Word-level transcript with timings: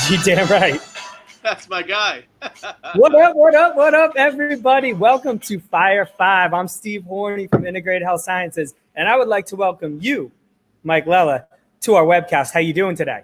You 0.10 0.18
damn 0.22 0.48
right. 0.48 0.80
That's 1.42 1.68
my 1.68 1.82
guy. 1.82 2.24
what 2.96 3.14
up? 3.14 3.36
What 3.36 3.54
up? 3.54 3.76
What 3.76 3.94
up, 3.94 4.12
everybody? 4.16 4.92
Welcome 4.92 5.38
to 5.40 5.60
Fire 5.60 6.04
Five. 6.04 6.52
I'm 6.52 6.66
Steve 6.66 7.04
Horney 7.04 7.46
from 7.46 7.64
Integrated 7.64 8.02
Health 8.02 8.22
Sciences, 8.22 8.74
and 8.96 9.08
I 9.08 9.16
would 9.16 9.28
like 9.28 9.46
to 9.46 9.56
welcome 9.56 10.00
you, 10.02 10.32
Mike 10.82 11.06
Lella, 11.06 11.46
to 11.82 11.94
our 11.94 12.04
webcast. 12.04 12.52
How 12.52 12.60
you 12.60 12.72
doing 12.72 12.96
today? 12.96 13.22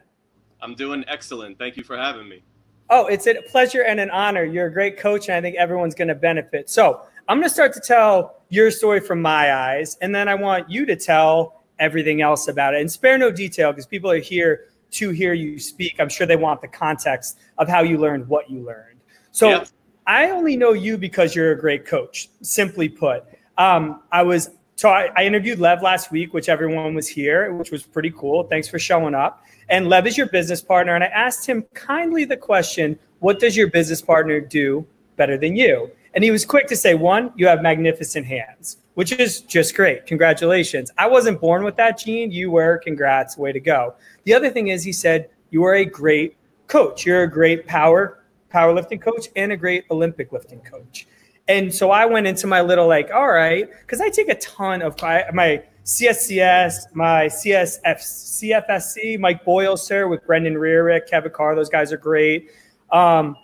I'm 0.63 0.75
doing 0.75 1.05
excellent. 1.09 1.59
Thank 1.59 1.77
you 1.77 1.83
for 1.83 1.97
having 1.97 2.29
me. 2.29 2.43
Oh, 2.89 3.07
it's 3.07 3.27
a 3.27 3.43
pleasure 3.49 3.83
and 3.83 3.99
an 3.99 4.11
honor. 4.11 4.45
You're 4.45 4.67
a 4.67 4.73
great 4.73 4.97
coach, 4.97 5.29
and 5.29 5.37
I 5.37 5.41
think 5.41 5.57
everyone's 5.57 5.97
going 5.97 6.09
to 6.09 6.15
benefit. 6.15 6.71
So, 6.71 7.03
I'm 7.29 7.39
going 7.39 7.49
to 7.49 7.55
start 7.55 7.75
to 7.75 7.81
tell 7.81 8.37
your 8.49 8.71
story 8.71 9.01
from 9.01 9.21
my 9.21 9.53
eyes, 9.53 9.99
and 10.01 10.15
then 10.15 10.29
I 10.29 10.37
want 10.37 10.71
you 10.71 10.87
to 10.87 10.95
tell 10.95 11.63
everything 11.81 12.23
else 12.23 12.47
about 12.47 12.75
it 12.75 12.81
and 12.81 12.91
spare 12.91 13.19
no 13.19 13.33
detail 13.33 13.73
because 13.73 13.87
people 13.87 14.11
are 14.11 14.19
here 14.19 14.69
to 14.93 15.11
hear 15.11 15.33
you 15.33 15.59
speak. 15.59 15.97
I'm 15.99 16.09
sure 16.09 16.27
they 16.27 16.37
want 16.37 16.61
the 16.61 16.69
context 16.69 17.39
of 17.59 17.69
how 17.69 17.83
you 17.83 17.99
learned 17.99 18.29
what 18.29 18.51
you 18.51 18.61
learned. 18.61 19.01
So. 19.33 19.65
I 20.07 20.31
only 20.31 20.57
know 20.57 20.73
you 20.73 20.99
because 20.99 21.37
you're 21.37 21.53
a 21.53 21.59
great 21.59 21.87
coach, 21.87 22.31
simply 22.43 22.89
put. 22.89 23.23
Um, 23.59 24.03
I 24.11 24.25
was 24.25 24.51
taught, 24.77 25.11
I 25.17 25.25
interviewed 25.25 25.61
Lev 25.61 25.83
last 25.83 26.11
week, 26.11 26.35
which 26.35 26.49
everyone 26.49 26.95
was 26.95 27.07
here, 27.07 27.53
which 27.53 27.71
was 27.71 27.85
pretty 27.85 28.11
cool. 28.17 28.45
Thanks 28.45 28.67
for 28.67 28.79
showing 28.79 29.15
up. 29.15 29.45
And 29.69 29.89
Lev 29.89 30.09
is 30.09 30.19
your 30.19 30.29
business 30.29 30.61
partner. 30.63 30.97
And 30.97 31.05
I 31.05 31.09
asked 31.09 31.47
him 31.47 31.65
kindly 31.75 32.25
the 32.25 32.37
question, 32.37 32.99
What 33.21 33.39
does 33.39 33.57
your 33.57 33.69
business 33.69 34.03
partner 34.03 34.41
do 34.41 34.85
better 35.17 35.37
than 35.37 35.55
you? 35.55 35.91
And 36.15 36.25
he 36.25 36.31
was 36.31 36.45
quick 36.45 36.67
to 36.69 36.77
say, 36.77 36.95
One, 36.95 37.33
you 37.37 37.47
have 37.47 37.63
magnificent 37.63 38.27
hands, 38.27 38.79
which 38.95 39.13
is 39.13 39.41
just 39.43 39.75
great. 39.75 40.07
Congratulations. 40.07 40.91
I 40.99 41.07
wasn't 41.07 41.41
born 41.41 41.65
with 41.65 41.77
that 41.77 41.99
gene. 41.99 42.31
You 42.31 42.51
were. 42.51 42.79
Congrats. 42.79 43.37
Way 43.37 43.53
to 43.53 43.61
go. 43.61 43.95
The 44.25 44.35
other 44.35 44.51
thing 44.51 44.69
is, 44.69 44.83
he 44.83 44.93
said, 44.93 45.31
You 45.51 45.65
are 45.65 45.75
a 45.75 45.85
great 45.85 46.37
coach. 46.67 47.07
You're 47.07 47.23
a 47.23 47.31
great 47.31 47.67
power 47.67 48.21
powerlifting 48.53 49.01
coach 49.01 49.29
and 49.37 49.53
a 49.53 49.57
great 49.57 49.85
Olympic 49.91 50.33
lifting 50.33 50.61
coach. 50.61 51.07
And 51.49 51.75
so 51.75 51.91
I 51.91 52.07
went 52.07 52.27
into 52.27 52.47
my 52.47 52.61
little 52.61 52.87
like, 52.87 53.11
all 53.13 53.29
right, 53.29 53.69
because 53.81 54.01
I 54.01 54.09
take 54.09 54.29
a 54.29 54.37
ton 54.37 54.83
of 54.83 55.01
my 55.01 55.63
CSCS, 55.85 56.95
my 56.95 57.27
CSF, 57.27 57.99
CFSC, 57.99 59.19
Mike 59.19 59.45
Boyle, 59.45 59.77
sir, 59.77 60.07
with 60.07 60.25
Brendon 60.27 60.55
Rearick, 60.55 61.09
Kevin 61.09 61.33
Carr. 61.33 61.57
Those 61.57 61.69
guys 61.69 61.93
are 61.93 61.97
great. 61.97 62.51
Um, 62.93 63.37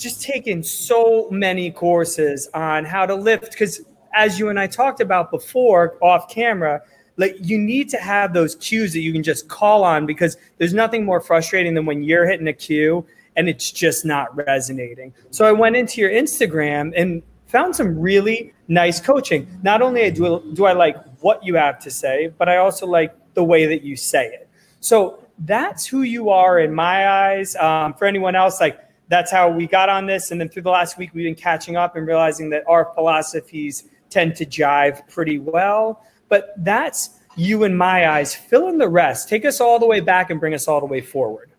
just 0.00 0.22
taking 0.22 0.62
so 0.62 1.28
many 1.30 1.70
courses 1.70 2.48
on 2.54 2.84
how 2.84 3.04
to 3.06 3.14
lift 3.14 3.52
because 3.52 3.82
as 4.14 4.38
you 4.38 4.48
and 4.48 4.58
I 4.58 4.66
talked 4.66 5.00
about 5.00 5.30
before 5.30 5.96
off 6.00 6.28
camera, 6.28 6.82
like 7.16 7.36
you 7.40 7.58
need 7.58 7.88
to 7.90 7.98
have 7.98 8.32
those 8.32 8.56
cues 8.56 8.92
that 8.94 9.00
you 9.00 9.12
can 9.12 9.22
just 9.22 9.48
call 9.48 9.84
on 9.84 10.06
because 10.06 10.36
there's 10.58 10.74
nothing 10.74 11.04
more 11.04 11.20
frustrating 11.20 11.74
than 11.74 11.86
when 11.86 12.02
you're 12.02 12.26
hitting 12.26 12.48
a 12.48 12.52
cue 12.52 13.06
and 13.36 13.48
it's 13.48 13.70
just 13.70 14.04
not 14.04 14.34
resonating. 14.34 15.12
So 15.30 15.44
I 15.44 15.52
went 15.52 15.76
into 15.76 16.00
your 16.00 16.10
Instagram 16.10 16.92
and 16.96 17.22
found 17.46 17.76
some 17.76 17.98
really 17.98 18.52
nice 18.68 19.00
coaching. 19.00 19.46
Not 19.62 19.82
only 19.82 20.10
do, 20.10 20.42
do 20.54 20.64
I 20.64 20.72
like 20.72 20.96
what 21.20 21.44
you 21.44 21.56
have 21.56 21.78
to 21.80 21.90
say, 21.90 22.32
but 22.38 22.48
I 22.48 22.56
also 22.56 22.86
like 22.86 23.14
the 23.34 23.44
way 23.44 23.66
that 23.66 23.82
you 23.82 23.96
say 23.96 24.26
it. 24.26 24.48
So 24.80 25.22
that's 25.40 25.86
who 25.86 26.02
you 26.02 26.30
are 26.30 26.58
in 26.58 26.74
my 26.74 27.08
eyes. 27.08 27.54
Um, 27.56 27.94
for 27.94 28.06
anyone 28.06 28.34
else, 28.34 28.60
like 28.60 28.80
that's 29.10 29.30
how 29.32 29.50
we 29.50 29.66
got 29.66 29.88
on 29.88 30.06
this. 30.06 30.30
And 30.30 30.40
then 30.40 30.48
through 30.48 30.62
the 30.62 30.70
last 30.70 30.96
week, 30.96 31.10
we've 31.12 31.24
been 31.24 31.34
catching 31.34 31.76
up 31.76 31.96
and 31.96 32.06
realizing 32.06 32.48
that 32.50 32.62
our 32.68 32.92
philosophies 32.94 33.88
tend 34.08 34.36
to 34.36 34.46
jive 34.46 35.06
pretty 35.08 35.38
well. 35.38 36.04
But 36.28 36.54
that's 36.58 37.18
you 37.36 37.64
in 37.64 37.76
my 37.76 38.08
eyes. 38.08 38.34
Fill 38.34 38.68
in 38.68 38.78
the 38.78 38.88
rest. 38.88 39.28
Take 39.28 39.44
us 39.44 39.60
all 39.60 39.80
the 39.80 39.86
way 39.86 39.98
back 39.98 40.30
and 40.30 40.38
bring 40.38 40.54
us 40.54 40.68
all 40.68 40.78
the 40.78 40.86
way 40.86 41.00
forward. 41.00 41.50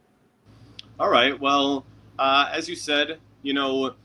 All 0.98 1.10
right. 1.10 1.38
Well, 1.38 1.86
uh, 2.18 2.50
as 2.54 2.70
you 2.70 2.76
said, 2.76 3.20
you 3.42 3.54
know, 3.54 3.96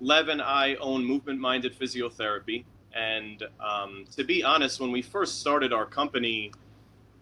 Lev 0.00 0.28
and 0.28 0.42
I 0.42 0.74
own 0.76 1.04
Movement 1.04 1.38
Minded 1.38 1.78
Physiotherapy. 1.78 2.64
And 2.92 3.44
um, 3.60 4.04
to 4.16 4.24
be 4.24 4.42
honest, 4.42 4.80
when 4.80 4.90
we 4.90 5.00
first 5.00 5.38
started 5.40 5.72
our 5.72 5.86
company, 5.86 6.50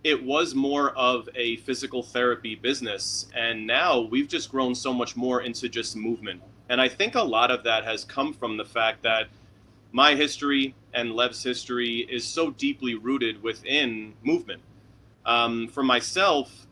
it 0.05 0.23
was 0.23 0.55
more 0.55 0.91
of 0.91 1.29
a 1.35 1.57
physical 1.59 2.03
therapy 2.03 2.55
business. 2.55 3.27
And 3.35 3.67
now 3.67 4.01
we've 4.01 4.29
just 4.29 4.51
grown 4.51 4.75
so 4.75 4.93
much 4.93 5.17
more 5.17 5.43
into 5.43 5.69
just 5.69 5.97
movement. 5.97 6.43
And 6.69 6.81
I 6.81 6.89
think 6.89 7.15
a 7.15 7.23
lot 7.23 7.51
of 7.51 7.65
that 7.65 7.85
has 7.85 8.05
come 8.05 8.33
from 8.33 8.57
the 8.57 8.65
fact 8.65 9.03
that 9.03 9.29
my 9.93 10.15
history 10.15 10.75
and 10.95 11.15
Lev's 11.15 11.43
history 11.43 12.07
is 12.11 12.25
so 12.25 12.51
deeply 12.51 12.95
rooted 12.95 13.43
within 13.43 14.15
movement. 14.23 14.63
Um, 15.25 15.69
for 15.69 15.83
myself, 15.83 16.67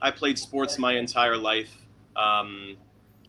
I 0.00 0.10
played 0.10 0.38
sports 0.38 0.78
my 0.78 0.94
entire 0.94 1.36
life, 1.36 1.74
um, 2.16 2.76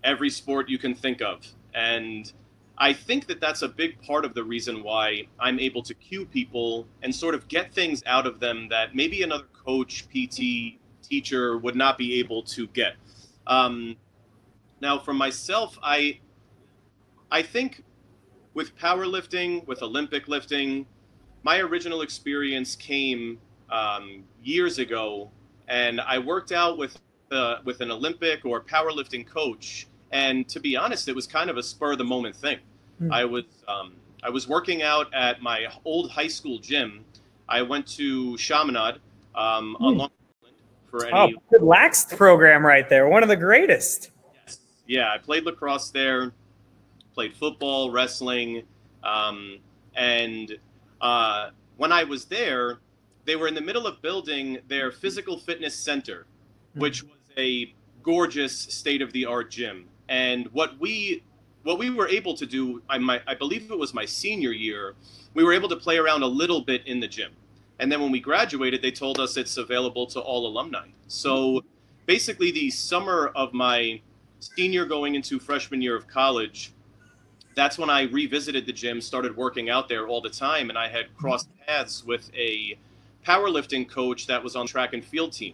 every 0.04 0.30
sport 0.30 0.70
you 0.70 0.78
can 0.78 0.96
think 0.96 1.22
of. 1.22 1.46
And 1.74 2.32
I 2.78 2.94
think 2.94 3.28
that 3.28 3.40
that's 3.40 3.62
a 3.62 3.68
big 3.68 4.02
part 4.02 4.26
of 4.26 4.34
the 4.34 4.44
reason 4.44 4.84
why 4.84 5.28
I'm 5.40 5.60
able 5.60 5.84
to 5.84 5.94
cue 5.94 6.26
people 6.26 6.88
and 7.04 7.14
sort 7.14 7.36
of 7.36 7.48
get 7.48 7.74
things 7.74 8.04
out 8.06 8.26
of 8.26 8.40
them 8.40 8.68
that 8.70 8.96
maybe 8.96 9.22
another 9.22 9.46
coach, 9.54 10.08
PT, 10.10 10.80
teacher 11.04 11.58
would 11.58 11.76
not 11.76 11.98
be 11.98 12.20
able 12.20 12.42
to 12.44 12.68
get. 12.68 12.96
Um, 13.46 13.98
now, 14.82 14.98
for 14.98 15.14
myself, 15.14 15.78
I 15.84 16.20
I 17.32 17.42
think 17.42 17.84
with 18.54 18.76
powerlifting, 18.78 19.66
with 19.68 19.82
Olympic 19.82 20.28
lifting, 20.28 20.86
my 21.44 21.60
original 21.60 22.02
experience 22.02 22.76
came 22.76 23.40
um, 23.70 24.24
years 24.44 24.80
ago, 24.80 25.32
and 25.68 26.00
I 26.02 26.20
worked 26.20 26.52
out 26.52 26.78
with 26.78 26.98
uh, 27.32 27.58
with 27.66 27.82
an 27.82 27.92
Olympic 27.92 28.46
or 28.46 28.62
powerlifting 28.62 29.26
coach 29.28 29.88
and 30.14 30.48
to 30.50 30.60
be 30.60 30.78
honest, 30.78 31.10
it 31.10 31.16
was 31.16 31.28
kind 31.28 31.50
of 31.50 31.58
a 31.58 31.64
spur 31.64 31.94
of 31.94 31.98
the 31.98 32.06
moment 32.06 32.36
thing. 32.36 32.60
Mm. 33.02 33.12
I 33.12 33.26
was 33.26 33.44
um, 33.68 33.94
I 34.24 34.30
was 34.30 34.48
working 34.48 34.84
out 34.84 35.14
at 35.14 35.42
my 35.42 35.66
old 35.84 36.12
high 36.12 36.28
school 36.28 36.60
gym. 36.60 37.04
I 37.50 37.64
went 37.64 37.86
to 37.98 38.38
Chaminade 38.38 38.96
um, 39.36 39.76
mm. 39.80 39.86
on 39.86 39.98
Long 39.98 40.12
Island 40.42 40.58
for 40.90 41.06
any. 41.06 41.36
Oh, 41.36 41.42
good 41.52 41.64
lax 41.64 42.06
program 42.06 42.66
right 42.66 42.88
there. 42.88 43.10
One 43.10 43.24
of 43.24 43.30
the 43.30 43.36
greatest. 43.36 44.12
Yes. 44.46 44.60
Yeah, 44.88 45.12
I 45.12 45.18
played 45.18 45.46
lacrosse 45.46 45.90
there, 45.90 46.32
played 47.16 47.36
football, 47.36 47.90
wrestling, 47.92 48.64
um, 49.04 49.58
and 49.96 50.58
uh, 51.02 51.50
when 51.78 51.92
I 51.92 52.04
was 52.04 52.26
there, 52.26 52.78
they 53.26 53.36
were 53.36 53.48
in 53.48 53.56
the 53.56 53.62
middle 53.62 53.88
of 53.88 54.00
building 54.04 54.60
their 54.68 54.92
physical 54.92 55.40
fitness 55.40 55.76
center, 55.76 56.28
mm. 56.78 56.82
which 56.82 57.02
was 57.02 57.18
a 57.36 57.74
gorgeous 58.04 58.56
state 58.56 59.02
of 59.02 59.12
the 59.12 59.26
art 59.26 59.50
gym. 59.50 59.88
And 60.10 60.48
what 60.48 60.80
we 60.80 61.24
what 61.64 61.80
we 61.80 61.90
were 61.90 62.08
able 62.08 62.36
to 62.36 62.46
do, 62.46 62.82
I, 62.90 62.98
my, 62.98 63.22
I 63.26 63.36
believe 63.36 63.72
it 63.72 63.78
was 63.78 63.94
my 63.94 64.06
senior 64.06 64.52
year, 64.52 64.96
we 65.34 65.44
were 65.44 65.54
able 65.54 65.70
to 65.70 65.78
play 65.78 65.98
around 65.98 66.22
a 66.22 66.28
little 66.28 66.62
bit 66.62 66.86
in 66.86 67.00
the 67.00 67.08
gym. 67.08 67.32
And 67.80 67.92
then 67.92 68.02
when 68.02 68.12
we 68.12 68.20
graduated, 68.20 68.82
they 68.82 68.92
told 68.92 69.20
us 69.20 69.38
it's 69.38 69.58
available 69.58 70.06
to 70.08 70.20
all 70.20 70.46
alumni. 70.46 70.88
So 71.08 71.64
basically, 72.06 72.52
the 72.52 72.70
summer 72.70 73.32
of 73.36 73.54
my 73.54 74.02
senior 74.40 74.86
going 74.86 75.16
into 75.16 75.40
freshman 75.40 75.82
year 75.82 75.96
of 75.96 76.08
college, 76.08 76.74
that's 77.56 77.78
when 77.78 77.90
I 77.90 78.04
revisited 78.04 78.66
the 78.66 78.74
gym, 78.74 79.00
started 79.02 79.36
working 79.36 79.70
out 79.70 79.88
there 79.88 80.08
all 80.08 80.22
the 80.22 80.30
time, 80.30 80.70
and 80.70 80.78
I 80.78 80.88
had 80.88 81.16
crossed 81.16 81.48
paths 81.66 82.04
with 82.04 82.30
a 82.36 82.78
powerlifting 83.26 83.88
coach 83.88 84.28
that 84.28 84.44
was 84.44 84.56
on 84.56 84.68
track 84.68 84.94
and 84.94 85.04
field 85.04 85.32
team. 85.34 85.54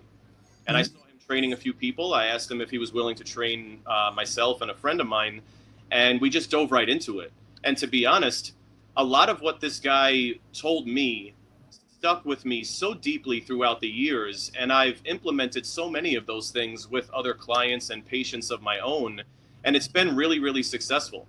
And 0.68 0.76
I 0.76 0.81
mm-hmm. 0.81 0.98
saw 0.98 1.04
training 1.29 1.53
a 1.53 1.57
few 1.57 1.75
people. 1.75 2.16
I 2.16 2.25
asked 2.25 2.50
him 2.50 2.59
if 2.59 2.72
he 2.72 2.79
was 2.79 2.91
willing 2.91 3.16
to 3.17 3.23
train 3.23 3.81
uh, 3.85 4.12
myself 4.16 4.62
and 4.62 4.72
a 4.72 4.73
friend 4.73 5.00
of 5.00 5.06
mine, 5.06 5.44
and 5.91 6.19
we 6.19 6.28
just 6.28 6.50
dove 6.50 6.72
right 6.72 6.90
into 6.90 7.19
it. 7.19 7.31
And 7.63 7.78
to 7.78 7.85
be 7.85 8.03
honest, 8.03 8.53
a 8.97 9.03
lot 9.03 9.29
of 9.29 9.39
what 9.39 9.62
this 9.62 9.79
guy 9.79 10.39
told 10.53 10.88
me 10.88 11.35
stuck 11.69 12.25
with 12.25 12.45
me 12.45 12.63
so 12.63 12.95
deeply 12.95 13.41
throughout 13.41 13.79
the 13.79 13.88
years, 13.88 14.51
and 14.57 14.73
I've 14.73 15.03
implemented 15.06 15.68
so 15.68 15.88
many 15.88 16.16
of 16.16 16.25
those 16.25 16.50
things 16.50 16.89
with 16.89 17.07
other 17.12 17.35
clients 17.35 17.91
and 17.91 18.03
patients 18.03 18.50
of 18.50 18.63
my 18.63 18.80
own, 18.80 19.21
and 19.63 19.75
it's 19.75 19.88
been 19.88 20.15
really, 20.15 20.39
really 20.39 20.63
successful. 20.63 21.27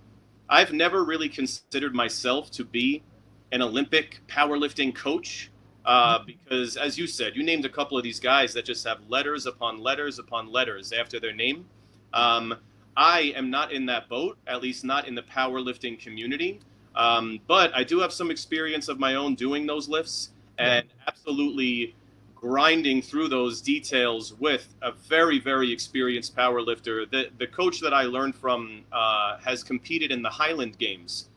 I've 0.49 0.73
never 0.73 1.03
really 1.03 1.29
considered 1.29 1.93
myself 1.93 2.49
to 2.51 2.65
be 2.65 3.03
an 3.51 3.61
Olympic 3.61 4.21
powerlifting 4.27 4.95
coach 4.95 5.51
uh, 5.85 6.19
because, 6.25 6.77
as 6.77 6.97
you 6.97 7.07
said, 7.07 7.35
you 7.35 7.43
named 7.43 7.65
a 7.65 7.69
couple 7.69 7.97
of 7.97 8.03
these 8.03 8.19
guys 8.19 8.53
that 8.53 8.65
just 8.65 8.85
have 8.85 8.99
letters 9.07 9.45
upon 9.45 9.79
letters 9.79 10.19
upon 10.19 10.51
letters 10.51 10.91
after 10.91 11.19
their 11.19 11.33
name. 11.33 11.65
Um, 12.13 12.55
I 12.95 13.33
am 13.35 13.49
not 13.49 13.71
in 13.71 13.85
that 13.87 14.09
boat, 14.09 14.37
at 14.47 14.61
least 14.61 14.83
not 14.83 15.07
in 15.07 15.15
the 15.15 15.23
powerlifting 15.23 15.99
community. 15.99 16.59
Um, 16.95 17.39
but 17.47 17.73
I 17.73 17.83
do 17.83 17.99
have 17.99 18.11
some 18.11 18.31
experience 18.31 18.89
of 18.89 18.99
my 18.99 19.15
own 19.15 19.35
doing 19.35 19.65
those 19.65 19.87
lifts 19.87 20.31
and 20.57 20.85
absolutely 21.07 21.95
grinding 22.35 23.01
through 23.01 23.29
those 23.29 23.61
details 23.61 24.33
with 24.39 24.73
a 24.81 24.91
very, 24.91 25.39
very 25.39 25.71
experienced 25.71 26.35
powerlifter. 26.35 27.09
The, 27.09 27.29
the 27.37 27.47
coach 27.47 27.79
that 27.81 27.93
I 27.93 28.03
learned 28.03 28.35
from 28.35 28.83
uh, 28.91 29.37
has 29.37 29.63
competed 29.63 30.11
in 30.11 30.21
the 30.21 30.29
Highland 30.29 30.77
Games 30.77 31.29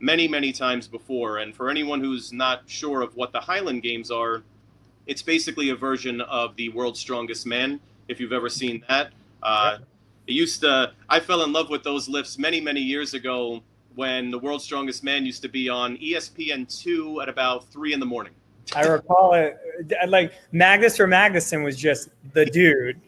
many, 0.00 0.28
many 0.28 0.52
times 0.52 0.86
before. 0.88 1.38
And 1.38 1.54
for 1.54 1.70
anyone 1.70 2.00
who's 2.00 2.32
not 2.32 2.62
sure 2.66 3.02
of 3.02 3.14
what 3.16 3.32
the 3.32 3.40
Highland 3.40 3.82
Games 3.82 4.10
are, 4.10 4.42
it's 5.06 5.22
basically 5.22 5.70
a 5.70 5.76
version 5.76 6.20
of 6.22 6.56
the 6.56 6.68
World's 6.70 7.00
Strongest 7.00 7.46
Man, 7.46 7.80
if 8.08 8.20
you've 8.20 8.32
ever 8.32 8.48
seen 8.48 8.84
that. 8.88 9.12
Uh, 9.42 9.78
it 10.26 10.32
used 10.32 10.60
to. 10.62 10.92
I 11.08 11.20
fell 11.20 11.44
in 11.44 11.52
love 11.52 11.70
with 11.70 11.84
those 11.84 12.08
lifts 12.08 12.38
many, 12.38 12.60
many 12.60 12.80
years 12.80 13.14
ago 13.14 13.62
when 13.94 14.30
the 14.30 14.38
World's 14.38 14.64
Strongest 14.64 15.04
Man 15.04 15.24
used 15.24 15.42
to 15.42 15.48
be 15.48 15.68
on 15.68 15.96
ESPN 15.98 16.66
two 16.82 17.20
at 17.20 17.28
about 17.28 17.68
three 17.70 17.92
in 17.92 18.00
the 18.00 18.06
morning. 18.06 18.32
I 18.74 18.82
recall 18.82 19.34
it. 19.34 19.58
Like 20.08 20.32
Magnus 20.50 20.96
Ver 20.96 21.06
Magnusson 21.06 21.62
was 21.62 21.76
just 21.76 22.08
the 22.32 22.44
dude. 22.44 23.00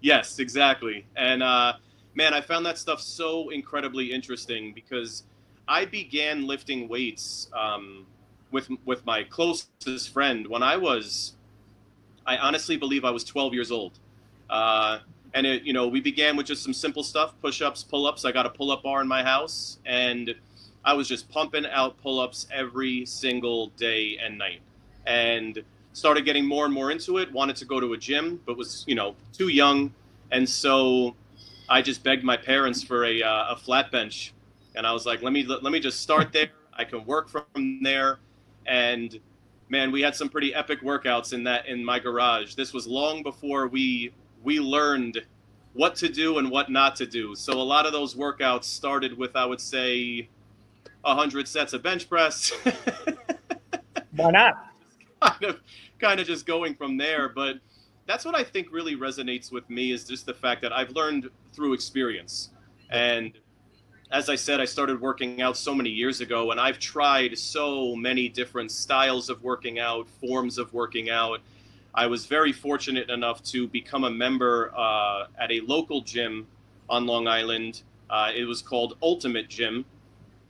yes, 0.00 0.40
exactly. 0.40 1.06
And 1.16 1.42
uh, 1.42 1.74
man, 2.14 2.34
I 2.34 2.40
found 2.40 2.66
that 2.66 2.78
stuff 2.78 3.00
so 3.00 3.50
incredibly 3.50 4.12
interesting 4.12 4.72
because 4.74 5.22
I 5.66 5.84
began 5.84 6.46
lifting 6.46 6.88
weights 6.88 7.48
um, 7.52 8.06
with 8.50 8.68
with 8.84 9.04
my 9.06 9.24
closest 9.24 10.10
friend 10.10 10.46
when 10.46 10.62
I 10.62 10.76
was. 10.76 11.34
I 12.26 12.38
honestly 12.38 12.76
believe 12.76 13.04
I 13.04 13.10
was 13.10 13.22
12 13.22 13.52
years 13.52 13.70
old. 13.70 13.98
Uh, 14.48 15.00
and 15.34 15.46
it, 15.46 15.62
you 15.64 15.74
know, 15.74 15.86
we 15.88 16.00
began 16.00 16.36
with 16.36 16.46
just 16.46 16.62
some 16.62 16.72
simple 16.72 17.02
stuff: 17.02 17.34
push-ups, 17.42 17.82
pull-ups. 17.82 18.24
I 18.24 18.32
got 18.32 18.46
a 18.46 18.50
pull-up 18.50 18.82
bar 18.82 19.00
in 19.02 19.08
my 19.08 19.22
house, 19.22 19.78
and 19.84 20.34
I 20.84 20.94
was 20.94 21.08
just 21.08 21.28
pumping 21.30 21.66
out 21.66 22.00
pull-ups 22.02 22.46
every 22.52 23.04
single 23.04 23.68
day 23.76 24.18
and 24.22 24.38
night, 24.38 24.60
and 25.06 25.62
started 25.92 26.24
getting 26.24 26.46
more 26.46 26.64
and 26.64 26.72
more 26.72 26.90
into 26.90 27.18
it. 27.18 27.32
Wanted 27.32 27.56
to 27.56 27.64
go 27.64 27.80
to 27.80 27.92
a 27.94 27.96
gym, 27.96 28.40
but 28.46 28.56
was 28.56 28.84
you 28.86 28.94
know 28.94 29.16
too 29.32 29.48
young, 29.48 29.92
and 30.30 30.48
so 30.48 31.16
I 31.68 31.82
just 31.82 32.02
begged 32.02 32.24
my 32.24 32.36
parents 32.36 32.82
for 32.82 33.04
a, 33.04 33.22
uh, 33.22 33.52
a 33.52 33.56
flat 33.56 33.90
bench, 33.90 34.32
and 34.74 34.86
I 34.86 34.92
was 34.92 35.06
like, 35.06 35.22
let 35.22 35.32
me 35.32 35.44
let 35.44 35.62
me 35.62 35.80
just 35.80 36.00
start 36.00 36.32
there. 36.32 36.50
I 36.72 36.84
can 36.84 37.04
work 37.04 37.28
from 37.28 37.80
there, 37.82 38.18
and 38.66 39.18
man, 39.68 39.92
we 39.92 40.02
had 40.02 40.14
some 40.14 40.28
pretty 40.28 40.54
epic 40.54 40.82
workouts 40.82 41.32
in 41.32 41.44
that 41.44 41.66
in 41.66 41.84
my 41.84 41.98
garage. 41.98 42.54
This 42.54 42.72
was 42.72 42.86
long 42.86 43.22
before 43.22 43.68
we 43.68 44.12
we 44.42 44.60
learned 44.60 45.20
what 45.74 45.96
to 45.96 46.08
do 46.08 46.38
and 46.38 46.50
what 46.50 46.70
not 46.70 46.96
to 46.96 47.06
do. 47.06 47.34
So 47.34 47.54
a 47.54 47.62
lot 47.62 47.84
of 47.86 47.92
those 47.92 48.14
workouts 48.14 48.64
started 48.64 49.16
with, 49.18 49.36
I 49.36 49.44
would 49.44 49.60
say, 49.60 50.28
100 51.02 51.48
sets 51.48 51.72
of 51.72 51.82
bench 51.82 52.08
press. 52.08 52.52
Why 54.12 54.30
not? 54.30 54.70
kind 55.20 55.44
of, 55.44 55.60
kind 55.98 56.20
of 56.20 56.26
just 56.26 56.46
going 56.46 56.74
from 56.74 56.96
there. 56.96 57.28
But 57.28 57.56
that's 58.06 58.24
what 58.24 58.36
I 58.36 58.44
think 58.44 58.68
really 58.70 58.96
resonates 58.96 59.50
with 59.50 59.68
me 59.68 59.90
is 59.90 60.04
just 60.04 60.26
the 60.26 60.34
fact 60.34 60.62
that 60.62 60.72
I've 60.72 60.90
learned 60.90 61.28
through 61.52 61.72
experience. 61.72 62.50
And 62.90 63.32
as 64.14 64.28
I 64.30 64.36
said, 64.36 64.60
I 64.60 64.64
started 64.64 65.00
working 65.00 65.42
out 65.42 65.56
so 65.56 65.74
many 65.74 65.90
years 65.90 66.22
ago, 66.22 66.52
and 66.52 66.60
I've 66.60 66.78
tried 66.78 67.36
so 67.36 67.94
many 67.96 68.28
different 68.28 68.70
styles 68.70 69.28
of 69.28 69.42
working 69.42 69.78
out, 69.78 70.08
forms 70.08 70.56
of 70.56 70.72
working 70.72 71.10
out 71.10 71.40
I 71.94 72.06
was 72.06 72.26
very 72.26 72.52
fortunate 72.52 73.08
enough 73.08 73.42
to 73.44 73.68
become 73.68 74.02
a 74.02 74.10
member 74.10 74.72
uh, 74.76 75.26
at 75.38 75.52
a 75.52 75.60
local 75.60 76.00
gym 76.00 76.46
on 76.90 77.06
Long 77.06 77.28
Island. 77.28 77.82
Uh, 78.10 78.32
it 78.34 78.44
was 78.44 78.60
called 78.60 78.98
Ultimate 79.00 79.48
Gym, 79.48 79.84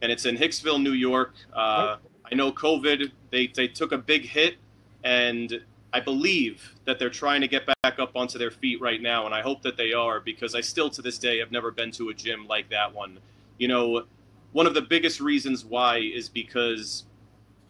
and 0.00 0.10
it's 0.10 0.24
in 0.24 0.36
Hicksville, 0.38 0.82
New 0.82 0.92
York. 0.92 1.34
Uh, 1.52 1.96
I 2.30 2.34
know 2.34 2.50
COVID, 2.50 3.12
they, 3.30 3.48
they 3.48 3.68
took 3.68 3.92
a 3.92 3.98
big 3.98 4.24
hit, 4.24 4.56
and 5.04 5.60
I 5.92 6.00
believe 6.00 6.74
that 6.86 6.98
they're 6.98 7.10
trying 7.10 7.42
to 7.42 7.48
get 7.48 7.66
back 7.66 7.98
up 7.98 8.16
onto 8.16 8.38
their 8.38 8.50
feet 8.50 8.80
right 8.80 9.02
now, 9.02 9.26
and 9.26 9.34
I 9.34 9.42
hope 9.42 9.60
that 9.62 9.76
they 9.76 9.92
are 9.92 10.20
because 10.20 10.54
I 10.54 10.62
still 10.62 10.88
to 10.90 11.02
this 11.02 11.18
day 11.18 11.38
have 11.40 11.52
never 11.52 11.70
been 11.70 11.90
to 11.92 12.08
a 12.08 12.14
gym 12.14 12.46
like 12.48 12.70
that 12.70 12.92
one. 12.94 13.18
You 13.58 13.68
know, 13.68 14.04
one 14.52 14.66
of 14.66 14.74
the 14.74 14.82
biggest 14.82 15.20
reasons 15.20 15.64
why 15.64 15.98
is 15.98 16.28
because 16.28 17.04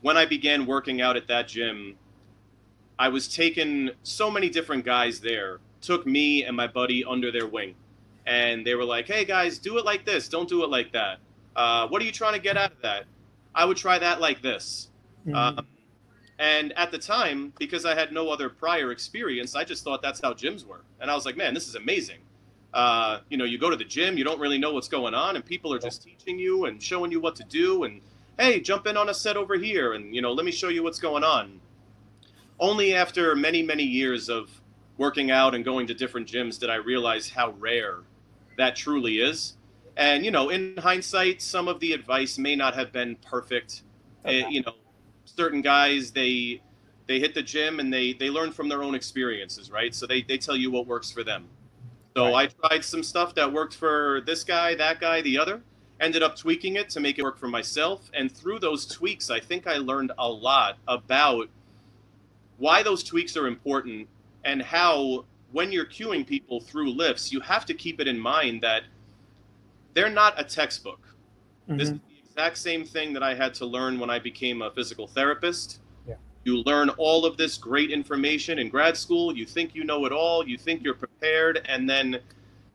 when 0.02 0.16
I 0.16 0.26
began 0.26 0.66
working 0.66 1.00
out 1.00 1.16
at 1.16 1.28
that 1.28 1.48
gym, 1.48 1.96
I 2.98 3.08
was 3.08 3.26
taking 3.26 3.90
so 4.02 4.30
many 4.30 4.48
different 4.48 4.84
guys 4.84 5.20
there, 5.20 5.60
took 5.80 6.06
me 6.06 6.44
and 6.44 6.56
my 6.56 6.66
buddy 6.66 7.04
under 7.04 7.32
their 7.32 7.46
wing. 7.46 7.74
And 8.26 8.66
they 8.66 8.74
were 8.74 8.84
like, 8.84 9.06
hey 9.06 9.24
guys, 9.24 9.58
do 9.58 9.78
it 9.78 9.84
like 9.84 10.04
this. 10.04 10.28
Don't 10.28 10.48
do 10.48 10.62
it 10.64 10.70
like 10.70 10.92
that. 10.92 11.18
Uh, 11.56 11.88
what 11.88 12.00
are 12.00 12.04
you 12.04 12.12
trying 12.12 12.34
to 12.34 12.38
get 12.38 12.56
out 12.56 12.72
of 12.72 12.82
that? 12.82 13.04
I 13.54 13.64
would 13.64 13.76
try 13.76 13.98
that 13.98 14.20
like 14.20 14.42
this. 14.42 14.88
Mm-hmm. 15.26 15.34
Um, 15.34 15.66
and 16.38 16.72
at 16.72 16.90
the 16.90 16.98
time, 16.98 17.52
because 17.58 17.84
I 17.84 17.94
had 17.94 18.12
no 18.12 18.28
other 18.28 18.48
prior 18.48 18.90
experience, 18.90 19.54
I 19.54 19.64
just 19.64 19.84
thought 19.84 20.02
that's 20.02 20.20
how 20.20 20.32
gyms 20.32 20.66
were. 20.66 20.82
And 21.00 21.10
I 21.10 21.14
was 21.14 21.24
like, 21.24 21.36
man, 21.36 21.54
this 21.54 21.68
is 21.68 21.76
amazing. 21.76 22.18
Uh, 22.74 23.20
you 23.30 23.38
know, 23.38 23.44
you 23.44 23.56
go 23.56 23.70
to 23.70 23.76
the 23.76 23.84
gym, 23.84 24.18
you 24.18 24.24
don't 24.24 24.40
really 24.40 24.58
know 24.58 24.72
what's 24.74 24.88
going 24.88 25.14
on, 25.14 25.36
and 25.36 25.46
people 25.46 25.72
are 25.72 25.78
just 25.78 26.02
teaching 26.02 26.38
you 26.38 26.66
and 26.66 26.82
showing 26.82 27.10
you 27.10 27.20
what 27.20 27.36
to 27.36 27.44
do. 27.44 27.84
And 27.84 28.02
hey, 28.38 28.60
jump 28.60 28.86
in 28.86 28.96
on 28.96 29.08
a 29.08 29.14
set 29.14 29.36
over 29.36 29.54
here, 29.54 29.94
and 29.94 30.14
you 30.14 30.20
know, 30.20 30.32
let 30.32 30.44
me 30.44 30.52
show 30.52 30.68
you 30.68 30.82
what's 30.82 30.98
going 30.98 31.24
on 31.24 31.60
only 32.58 32.94
after 32.94 33.34
many, 33.34 33.62
many 33.62 33.82
years 33.82 34.28
of 34.28 34.50
working 34.96 35.30
out 35.30 35.54
and 35.54 35.64
going 35.64 35.86
to 35.88 35.94
different 35.94 36.28
gyms 36.28 36.58
did 36.58 36.70
I 36.70 36.76
realize 36.76 37.28
how 37.28 37.50
rare 37.52 37.98
that 38.56 38.76
truly 38.76 39.18
is. 39.18 39.56
And, 39.96 40.24
you 40.24 40.30
know, 40.30 40.50
in 40.50 40.76
hindsight, 40.76 41.42
some 41.42 41.68
of 41.68 41.80
the 41.80 41.92
advice 41.92 42.38
may 42.38 42.56
not 42.56 42.74
have 42.74 42.92
been 42.92 43.16
perfect. 43.16 43.82
Okay. 44.24 44.42
Uh, 44.42 44.48
you 44.48 44.62
know, 44.62 44.74
certain 45.24 45.62
guys, 45.62 46.10
they 46.10 46.62
they 47.06 47.20
hit 47.20 47.34
the 47.34 47.42
gym 47.42 47.80
and 47.80 47.92
they 47.92 48.12
they 48.14 48.30
learn 48.30 48.50
from 48.50 48.68
their 48.68 48.82
own 48.82 48.94
experiences, 48.94 49.70
right? 49.70 49.94
So 49.94 50.06
they, 50.06 50.22
they 50.22 50.38
tell 50.38 50.56
you 50.56 50.70
what 50.70 50.86
works 50.86 51.10
for 51.10 51.22
them. 51.22 51.46
So 52.16 52.32
right. 52.32 52.54
I 52.62 52.68
tried 52.68 52.84
some 52.84 53.02
stuff 53.02 53.34
that 53.34 53.52
worked 53.52 53.74
for 53.74 54.22
this 54.26 54.44
guy, 54.44 54.74
that 54.76 55.00
guy, 55.00 55.20
the 55.22 55.38
other. 55.38 55.62
Ended 56.00 56.22
up 56.22 56.36
tweaking 56.36 56.76
it 56.76 56.90
to 56.90 57.00
make 57.00 57.18
it 57.18 57.22
work 57.22 57.38
for 57.38 57.48
myself. 57.48 58.10
And 58.14 58.30
through 58.30 58.58
those 58.58 58.86
tweaks, 58.86 59.30
I 59.30 59.40
think 59.40 59.66
I 59.66 59.76
learned 59.76 60.12
a 60.18 60.28
lot 60.28 60.78
about– 60.88 61.48
why 62.56 62.82
those 62.82 63.02
tweaks 63.02 63.36
are 63.36 63.46
important 63.46 64.08
and 64.44 64.62
how 64.62 65.24
when 65.52 65.72
you're 65.72 65.86
cueing 65.86 66.26
people 66.26 66.60
through 66.60 66.90
lifts, 66.90 67.32
you 67.32 67.40
have 67.40 67.66
to 67.66 67.74
keep 67.74 68.00
it 68.00 68.08
in 68.08 68.18
mind 68.18 68.62
that 68.62 68.84
they're 69.92 70.10
not 70.10 70.38
a 70.38 70.44
textbook. 70.44 71.00
Mm-hmm. 71.68 71.78
This 71.78 71.88
is 71.88 71.94
the 71.94 72.28
exact 72.28 72.58
same 72.58 72.84
thing 72.84 73.12
that 73.12 73.22
I 73.22 73.34
had 73.34 73.54
to 73.54 73.66
learn 73.66 73.98
when 73.98 74.10
I 74.10 74.18
became 74.18 74.62
a 74.62 74.70
physical 74.70 75.06
therapist. 75.06 75.80
You 76.44 76.58
learn 76.58 76.90
all 76.90 77.24
of 77.24 77.36
this 77.36 77.56
great 77.56 77.90
information 77.90 78.58
in 78.58 78.68
grad 78.68 78.96
school. 78.96 79.36
You 79.36 79.46
think 79.46 79.74
you 79.74 79.84
know 79.84 80.04
it 80.04 80.12
all. 80.12 80.46
You 80.46 80.58
think 80.58 80.82
you're 80.82 80.94
prepared. 80.94 81.66
And 81.66 81.88
then, 81.88 82.20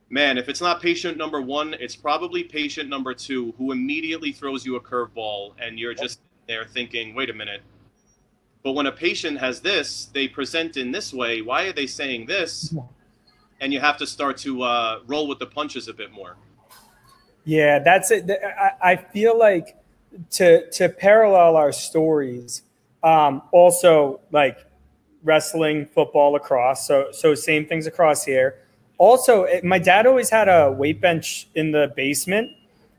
man, 0.08 0.38
if 0.38 0.48
it's 0.48 0.60
not 0.60 0.82
patient 0.82 1.16
number 1.16 1.40
one, 1.40 1.74
it's 1.74 1.96
probably 1.96 2.42
patient 2.42 2.88
number 2.88 3.14
two 3.14 3.54
who 3.58 3.72
immediately 3.72 4.32
throws 4.32 4.66
you 4.66 4.76
a 4.76 4.80
curveball. 4.80 5.52
And 5.60 5.78
you're 5.78 5.94
just 5.94 6.20
there 6.48 6.64
thinking, 6.64 7.14
wait 7.14 7.30
a 7.30 7.32
minute, 7.32 7.62
but 8.62 8.72
when 8.72 8.86
a 8.86 8.92
patient 8.92 9.38
has 9.38 9.60
this, 9.60 10.06
they 10.12 10.28
present 10.28 10.76
in 10.76 10.90
this 10.90 11.12
way. 11.12 11.40
Why 11.40 11.64
are 11.64 11.72
they 11.72 11.86
saying 11.86 12.26
this? 12.26 12.74
And 13.60 13.72
you 13.72 13.80
have 13.80 13.96
to 13.98 14.06
start 14.06 14.36
to 14.38 14.62
uh, 14.62 15.00
roll 15.06 15.28
with 15.28 15.38
the 15.38 15.46
punches 15.46 15.88
a 15.88 15.94
bit 15.94 16.12
more. 16.12 16.36
Yeah, 17.44 17.78
that's 17.78 18.10
it. 18.10 18.30
I 18.82 18.96
feel 18.96 19.38
like 19.38 19.76
to 20.32 20.70
to 20.72 20.88
parallel 20.88 21.56
our 21.56 21.72
stories, 21.72 22.62
um, 23.02 23.42
also 23.52 24.20
like 24.30 24.58
wrestling, 25.22 25.86
football, 25.86 26.32
lacrosse. 26.32 26.86
So 26.86 27.08
so 27.12 27.34
same 27.34 27.66
things 27.66 27.86
across 27.86 28.24
here. 28.24 28.56
Also, 28.98 29.44
it, 29.44 29.64
my 29.64 29.78
dad 29.78 30.06
always 30.06 30.28
had 30.28 30.48
a 30.48 30.70
weight 30.70 31.00
bench 31.00 31.48
in 31.54 31.72
the 31.72 31.92
basement, 31.96 32.50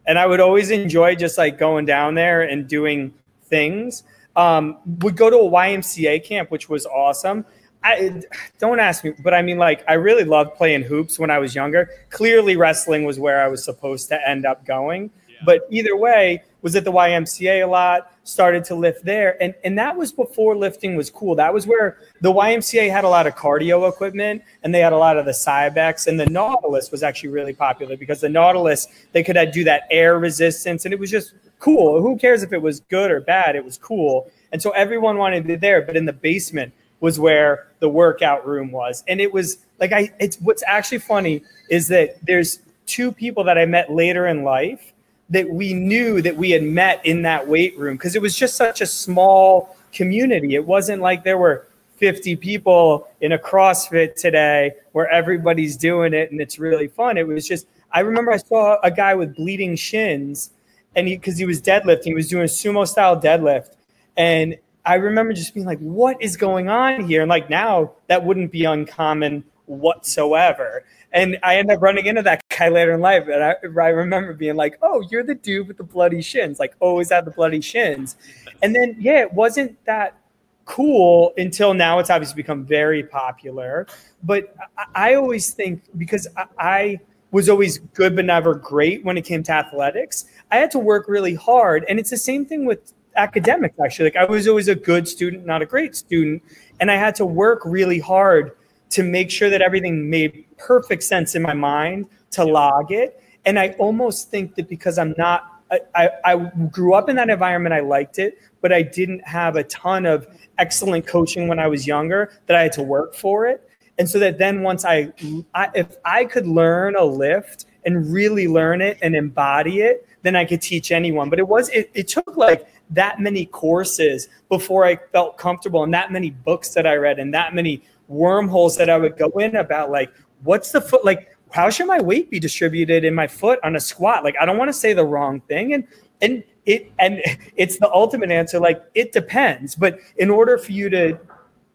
and 0.08 0.18
I 0.18 0.26
would 0.26 0.40
always 0.40 0.72
enjoy 0.72 1.16
just 1.16 1.38
like 1.38 1.58
going 1.58 1.86
down 1.86 2.16
there 2.16 2.42
and 2.42 2.68
doing 2.68 3.14
things 3.44 4.04
um, 4.36 4.78
would 5.02 5.16
go 5.16 5.30
to 5.30 5.38
a 5.38 5.50
YMCA 5.50 6.24
camp, 6.24 6.52
which 6.52 6.70
was 6.70 6.86
awesome. 6.86 7.46
I 7.84 8.22
don't 8.60 8.80
ask 8.80 9.04
me, 9.04 9.14
but 9.24 9.34
I 9.34 9.42
mean, 9.42 9.58
like, 9.58 9.84
I 9.88 9.94
really 9.94 10.24
loved 10.24 10.56
playing 10.56 10.84
hoops 10.84 11.18
when 11.18 11.32
I 11.32 11.40
was 11.40 11.56
younger. 11.56 11.90
Clearly, 12.12 12.56
wrestling 12.56 13.06
was 13.06 13.18
where 13.20 13.44
I 13.44 13.48
was 13.48 13.64
supposed 13.64 14.08
to 14.10 14.30
end 14.30 14.46
up 14.46 14.66
going. 14.66 15.10
Yeah. 15.28 15.38
But 15.46 15.62
either 15.72 15.98
way, 15.98 16.44
was 16.62 16.76
at 16.76 16.84
the 16.84 16.92
YMCA 16.92 17.64
a 17.64 17.68
lot, 17.68 18.12
started 18.24 18.64
to 18.66 18.76
lift 18.76 19.04
there. 19.04 19.42
And, 19.42 19.54
and 19.64 19.78
that 19.80 19.96
was 19.96 20.12
before 20.12 20.56
lifting 20.56 20.96
was 20.96 21.10
cool. 21.10 21.36
That 21.36 21.54
was 21.54 21.66
where 21.66 21.98
the 22.22 22.32
YMCA 22.32 22.90
had 22.90 23.04
a 23.04 23.10
lot 23.10 23.28
of 23.28 23.36
cardio 23.36 23.90
equipment 23.90 24.44
and 24.64 24.74
they 24.74 24.80
had 24.80 24.94
a 24.94 24.98
lot 24.98 25.18
of 25.18 25.26
the 25.26 25.32
Cybex. 25.32 26.08
And 26.08 26.20
the 26.20 26.28
Nautilus 26.28 26.92
was 26.92 27.04
actually 27.04 27.30
really 27.30 27.54
popular 27.54 27.98
because 27.98 28.22
the 28.22 28.30
Nautilus, 28.30 28.88
they 29.12 29.24
could 29.24 29.38
uh, 29.38 29.46
do 29.46 29.64
that 29.64 29.84
air 29.90 30.20
resistance. 30.20 30.86
And 30.86 30.94
it 30.94 31.00
was 31.00 31.10
just 31.10 31.34
cool. 31.60 32.02
Who 32.02 32.18
cares 32.18 32.44
if 32.44 32.54
it 32.54 32.62
was 32.62 32.80
good 32.82 33.12
or 33.12 33.22
bad? 33.22 33.56
It 33.56 33.66
was 33.66 33.78
cool. 33.78 34.30
And 34.52 34.62
so 34.62 34.72
everyone 34.72 35.18
wanted 35.18 35.42
to 35.42 35.48
be 35.48 35.56
there, 35.56 35.82
but 35.82 35.98
in 35.98 36.06
the 36.06 36.14
basement 36.14 36.74
was 37.00 37.20
where 37.20 37.68
the 37.80 37.90
workout 37.90 38.46
room 38.46 38.72
was. 38.72 39.04
And 39.08 39.20
it 39.20 39.34
was 39.34 39.58
like 39.80 39.92
I 39.92 40.14
it's 40.20 40.38
what's 40.38 40.64
actually 40.68 41.00
funny 41.00 41.44
is 41.70 41.88
that 41.88 42.24
there's 42.24 42.60
two 42.86 43.12
people 43.12 43.44
that 43.46 43.58
I 43.58 43.66
met 43.66 43.92
later 43.92 44.28
in 44.28 44.44
life 44.44 44.91
that 45.32 45.50
we 45.50 45.74
knew 45.74 46.22
that 46.22 46.36
we 46.36 46.52
had 46.52 46.64
met 46.64 47.04
in 47.06 47.24
that 47.24 47.48
weight 47.48 47.78
room 47.78 47.96
because 47.98 48.16
it 48.16 48.22
was 48.22 48.36
just 48.36 48.56
such 48.56 48.82
a 48.82 48.86
small 48.86 49.76
community. 49.92 50.56
It 50.56 50.66
wasn't 50.66 51.02
like 51.02 51.24
there 51.24 51.38
were 51.38 51.68
50 51.98 52.36
people 52.36 53.08
in 53.22 53.32
a 53.32 53.38
CrossFit 53.38 54.16
today 54.16 54.74
where 54.92 55.08
everybody's 55.10 55.78
doing 55.78 56.14
it 56.14 56.32
and 56.32 56.40
it's 56.40 56.60
really 56.60 56.88
fun. 56.88 57.18
It 57.18 57.28
was 57.28 57.48
just 57.48 57.66
I 57.94 58.02
remember 58.02 58.32
I 58.32 58.38
saw 58.38 58.78
a 58.84 58.92
guy 58.92 59.16
with 59.16 59.36
bleeding 59.36 59.76
shins 59.76 60.52
and 60.96 61.08
he 61.08 61.16
because 61.16 61.38
he 61.38 61.46
was 61.46 61.62
deadlifting, 61.62 62.06
he 62.06 62.14
was 62.14 62.28
doing 62.28 62.44
a 62.44 62.48
sumo 62.48 62.88
style 62.88 63.20
deadlift, 63.20 63.76
and 64.18 64.58
I 64.86 64.96
remember 64.96 65.34
just 65.34 65.54
being 65.54 65.66
like, 65.66 65.80
"What 65.80 66.22
is 66.22 66.36
going 66.36 66.70
on 66.70 67.08
here?" 67.08 67.22
And 67.22 67.30
like 67.30 67.50
now, 67.50 67.92
that 68.08 68.26
wouldn't 68.26 68.52
be 68.52 68.66
uncommon 68.66 69.44
whatsoever. 69.68 70.84
And 71.14 71.38
I 71.44 71.58
end 71.58 71.70
up 71.72 71.82
running 71.82 72.06
into 72.06 72.22
that 72.22 72.42
guy 72.50 72.70
later 72.70 72.94
in 72.94 73.02
life. 73.02 73.28
And 73.28 73.44
I, 73.44 73.56
I 73.64 73.90
remember 73.90 74.34
being 74.34 74.56
like, 74.56 74.78
oh, 74.82 75.04
you're 75.10 75.24
the 75.24 75.36
dude 75.36 75.68
with 75.68 75.78
the 75.78 75.84
bloody 75.84 76.22
shins. 76.22 76.60
Like, 76.60 76.76
always 76.80 77.12
had 77.12 77.26
the 77.26 77.32
bloody 77.32 77.62
shins. 77.62 78.16
And 78.62 78.74
then, 78.74 78.96
yeah, 79.00 79.22
it 79.22 79.34
wasn't 79.34 79.84
that 79.86 80.18
cool 80.66 81.34
until 81.38 81.74
now 81.74 82.00
it's 82.00 82.10
obviously 82.10 82.36
become 82.36 82.64
very 82.64 83.04
popular. 83.04 83.88
But 84.24 84.56
I, 84.78 85.12
I 85.12 85.14
always 85.16 85.52
think 85.52 85.84
because 85.98 86.28
I, 86.38 86.46
I 86.58 87.00
was 87.32 87.50
always 87.50 87.80
good 87.80 88.16
but 88.16 88.26
never 88.26 88.54
great 88.56 89.04
when 89.04 89.18
it 89.18 89.24
came 89.24 89.44
to 89.44 89.52
athletics, 89.52 90.26
I 90.52 90.58
had 90.58 90.72
to 90.72 90.80
work 90.80 91.08
really 91.08 91.36
hard. 91.36 91.86
And 91.90 92.00
it's 92.00 92.10
the 92.10 92.18
same 92.18 92.46
thing 92.46 92.66
with 92.66 92.94
academics, 93.16 93.80
actually. 93.84 94.06
Like 94.06 94.16
I 94.18 94.26
was 94.26 94.48
always 94.48 94.68
a 94.68 94.76
good 94.76 95.08
student, 95.08 95.46
not 95.46 95.62
a 95.62 95.66
great 95.66 95.96
student. 95.96 96.44
And 96.80 96.92
I 96.92 96.96
had 96.96 97.16
to 97.16 97.26
work 97.26 97.62
really 97.66 98.00
hard 98.00 98.52
to 98.92 99.04
make 99.04 99.32
sure 99.32 99.50
that 99.50 99.62
everything 99.62 100.10
made 100.10 100.46
perfect 100.58 101.04
sense 101.04 101.36
in 101.36 101.42
my 101.42 101.54
mind 101.54 102.06
to 102.32 102.46
log 102.46 102.92
it. 102.92 103.22
And 103.46 103.58
I 103.58 103.70
almost 103.80 104.30
think 104.30 104.56
that 104.56 104.70
because 104.70 104.98
I'm 104.98 105.16
not 105.18 105.62
I, 105.96 106.10
I, 106.26 106.36
grew 106.70 106.94
up 106.94 107.08
in 107.08 107.16
that 107.16 107.30
environment. 107.30 107.74
I 107.74 107.80
liked 107.80 108.20
it, 108.20 108.38
but 108.60 108.74
I 108.74 108.82
didn't 108.82 109.26
have 109.26 109.56
a 109.56 109.64
ton 109.64 110.06
of 110.06 110.28
excellent 110.58 111.08
coaching 111.08 111.48
when 111.48 111.60
I 111.60 111.68
was 111.68 111.88
younger 111.88 112.32
that 112.48 112.58
I 112.58 112.64
had 112.64 112.74
to 112.74 112.84
work 112.84 113.16
for 113.16 113.48
it. 113.48 113.68
And 113.98 114.10
so 114.10 114.20
that 114.20 114.38
then 114.38 114.64
once 114.64 114.84
I, 114.84 115.14
I 115.54 115.70
if 115.74 115.96
I 116.04 116.26
could 116.26 116.48
learn 116.48 116.96
a 116.96 117.04
lift 117.04 117.68
and 117.86 118.12
really 118.12 118.48
learn 118.48 118.82
it 118.82 118.98
and 119.02 119.16
embody 119.16 119.82
it, 119.82 120.08
then 120.24 120.36
I 120.36 120.46
could 120.46 120.62
teach 120.62 120.92
anyone. 120.92 121.30
But 121.30 121.40
it 121.40 121.48
was 121.48 121.70
it, 121.70 121.90
it 121.94 122.08
took 122.08 122.36
like 122.36 122.68
that 122.90 123.20
many 123.20 123.46
courses 123.46 124.28
before 124.50 124.86
I 124.86 124.98
felt 125.14 125.38
comfortable 125.38 125.84
and 125.84 125.94
that 125.94 126.12
many 126.12 126.32
books 126.32 126.70
that 126.70 126.86
I 126.86 126.96
read 126.96 127.20
and 127.20 127.34
that 127.34 127.56
many 127.56 127.84
wormholes 128.12 128.78
that 128.78 128.90
I 128.90 128.98
would 128.98 129.18
go 129.18 129.30
in 129.40 129.56
about 129.56 129.90
like 129.90 130.12
what's 130.44 130.72
the 130.72 130.82
foot 130.82 131.06
like 131.06 131.36
how 131.52 131.70
should 131.70 131.88
my 131.88 132.00
weight 132.00 132.30
be 132.30 132.40
distributed 132.40 133.04
in 133.04 133.14
my 133.14 133.28
foot 133.28 133.60
on 133.64 133.76
a 133.76 133.80
squat? 133.80 134.24
Like 134.24 134.36
I 134.40 134.46
don't 134.46 134.58
want 134.58 134.70
to 134.70 134.74
say 134.74 134.94
the 134.94 135.06
wrong 135.06 135.42
thing 135.42 135.74
and 135.74 135.88
and 136.22 136.44
it 136.66 136.92
and 137.00 137.22
it's 137.56 137.78
the 137.78 137.92
ultimate 137.92 138.32
answer 138.32 138.60
like 138.60 138.84
it 138.96 139.12
depends. 139.12 139.76
But 139.76 140.00
in 140.18 140.30
order 140.30 140.58
for 140.58 140.72
you 140.72 140.90
to 140.90 141.20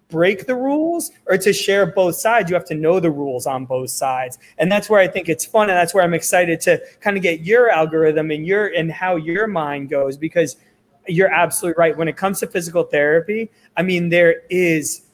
break 0.08 0.46
the 0.46 0.54
rules 0.54 1.10
or 1.26 1.36
to 1.36 1.52
share 1.52 1.84
both 1.84 2.14
sides 2.14 2.48
you 2.48 2.54
have 2.54 2.64
to 2.64 2.76
know 2.76 3.00
the 3.00 3.10
rules 3.10 3.44
on 3.44 3.66
both 3.66 3.90
sides. 3.90 4.38
And 4.58 4.70
that's 4.70 4.88
where 4.88 5.00
i 5.00 5.08
think 5.08 5.28
it's 5.28 5.44
fun 5.44 5.68
and 5.68 5.76
that's 5.76 5.94
where 5.94 6.04
i'm 6.04 6.14
excited 6.14 6.60
to 6.60 6.80
kind 7.00 7.16
of 7.16 7.24
get 7.24 7.40
your 7.40 7.70
algorithm 7.70 8.30
and 8.30 8.46
your 8.46 8.68
and 8.68 8.92
how 8.92 9.16
your 9.16 9.48
mind 9.48 9.88
goes 9.90 10.16
because 10.16 10.58
you're 11.08 11.32
absolutely 11.32 11.78
right. 11.78 11.96
When 11.96 12.08
it 12.08 12.16
comes 12.16 12.38
to 12.40 12.46
physical 12.46 12.84
therapy 12.84 13.50
i 13.76 13.82
mean 13.82 14.08
there 14.08 14.42
is 14.48 15.05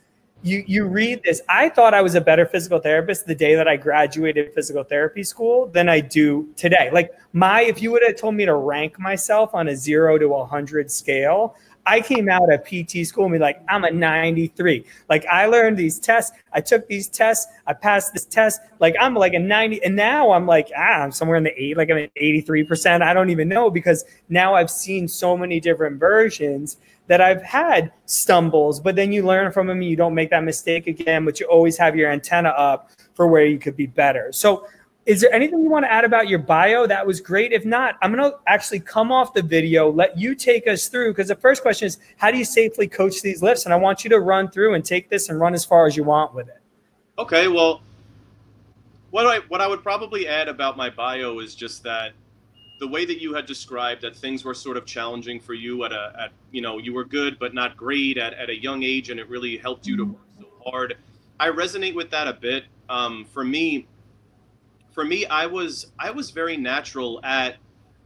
you 0.43 0.65
you 0.67 0.87
read 0.87 1.23
this 1.23 1.41
i 1.49 1.69
thought 1.69 1.95
i 1.95 2.03
was 2.03 2.15
a 2.15 2.21
better 2.21 2.45
physical 2.45 2.79
therapist 2.79 3.27
the 3.27 3.35
day 3.35 3.55
that 3.55 3.69
i 3.69 3.77
graduated 3.77 4.53
physical 4.55 4.83
therapy 4.83 5.23
school 5.23 5.67
than 5.69 5.89
i 5.89 6.01
do 6.01 6.49
today 6.57 6.91
like 6.93 7.13
my 7.33 7.63
if 7.63 7.81
you 7.81 7.91
would 7.91 8.03
have 8.03 8.17
told 8.17 8.35
me 8.35 8.45
to 8.45 8.55
rank 8.55 8.99
myself 8.99 9.55
on 9.55 9.69
a 9.69 9.77
0 9.77 10.19
to 10.19 10.29
100 10.29 10.91
scale 10.91 11.55
I 11.85 12.01
came 12.01 12.29
out 12.29 12.53
of 12.53 12.65
PT 12.65 13.07
school 13.07 13.25
and 13.25 13.33
be 13.33 13.39
like, 13.39 13.61
I'm 13.69 13.85
a 13.85 13.91
93. 13.91 14.85
Like 15.09 15.27
I 15.27 15.47
learned 15.47 15.77
these 15.77 15.99
tests. 15.99 16.37
I 16.53 16.61
took 16.61 16.87
these 16.87 17.09
tests. 17.09 17.51
I 17.67 17.73
passed 17.73 18.13
this 18.13 18.25
test. 18.25 18.61
Like 18.79 18.95
I'm 19.01 19.15
like 19.15 19.35
a 19.35 19.39
90. 19.39 19.83
And 19.85 19.97
now 19.97 20.33
I'm 20.33 20.47
like, 20.47 20.71
ah, 20.77 21.03
I'm 21.03 21.13
somewhere 21.13 21.37
in 21.37 21.45
the 21.45 21.61
eight, 21.61 21.77
like 21.77 21.91
I'm 21.91 21.99
at 21.99 22.15
83%. 22.15 23.03
I 23.03 23.13
don't 23.13 23.31
even 23.31 23.49
know 23.49 23.71
because 23.71 24.05
now 24.29 24.55
I've 24.55 24.71
seen 24.71 25.09
so 25.09 25.37
many 25.37 25.59
different 25.59 25.99
versions 25.99 26.77
that 27.09 27.21
I've 27.21 27.43
had 27.43 27.93
stumbles, 28.07 28.81
but 28.81 28.97
then 28.97 29.13
you 29.13 29.25
learn 29.25 29.53
from 29.53 29.67
them. 29.67 29.79
And 29.79 29.91
you 29.91 29.97
don't 29.97 30.15
make 30.15 30.31
that 30.31 30.45
mistake 30.45 30.87
again, 30.87 31.25
but 31.25 31.41
you 31.41 31.47
always 31.47 31.77
have 31.79 31.97
your 31.97 32.11
antenna 32.11 32.51
up 32.51 32.91
for 33.15 33.27
where 33.27 33.45
you 33.45 33.59
could 33.59 33.77
be 33.77 33.87
better. 33.87 34.33
So 34.33 34.67
is 35.05 35.21
there 35.21 35.33
anything 35.35 35.63
you 35.63 35.71
want 35.71 35.85
to 35.85 35.93
add 35.93 36.05
about 36.05 36.29
your 36.29 36.39
bio? 36.39 36.87
That 36.87 37.05
was 37.05 37.21
great. 37.21 37.53
If 37.53 37.65
not, 37.65 37.99
I'm 38.03 38.15
going 38.15 38.31
to 38.31 38.39
actually 38.47 38.81
come 38.81 39.11
off 39.11 39.35
the 39.35 39.43
video, 39.43 39.91
let 39.91 40.17
you 40.17 40.35
take 40.35 40.69
us 40.69 40.87
through 40.87 41.11
because 41.11 41.29
the 41.29 41.35
first 41.35 41.61
question 41.61 41.87
is 41.87 41.99
how 42.19 42.31
do 42.31 42.39
you 42.39 42.45
safely 42.45 42.87
coach 42.87 43.21
these 43.21 43.43
lifts? 43.43 43.65
And 43.65 43.75
I 43.75 43.77
want 43.77 44.05
you 44.05 44.11
to 44.11 44.21
run 44.21 44.49
through 44.49 44.75
and 44.75 44.85
take 44.85 45.09
this 45.09 45.29
and 45.29 45.41
run 45.41 45.55
as 45.55 45.65
far 45.65 45.87
as 45.87 45.97
you 45.97 46.05
want 46.05 46.35
with 46.35 46.49
it. 46.49 46.61
Okay, 47.19 47.49
well, 47.49 47.83
what 49.11 49.27
I 49.27 49.41
what 49.49 49.61
I 49.61 49.67
would 49.67 49.83
probably 49.83 50.29
add 50.29 50.49
about 50.49 50.77
my 50.77 50.89
bio 50.89 51.41
is 51.41 51.55
just 51.55 51.83
that 51.83 52.13
the 52.83 52.89
way 52.89 53.05
that 53.05 53.23
you 53.23 53.33
had 53.33 53.47
described 53.47 54.03
that 54.03 54.17
things 54.17 54.45
were 54.45 54.55
sort 54.55 54.77
of 54.77 54.85
challenging 54.85 55.39
for 55.39 55.55
you 55.55 55.85
at 55.85 55.93
a 55.93 56.13
at 56.19 56.33
you 56.51 56.61
know 56.61 56.79
you 56.79 56.93
were 56.93 57.05
good 57.05 57.39
but 57.39 57.55
not 57.55 57.77
great 57.77 58.19
at, 58.19 58.35
at 58.35 58.51
a 58.51 58.61
young 58.61 58.83
age 58.83 59.09
and 59.09 59.21
it 59.21 59.29
really 59.29 59.57
helped 59.57 59.87
you 59.87 59.97
to 59.97 60.05
work 60.05 60.27
so 60.41 60.47
hard. 60.67 60.97
I 61.39 61.49
resonate 61.51 61.95
with 61.95 62.11
that 62.11 62.27
a 62.27 62.33
bit. 62.33 62.65
Um, 62.89 63.25
for 63.33 63.45
me, 63.45 63.87
for 64.91 65.05
me, 65.05 65.27
I 65.27 65.47
was 65.47 65.93
I 65.97 66.11
was 66.11 66.33
very 66.33 66.57
natural 66.57 67.21
at 67.23 67.55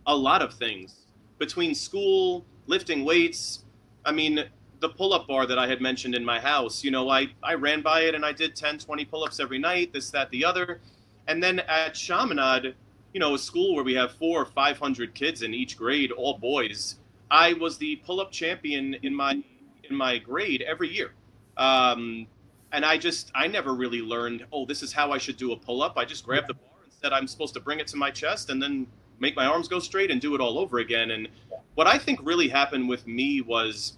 a 0.06 0.14
lot 0.14 0.42
of 0.42 0.52
things 0.52 1.06
between 1.38 1.74
school, 1.74 2.44
lifting 2.66 3.02
weights. 3.02 3.64
I 4.04 4.12
mean, 4.12 4.44
the 4.80 4.90
pull-up 4.90 5.26
bar 5.26 5.46
that 5.46 5.58
I 5.58 5.66
had 5.66 5.80
mentioned 5.80 6.14
in 6.14 6.22
my 6.22 6.38
house, 6.38 6.84
you 6.84 6.90
know, 6.90 7.08
I, 7.08 7.28
I 7.42 7.54
ran 7.54 7.80
by 7.80 8.00
it 8.02 8.14
and 8.14 8.26
I 8.26 8.32
did 8.32 8.54
10, 8.54 8.78
20 8.78 9.06
pull-ups 9.06 9.40
every 9.40 9.58
night, 9.58 9.94
this, 9.94 10.10
that, 10.10 10.30
the 10.30 10.44
other. 10.44 10.80
And 11.26 11.42
then 11.42 11.60
at 11.60 11.94
Chaminade, 11.94 12.74
you 13.16 13.20
know, 13.20 13.34
a 13.34 13.38
school 13.38 13.74
where 13.74 13.82
we 13.82 13.94
have 13.94 14.12
four 14.12 14.42
or 14.42 14.44
500 14.44 15.14
kids 15.14 15.40
in 15.40 15.54
each 15.54 15.78
grade, 15.78 16.12
all 16.12 16.36
boys, 16.36 16.96
I 17.30 17.54
was 17.54 17.78
the 17.78 17.96
pull-up 18.04 18.30
champion 18.30 18.92
in 19.02 19.14
my 19.14 19.42
in 19.84 19.96
my 19.96 20.18
grade 20.18 20.60
every 20.60 20.94
year. 20.94 21.12
Um, 21.56 22.26
and 22.72 22.84
I 22.84 22.98
just, 22.98 23.32
I 23.34 23.46
never 23.46 23.72
really 23.72 24.02
learned, 24.02 24.44
oh, 24.52 24.66
this 24.66 24.82
is 24.82 24.92
how 24.92 25.12
I 25.12 25.16
should 25.16 25.38
do 25.38 25.52
a 25.52 25.56
pull-up. 25.56 25.96
I 25.96 26.04
just 26.04 26.26
grabbed 26.26 26.48
the 26.48 26.54
bar 26.54 26.68
that 27.00 27.14
I'm 27.14 27.26
supposed 27.26 27.54
to 27.54 27.60
bring 27.60 27.80
it 27.80 27.86
to 27.86 27.96
my 27.96 28.10
chest 28.10 28.50
and 28.50 28.62
then 28.62 28.86
make 29.18 29.34
my 29.34 29.46
arms 29.46 29.66
go 29.66 29.78
straight 29.78 30.10
and 30.10 30.20
do 30.20 30.34
it 30.34 30.40
all 30.42 30.58
over 30.58 30.80
again. 30.80 31.12
And 31.12 31.26
what 31.74 31.86
I 31.86 31.96
think 31.96 32.20
really 32.22 32.50
happened 32.50 32.86
with 32.86 33.06
me 33.06 33.40
was 33.40 33.96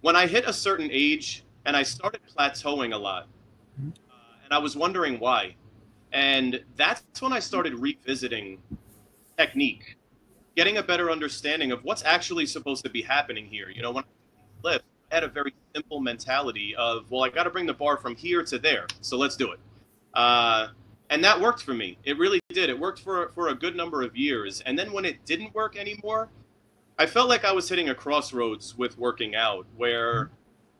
when 0.00 0.16
I 0.16 0.26
hit 0.26 0.46
a 0.46 0.54
certain 0.54 0.88
age 0.90 1.44
and 1.66 1.76
I 1.76 1.82
started 1.82 2.22
plateauing 2.34 2.94
a 2.94 2.98
lot, 2.98 3.26
uh, 3.78 3.92
and 4.42 4.54
I 4.54 4.58
was 4.58 4.74
wondering 4.74 5.20
why. 5.20 5.54
And 6.12 6.62
that's 6.76 7.02
when 7.20 7.32
I 7.32 7.38
started 7.38 7.74
revisiting 7.74 8.58
technique, 9.38 9.96
getting 10.56 10.78
a 10.78 10.82
better 10.82 11.10
understanding 11.10 11.72
of 11.72 11.84
what's 11.84 12.04
actually 12.04 12.46
supposed 12.46 12.84
to 12.84 12.90
be 12.90 13.02
happening 13.02 13.46
here. 13.46 13.70
You 13.70 13.82
know, 13.82 13.92
when 13.92 14.04
I 14.04 14.68
lift, 14.68 14.84
I 15.10 15.16
had 15.16 15.24
a 15.24 15.28
very 15.28 15.54
simple 15.74 16.00
mentality 16.00 16.74
of, 16.76 17.10
well, 17.10 17.22
I 17.22 17.28
got 17.28 17.44
to 17.44 17.50
bring 17.50 17.66
the 17.66 17.74
bar 17.74 17.96
from 17.96 18.16
here 18.16 18.42
to 18.44 18.58
there, 18.58 18.86
so 19.00 19.16
let's 19.16 19.36
do 19.36 19.52
it. 19.52 19.60
Uh, 20.14 20.68
and 21.10 21.22
that 21.24 21.40
worked 21.40 21.62
for 21.62 21.74
me. 21.74 21.98
It 22.04 22.18
really 22.18 22.40
did. 22.50 22.70
It 22.70 22.78
worked 22.78 23.00
for 23.00 23.30
for 23.30 23.48
a 23.48 23.54
good 23.54 23.76
number 23.76 24.02
of 24.02 24.16
years. 24.16 24.60
And 24.60 24.78
then 24.78 24.92
when 24.92 25.04
it 25.04 25.24
didn't 25.26 25.52
work 25.54 25.76
anymore, 25.76 26.28
I 26.98 27.06
felt 27.06 27.28
like 27.28 27.44
I 27.44 27.52
was 27.52 27.68
hitting 27.68 27.88
a 27.88 27.94
crossroads 27.94 28.76
with 28.78 28.96
working 28.96 29.34
out 29.34 29.66
where 29.76 30.30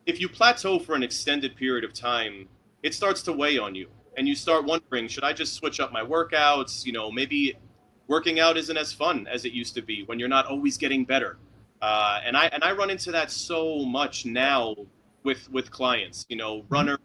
if 0.05 0.21
you 0.21 0.29
plateau 0.29 0.79
for 0.79 0.95
an 0.95 1.03
extended 1.03 1.55
period 1.55 1.83
of 1.83 1.93
time, 1.93 2.47
it 2.81 2.93
starts 2.93 3.21
to 3.23 3.33
weigh 3.33 3.57
on 3.57 3.75
you 3.75 3.89
and 4.17 4.27
you 4.27 4.35
start 4.35 4.65
wondering, 4.65 5.07
should 5.07 5.23
I 5.23 5.33
just 5.33 5.53
switch 5.53 5.79
up 5.79 5.91
my 5.91 6.03
workouts? 6.03 6.85
You 6.85 6.93
know, 6.93 7.11
maybe 7.11 7.55
working 8.07 8.39
out 8.39 8.57
isn't 8.57 8.77
as 8.77 8.91
fun 8.91 9.27
as 9.27 9.45
it 9.45 9.53
used 9.53 9.75
to 9.75 9.81
be 9.81 10.03
when 10.03 10.19
you're 10.19 10.29
not 10.29 10.45
always 10.45 10.77
getting 10.77 11.05
better. 11.05 11.37
Uh, 11.81 12.19
and 12.23 12.37
I 12.37 12.45
and 12.47 12.63
I 12.63 12.73
run 12.73 12.89
into 12.89 13.11
that 13.11 13.31
so 13.31 13.85
much 13.85 14.25
now 14.25 14.75
with 15.23 15.49
with 15.51 15.71
clients. 15.71 16.25
You 16.29 16.35
know, 16.35 16.65
runner 16.69 16.97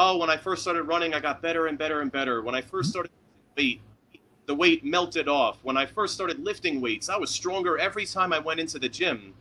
oh, 0.00 0.16
when 0.16 0.30
I 0.30 0.36
first 0.36 0.62
started 0.62 0.84
running, 0.84 1.14
I 1.14 1.20
got 1.20 1.42
better 1.42 1.66
and 1.66 1.78
better 1.78 2.00
and 2.00 2.10
better. 2.10 2.42
When 2.42 2.54
I 2.54 2.60
first 2.60 2.88
mm-hmm. 2.88 2.90
started 2.90 3.12
weight, 3.56 3.80
the 4.46 4.54
weight 4.54 4.84
melted 4.84 5.28
off. 5.28 5.58
When 5.62 5.76
I 5.76 5.86
first 5.86 6.14
started 6.14 6.40
lifting 6.40 6.80
weights, 6.80 7.08
I 7.08 7.16
was 7.16 7.30
stronger 7.30 7.78
every 7.78 8.06
time 8.06 8.32
I 8.32 8.38
went 8.38 8.60
into 8.60 8.78
the 8.78 8.88
gym. 8.88 9.34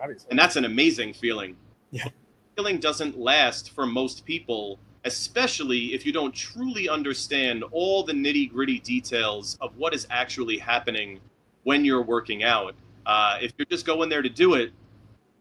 Obviously. 0.00 0.28
And 0.30 0.38
that's 0.38 0.56
an 0.56 0.64
amazing 0.64 1.14
feeling. 1.14 1.56
Yeah. 1.90 2.08
Feeling 2.56 2.80
doesn't 2.80 3.18
last 3.18 3.72
for 3.72 3.86
most 3.86 4.24
people, 4.24 4.78
especially 5.06 5.94
if 5.94 6.04
you 6.04 6.12
don't 6.12 6.34
truly 6.34 6.88
understand 6.88 7.64
all 7.70 8.02
the 8.02 8.12
nitty 8.12 8.52
gritty 8.52 8.80
details 8.80 9.56
of 9.60 9.76
what 9.76 9.94
is 9.94 10.06
actually 10.10 10.58
happening 10.58 11.20
when 11.62 11.84
you're 11.84 12.02
working 12.02 12.42
out. 12.42 12.74
Uh, 13.06 13.38
if 13.40 13.52
you're 13.56 13.66
just 13.66 13.86
going 13.86 14.08
there 14.08 14.20
to 14.20 14.28
do 14.28 14.54
it, 14.54 14.72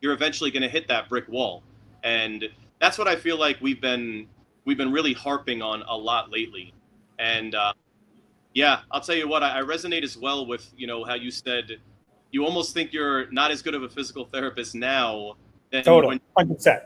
you're 0.02 0.14
eventually 0.14 0.52
going 0.52 0.62
to 0.62 0.70
hit 0.70 0.88
that 0.88 1.10
brick 1.10 1.28
wall. 1.28 1.64
And 2.04 2.46
that's 2.80 3.00
what 3.00 3.08
I 3.08 3.16
feel 3.16 3.40
like 3.40 3.58
we've 3.60 3.82
been 3.82 4.28
we've 4.66 4.78
been 4.78 4.92
really 4.92 5.14
harping 5.14 5.64
on 5.64 5.82
a 5.88 5.98
lot 5.98 6.32
lately. 6.32 6.72
And 7.18 7.56
uh, 7.56 7.74
yeah, 8.54 8.82
I'll 8.92 9.02
tell 9.02 9.16
you 9.16 9.28
what, 9.28 9.42
I, 9.42 9.60
I, 9.60 9.62
resonate 9.64 10.04
as 10.04 10.16
well 10.18 10.46
with 10.46 10.72
you 10.78 10.86
know 10.86 11.04
how 11.04 11.16
you 11.16 11.32
said 11.32 11.78
you 12.30 12.46
almost 12.46 12.74
think 12.74 12.94
you're 12.94 13.32
not 13.32 13.50
as 13.50 13.64
good 13.64 13.74
of 13.74 13.82
a 13.82 13.90
physical 13.90 14.26
therapist 14.26 14.76
now. 14.76 15.38
Than 15.72 15.84
totally, 15.84 16.22
hundred 16.38 16.56
percent. 16.56 16.84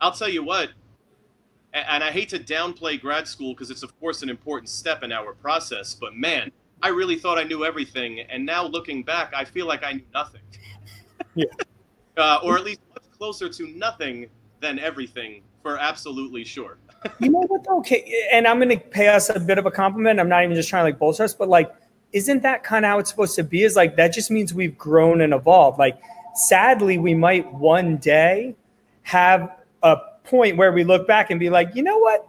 I'll 0.00 0.12
tell 0.12 0.28
you 0.28 0.42
what, 0.42 0.70
and, 1.74 2.04
I 2.04 2.10
hate 2.10 2.28
to 2.30 2.38
downplay 2.38 3.00
grad 3.00 3.26
school 3.26 3.52
because 3.52 3.70
it's 3.70 3.82
of 3.82 3.98
course 4.00 4.22
an 4.22 4.30
important 4.30 4.68
step 4.68 5.02
in 5.02 5.12
our 5.12 5.34
process, 5.34 5.94
but 5.94 6.14
man, 6.14 6.50
I 6.82 6.88
really 6.88 7.16
thought 7.16 7.38
I 7.38 7.44
knew 7.44 7.64
everything, 7.64 8.20
and 8.20 8.44
now 8.44 8.66
looking 8.66 9.02
back, 9.02 9.32
I 9.34 9.44
feel 9.44 9.66
like 9.66 9.82
I 9.82 9.92
knew 9.92 10.04
nothing. 10.12 10.42
yeah. 11.34 11.46
Uh, 12.16 12.38
or 12.42 12.56
at 12.56 12.64
least 12.64 12.80
much 12.90 13.04
closer 13.18 13.48
to 13.48 13.66
nothing 13.68 14.26
than 14.60 14.78
everything 14.78 15.42
for 15.62 15.78
absolutely 15.78 16.44
sure. 16.44 16.78
you 17.20 17.30
know 17.30 17.40
what? 17.48 17.66
Okay, 17.68 18.28
and 18.32 18.46
I'm 18.46 18.58
going 18.58 18.68
to 18.68 18.78
pay 18.78 19.08
us 19.08 19.28
a 19.30 19.40
bit 19.40 19.58
of 19.58 19.66
a 19.66 19.70
compliment. 19.70 20.20
I'm 20.20 20.28
not 20.28 20.44
even 20.44 20.54
just 20.54 20.68
trying 20.68 20.82
to 20.82 20.84
like 20.84 20.98
bolster 20.98 21.24
us, 21.24 21.34
but 21.34 21.48
like, 21.48 21.74
isn't 22.12 22.42
that 22.42 22.62
kind 22.62 22.84
of 22.84 22.90
how 22.90 22.98
it's 22.98 23.10
supposed 23.10 23.34
to 23.36 23.42
be? 23.42 23.62
Is 23.62 23.76
like 23.76 23.96
that 23.96 24.08
just 24.12 24.30
means 24.30 24.54
we've 24.54 24.78
grown 24.78 25.20
and 25.20 25.34
evolved. 25.34 25.78
Like, 25.78 26.00
sadly, 26.34 26.98
we 26.98 27.14
might 27.14 27.52
one 27.52 27.96
day 27.96 28.54
have 29.02 29.56
a 29.82 29.96
point 30.24 30.56
where 30.56 30.72
we 30.72 30.84
look 30.84 31.06
back 31.06 31.30
and 31.30 31.38
be 31.38 31.50
like, 31.50 31.74
you 31.74 31.82
know 31.82 31.98
what? 31.98 32.26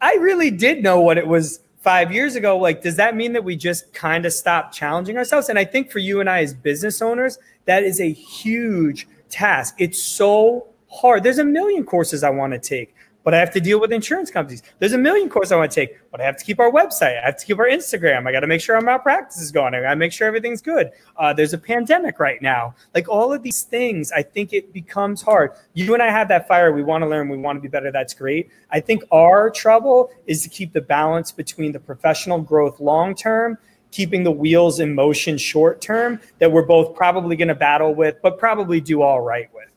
I 0.00 0.14
really 0.16 0.50
did 0.50 0.82
know 0.82 1.00
what 1.00 1.16
it 1.16 1.26
was 1.26 1.60
five 1.80 2.12
years 2.12 2.34
ago. 2.34 2.58
Like, 2.58 2.82
does 2.82 2.96
that 2.96 3.14
mean 3.14 3.32
that 3.32 3.44
we 3.44 3.54
just 3.54 3.92
kind 3.94 4.26
of 4.26 4.32
stopped 4.32 4.74
challenging 4.74 5.16
ourselves? 5.16 5.48
And 5.48 5.56
I 5.56 5.64
think 5.64 5.92
for 5.92 6.00
you 6.00 6.20
and 6.20 6.28
I 6.28 6.42
as 6.42 6.52
business 6.52 7.00
owners, 7.00 7.38
that 7.66 7.84
is 7.84 8.00
a 8.00 8.12
huge 8.12 9.06
task. 9.28 9.76
It's 9.78 10.02
so 10.02 10.66
hard. 10.90 11.22
There's 11.22 11.38
a 11.38 11.44
million 11.44 11.84
courses 11.84 12.24
I 12.24 12.30
want 12.30 12.52
to 12.54 12.58
take 12.58 12.95
but 13.26 13.34
I 13.34 13.40
have 13.40 13.50
to 13.54 13.60
deal 13.60 13.80
with 13.80 13.92
insurance 13.92 14.30
companies. 14.30 14.62
There's 14.78 14.92
a 14.92 14.98
million 14.98 15.28
courses 15.28 15.50
I 15.50 15.56
want 15.56 15.72
to 15.72 15.74
take, 15.74 15.98
but 16.12 16.20
I 16.20 16.24
have 16.24 16.36
to 16.36 16.44
keep 16.44 16.60
our 16.60 16.70
website. 16.70 17.20
I 17.20 17.26
have 17.26 17.36
to 17.38 17.44
keep 17.44 17.58
our 17.58 17.66
Instagram. 17.66 18.24
I 18.24 18.30
got 18.30 18.38
to 18.38 18.46
make 18.46 18.60
sure 18.60 18.76
our 18.76 18.80
malpractice 18.80 19.40
is 19.42 19.50
going. 19.50 19.74
I 19.74 19.80
got 19.80 19.90
to 19.90 19.96
make 19.96 20.12
sure 20.12 20.28
everything's 20.28 20.62
good. 20.62 20.92
Uh, 21.16 21.32
there's 21.32 21.52
a 21.52 21.58
pandemic 21.58 22.20
right 22.20 22.40
now. 22.40 22.76
Like 22.94 23.08
all 23.08 23.32
of 23.32 23.42
these 23.42 23.62
things, 23.62 24.12
I 24.12 24.22
think 24.22 24.52
it 24.52 24.72
becomes 24.72 25.22
hard. 25.22 25.54
You 25.74 25.92
and 25.92 26.04
I 26.04 26.08
have 26.08 26.28
that 26.28 26.46
fire. 26.46 26.70
We 26.70 26.84
want 26.84 27.02
to 27.02 27.08
learn. 27.08 27.28
We 27.28 27.36
want 27.36 27.56
to 27.56 27.60
be 27.60 27.66
better. 27.66 27.90
That's 27.90 28.14
great. 28.14 28.48
I 28.70 28.78
think 28.78 29.02
our 29.10 29.50
trouble 29.50 30.12
is 30.28 30.44
to 30.44 30.48
keep 30.48 30.72
the 30.72 30.80
balance 30.80 31.32
between 31.32 31.72
the 31.72 31.80
professional 31.80 32.40
growth 32.40 32.78
long 32.78 33.16
term 33.16 33.58
keeping 33.90 34.22
the 34.22 34.30
wheels 34.30 34.78
in 34.78 34.94
motion 34.94 35.36
short 35.36 35.80
term 35.80 36.20
that 36.38 36.52
we're 36.52 36.62
both 36.62 36.94
probably 36.94 37.34
going 37.34 37.48
to 37.48 37.56
battle 37.56 37.92
with, 37.92 38.16
but 38.22 38.38
probably 38.38 38.80
do 38.80 39.02
all 39.02 39.20
right 39.20 39.48
with. 39.52 39.72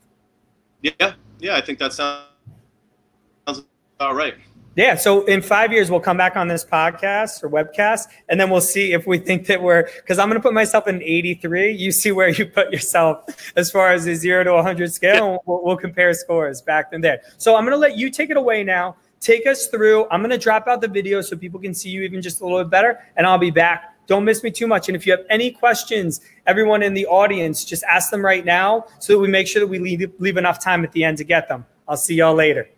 Yeah, 0.81 1.13
yeah, 1.39 1.55
I 1.55 1.61
think 1.61 1.79
that 1.79 1.93
sounds 1.93 2.28
all 3.99 4.13
right. 4.13 4.35
Yeah. 4.75 4.95
So 4.95 5.25
in 5.25 5.41
five 5.41 5.73
years, 5.73 5.91
we'll 5.91 5.99
come 5.99 6.15
back 6.15 6.37
on 6.37 6.47
this 6.47 6.63
podcast 6.63 7.43
or 7.43 7.49
webcast, 7.49 8.07
and 8.29 8.39
then 8.39 8.49
we'll 8.49 8.61
see 8.61 8.93
if 8.93 9.05
we 9.05 9.17
think 9.17 9.45
that 9.47 9.61
we're 9.61 9.83
because 9.83 10.19
I'm 10.19 10.29
going 10.29 10.39
to 10.39 10.41
put 10.41 10.53
myself 10.53 10.87
in 10.87 11.01
83. 11.03 11.73
You 11.73 11.91
see 11.91 12.13
where 12.13 12.29
you 12.29 12.45
put 12.45 12.71
yourself 12.71 13.51
as 13.57 13.69
far 13.69 13.91
as 13.91 14.05
the 14.05 14.15
zero 14.15 14.43
to 14.45 14.53
100 14.53 14.93
scale. 14.93 15.31
Yeah. 15.31 15.37
We'll, 15.45 15.65
we'll, 15.65 15.75
compare 15.75 16.13
scores 16.13 16.61
back 16.61 16.91
then 16.91 17.01
there. 17.01 17.21
So 17.37 17.55
I'm 17.55 17.63
going 17.63 17.73
to 17.73 17.77
let 17.77 17.97
you 17.97 18.09
take 18.09 18.29
it 18.29 18.37
away 18.37 18.63
now. 18.63 18.95
Take 19.19 19.45
us 19.47 19.67
through. 19.67 20.07
I'm 20.11 20.21
going 20.21 20.29
to 20.29 20.37
drop 20.37 20.67
out 20.67 20.79
the 20.79 20.87
video 20.87 21.19
so 21.19 21.35
people 21.35 21.59
can 21.59 21.73
see 21.73 21.89
you 21.89 22.03
even 22.03 22.21
just 22.21 22.39
a 22.39 22.45
little 22.45 22.63
bit 22.63 22.69
better, 22.69 22.99
and 23.17 23.27
I'll 23.27 23.37
be 23.37 23.51
back. 23.51 23.95
Don't 24.07 24.23
miss 24.23 24.43
me 24.43 24.49
too 24.49 24.65
much. 24.65 24.87
And 24.87 24.95
if 24.95 25.05
you 25.05 25.11
have 25.11 25.25
any 25.29 25.51
questions, 25.51 26.21
everyone 26.47 26.83
in 26.83 26.93
the 26.93 27.05
audience, 27.05 27.65
just 27.65 27.83
ask 27.83 28.11
them 28.11 28.23
right 28.23 28.45
now 28.45 28.85
so 28.99 29.13
that 29.13 29.19
we 29.19 29.27
make 29.27 29.45
sure 29.45 29.59
that 29.59 29.67
we 29.67 29.77
leave, 29.77 30.09
leave 30.19 30.37
enough 30.37 30.63
time 30.63 30.85
at 30.85 30.93
the 30.93 31.03
end 31.03 31.17
to 31.17 31.25
get 31.25 31.49
them. 31.49 31.65
I'll 31.87 31.97
see 31.97 32.15
y'all 32.15 32.33
later. 32.33 32.69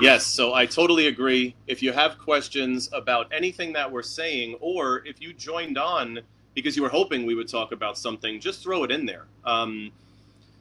Yes, 0.00 0.24
so 0.24 0.54
I 0.54 0.64
totally 0.64 1.08
agree. 1.08 1.56
If 1.66 1.82
you 1.82 1.92
have 1.92 2.18
questions 2.18 2.88
about 2.92 3.26
anything 3.32 3.72
that 3.72 3.90
we're 3.90 4.02
saying, 4.02 4.56
or 4.60 5.04
if 5.04 5.20
you 5.20 5.32
joined 5.32 5.76
on 5.76 6.20
because 6.54 6.76
you 6.76 6.82
were 6.82 6.88
hoping 6.88 7.26
we 7.26 7.34
would 7.34 7.48
talk 7.48 7.72
about 7.72 7.98
something, 7.98 8.40
just 8.40 8.62
throw 8.62 8.84
it 8.84 8.92
in 8.92 9.06
there. 9.06 9.26
Um, 9.44 9.90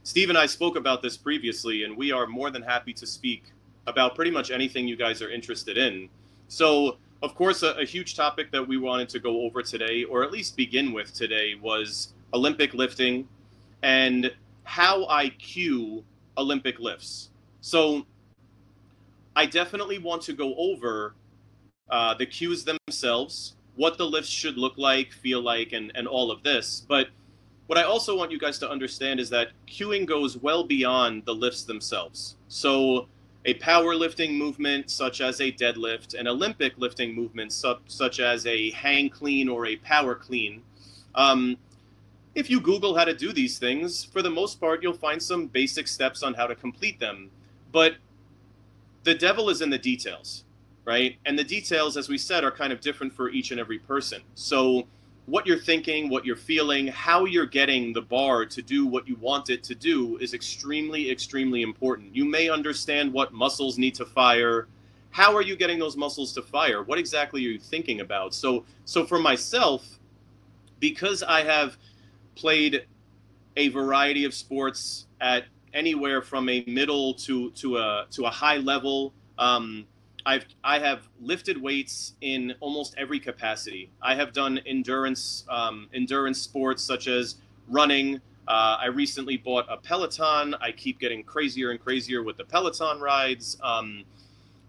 Steve 0.04 0.30
and 0.30 0.38
I 0.38 0.46
spoke 0.48 0.76
about 0.76 1.02
this 1.04 1.18
previously, 1.18 1.84
and 1.84 1.96
we 1.96 2.12
are 2.12 2.26
more 2.26 2.50
than 2.50 2.64
happy 2.64 2.94
to 2.94 3.06
speak 3.06 3.44
about 3.86 4.16
pretty 4.16 4.32
much 4.32 4.50
anything 4.50 4.88
you 4.88 4.96
guys 4.96 5.22
are 5.22 5.30
interested 5.30 5.78
in. 5.78 6.10
So, 6.48 6.98
of 7.22 7.36
course, 7.36 7.62
a, 7.62 7.72
a 7.74 7.86
huge 7.86 8.16
topic 8.16 8.52
that 8.52 8.68
we 8.68 8.78
wanted 8.78 9.10
to 9.10 9.20
go 9.20 9.42
over 9.42 9.62
today, 9.62 10.04
or 10.04 10.24
at 10.24 10.32
least 10.32 10.58
begin 10.58 10.94
with 10.94 11.14
today, 11.14 11.56
was 11.62 12.14
Olympic 12.34 12.74
lifting 12.74 13.28
and 13.84 14.32
how 14.64 15.08
I 15.08 15.30
cue 15.30 16.04
Olympic 16.38 16.80
lifts. 16.80 17.30
So, 17.62 18.06
I 19.38 19.46
definitely 19.46 20.00
want 20.00 20.24
to 20.24 20.34
go 20.34 20.56
over 20.56 21.14
uh, 21.92 22.16
the 22.16 22.26
cues 22.26 22.66
themselves, 22.66 23.56
what 23.76 24.00
the 24.00 24.04
lifts 24.04 24.32
should 24.32 24.58
look 24.58 24.80
like, 24.80 25.12
feel 25.12 25.42
like, 25.42 25.74
and, 25.74 25.92
and 25.94 26.08
all 26.08 26.32
of 26.32 26.42
this. 26.42 26.84
But 26.88 27.10
what 27.68 27.78
I 27.78 27.84
also 27.84 28.18
want 28.18 28.32
you 28.32 28.40
guys 28.40 28.58
to 28.60 28.70
understand 28.70 29.20
is 29.20 29.30
that 29.30 29.50
cueing 29.68 30.08
goes 30.08 30.38
well 30.38 30.64
beyond 30.64 31.26
the 31.26 31.36
lifts 31.36 31.66
themselves. 31.66 32.36
So, 32.48 33.10
a 33.46 33.54
powerlifting 33.54 34.36
movement 34.36 34.90
such 34.90 35.22
as 35.22 35.40
a 35.40 35.52
deadlift, 35.52 36.20
an 36.20 36.28
Olympic 36.28 36.74
lifting 36.78 37.14
movement 37.14 37.54
su- 37.54 37.78
such 37.86 38.20
as 38.20 38.48
a 38.48 38.72
hang 38.72 39.08
clean 39.08 39.48
or 39.50 39.68
a 39.68 39.76
power 39.76 40.16
clean. 40.16 40.64
Um, 41.14 41.58
if 42.34 42.50
you 42.50 42.60
Google 42.60 42.98
how 42.98 43.06
to 43.06 43.14
do 43.14 43.32
these 43.34 43.60
things, 43.60 44.04
for 44.04 44.24
the 44.24 44.32
most 44.32 44.60
part, 44.60 44.82
you'll 44.82 44.94
find 44.94 45.22
some 45.22 45.46
basic 45.46 45.88
steps 45.88 46.24
on 46.24 46.34
how 46.34 46.48
to 46.48 46.56
complete 46.56 47.00
them. 47.00 47.30
But 47.72 47.98
the 49.08 49.16
devil 49.16 49.50
is 49.50 49.62
in 49.62 49.70
the 49.70 49.78
details, 49.78 50.44
right? 50.84 51.16
And 51.26 51.40
the 51.40 51.44
details, 51.44 51.96
as 51.96 52.10
we 52.10 52.18
said, 52.18 52.44
are 52.44 52.52
kind 52.52 52.74
of 52.74 52.82
different 52.82 53.14
for 53.14 53.30
each 53.30 53.52
and 53.52 53.60
every 53.60 53.80
person. 53.80 54.22
So, 54.36 54.86
what 55.28 55.48
you're 55.48 55.60
thinking, 55.60 56.10
what 56.10 56.26
you're 56.26 56.36
feeling, 56.36 56.88
how 56.88 57.24
you're 57.24 57.46
getting 57.46 57.94
the 57.94 58.02
bar 58.02 58.46
to 58.46 58.62
do 58.62 58.86
what 58.86 59.08
you 59.08 59.16
want 59.16 59.50
it 59.50 59.64
to 59.64 59.76
do 59.76 60.18
is 60.18 60.34
extremely, 60.34 61.10
extremely 61.10 61.62
important. 61.62 62.14
You 62.14 62.26
may 62.26 62.50
understand 62.50 63.14
what 63.14 63.32
muscles 63.32 63.78
need 63.78 63.96
to 63.96 64.06
fire. 64.06 64.68
How 65.12 65.34
are 65.38 65.42
you 65.42 65.56
getting 65.56 65.80
those 65.80 65.96
muscles 65.96 66.34
to 66.34 66.42
fire? 66.42 66.84
What 66.84 67.00
exactly 67.00 67.46
are 67.46 67.50
you 67.50 67.60
thinking 67.60 68.02
about? 68.02 68.34
So, 68.34 68.66
so 68.84 69.06
for 69.06 69.20
myself, 69.20 70.00
because 70.82 71.24
I 71.24 71.44
have 71.44 71.78
played 72.36 72.86
a 73.56 73.70
variety 73.70 74.26
of 74.26 74.34
sports 74.34 75.08
at 75.22 75.46
anywhere 75.74 76.22
from 76.22 76.50
a 76.50 76.64
middle 76.68 77.14
to 77.14 77.52
to 77.52 77.78
a 77.78 78.06
to 78.12 78.26
a 78.26 78.30
high 78.30 78.58
level. 78.58 79.14
Um, 79.38 79.86
I've 80.26 80.46
I 80.64 80.80
have 80.80 81.08
lifted 81.22 81.62
weights 81.62 82.14
in 82.22 82.54
almost 82.60 82.96
every 82.98 83.20
capacity. 83.20 83.90
I 84.02 84.16
have 84.16 84.34
done 84.34 84.60
endurance 84.66 85.46
um, 85.50 85.88
endurance 85.94 86.42
sports 86.42 86.84
such 86.84 87.08
as 87.08 87.36
running. 87.70 88.20
Uh, 88.48 88.78
I 88.80 88.88
recently 88.88 89.38
bought 89.38 89.66
a 89.70 89.78
Peloton. 89.78 90.56
I 90.62 90.72
keep 90.72 91.00
getting 91.00 91.24
crazier 91.24 91.72
and 91.72 91.80
crazier 91.80 92.24
with 92.24 92.38
the 92.38 92.46
Peloton 92.46 93.00
rides. 93.00 93.58
Um, 93.62 94.04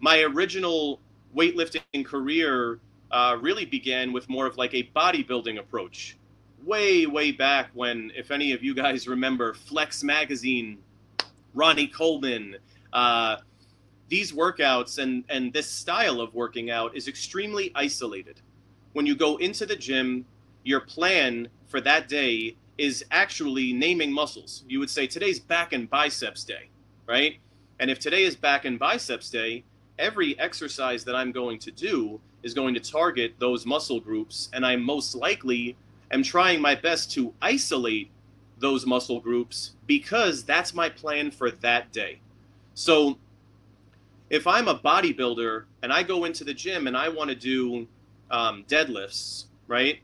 my 0.00 0.20
original 0.22 1.00
weightlifting 1.36 2.04
career 2.04 2.80
uh, 3.10 3.36
really 3.40 3.64
began 3.64 4.12
with 4.12 4.28
more 4.28 4.46
of 4.46 4.56
like 4.56 4.74
a 4.74 4.90
bodybuilding 4.94 5.58
approach. 5.58 6.16
Way, 6.64 7.06
way 7.06 7.32
back 7.32 7.70
when, 7.72 8.12
if 8.16 8.30
any 8.30 8.52
of 8.52 8.62
you 8.62 8.74
guys 8.74 9.08
remember, 9.08 9.54
Flex 9.54 10.02
Magazine 10.02 10.78
Ronnie 11.54 11.88
Coleman. 11.88 12.56
Uh, 12.92 13.36
these 14.08 14.32
workouts 14.32 14.98
and, 14.98 15.24
and 15.28 15.52
this 15.52 15.68
style 15.68 16.20
of 16.20 16.34
working 16.34 16.70
out 16.70 16.96
is 16.96 17.08
extremely 17.08 17.72
isolated. 17.74 18.40
When 18.94 19.06
you 19.06 19.14
go 19.14 19.36
into 19.36 19.66
the 19.66 19.76
gym, 19.76 20.24
your 20.64 20.80
plan 20.80 21.48
for 21.66 21.80
that 21.82 22.08
day 22.08 22.56
is 22.78 23.04
actually 23.10 23.72
naming 23.72 24.12
muscles. 24.12 24.64
You 24.68 24.78
would 24.78 24.90
say 24.90 25.06
today's 25.06 25.40
back 25.40 25.72
and 25.72 25.90
biceps 25.90 26.44
day, 26.44 26.70
right? 27.06 27.36
And 27.80 27.90
if 27.90 27.98
today 27.98 28.22
is 28.22 28.34
back 28.34 28.64
and 28.64 28.78
biceps 28.78 29.30
day, 29.30 29.64
every 29.98 30.38
exercise 30.38 31.04
that 31.04 31.14
I'm 31.14 31.32
going 31.32 31.58
to 31.60 31.70
do 31.70 32.20
is 32.42 32.54
going 32.54 32.74
to 32.74 32.80
target 32.80 33.34
those 33.38 33.66
muscle 33.66 34.00
groups. 34.00 34.48
And 34.52 34.64
I 34.64 34.76
most 34.76 35.14
likely 35.14 35.76
am 36.12 36.22
trying 36.22 36.60
my 36.60 36.74
best 36.74 37.10
to 37.12 37.34
isolate 37.42 38.10
those 38.60 38.86
muscle 38.86 39.20
groups 39.20 39.72
because 39.86 40.44
that's 40.44 40.74
my 40.74 40.88
plan 40.88 41.30
for 41.30 41.50
that 41.50 41.92
day. 41.92 42.20
So 42.74 43.18
if 44.30 44.46
I'm 44.46 44.68
a 44.68 44.78
bodybuilder 44.78 45.64
and 45.82 45.92
I 45.92 46.02
go 46.02 46.24
into 46.24 46.44
the 46.44 46.54
gym 46.54 46.86
and 46.86 46.96
I 46.96 47.08
want 47.08 47.30
to 47.30 47.36
do 47.36 47.86
um, 48.30 48.64
deadlifts, 48.68 49.44
right? 49.66 50.00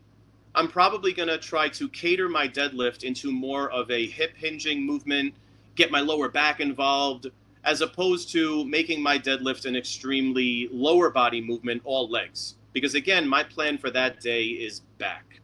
I'm 0.54 0.68
probably 0.68 1.12
going 1.12 1.28
to 1.28 1.38
try 1.38 1.68
to 1.70 1.88
cater 1.88 2.28
my 2.28 2.48
deadlift 2.48 3.02
into 3.02 3.32
more 3.32 3.70
of 3.70 3.90
a 3.90 4.06
hip 4.06 4.36
hinging 4.36 4.86
movement, 4.86 5.34
get 5.74 5.90
my 5.90 6.00
lower 6.00 6.28
back 6.28 6.60
involved, 6.60 7.26
as 7.64 7.80
opposed 7.80 8.30
to 8.32 8.64
making 8.64 9.02
my 9.02 9.18
deadlift 9.18 9.66
an 9.66 9.74
extremely 9.74 10.68
lower 10.70 11.10
body 11.10 11.40
movement, 11.40 11.82
all 11.84 12.08
legs. 12.08 12.54
Because 12.72 12.94
again, 12.94 13.26
my 13.26 13.42
plan 13.42 13.78
for 13.78 13.90
that 13.90 14.20
day 14.20 14.44
is 14.44 14.80
back. 14.98 15.40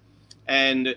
And 0.46 0.96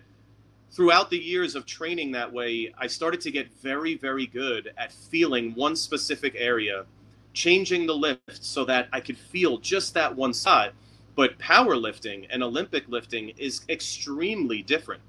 throughout 0.73 1.11
the 1.11 1.17
years 1.17 1.55
of 1.55 1.67
training 1.67 2.11
that 2.11 2.33
way, 2.33 2.73
I 2.77 2.87
started 2.87 3.21
to 3.21 3.31
get 3.31 3.53
very, 3.61 3.95
very 3.95 4.25
good 4.25 4.73
at 4.75 4.91
feeling 4.91 5.53
one 5.53 5.75
specific 5.75 6.33
area, 6.35 6.85
changing 7.33 7.85
the 7.85 7.95
lift 7.95 8.43
so 8.43 8.65
that 8.65 8.87
I 8.91 8.99
could 8.99 9.17
feel 9.17 9.59
just 9.59 9.93
that 9.93 10.15
one 10.15 10.33
side. 10.33 10.71
But 11.15 11.37
powerlifting 11.37 12.25
and 12.31 12.41
Olympic 12.41 12.87
lifting 12.87 13.29
is 13.37 13.61
extremely 13.69 14.63
different. 14.63 15.03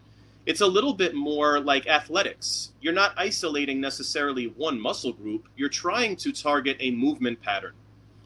It's 0.45 0.61
a 0.61 0.67
little 0.67 0.93
bit 0.93 1.15
more 1.15 1.59
like 1.61 1.87
athletics. 1.87 2.73
You're 2.83 2.93
not 2.93 3.15
isolating 3.17 3.81
necessarily 3.81 4.49
one 4.49 4.79
muscle 4.79 5.15
group, 5.15 5.49
you're 5.57 5.71
trying 5.71 6.17
to 6.17 6.33
target 6.33 6.77
a 6.81 6.91
movement 6.91 7.41
pattern. 7.41 7.73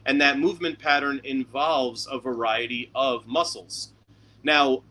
And 0.07 0.21
that 0.21 0.41
movement 0.41 0.81
pattern 0.81 1.21
involves 1.23 2.09
a 2.11 2.19
variety 2.19 2.91
of 2.97 3.29
muscles. 3.29 3.93
Now, 4.43 4.83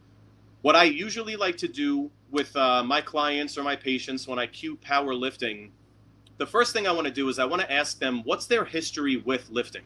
what 0.61 0.77
I 0.77 0.85
usually 0.85 1.35
like 1.35 1.57
to 1.57 1.67
do 1.67 2.09
with 2.31 2.55
uh, 2.55 2.83
my 2.83 3.01
clients 3.01 3.57
or 3.57 3.63
my 3.63 3.75
patients 3.75 4.27
when 4.27 4.39
I 4.39 4.47
cue 4.47 4.77
powerlifting 4.77 5.69
the 6.37 6.45
first 6.45 6.71
thing 6.71 6.87
I 6.87 6.91
want 6.91 7.07
to 7.07 7.13
do 7.13 7.29
is 7.29 7.39
I 7.39 7.45
want 7.45 7.61
to 7.63 7.71
ask 7.71 7.99
them 7.99 8.21
what's 8.23 8.45
their 8.45 8.63
history 8.63 9.17
with 9.17 9.49
lifting. 9.49 9.83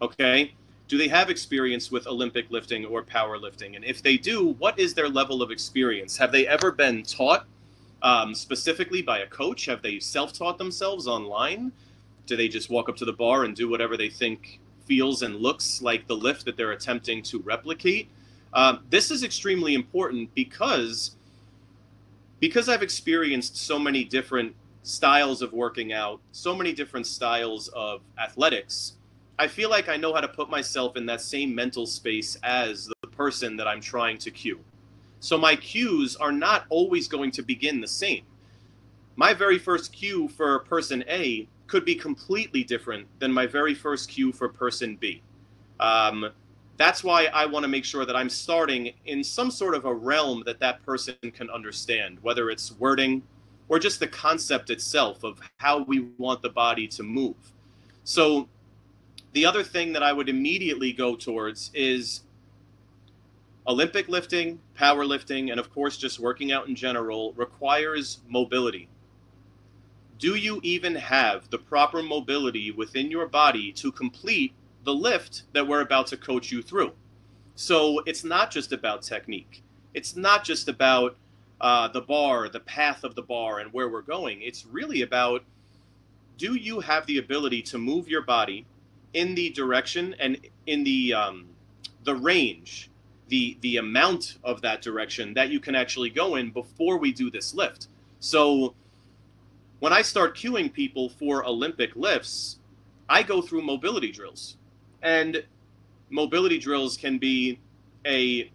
Okay? 0.00 0.54
Do 0.88 0.98
they 0.98 1.08
have 1.08 1.30
experience 1.30 1.90
with 1.90 2.06
Olympic 2.06 2.50
lifting 2.50 2.84
or 2.84 3.02
powerlifting? 3.02 3.76
And 3.76 3.84
if 3.84 4.02
they 4.02 4.16
do, 4.16 4.50
what 4.58 4.78
is 4.78 4.94
their 4.94 5.08
level 5.08 5.42
of 5.42 5.50
experience? 5.50 6.16
Have 6.16 6.32
they 6.32 6.46
ever 6.46 6.70
been 6.70 7.02
taught 7.02 7.46
um, 8.02 8.34
specifically 8.34 9.02
by 9.02 9.20
a 9.20 9.26
coach? 9.26 9.66
Have 9.66 9.82
they 9.82 9.98
self 9.98 10.32
taught 10.32 10.58
themselves 10.58 11.06
online? 11.06 11.72
Do 12.26 12.36
they 12.36 12.48
just 12.48 12.70
walk 12.70 12.88
up 12.88 12.96
to 12.96 13.04
the 13.04 13.12
bar 13.12 13.44
and 13.44 13.56
do 13.56 13.68
whatever 13.68 13.96
they 13.96 14.08
think 14.08 14.60
feels 14.86 15.22
and 15.22 15.36
looks 15.36 15.82
like 15.82 16.06
the 16.06 16.16
lift 16.16 16.44
that 16.44 16.56
they're 16.56 16.72
attempting 16.72 17.22
to 17.24 17.40
replicate? 17.40 18.08
Um, 18.52 18.84
this 18.90 19.10
is 19.10 19.24
extremely 19.24 19.74
important 19.74 20.32
because 20.34 21.16
because 22.42 22.68
I've 22.68 22.82
experienced 22.82 23.56
so 23.56 23.78
many 23.78 24.02
different 24.02 24.56
styles 24.82 25.42
of 25.42 25.52
working 25.52 25.92
out, 25.92 26.20
so 26.32 26.56
many 26.56 26.72
different 26.72 27.06
styles 27.06 27.68
of 27.68 28.00
athletics. 28.18 28.94
I 29.38 29.46
feel 29.46 29.70
like 29.70 29.88
I 29.88 29.96
know 29.96 30.12
how 30.12 30.20
to 30.20 30.26
put 30.26 30.50
myself 30.50 30.96
in 30.96 31.06
that 31.06 31.20
same 31.20 31.54
mental 31.54 31.86
space 31.86 32.36
as 32.42 32.90
the 33.00 33.08
person 33.08 33.56
that 33.58 33.68
I'm 33.68 33.80
trying 33.80 34.18
to 34.18 34.32
cue. 34.32 34.58
So 35.20 35.38
my 35.38 35.54
cues 35.54 36.16
are 36.16 36.32
not 36.32 36.64
always 36.68 37.06
going 37.06 37.30
to 37.30 37.42
begin 37.42 37.80
the 37.80 37.86
same. 37.86 38.24
My 39.14 39.32
very 39.32 39.60
first 39.60 39.92
cue 39.92 40.26
for 40.26 40.58
person 40.58 41.04
A 41.08 41.46
could 41.68 41.84
be 41.84 41.94
completely 41.94 42.64
different 42.64 43.06
than 43.20 43.32
my 43.32 43.46
very 43.46 43.72
first 43.72 44.08
cue 44.08 44.32
for 44.32 44.48
person 44.48 44.96
B. 44.96 45.22
Um, 45.78 46.28
that's 46.82 47.04
why 47.04 47.26
I 47.26 47.46
want 47.46 47.62
to 47.62 47.68
make 47.68 47.84
sure 47.84 48.04
that 48.04 48.16
I'm 48.16 48.28
starting 48.28 48.92
in 49.06 49.22
some 49.22 49.52
sort 49.52 49.76
of 49.76 49.84
a 49.84 49.94
realm 49.94 50.42
that 50.46 50.58
that 50.58 50.82
person 50.84 51.14
can 51.32 51.48
understand, 51.48 52.18
whether 52.22 52.50
it's 52.50 52.72
wording 52.72 53.22
or 53.68 53.78
just 53.78 54.00
the 54.00 54.08
concept 54.08 54.68
itself 54.68 55.22
of 55.22 55.40
how 55.58 55.84
we 55.84 56.00
want 56.18 56.42
the 56.42 56.48
body 56.48 56.88
to 56.88 57.04
move. 57.04 57.36
So, 58.02 58.48
the 59.32 59.46
other 59.46 59.62
thing 59.62 59.92
that 59.92 60.02
I 60.02 60.12
would 60.12 60.28
immediately 60.28 60.92
go 60.92 61.14
towards 61.14 61.70
is 61.72 62.22
Olympic 63.68 64.08
lifting, 64.08 64.58
powerlifting, 64.76 65.52
and 65.52 65.60
of 65.60 65.72
course, 65.72 65.96
just 65.96 66.18
working 66.18 66.50
out 66.50 66.66
in 66.66 66.74
general 66.74 67.32
requires 67.34 68.18
mobility. 68.28 68.88
Do 70.18 70.34
you 70.34 70.58
even 70.64 70.96
have 70.96 71.48
the 71.48 71.58
proper 71.58 72.02
mobility 72.02 72.72
within 72.72 73.08
your 73.08 73.28
body 73.28 73.70
to 73.74 73.92
complete 73.92 74.52
the 74.84 74.94
lift 74.94 75.44
that 75.52 75.66
we're 75.66 75.80
about 75.80 76.06
to 76.08 76.16
coach 76.16 76.50
you 76.50 76.62
through. 76.62 76.92
So 77.54 78.00
it's 78.06 78.24
not 78.24 78.50
just 78.50 78.72
about 78.72 79.02
technique. 79.02 79.62
It's 79.94 80.16
not 80.16 80.44
just 80.44 80.68
about 80.68 81.16
uh, 81.60 81.88
the 81.88 82.00
bar, 82.00 82.48
the 82.48 82.60
path 82.60 83.04
of 83.04 83.14
the 83.14 83.22
bar, 83.22 83.60
and 83.60 83.72
where 83.72 83.88
we're 83.88 84.02
going. 84.02 84.42
It's 84.42 84.66
really 84.66 85.02
about 85.02 85.44
do 86.38 86.54
you 86.54 86.80
have 86.80 87.06
the 87.06 87.18
ability 87.18 87.62
to 87.62 87.78
move 87.78 88.08
your 88.08 88.22
body 88.22 88.66
in 89.12 89.34
the 89.34 89.50
direction 89.50 90.14
and 90.18 90.38
in 90.66 90.82
the 90.82 91.14
um, 91.14 91.46
the 92.04 92.14
range, 92.14 92.90
the 93.28 93.56
the 93.60 93.76
amount 93.76 94.38
of 94.42 94.60
that 94.62 94.82
direction 94.82 95.34
that 95.34 95.50
you 95.50 95.60
can 95.60 95.74
actually 95.74 96.10
go 96.10 96.36
in 96.36 96.50
before 96.50 96.98
we 96.98 97.12
do 97.12 97.30
this 97.30 97.54
lift. 97.54 97.88
So 98.20 98.74
when 99.80 99.92
I 99.92 100.02
start 100.02 100.36
cueing 100.36 100.72
people 100.72 101.08
for 101.08 101.44
Olympic 101.44 101.94
lifts, 101.96 102.58
I 103.08 103.22
go 103.22 103.42
through 103.42 103.62
mobility 103.62 104.10
drills. 104.10 104.56
And 105.02 105.44
mobility 106.10 106.58
drills 106.58 106.96
can 106.96 107.18
be 107.18 107.58
a 108.06 108.50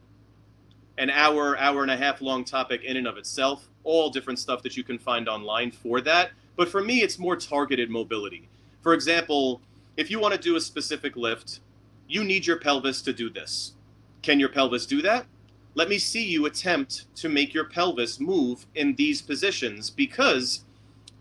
an 0.97 1.09
hour, 1.11 1.57
hour 1.59 1.83
and 1.83 1.91
a 1.91 1.97
half 1.97 2.21
long 2.21 2.43
topic 2.43 2.83
in 2.83 2.97
and 2.97 3.07
of 3.07 3.17
itself. 3.17 3.69
All 3.83 4.09
different 4.09 4.39
stuff 4.39 4.63
that 4.63 4.75
you 4.75 4.83
can 4.83 4.97
find 4.97 5.29
online 5.29 5.71
for 5.71 6.01
that. 6.01 6.31
But 6.55 6.69
for 6.69 6.83
me, 6.83 7.01
it's 7.01 7.19
more 7.19 7.35
targeted 7.35 7.89
mobility. 7.89 8.49
For 8.81 8.93
example, 8.93 9.61
if 9.95 10.09
you 10.09 10.19
want 10.19 10.33
to 10.33 10.39
do 10.39 10.55
a 10.55 10.61
specific 10.61 11.15
lift, 11.15 11.59
you 12.07 12.23
need 12.23 12.47
your 12.47 12.59
pelvis 12.59 13.01
to 13.03 13.13
do 13.13 13.29
this. 13.29 13.73
Can 14.21 14.39
your 14.39 14.49
pelvis 14.49 14.85
do 14.85 15.01
that? 15.03 15.25
Let 15.75 15.89
me 15.89 15.99
see 15.99 16.25
you 16.25 16.47
attempt 16.47 17.13
to 17.17 17.29
make 17.29 17.53
your 17.53 17.65
pelvis 17.65 18.19
move 18.19 18.65
in 18.73 18.95
these 18.95 19.21
positions 19.21 19.91
because 19.91 20.63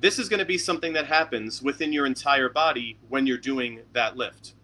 this 0.01 0.19
is 0.19 0.29
going 0.29 0.41
to 0.41 0.47
be 0.47 0.59
something 0.59 0.93
that 0.95 1.07
happens 1.07 1.63
within 1.63 1.93
your 1.93 2.07
entire 2.07 2.49
body 2.49 2.97
when 3.09 3.27
you're 3.27 3.37
doing 3.37 3.81
that 3.93 4.17
lift. 4.17 4.55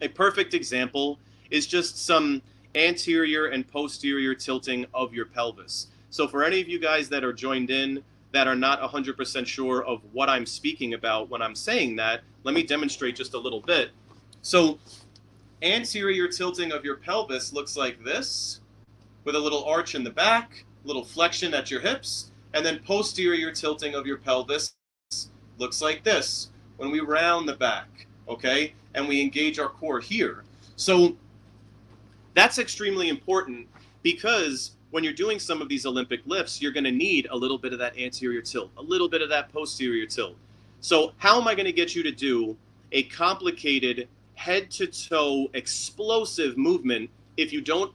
A 0.00 0.08
perfect 0.08 0.54
example 0.54 1.18
is 1.50 1.66
just 1.66 2.04
some 2.04 2.42
anterior 2.74 3.46
and 3.46 3.66
posterior 3.70 4.34
tilting 4.34 4.86
of 4.94 5.12
your 5.12 5.26
pelvis. 5.26 5.88
So, 6.10 6.28
for 6.28 6.44
any 6.44 6.60
of 6.60 6.68
you 6.68 6.78
guys 6.78 7.08
that 7.08 7.24
are 7.24 7.32
joined 7.32 7.70
in 7.70 8.02
that 8.32 8.46
are 8.46 8.54
not 8.54 8.80
100% 8.80 9.46
sure 9.46 9.84
of 9.84 10.02
what 10.12 10.28
I'm 10.28 10.46
speaking 10.46 10.94
about 10.94 11.28
when 11.28 11.42
I'm 11.42 11.54
saying 11.54 11.96
that, 11.96 12.22
let 12.44 12.54
me 12.54 12.62
demonstrate 12.62 13.16
just 13.16 13.34
a 13.34 13.38
little 13.38 13.60
bit. 13.60 13.90
So, 14.42 14.78
anterior 15.62 16.28
tilting 16.28 16.72
of 16.72 16.84
your 16.84 16.96
pelvis 16.96 17.52
looks 17.52 17.76
like 17.76 18.02
this, 18.04 18.60
with 19.24 19.34
a 19.34 19.38
little 19.38 19.64
arch 19.64 19.94
in 19.94 20.04
the 20.04 20.10
back, 20.10 20.64
little 20.84 21.04
flexion 21.04 21.54
at 21.54 21.70
your 21.70 21.80
hips, 21.80 22.30
and 22.54 22.64
then 22.64 22.80
posterior 22.86 23.50
tilting 23.50 23.94
of 23.94 24.06
your 24.06 24.18
pelvis 24.18 24.74
looks 25.58 25.82
like 25.82 26.04
this 26.04 26.50
when 26.76 26.90
we 26.90 27.00
round 27.00 27.48
the 27.48 27.54
back, 27.54 28.06
okay? 28.28 28.74
and 28.94 29.06
we 29.06 29.20
engage 29.20 29.58
our 29.58 29.68
core 29.68 30.00
here. 30.00 30.44
So 30.76 31.16
that's 32.34 32.58
extremely 32.58 33.08
important 33.08 33.68
because 34.02 34.72
when 34.90 35.04
you're 35.04 35.12
doing 35.12 35.38
some 35.38 35.60
of 35.60 35.68
these 35.68 35.86
Olympic 35.86 36.20
lifts, 36.26 36.60
you're 36.62 36.72
going 36.72 36.84
to 36.84 36.90
need 36.90 37.28
a 37.30 37.36
little 37.36 37.58
bit 37.58 37.72
of 37.72 37.78
that 37.78 37.96
anterior 37.98 38.40
tilt, 38.40 38.70
a 38.76 38.82
little 38.82 39.08
bit 39.08 39.22
of 39.22 39.28
that 39.28 39.52
posterior 39.52 40.06
tilt. 40.06 40.36
So, 40.80 41.12
how 41.18 41.40
am 41.40 41.48
I 41.48 41.54
going 41.54 41.66
to 41.66 41.72
get 41.72 41.94
you 41.94 42.02
to 42.04 42.12
do 42.12 42.56
a 42.92 43.02
complicated 43.04 44.08
head 44.34 44.70
to 44.72 44.86
toe 44.86 45.48
explosive 45.54 46.56
movement 46.56 47.10
if 47.36 47.52
you 47.52 47.60
don't 47.60 47.92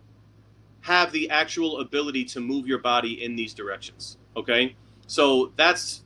have 0.82 1.12
the 1.14 1.30
actual 1.30 1.80
ability 1.80 2.26
to 2.26 2.42
move 2.42 2.68
your 2.68 2.80
body 2.80 3.24
in 3.24 3.36
these 3.36 3.54
directions? 3.54 4.18
Okay. 4.36 4.76
So, 5.08 5.54
that's 5.56 6.04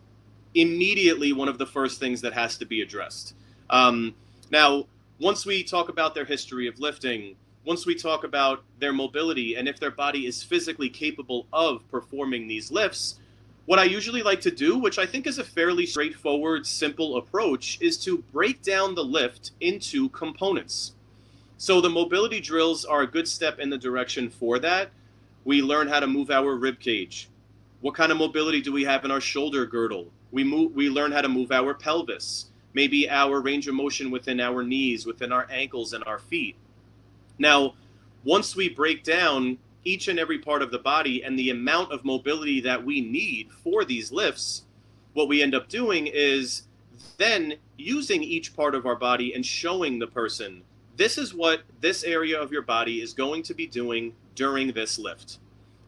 immediately 0.53 1.33
one 1.33 1.47
of 1.49 1.57
the 1.57 1.65
first 1.65 1.99
things 1.99 2.21
that 2.21 2.33
has 2.33 2.57
to 2.57 2.65
be 2.65 2.81
addressed. 2.81 3.33
Um, 3.69 4.15
now, 4.51 4.85
once 5.19 5.45
we 5.45 5.63
talk 5.63 5.89
about 5.89 6.15
their 6.15 6.25
history 6.25 6.67
of 6.67 6.79
lifting, 6.79 7.35
once 7.65 7.85
we 7.85 7.95
talk 7.95 8.23
about 8.23 8.63
their 8.79 8.93
mobility 8.93 9.55
and 9.55 9.67
if 9.67 9.79
their 9.79 9.91
body 9.91 10.25
is 10.25 10.43
physically 10.43 10.89
capable 10.89 11.47
of 11.51 11.89
performing 11.91 12.47
these 12.47 12.71
lifts, 12.71 13.19
what 13.65 13.79
I 13.79 13.83
usually 13.83 14.23
like 14.23 14.39
to 14.41 14.51
do, 14.51 14.77
which 14.77 14.97
I 14.97 15.05
think 15.05 15.27
is 15.27 15.39
a 15.39 15.43
fairly 15.43 15.85
straightforward, 15.85 16.65
simple 16.65 17.17
approach, 17.17 17.77
is 17.81 17.97
to 18.05 18.19
break 18.31 18.61
down 18.61 18.95
the 18.95 19.03
lift 19.03 19.51
into 19.59 20.07
components. 20.09 20.93
So 21.57 21.81
the 21.81 21.89
mobility 21.89 22.39
drills 22.39 22.85
are 22.85 23.01
a 23.01 23.07
good 23.07 23.27
step 23.27 23.59
in 23.59 23.69
the 23.69 23.77
direction 23.77 24.29
for 24.29 24.59
that. 24.59 24.91
We 25.43 25.61
learn 25.61 25.89
how 25.89 25.99
to 25.99 26.07
move 26.07 26.31
our 26.31 26.55
rib 26.55 26.79
cage. 26.79 27.27
What 27.81 27.95
kind 27.95 28.11
of 28.11 28.17
mobility 28.17 28.61
do 28.61 28.71
we 28.71 28.85
have 28.85 29.03
in 29.03 29.11
our 29.11 29.19
shoulder 29.19 29.65
girdle? 29.65 30.07
We 30.31 30.45
move 30.45 30.73
we 30.73 30.89
learn 30.89 31.11
how 31.11 31.21
to 31.21 31.29
move 31.29 31.51
our 31.51 31.73
pelvis 31.73 32.45
maybe 32.77 33.09
our 33.09 33.41
range 33.41 33.67
of 33.67 33.73
motion 33.73 34.11
within 34.11 34.39
our 34.39 34.61
knees, 34.61 35.03
within 35.03 35.31
our 35.31 35.47
ankles, 35.49 35.93
and 35.93 36.03
our 36.03 36.19
feet. 36.19 36.55
Now, 37.39 37.73
once 38.23 38.55
we 38.55 38.69
break 38.69 39.03
down 39.03 39.57
each 39.83 40.07
and 40.07 40.19
every 40.19 40.37
part 40.37 40.61
of 40.61 40.69
the 40.69 40.77
body 40.77 41.23
and 41.23 41.39
the 41.39 41.49
amount 41.49 41.91
of 41.91 42.05
mobility 42.05 42.61
that 42.61 42.85
we 42.85 43.01
need 43.01 43.51
for 43.51 43.83
these 43.83 44.11
lifts, 44.11 44.63
what 45.13 45.27
we 45.27 45.41
end 45.41 45.55
up 45.55 45.67
doing 45.69 46.05
is 46.05 46.67
then 47.17 47.55
using 47.79 48.21
each 48.21 48.55
part 48.55 48.75
of 48.75 48.85
our 48.85 48.95
body 48.95 49.33
and 49.33 49.43
showing 49.43 49.97
the 49.97 50.05
person 50.05 50.61
this 50.97 51.17
is 51.17 51.33
what 51.33 51.61
this 51.81 52.03
area 52.03 52.39
of 52.39 52.51
your 52.51 52.61
body 52.61 53.01
is 53.01 53.11
going 53.11 53.41
to 53.41 53.55
be 53.55 53.65
doing 53.65 54.13
during 54.35 54.71
this 54.71 54.99
lift. 54.99 55.39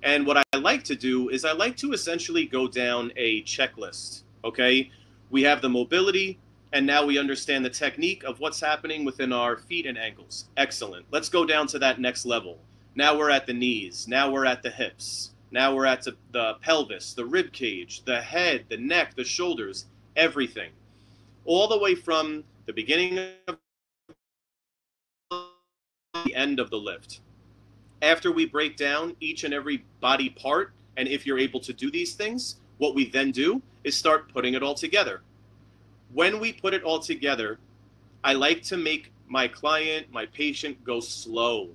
And 0.02 0.26
what 0.26 0.38
I 0.38 0.58
like 0.58 0.84
to 0.86 0.96
do 0.96 1.30
is 1.30 1.46
I 1.46 1.52
like 1.52 1.78
to 1.78 1.94
essentially 1.94 2.46
go 2.46 2.68
down 2.68 3.12
a 3.16 3.44
checklist. 3.44 4.24
Okay. 4.44 4.90
We 5.30 5.44
have 5.44 5.62
the 5.62 5.70
mobility, 5.70 6.40
and 6.72 6.86
now 6.86 7.06
we 7.06 7.18
understand 7.18 7.66
the 7.66 7.70
technique 7.70 8.24
of 8.24 8.40
what's 8.40 8.62
happening 8.62 9.04
within 9.04 9.34
our 9.34 9.58
feet 9.58 9.86
and 9.88 9.98
ankles. 9.98 10.46
Excellent. 10.56 11.06
Let's 11.12 11.30
go 11.30 11.46
down 11.46 11.68
to 11.68 11.80
that 11.80 12.00
next 12.00 12.26
level. 12.26 12.60
Now 12.96 13.18
we're 13.18 13.32
at 13.32 13.48
the 13.48 13.54
knees. 13.54 14.08
Now 14.08 14.30
we're 14.30 14.46
at 14.46 14.62
the 14.62 14.70
hips. 14.70 15.32
Now 15.52 15.74
we're 15.74 15.88
at 15.88 16.04
the 16.04 16.54
pelvis, 16.62 17.14
the 17.14 17.26
rib 17.26 17.52
cage, 17.52 18.04
the 18.06 18.22
head, 18.22 18.66
the 18.70 18.78
neck, 18.78 19.16
the 19.16 19.24
shoulders, 19.24 19.88
everything. 20.16 20.70
All 21.46 21.68
the 21.68 21.80
way 21.80 21.96
from 21.96 22.44
the 22.68 22.74
beginning 22.74 23.18
of 23.48 23.58
the 25.32 26.36
end 26.36 26.60
of 26.60 26.70
the 26.70 26.78
lift. 26.78 27.22
After 28.04 28.32
we 28.32 28.46
break 28.46 28.78
down 28.78 29.16
each 29.20 29.44
and 29.44 29.54
every 29.54 29.84
body 30.02 30.30
part, 30.30 30.74
and 30.98 31.08
if 31.08 31.26
you're 31.26 31.40
able 31.40 31.60
to 31.62 31.74
do 31.74 31.90
these 31.90 32.14
things, 32.14 32.58
what 32.78 32.94
we 32.94 33.10
then 33.10 33.32
do 33.32 33.62
is 33.84 33.96
start 33.96 34.32
putting 34.32 34.54
it 34.54 34.62
all 34.62 34.76
together 34.76 35.22
when 36.14 36.40
we 36.40 36.54
put 36.54 36.74
it 36.74 36.84
all 36.84 37.00
together, 37.00 37.60
I 38.24 38.34
like 38.34 38.64
to 38.64 38.78
make 38.78 39.12
my 39.28 39.48
client, 39.48 40.08
my 40.12 40.26
patient 40.26 40.84
go 40.84 41.00
slow. 41.00 41.70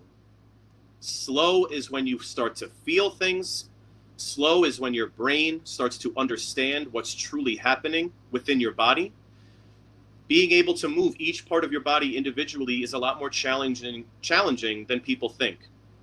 Slow 1.00 1.66
is 1.66 1.90
when 1.90 2.06
you 2.06 2.18
start 2.18 2.56
to 2.56 2.68
feel 2.68 3.10
things. 3.10 3.68
Slow 4.16 4.64
is 4.64 4.80
when 4.80 4.94
your 4.94 5.08
brain 5.08 5.60
starts 5.64 5.98
to 5.98 6.12
understand 6.16 6.92
what's 6.92 7.14
truly 7.14 7.56
happening 7.56 8.12
within 8.30 8.60
your 8.60 8.72
body. 8.72 9.12
Being 10.26 10.52
able 10.52 10.74
to 10.74 10.88
move 10.88 11.14
each 11.18 11.46
part 11.46 11.64
of 11.64 11.72
your 11.72 11.82
body 11.82 12.16
individually 12.16 12.82
is 12.82 12.94
a 12.94 12.98
lot 12.98 13.18
more 13.18 13.28
challenging 13.28 14.04
challenging 14.22 14.86
than 14.86 15.00
people 15.00 15.28
think. 15.28 15.58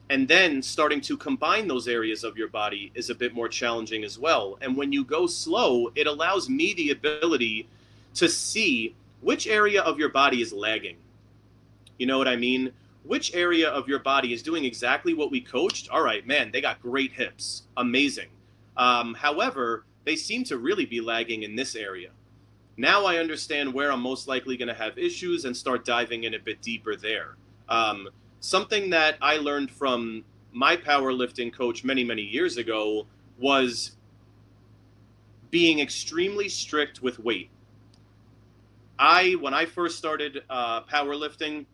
And 0.10 0.28
then 0.28 0.62
starting 0.62 1.02
to 1.02 1.18
combine 1.18 1.68
those 1.68 1.88
areas 1.88 2.24
of 2.24 2.38
your 2.38 2.50
body 2.50 2.92
is 2.96 3.10
a 3.10 3.16
bit 3.16 3.34
more 3.34 3.48
challenging 3.48 4.04
as 4.04 4.20
well. 4.20 4.58
And 4.62 4.76
when 4.76 4.92
you 4.92 5.04
go 5.06 5.26
slow, 5.26 5.92
it 5.96 6.06
allows 6.06 6.50
me 6.50 6.74
the 6.74 6.92
ability 6.92 7.68
to 8.16 8.28
see 8.30 8.96
which 9.22 9.48
area 9.48 9.82
of 9.82 10.00
your 10.00 10.10
body 10.10 10.42
is 10.42 10.52
lagging. 10.52 10.98
You 11.98 12.08
know 12.08 12.18
what 12.18 12.28
I 12.28 12.36
mean? 12.36 12.72
Which 13.04 13.34
area 13.34 13.70
of 13.70 13.88
your 13.88 14.00
body 14.00 14.34
is 14.34 14.44
doing 14.44 14.66
exactly 14.66 15.14
what 15.14 15.32
we 15.32 15.42
coached? 15.42 15.90
All 15.90 16.04
right, 16.04 16.26
man, 16.26 16.52
they 16.52 16.62
got 16.62 16.82
great 16.82 17.12
hips. 17.12 17.64
Amazing. 17.78 18.30
Um, 18.78 19.14
however, 19.14 19.86
they 20.06 20.16
seem 20.16 20.44
to 20.46 20.58
really 20.58 20.86
be 20.86 21.02
lagging 21.02 21.44
in 21.44 21.56
this 21.56 21.76
area. 21.76 22.10
Now 22.78 23.06
I 23.06 23.18
understand 23.18 23.74
where 23.74 23.92
I'm 23.92 24.02
most 24.02 24.28
likely 24.28 24.58
going 24.58 24.68
to 24.68 24.74
have 24.74 24.98
issues 24.98 25.46
and 25.46 25.56
start 25.56 25.86
diving 25.86 26.24
in 26.24 26.34
a 26.34 26.40
bit 26.40 26.62
deeper 26.62 26.96
there. 26.96 27.36
Um, 27.70 28.10
something 28.40 28.90
that 28.92 29.18
I 29.22 29.38
learned 29.38 29.72
from 29.72 30.24
my 30.52 30.76
powerlifting 30.76 31.54
coach 31.54 31.84
many, 31.84 32.04
many 32.04 32.24
years 32.24 32.58
ago 32.58 33.06
was 33.40 33.92
being 35.50 35.80
extremely 35.80 36.50
strict 36.50 37.02
with 37.02 37.20
weight. 37.20 37.50
I, 39.02 39.32
when 39.42 39.56
I 39.56 39.66
first 39.66 39.98
started 39.98 40.44
uh, 40.48 40.84
powerlifting, 40.84 41.66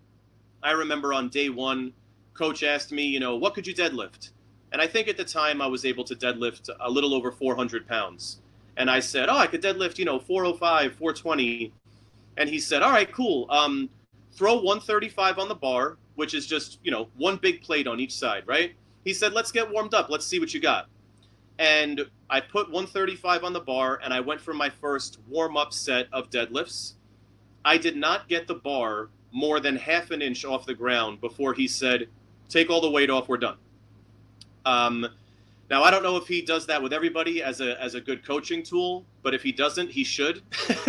I 0.63 0.71
remember 0.71 1.11
on 1.13 1.27
day 1.27 1.49
one, 1.49 1.91
coach 2.33 2.63
asked 2.63 2.93
me, 2.93 3.03
you 3.03 3.19
know, 3.19 3.35
what 3.35 3.53
could 3.53 3.67
you 3.67 3.75
deadlift? 3.75 4.29
And 4.71 4.81
I 4.81 4.87
think 4.87 5.09
at 5.09 5.17
the 5.17 5.25
time 5.25 5.61
I 5.61 5.67
was 5.67 5.83
able 5.83 6.05
to 6.05 6.15
deadlift 6.15 6.69
a 6.79 6.89
little 6.89 7.13
over 7.13 7.33
400 7.33 7.85
pounds. 7.85 8.39
And 8.77 8.89
I 8.89 9.01
said, 9.01 9.27
oh, 9.27 9.35
I 9.35 9.45
could 9.45 9.61
deadlift, 9.61 9.97
you 9.97 10.05
know, 10.05 10.19
405, 10.19 10.93
420. 10.93 11.73
And 12.37 12.49
he 12.49 12.59
said, 12.59 12.81
all 12.81 12.91
right, 12.91 13.11
cool. 13.11 13.45
Um, 13.49 13.89
throw 14.31 14.53
135 14.55 15.37
on 15.37 15.49
the 15.49 15.55
bar, 15.55 15.97
which 16.15 16.33
is 16.33 16.47
just, 16.47 16.79
you 16.81 16.91
know, 16.91 17.09
one 17.17 17.35
big 17.35 17.61
plate 17.61 17.87
on 17.87 17.99
each 17.99 18.15
side, 18.15 18.43
right? 18.47 18.73
He 19.03 19.13
said, 19.13 19.33
let's 19.33 19.51
get 19.51 19.69
warmed 19.69 19.93
up. 19.93 20.09
Let's 20.09 20.25
see 20.25 20.39
what 20.39 20.53
you 20.53 20.61
got. 20.61 20.87
And 21.59 22.05
I 22.29 22.39
put 22.39 22.67
135 22.67 23.43
on 23.43 23.51
the 23.51 23.59
bar 23.59 23.99
and 24.01 24.13
I 24.13 24.21
went 24.21 24.39
for 24.39 24.53
my 24.53 24.69
first 24.69 25.19
warm 25.27 25.57
up 25.57 25.73
set 25.73 26.07
of 26.13 26.29
deadlifts. 26.29 26.93
I 27.67 27.77
did 27.77 27.97
not 27.97 28.29
get 28.29 28.47
the 28.47 28.55
bar 28.55 29.09
more 29.33 29.59
than 29.59 29.75
half 29.75 30.11
an 30.11 30.21
inch 30.21 30.45
off 30.45 30.65
the 30.65 30.73
ground 30.73 31.19
before 31.19 31.53
he 31.53 31.67
said, 31.67 32.07
take 32.47 32.69
all 32.69 32.79
the 32.79 32.89
weight 32.89 33.09
off, 33.09 33.27
we're 33.27 33.35
done. 33.35 33.57
Um, 34.65 35.05
now 35.69 35.83
I 35.83 35.91
don't 35.91 36.01
know 36.01 36.15
if 36.15 36.29
he 36.29 36.41
does 36.41 36.65
that 36.67 36.81
with 36.81 36.93
everybody 36.93 37.43
as 37.43 37.59
a 37.59 37.79
as 37.83 37.93
a 37.93 37.99
good 37.99 38.25
coaching 38.25 38.63
tool, 38.63 39.03
but 39.21 39.33
if 39.33 39.43
he 39.43 39.51
doesn't, 39.51 39.91
he 39.91 40.05
should, 40.05 40.43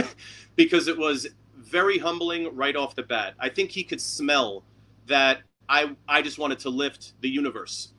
because 0.57 0.87
it 0.87 0.97
was 0.97 1.27
very 1.57 1.99
humbling 1.99 2.55
right 2.55 2.77
off 2.77 2.95
the 2.95 3.03
bat. 3.03 3.35
I 3.41 3.49
think 3.49 3.73
he 3.73 3.83
could 3.83 4.01
smell 4.01 4.63
that 5.07 5.41
I 5.69 5.97
I 6.09 6.23
just 6.23 6.39
wanted 6.39 6.61
to 6.61 6.71
lift 6.71 7.15
the 7.23 7.29
universe, 7.29 7.93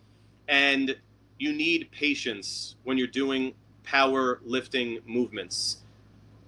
and 0.47 0.95
you 1.37 1.51
need 1.51 1.91
patience 1.91 2.77
when 2.85 2.97
you're 2.97 3.07
doing 3.07 3.55
power 3.83 4.39
lifting 4.45 4.99
movements. 5.05 5.83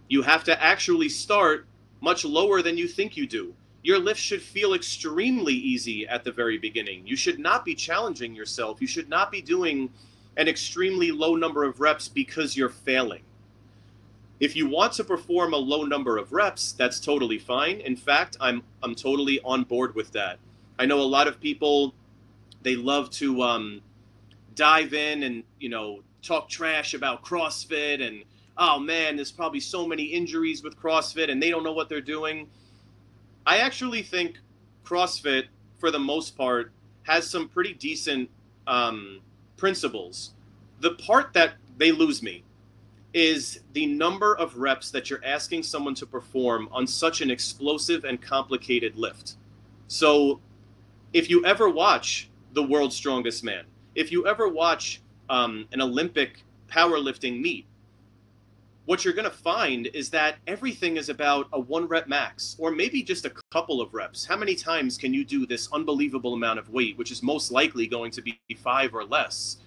You 0.07 0.21
have 0.21 0.45
to 0.45 0.63
actually 0.63 1.09
start 1.09 1.67
much 2.01 2.25
lower 2.25 2.61
than 2.61 2.77
you 2.77 2.87
think 2.87 3.15
you 3.15 3.25
do 3.25 3.53
your 3.83 3.99
lift 3.99 4.19
should 4.19 4.41
feel 4.41 4.73
extremely 4.73 5.53
easy 5.53 6.07
at 6.07 6.23
the 6.23 6.31
very 6.31 6.57
beginning. 6.57 7.05
You 7.07 7.15
should 7.15 7.39
not 7.39 7.65
be 7.65 7.73
challenging 7.73 8.35
yourself. 8.35 8.79
You 8.79 8.87
should 8.87 9.09
not 9.09 9.31
be 9.31 9.41
doing 9.41 9.89
an 10.37 10.47
extremely 10.47 11.11
low 11.11 11.35
number 11.35 11.63
of 11.63 11.79
reps 11.79 12.07
because 12.07 12.55
you're 12.55 12.69
failing. 12.69 13.23
If 14.39 14.55
you 14.55 14.67
want 14.67 14.93
to 14.93 15.03
perform 15.03 15.53
a 15.53 15.57
low 15.57 15.83
number 15.83 16.17
of 16.17 16.31
reps, 16.31 16.71
that's 16.71 16.99
totally 16.99 17.37
fine. 17.37 17.79
In 17.79 17.95
fact, 17.95 18.37
I'm 18.39 18.63
I'm 18.81 18.95
totally 18.95 19.39
on 19.43 19.63
board 19.63 19.93
with 19.95 20.11
that. 20.13 20.39
I 20.79 20.85
know 20.85 20.99
a 20.99 21.03
lot 21.03 21.27
of 21.27 21.39
people 21.39 21.93
they 22.63 22.75
love 22.75 23.09
to 23.11 23.41
um, 23.41 23.81
dive 24.55 24.93
in 24.93 25.23
and 25.23 25.43
you 25.59 25.69
know 25.69 26.01
talk 26.23 26.49
trash 26.49 26.93
about 26.93 27.23
CrossFit 27.23 28.01
and 28.01 28.23
oh 28.57 28.79
man, 28.79 29.15
there's 29.15 29.31
probably 29.31 29.59
so 29.59 29.87
many 29.87 30.03
injuries 30.03 30.63
with 30.63 30.75
CrossFit 30.77 31.31
and 31.31 31.41
they 31.41 31.49
don't 31.49 31.63
know 31.63 31.73
what 31.73 31.89
they're 31.89 32.01
doing 32.01 32.47
I 33.45 33.57
actually 33.57 34.03
think 34.03 34.37
CrossFit, 34.85 35.45
for 35.79 35.91
the 35.91 35.99
most 35.99 36.37
part, 36.37 36.71
has 37.03 37.27
some 37.27 37.47
pretty 37.47 37.73
decent 37.73 38.29
um, 38.67 39.19
principles. 39.57 40.31
The 40.79 40.91
part 40.91 41.33
that 41.33 41.55
they 41.77 41.91
lose 41.91 42.21
me 42.21 42.43
is 43.13 43.61
the 43.73 43.87
number 43.87 44.35
of 44.35 44.57
reps 44.57 44.91
that 44.91 45.09
you're 45.09 45.23
asking 45.25 45.63
someone 45.63 45.95
to 45.95 46.05
perform 46.05 46.69
on 46.71 46.87
such 46.87 47.21
an 47.21 47.31
explosive 47.31 48.05
and 48.05 48.21
complicated 48.21 48.95
lift. 48.95 49.35
So, 49.87 50.39
if 51.11 51.29
you 51.29 51.43
ever 51.43 51.69
watch 51.69 52.29
The 52.53 52.63
World's 52.63 52.95
Strongest 52.95 53.43
Man, 53.43 53.65
if 53.95 54.11
you 54.11 54.25
ever 54.27 54.47
watch 54.47 55.01
um, 55.29 55.67
an 55.73 55.81
Olympic 55.81 56.43
powerlifting 56.69 57.41
meet, 57.41 57.65
what 58.91 59.05
you're 59.05 59.13
going 59.13 59.23
to 59.23 59.31
find 59.31 59.87
is 59.93 60.09
that 60.09 60.35
everything 60.47 60.97
is 60.97 61.07
about 61.07 61.47
a 61.53 61.59
one 61.61 61.87
rep 61.87 62.09
max 62.09 62.57
or 62.59 62.71
maybe 62.71 63.01
just 63.01 63.23
a 63.23 63.31
couple 63.49 63.79
of 63.79 63.93
reps. 63.93 64.25
How 64.25 64.35
many 64.35 64.53
times 64.53 64.97
can 64.97 65.13
you 65.13 65.23
do 65.23 65.45
this 65.45 65.69
unbelievable 65.71 66.33
amount 66.33 66.59
of 66.59 66.67
weight, 66.67 66.97
which 66.97 67.09
is 67.09 67.23
most 67.23 67.53
likely 67.53 67.87
going 67.87 68.11
to 68.11 68.21
be 68.21 68.37
five 68.61 68.93
or 68.93 69.05
less? 69.05 69.59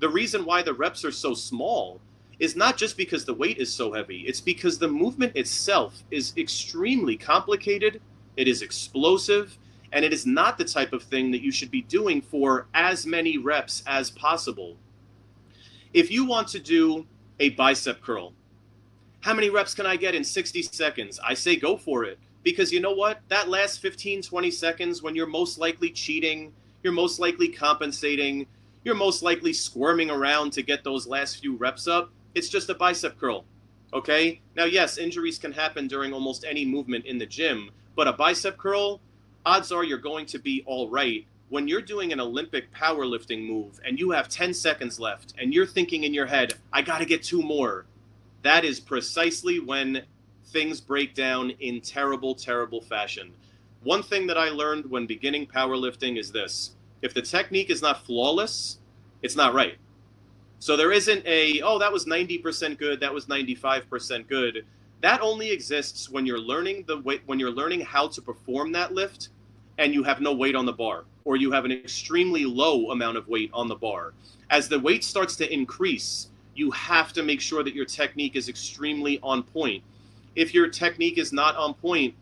The 0.00 0.08
reason 0.08 0.44
why 0.44 0.62
the 0.62 0.74
reps 0.74 1.04
are 1.04 1.12
so 1.12 1.32
small 1.32 2.00
is 2.40 2.56
not 2.56 2.76
just 2.76 2.96
because 2.96 3.24
the 3.24 3.34
weight 3.34 3.58
is 3.58 3.72
so 3.72 3.92
heavy, 3.92 4.22
it's 4.22 4.40
because 4.40 4.80
the 4.80 4.88
movement 4.88 5.36
itself 5.36 6.02
is 6.10 6.32
extremely 6.36 7.16
complicated, 7.16 8.00
it 8.36 8.48
is 8.48 8.62
explosive, 8.62 9.56
and 9.92 10.04
it 10.04 10.12
is 10.12 10.26
not 10.26 10.58
the 10.58 10.64
type 10.64 10.92
of 10.92 11.04
thing 11.04 11.30
that 11.30 11.40
you 11.40 11.52
should 11.52 11.70
be 11.70 11.82
doing 11.82 12.20
for 12.20 12.66
as 12.74 13.06
many 13.06 13.38
reps 13.38 13.84
as 13.86 14.10
possible. 14.10 14.76
If 15.94 16.10
you 16.10 16.24
want 16.24 16.48
to 16.48 16.58
do 16.58 17.06
a 17.38 17.50
bicep 17.50 18.00
curl, 18.00 18.32
how 19.20 19.34
many 19.34 19.50
reps 19.50 19.74
can 19.74 19.86
I 19.86 19.96
get 19.96 20.14
in 20.14 20.24
60 20.24 20.62
seconds? 20.62 21.18
I 21.24 21.34
say 21.34 21.56
go 21.56 21.76
for 21.76 22.04
it. 22.04 22.18
Because 22.42 22.72
you 22.72 22.80
know 22.80 22.92
what? 22.92 23.20
That 23.28 23.48
last 23.48 23.80
15, 23.80 24.22
20 24.22 24.50
seconds 24.52 25.02
when 25.02 25.16
you're 25.16 25.26
most 25.26 25.58
likely 25.58 25.90
cheating, 25.90 26.52
you're 26.82 26.92
most 26.92 27.18
likely 27.18 27.48
compensating, 27.48 28.46
you're 28.84 28.94
most 28.94 29.20
likely 29.20 29.52
squirming 29.52 30.10
around 30.10 30.52
to 30.52 30.62
get 30.62 30.84
those 30.84 31.08
last 31.08 31.40
few 31.40 31.56
reps 31.56 31.88
up, 31.88 32.10
it's 32.36 32.48
just 32.48 32.70
a 32.70 32.74
bicep 32.74 33.18
curl. 33.18 33.44
Okay? 33.92 34.40
Now, 34.54 34.64
yes, 34.64 34.96
injuries 34.96 35.38
can 35.38 35.50
happen 35.50 35.88
during 35.88 36.12
almost 36.12 36.44
any 36.44 36.64
movement 36.64 37.04
in 37.04 37.18
the 37.18 37.26
gym, 37.26 37.70
but 37.96 38.06
a 38.06 38.12
bicep 38.12 38.56
curl, 38.58 39.00
odds 39.44 39.72
are 39.72 39.82
you're 39.82 39.98
going 39.98 40.26
to 40.26 40.38
be 40.38 40.62
all 40.66 40.88
right. 40.88 41.26
When 41.48 41.66
you're 41.66 41.82
doing 41.82 42.12
an 42.12 42.20
Olympic 42.20 42.72
powerlifting 42.72 43.44
move 43.44 43.80
and 43.84 43.98
you 43.98 44.12
have 44.12 44.28
10 44.28 44.54
seconds 44.54 45.00
left 45.00 45.34
and 45.36 45.52
you're 45.52 45.66
thinking 45.66 46.04
in 46.04 46.14
your 46.14 46.26
head, 46.26 46.54
I 46.72 46.82
got 46.82 46.98
to 46.98 47.04
get 47.06 47.24
two 47.24 47.42
more 47.42 47.86
that 48.46 48.64
is 48.64 48.78
precisely 48.78 49.58
when 49.58 50.02
things 50.46 50.80
break 50.80 51.14
down 51.14 51.50
in 51.60 51.80
terrible, 51.80 52.34
terrible 52.34 52.80
fashion. 52.80 53.32
One 53.82 54.02
thing 54.02 54.26
that 54.28 54.38
I 54.38 54.50
learned 54.50 54.88
when 54.88 55.06
beginning 55.06 55.46
powerlifting 55.46 56.18
is 56.18 56.32
this 56.32 56.76
if 57.02 57.12
the 57.12 57.22
technique 57.22 57.70
is 57.70 57.82
not 57.82 58.04
flawless, 58.06 58.78
it's 59.22 59.36
not 59.36 59.52
right. 59.52 59.76
So 60.58 60.76
there 60.76 60.92
isn't 60.92 61.26
a, 61.26 61.60
oh, 61.60 61.78
that 61.78 61.92
was 61.92 62.06
90% 62.06 62.78
good, 62.78 63.00
that 63.00 63.12
was 63.12 63.26
95% 63.26 64.28
good. 64.28 64.64
That 65.02 65.20
only 65.20 65.50
exists 65.50 66.08
when 66.08 66.24
you're 66.24 66.40
learning 66.40 66.84
the 66.86 66.98
way, 66.98 67.20
when 67.26 67.38
you're 67.38 67.50
learning 67.50 67.80
how 67.82 68.08
to 68.08 68.22
perform 68.22 68.72
that 68.72 68.94
lift 68.94 69.28
and 69.78 69.92
you 69.92 70.02
have 70.04 70.20
no 70.20 70.32
weight 70.32 70.56
on 70.56 70.64
the 70.64 70.72
bar 70.72 71.04
or 71.24 71.36
you 71.36 71.52
have 71.52 71.64
an 71.64 71.72
extremely 71.72 72.46
low 72.46 72.90
amount 72.92 73.18
of 73.18 73.28
weight 73.28 73.50
on 73.52 73.68
the 73.68 73.74
bar. 73.74 74.14
As 74.48 74.68
the 74.68 74.78
weight 74.78 75.04
starts 75.04 75.36
to 75.36 75.52
increase, 75.52 76.28
you 76.56 76.70
have 76.70 77.12
to 77.12 77.22
make 77.22 77.40
sure 77.40 77.62
that 77.62 77.74
your 77.74 77.84
technique 77.84 78.36
is 78.36 78.48
extremely 78.48 79.18
on 79.22 79.42
point. 79.42 79.82
If 80.34 80.54
your 80.54 80.68
technique 80.68 81.18
is 81.18 81.32
not 81.32 81.56
on 81.56 81.74
point, 81.74 82.14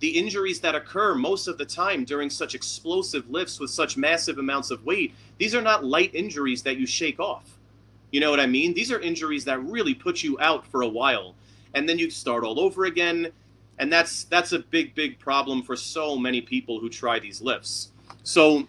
the 0.00 0.08
injuries 0.08 0.60
that 0.60 0.74
occur 0.74 1.14
most 1.14 1.48
of 1.48 1.58
the 1.58 1.64
time 1.64 2.04
during 2.04 2.28
such 2.28 2.54
explosive 2.54 3.30
lifts 3.30 3.58
with 3.58 3.70
such 3.70 3.96
massive 3.96 4.38
amounts 4.38 4.70
of 4.70 4.84
weight, 4.84 5.14
these 5.38 5.54
are 5.54 5.62
not 5.62 5.84
light 5.84 6.14
injuries 6.14 6.62
that 6.62 6.76
you 6.76 6.86
shake 6.86 7.18
off. 7.18 7.58
You 8.10 8.20
know 8.20 8.30
what 8.30 8.40
I 8.40 8.46
mean? 8.46 8.74
These 8.74 8.92
are 8.92 9.00
injuries 9.00 9.44
that 9.46 9.62
really 9.62 9.94
put 9.94 10.22
you 10.22 10.38
out 10.40 10.66
for 10.66 10.82
a 10.82 10.88
while. 10.88 11.34
And 11.74 11.88
then 11.88 11.98
you 11.98 12.10
start 12.10 12.44
all 12.44 12.60
over 12.60 12.84
again. 12.84 13.32
And 13.78 13.92
that's 13.92 14.24
that's 14.24 14.52
a 14.52 14.58
big, 14.58 14.94
big 14.94 15.18
problem 15.18 15.62
for 15.62 15.76
so 15.76 16.16
many 16.16 16.40
people 16.40 16.80
who 16.80 16.88
try 16.88 17.18
these 17.18 17.42
lifts. 17.42 17.90
So 18.22 18.66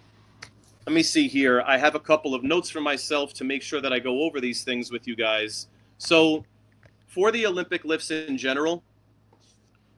let 0.88 0.94
me 0.94 1.04
see 1.04 1.28
here. 1.28 1.62
I 1.68 1.78
have 1.78 1.96
a 1.96 2.00
couple 2.00 2.34
of 2.34 2.46
notes 2.46 2.70
for 2.70 2.80
myself 2.80 3.34
to 3.34 3.44
make 3.44 3.62
sure 3.62 3.82
that 3.82 3.92
I 3.92 4.00
go 4.00 4.22
over 4.22 4.40
these 4.40 4.64
things 4.64 4.90
with 4.90 5.06
you 5.06 5.18
guys. 5.18 5.68
So, 5.98 6.46
for 7.08 7.30
the 7.30 7.46
Olympic 7.46 7.84
lifts 7.84 8.10
in 8.10 8.38
general, 8.38 8.82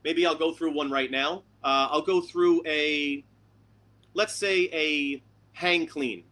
maybe 0.04 0.26
I'll 0.26 0.34
go 0.34 0.52
through 0.52 0.74
one 0.74 0.90
right 0.90 1.12
now. 1.12 1.44
Uh, 1.64 1.90
I'll 1.92 2.02
go 2.02 2.22
through 2.22 2.64
a, 2.66 3.24
let's 4.16 4.34
say, 4.34 4.68
a 4.74 5.22
hang 5.54 5.86
clean. 5.86 6.24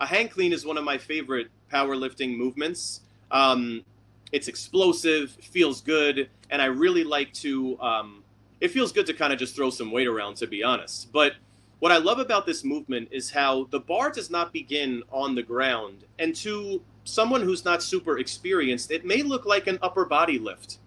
A 0.00 0.06
hang 0.06 0.28
clean 0.28 0.52
is 0.52 0.66
one 0.66 0.76
of 0.76 0.82
my 0.82 0.98
favorite 0.98 1.46
powerlifting 1.72 2.36
movements. 2.36 3.02
Um, 3.30 3.84
it's 4.32 4.48
explosive, 4.48 5.30
feels 5.30 5.82
good, 5.82 6.28
and 6.50 6.60
I 6.60 6.64
really 6.64 7.04
like 7.04 7.32
to. 7.34 7.80
Um, 7.80 8.24
it 8.60 8.72
feels 8.72 8.90
good 8.90 9.06
to 9.06 9.14
kind 9.14 9.32
of 9.32 9.38
just 9.38 9.54
throw 9.54 9.70
some 9.70 9.92
weight 9.92 10.08
around, 10.08 10.34
to 10.38 10.48
be 10.48 10.64
honest. 10.64 11.12
But 11.12 11.34
what 11.80 11.92
I 11.92 11.96
love 11.96 12.18
about 12.18 12.46
this 12.46 12.62
movement 12.62 13.08
is 13.10 13.30
how 13.30 13.64
the 13.70 13.80
bar 13.80 14.10
does 14.10 14.30
not 14.30 14.52
begin 14.52 15.02
on 15.10 15.34
the 15.34 15.42
ground, 15.42 16.04
and 16.18 16.34
to 16.36 16.82
someone 17.04 17.42
who's 17.42 17.64
not 17.64 17.82
super 17.82 18.18
experienced, 18.18 18.90
it 18.90 19.04
may 19.04 19.22
look 19.22 19.46
like 19.46 19.66
an 19.66 19.78
upper 19.82 20.04
body 20.04 20.38
lift. 20.38 20.78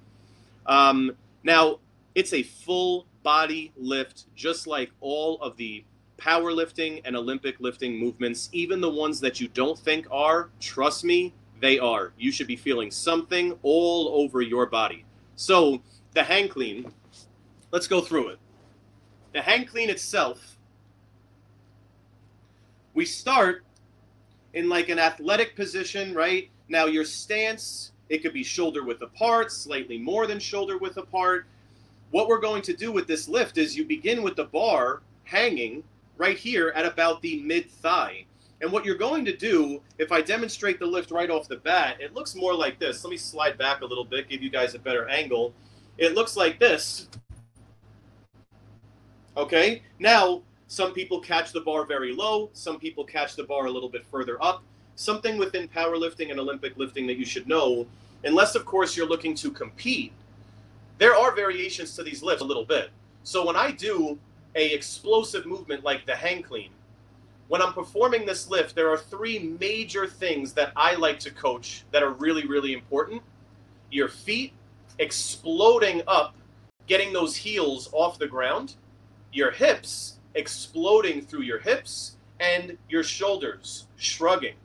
Um, 0.66 1.16
now, 1.44 1.80
it's 2.16 2.34
a 2.34 2.44
full 2.44 3.08
body 3.24 3.72
lift, 3.76 4.26
just 4.36 4.68
like 4.68 4.92
all 5.02 5.42
of 5.42 5.58
the 5.58 5.84
powerlifting 6.18 7.02
and 7.06 7.16
Olympic 7.16 7.60
lifting 7.60 7.98
movements, 7.98 8.50
even 8.54 8.80
the 8.80 8.90
ones 8.90 9.20
that 9.20 9.42
you 9.42 9.48
don't 9.50 9.78
think 9.78 10.08
are, 10.12 10.50
trust 10.60 11.04
me, 11.04 11.34
they 11.60 11.80
are. 11.80 12.14
You 12.18 12.32
should 12.32 12.48
be 12.48 12.56
feeling 12.56 12.92
something 12.92 13.58
all 13.64 14.10
over 14.10 14.42
your 14.42 14.66
body. 14.68 15.06
So, 15.36 15.82
the 16.14 16.24
hang 16.24 16.50
clean, 16.50 16.94
let's 17.72 17.88
go 17.88 18.00
through 18.00 18.30
it. 18.30 18.40
The 19.34 19.42
hang 19.42 19.66
clean 19.66 19.90
itself, 19.90 20.53
we 22.94 23.06
start 23.06 23.64
in 24.54 24.70
like 24.70 24.90
an 24.90 25.00
athletic 25.00 25.56
position, 25.56 26.14
right? 26.14 26.50
Now, 26.70 26.86
your 26.86 27.06
stance, 27.06 27.92
it 28.10 28.20
could 28.20 28.34
be 28.34 28.44
shoulder 28.44 28.84
width 28.84 29.02
apart, 29.02 29.52
slightly 29.52 29.98
more 29.98 30.28
than 30.28 30.40
shoulder 30.40 30.78
width 30.78 30.98
apart. 30.98 31.46
What 32.12 32.28
we're 32.28 32.40
going 32.40 32.62
to 32.64 32.74
do 32.74 32.92
with 32.92 33.08
this 33.08 33.28
lift 33.28 33.58
is 33.58 33.76
you 33.76 33.86
begin 33.86 34.22
with 34.22 34.36
the 34.36 34.46
bar 34.46 35.02
hanging 35.24 35.84
right 36.18 36.38
here 36.38 36.72
at 36.76 36.86
about 36.86 37.22
the 37.22 37.42
mid 37.42 37.70
thigh. 37.70 38.26
And 38.62 38.72
what 38.72 38.86
you're 38.86 38.96
going 38.96 39.26
to 39.26 39.36
do, 39.36 39.82
if 39.98 40.12
I 40.12 40.22
demonstrate 40.22 40.80
the 40.80 40.86
lift 40.86 41.12
right 41.12 41.30
off 41.30 41.50
the 41.50 41.58
bat, 41.58 41.98
it 42.00 42.14
looks 42.14 42.36
more 42.36 42.54
like 42.54 42.80
this. 42.80 43.04
Let 43.04 43.12
me 43.12 43.18
slide 43.18 43.58
back 43.58 43.82
a 43.82 43.86
little 43.86 44.06
bit, 44.06 44.30
give 44.30 44.42
you 44.42 44.50
guys 44.50 44.74
a 44.74 44.80
better 44.80 45.10
angle. 45.10 45.54
It 45.98 46.16
looks 46.16 46.38
like 46.38 46.60
this. 46.60 47.10
Okay, 49.36 49.82
now 50.00 50.44
some 50.74 50.92
people 50.92 51.20
catch 51.20 51.52
the 51.52 51.62
bar 51.62 51.86
very 51.86 52.16
low, 52.16 52.50
some 52.54 52.80
people 52.80 53.04
catch 53.04 53.36
the 53.36 53.44
bar 53.44 53.68
a 53.68 53.70
little 53.70 53.90
bit 53.90 54.04
further 54.08 54.44
up. 54.44 54.64
Something 54.96 55.38
within 55.38 55.68
powerlifting 55.68 56.32
and 56.32 56.40
Olympic 56.40 56.76
lifting 56.78 57.06
that 57.06 57.18
you 57.18 57.26
should 57.26 57.48
know, 57.48 57.86
unless, 58.24 58.56
of 58.56 58.66
course, 58.66 58.98
you're 58.98 59.08
looking 59.08 59.36
to 59.36 59.52
compete, 59.52 60.14
there 60.98 61.16
are 61.16 61.36
variations 61.36 61.96
to 61.96 62.02
these 62.02 62.24
lifts 62.24 62.42
a 62.42 62.46
little 62.46 62.66
bit. 62.66 62.90
So 63.22 63.46
when 63.46 63.56
I 63.56 63.70
do 63.70 64.18
a 64.56 64.74
explosive 64.74 65.46
movement 65.46 65.84
like 65.84 66.08
the 66.08 66.16
hang 66.16 66.42
clean. 66.42 66.72
When 67.50 67.62
I'm 67.62 67.74
performing 67.74 68.26
this 68.26 68.50
lift, 68.50 68.74
there 68.74 68.90
are 68.90 68.98
three 68.98 69.56
major 69.60 70.08
things 70.08 70.54
that 70.54 70.72
I 70.76 70.96
like 70.96 71.20
to 71.20 71.30
coach 71.30 71.84
that 71.92 72.02
are 72.02 72.14
really, 72.14 72.48
really 72.48 72.74
important. 72.74 73.22
Your 73.92 74.08
feet 74.08 74.54
exploding 74.98 76.02
up, 76.08 76.34
getting 76.88 77.14
those 77.14 77.36
heels 77.36 77.90
off 77.92 78.18
the 78.18 78.28
ground, 78.28 78.74
your 79.32 79.52
hips 79.52 80.18
exploding 80.36 81.22
through 81.22 81.42
your 81.42 81.60
hips, 81.60 82.18
and 82.40 82.78
your 82.90 83.04
shoulders 83.04 83.88
shrugging. 83.98 84.56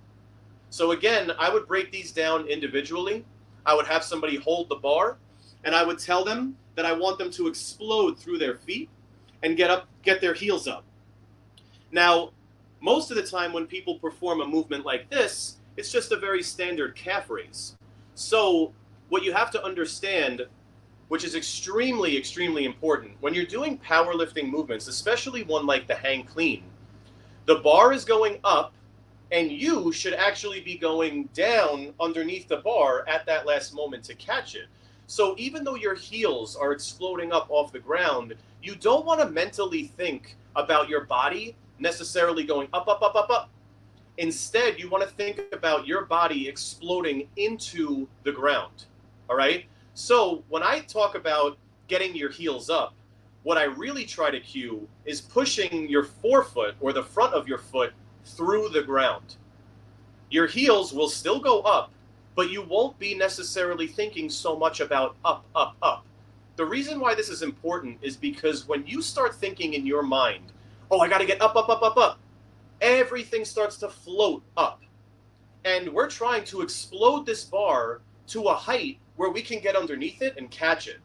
So, 0.71 0.91
again, 0.93 1.33
I 1.39 1.53
would 1.53 1.67
break 1.67 1.93
these 1.93 2.13
down 2.13 2.47
individually. 2.47 3.25
I 3.65 3.75
would 3.75 3.87
have 3.87 4.05
somebody 4.05 4.37
hold 4.37 4.69
the 4.69 4.77
bar, 4.77 5.19
and 5.65 5.75
I 5.75 5.85
would 5.85 5.99
tell 5.99 6.25
them 6.25 6.57
that 6.75 6.85
I 6.85 6.93
want 6.93 7.19
them 7.19 7.31
to 7.33 7.47
explode 7.47 8.19
through 8.19 8.39
their 8.39 8.57
feet 8.57 8.89
and 9.43 9.57
get 9.57 9.71
up, 9.71 9.89
get 10.03 10.21
their 10.21 10.35
heels 10.35 10.67
up. 10.67 10.85
Now, 11.91 12.33
most 12.81 13.11
of 13.11 13.17
the 13.17 13.23
time 13.23 13.53
when 13.53 13.67
people 13.67 13.99
perform 13.99 14.41
a 14.41 14.47
movement 14.47 14.85
like 14.85 15.11
this, 15.11 15.57
it's 15.77 15.91
just 15.91 16.13
a 16.13 16.17
very 16.17 16.43
standard 16.43 16.95
calf 16.95 17.31
raise. 17.31 17.77
So, 18.15 18.73
what 19.09 19.23
you 19.23 19.33
have 19.33 19.51
to 19.53 19.65
understand, 19.65 20.43
which 21.09 21.25
is 21.25 21.35
extremely, 21.35 22.17
extremely 22.17 22.65
important, 22.65 23.13
when 23.21 23.35
you're 23.35 23.45
doing 23.45 23.79
powerlifting 23.79 24.49
movements, 24.49 24.89
especially 24.89 25.43
one 25.43 25.67
like 25.67 25.87
the 25.87 25.95
hang 25.95 26.25
clean, 26.25 26.63
the 27.47 27.57
bar 27.57 27.93
is 27.93 28.05
going 28.05 28.39
up 28.45 28.75
and 29.31 29.51
you 29.51 29.93
should 29.93 30.15
actually 30.15 30.61
be 30.61 30.77
going 30.77 31.25
down 31.35 31.93
underneath 32.01 32.49
the 32.49 32.59
bar 32.59 33.07
at 33.09 33.27
that 33.27 33.47
last 33.47 33.75
moment 33.75 34.03
to 34.05 34.15
catch 34.15 34.55
it. 34.55 34.67
So 35.07 35.35
even 35.39 35.65
though 35.65 35.75
your 35.75 35.95
heels 35.95 36.57
are 36.57 36.73
exploding 36.73 37.33
up 37.33 37.47
off 37.51 37.73
the 37.73 37.79
ground, 37.79 38.35
you 38.63 38.75
don't 38.75 39.07
want 39.07 39.21
to 39.21 39.29
mentally 39.29 39.85
think 39.85 40.37
about 40.57 40.89
your 40.89 41.05
body 41.05 41.57
necessarily 41.79 42.45
going 42.45 42.69
up, 42.73 42.89
up, 42.89 43.03
up, 43.03 43.15
up, 43.15 43.31
up. 43.31 43.51
Instead, 44.19 44.81
you 44.81 44.91
want 44.91 45.05
to 45.05 45.15
think 45.15 45.41
about 45.53 45.87
your 45.87 46.05
body 46.05 46.49
exploding 46.49 47.29
into 47.37 48.09
the 48.25 48.33
ground. 48.33 48.87
All 49.31 49.37
right. 49.37 49.67
So 49.99 50.45
when 50.49 50.63
I 50.63 50.79
talk 50.79 51.17
about 51.17 51.59
getting 51.89 52.15
your 52.15 52.31
heels 52.31 52.71
up, 52.71 52.95
what 53.43 53.59
I 53.59 53.65
really 53.65 54.05
try 54.05 54.31
to 54.31 54.39
cue 54.39 54.87
is 55.05 55.21
pushing 55.21 55.89
your 55.89 56.05
forefoot 56.05 56.77
or 56.79 56.93
the 56.93 57.03
front 57.03 57.35
of 57.35 57.49
your 57.49 57.59
foot 57.59 57.93
through 58.25 58.69
the 58.69 58.83
ground. 58.83 59.35
Your 60.31 60.47
heels 60.47 60.93
will 60.93 61.09
still 61.09 61.41
go 61.41 61.63
up, 61.63 61.91
but 62.37 62.49
you 62.49 62.63
won't 62.63 62.97
be 63.01 63.17
necessarily 63.17 63.89
thinking 63.89 64.31
so 64.31 64.57
much 64.57 64.79
about 64.79 65.17
up, 65.25 65.45
up, 65.57 65.75
up 65.83 66.05
the 66.55 66.65
reason 66.65 67.01
why 67.01 67.17
this 67.17 67.29
is 67.29 67.43
important 67.43 67.99
is 68.01 68.17
because 68.17 68.69
when 68.69 68.87
you 68.87 69.03
start 69.03 69.35
thinking 69.35 69.75
in 69.75 69.85
your 69.85 70.05
mind, 70.05 70.53
oh, 70.93 71.01
I 71.01 71.09
got 71.09 71.19
to 71.19 71.27
get 71.27 71.43
up, 71.43 71.57
up, 71.57 71.69
up, 71.69 71.83
up, 71.83 71.97
up, 71.97 72.19
everything 72.81 73.45
starts 73.45 73.77
to 73.79 73.89
float 73.89 74.45
up. 74.57 74.81
And 75.65 75.93
we're 75.93 76.11
trying 76.11 76.45
to 76.45 76.63
explode 76.63 77.27
this 77.27 77.45
bar 77.45 78.01
to 78.29 78.45
a 78.45 78.55
height 78.55 78.99
where 79.19 79.29
we 79.29 79.43
can 79.43 79.61
get 79.61 79.77
underneath 79.77 80.23
it 80.23 80.39
and 80.39 80.51
catch 80.51 80.89
it. 80.89 81.01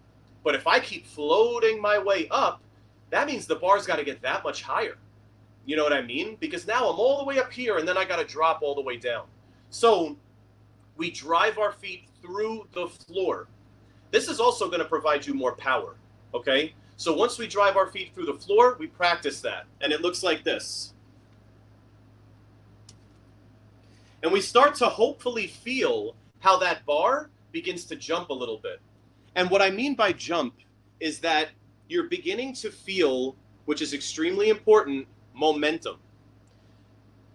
But 0.46 0.56
if 0.56 0.66
I 0.66 0.80
keep 0.80 1.06
floating 1.06 1.82
my 1.82 2.00
way 2.00 2.30
up, 2.32 2.62
that 3.10 3.28
means 3.28 3.46
the 3.46 3.58
bar's 3.58 3.86
got 3.86 3.98
to 3.98 4.06
get 4.06 4.22
that 4.22 4.46
much 4.46 4.64
higher. 4.64 4.98
You 5.66 5.76
know 5.76 5.84
what 5.84 5.94
I 5.94 6.02
mean? 6.02 6.38
Because 6.40 6.66
now 6.66 6.90
I'm 6.90 6.98
all 6.98 7.18
the 7.18 7.26
way 7.26 7.40
up 7.40 7.52
here 7.52 7.78
and 7.78 7.88
then 7.88 7.98
I 7.98 8.06
got 8.06 8.20
to 8.20 8.26
drop 8.26 8.62
all 8.62 8.74
the 8.74 8.82
way 8.82 8.96
down. 8.96 9.26
So 9.70 10.16
we 10.96 11.12
drive 11.12 11.58
our 11.58 11.74
feet 11.74 12.06
through 12.22 12.68
the 12.74 12.88
floor 12.88 13.50
this 14.14 14.28
is 14.28 14.40
also 14.40 14.68
going 14.68 14.80
to 14.80 14.86
provide 14.86 15.26
you 15.26 15.34
more 15.34 15.56
power. 15.56 15.96
Okay? 16.36 16.76
So 16.98 17.16
once 17.16 17.40
we 17.40 17.48
drive 17.48 17.76
our 17.76 17.88
feet 17.88 18.12
through 18.14 18.28
the 18.28 18.36
floor, 18.36 18.78
we 18.80 18.86
practice 18.86 19.42
that. 19.42 19.66
And 19.82 19.92
it 19.92 20.02
looks 20.02 20.22
like 20.22 20.44
this. 20.44 20.94
And 24.22 24.32
we 24.32 24.40
start 24.40 24.76
to 24.76 24.86
hopefully 24.86 25.48
feel 25.48 26.16
how 26.42 26.60
that 26.60 26.86
bar 26.86 27.32
begins 27.54 27.86
to 27.86 27.96
jump 27.96 28.30
a 28.30 28.34
little 28.34 28.58
bit. 28.58 28.82
And 29.36 29.50
what 29.50 29.62
I 29.62 29.70
mean 29.70 29.96
by 29.96 30.12
jump 30.12 30.56
is 31.00 31.20
that 31.20 31.50
you're 31.88 32.10
beginning 32.10 32.54
to 32.56 32.70
feel, 32.70 33.38
which 33.66 33.82
is 33.82 33.94
extremely 33.94 34.50
important, 34.50 35.08
momentum. 35.34 35.98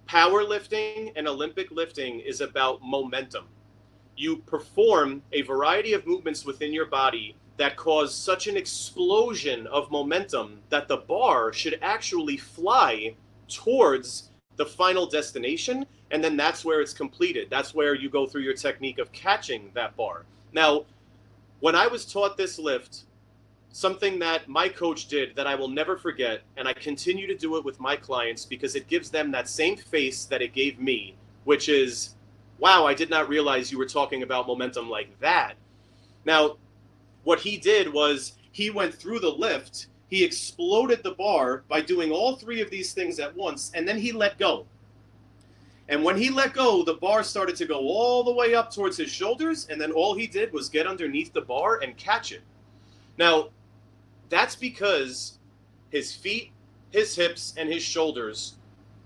Powerlifting 0.07 1.13
and 1.17 1.27
Olympic 1.27 1.71
lifting 1.71 2.21
is 2.21 2.43
about 2.43 2.83
momentum 2.83 3.47
you 4.19 4.39
perform 4.39 5.23
a 5.33 5.43
variety 5.43 5.93
of 5.93 6.07
movements 6.07 6.45
within 6.45 6.73
your 6.73 6.87
body 6.87 7.37
that 7.57 7.77
cause 7.77 8.15
such 8.15 8.47
an 8.47 8.57
explosion 8.57 9.67
of 9.69 9.91
momentum 9.91 10.61
that 10.69 10.89
the 10.89 10.97
bar 10.97 11.53
should 11.53 11.79
actually 11.83 12.37
fly 12.37 13.15
towards 13.49 14.31
the 14.57 14.67
final 14.67 15.07
destination 15.07 15.87
and 16.11 16.23
then 16.23 16.37
that's 16.37 16.65
where 16.65 16.81
it's 16.81 16.93
completed 16.93 17.49
that's 17.51 17.75
where 17.75 17.95
you 17.95 18.09
go 18.09 18.27
through 18.27 18.43
your 18.43 18.55
technique 18.55 18.99
of 18.99 19.11
catching 19.13 19.71
that 19.75 19.97
bar 19.97 20.25
now 20.53 20.85
when 21.61 21.75
i 21.75 21.87
was 21.87 22.05
taught 22.05 22.37
this 22.37 22.59
lift 22.59 23.05
something 23.71 24.19
that 24.19 24.49
my 24.49 24.69
coach 24.69 25.07
did 25.09 25.35
that 25.37 25.47
i 25.47 25.55
will 25.55 25.69
never 25.69 25.97
forget 25.97 26.41
and 26.57 26.67
i 26.67 26.73
continue 26.73 27.27
to 27.27 27.37
do 27.37 27.57
it 27.57 27.65
with 27.65 27.79
my 27.81 27.95
clients 27.95 28.45
because 28.45 28.75
it 28.75 28.89
gives 28.89 29.11
them 29.11 29.31
that 29.31 29.49
same 29.49 29.77
face 29.77 30.25
that 30.25 30.43
it 30.43 30.53
gave 30.53 30.79
me 30.81 31.15
which 31.45 31.69
is 31.69 32.15
wow, 32.59 32.87
I 32.87 32.95
did 32.95 33.09
not 33.09 33.29
realize 33.29 33.71
you 33.71 33.79
were 33.79 33.87
talking 33.87 34.23
about 34.23 34.47
momentum 34.47 34.91
like 34.91 35.19
that. 35.21 35.55
Now, 36.25 36.57
what 37.25 37.41
he 37.41 37.57
did 37.57 37.93
was 37.93 38.35
he 38.53 38.71
went 38.71 38.95
through 38.95 39.21
the 39.21 39.31
lift, 39.31 39.87
he 40.09 40.25
exploded 40.25 41.03
the 41.03 41.13
bar 41.13 41.63
by 41.69 41.81
doing 41.81 42.11
all 42.11 42.37
three 42.37 42.61
of 42.61 42.71
these 42.71 42.93
things 42.93 43.21
at 43.21 43.35
once, 43.37 43.71
and 43.75 43.87
then 43.87 43.99
he 43.99 44.13
let 44.13 44.39
go. 44.39 44.67
And 45.89 46.05
when 46.05 46.19
he 46.19 46.31
let 46.31 46.53
go, 46.53 46.83
the 46.85 46.95
bar 46.95 47.23
started 47.23 47.57
to 47.57 47.65
go 47.65 47.79
all 47.79 48.23
the 48.23 48.33
way 48.33 48.55
up 48.55 48.73
towards 48.73 48.97
his 48.97 49.11
shoulders, 49.11 49.67
and 49.71 49.81
then 49.81 49.93
all 49.93 50.15
he 50.15 50.27
did 50.27 50.53
was 50.53 50.69
get 50.69 50.87
underneath 50.87 51.33
the 51.33 51.41
bar 51.41 51.81
and 51.83 51.97
catch 51.97 52.33
it. 52.33 52.43
Now, 53.17 53.49
that's 54.29 54.55
because 54.55 55.39
his 55.91 56.15
feet, 56.15 56.53
his 56.91 57.17
hips, 57.17 57.55
and 57.57 57.69
his 57.71 57.83
shoulders 57.83 58.55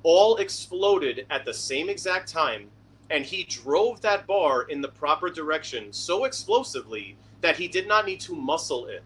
all 0.03 0.37
exploded 0.37 1.27
at 1.31 1.45
the 1.45 1.55
same 1.55 1.89
exact 1.89 2.29
time 2.29 2.69
and 3.13 3.27
he 3.27 3.45
drove 3.45 4.01
that 4.01 4.27
bar 4.27 4.63
in 4.63 4.81
the 4.81 4.89
proper 4.89 5.29
direction 5.29 5.93
so 5.93 6.25
explosively 6.25 7.15
that 7.43 7.57
he 7.57 7.69
did 7.69 7.87
not 7.87 8.07
need 8.07 8.19
to 8.21 8.35
muscle 8.35 8.87
it. 8.87 9.03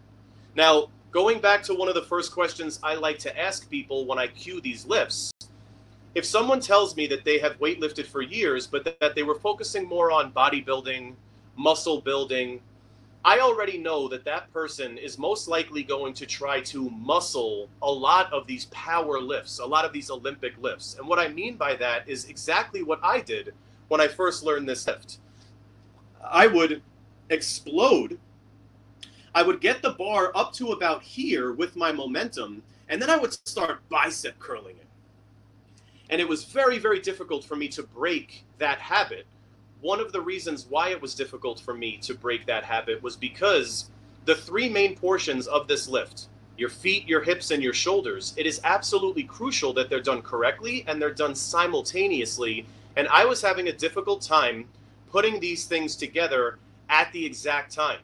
Now, 0.55 0.87
going 1.11 1.41
back 1.41 1.61
to 1.63 1.73
one 1.73 1.89
of 1.89 1.93
the 1.93 2.03
first 2.03 2.31
questions 2.31 2.79
I 2.81 2.95
like 2.95 3.19
to 3.19 3.37
ask 3.37 3.69
people 3.69 4.05
when 4.05 4.17
I 4.17 4.27
cue 4.27 4.61
these 4.61 4.85
lifts, 4.85 5.31
if 6.17 6.25
someone 6.25 6.59
tells 6.59 6.95
me 6.95 7.05
that 7.05 7.23
they 7.23 7.37
have 7.37 7.59
weightlifted 7.59 8.07
for 8.07 8.23
years, 8.23 8.65
but 8.65 8.83
that 8.99 9.13
they 9.13 9.21
were 9.21 9.35
focusing 9.35 9.87
more 9.87 10.11
on 10.11 10.31
bodybuilding 10.31 11.13
muscle 11.55 12.01
building, 12.01 12.59
I 13.23 13.37
already 13.37 13.77
know 13.77 14.07
that 14.07 14.25
that 14.25 14.51
person 14.51 14.97
is 14.97 15.19
most 15.19 15.47
likely 15.47 15.83
going 15.83 16.15
to 16.15 16.25
try 16.25 16.59
to 16.61 16.89
muscle 16.89 17.69
a 17.83 17.91
lot 17.91 18.33
of 18.33 18.47
these 18.47 18.65
power 18.65 19.19
lifts, 19.19 19.59
a 19.59 19.65
lot 19.65 19.85
of 19.85 19.93
these 19.93 20.09
Olympic 20.09 20.53
lifts. 20.59 20.95
And 20.97 21.07
what 21.07 21.19
I 21.19 21.27
mean 21.27 21.55
by 21.55 21.75
that 21.75 22.09
is 22.09 22.25
exactly 22.25 22.81
what 22.81 22.99
I 23.03 23.21
did 23.21 23.53
when 23.87 24.01
I 24.01 24.07
first 24.07 24.43
learned 24.43 24.67
this 24.67 24.87
lift. 24.87 25.19
I 26.23 26.47
would 26.47 26.81
explode. 27.29 28.17
I 29.35 29.43
would 29.43 29.61
get 29.61 29.83
the 29.83 29.91
bar 29.91 30.31
up 30.33 30.51
to 30.53 30.71
about 30.71 31.03
here 31.03 31.53
with 31.53 31.75
my 31.75 31.91
momentum, 31.91 32.63
and 32.89 32.99
then 32.99 33.11
I 33.11 33.17
would 33.17 33.33
start 33.47 33.87
bicep 33.87 34.39
curling 34.39 34.77
it. 34.77 34.86
And 36.09 36.21
it 36.21 36.27
was 36.27 36.45
very, 36.45 36.79
very 36.79 36.99
difficult 36.99 37.43
for 37.43 37.55
me 37.55 37.67
to 37.69 37.83
break 37.83 38.43
that 38.59 38.79
habit 38.79 39.25
one 39.81 39.99
of 39.99 40.11
the 40.11 40.21
reasons 40.21 40.65
why 40.69 40.89
it 40.89 41.01
was 41.01 41.13
difficult 41.13 41.59
for 41.59 41.73
me 41.73 41.97
to 41.97 42.15
break 42.15 42.45
that 42.45 42.63
habit 42.63 43.01
was 43.03 43.15
because 43.15 43.89
the 44.25 44.35
three 44.35 44.69
main 44.69 44.95
portions 44.95 45.47
of 45.47 45.67
this 45.67 45.87
lift 45.87 46.27
your 46.57 46.69
feet, 46.69 47.07
your 47.07 47.21
hips, 47.21 47.51
and 47.51 47.61
your 47.61 47.73
shoulders 47.73 48.33
it 48.35 48.47
is 48.47 48.59
absolutely 48.63 49.23
crucial 49.23 49.73
that 49.73 49.89
they're 49.89 50.01
done 50.01 50.23
correctly 50.23 50.83
and 50.87 50.99
they're 50.99 51.13
done 51.13 51.35
simultaneously. 51.35 52.65
And 52.95 53.07
I 53.09 53.25
was 53.25 53.43
having 53.43 53.67
a 53.67 53.73
difficult 53.73 54.23
time 54.23 54.67
putting 55.11 55.39
these 55.39 55.65
things 55.65 55.95
together 55.95 56.57
at 56.89 57.11
the 57.11 57.23
exact 57.23 57.71
time. 57.71 57.99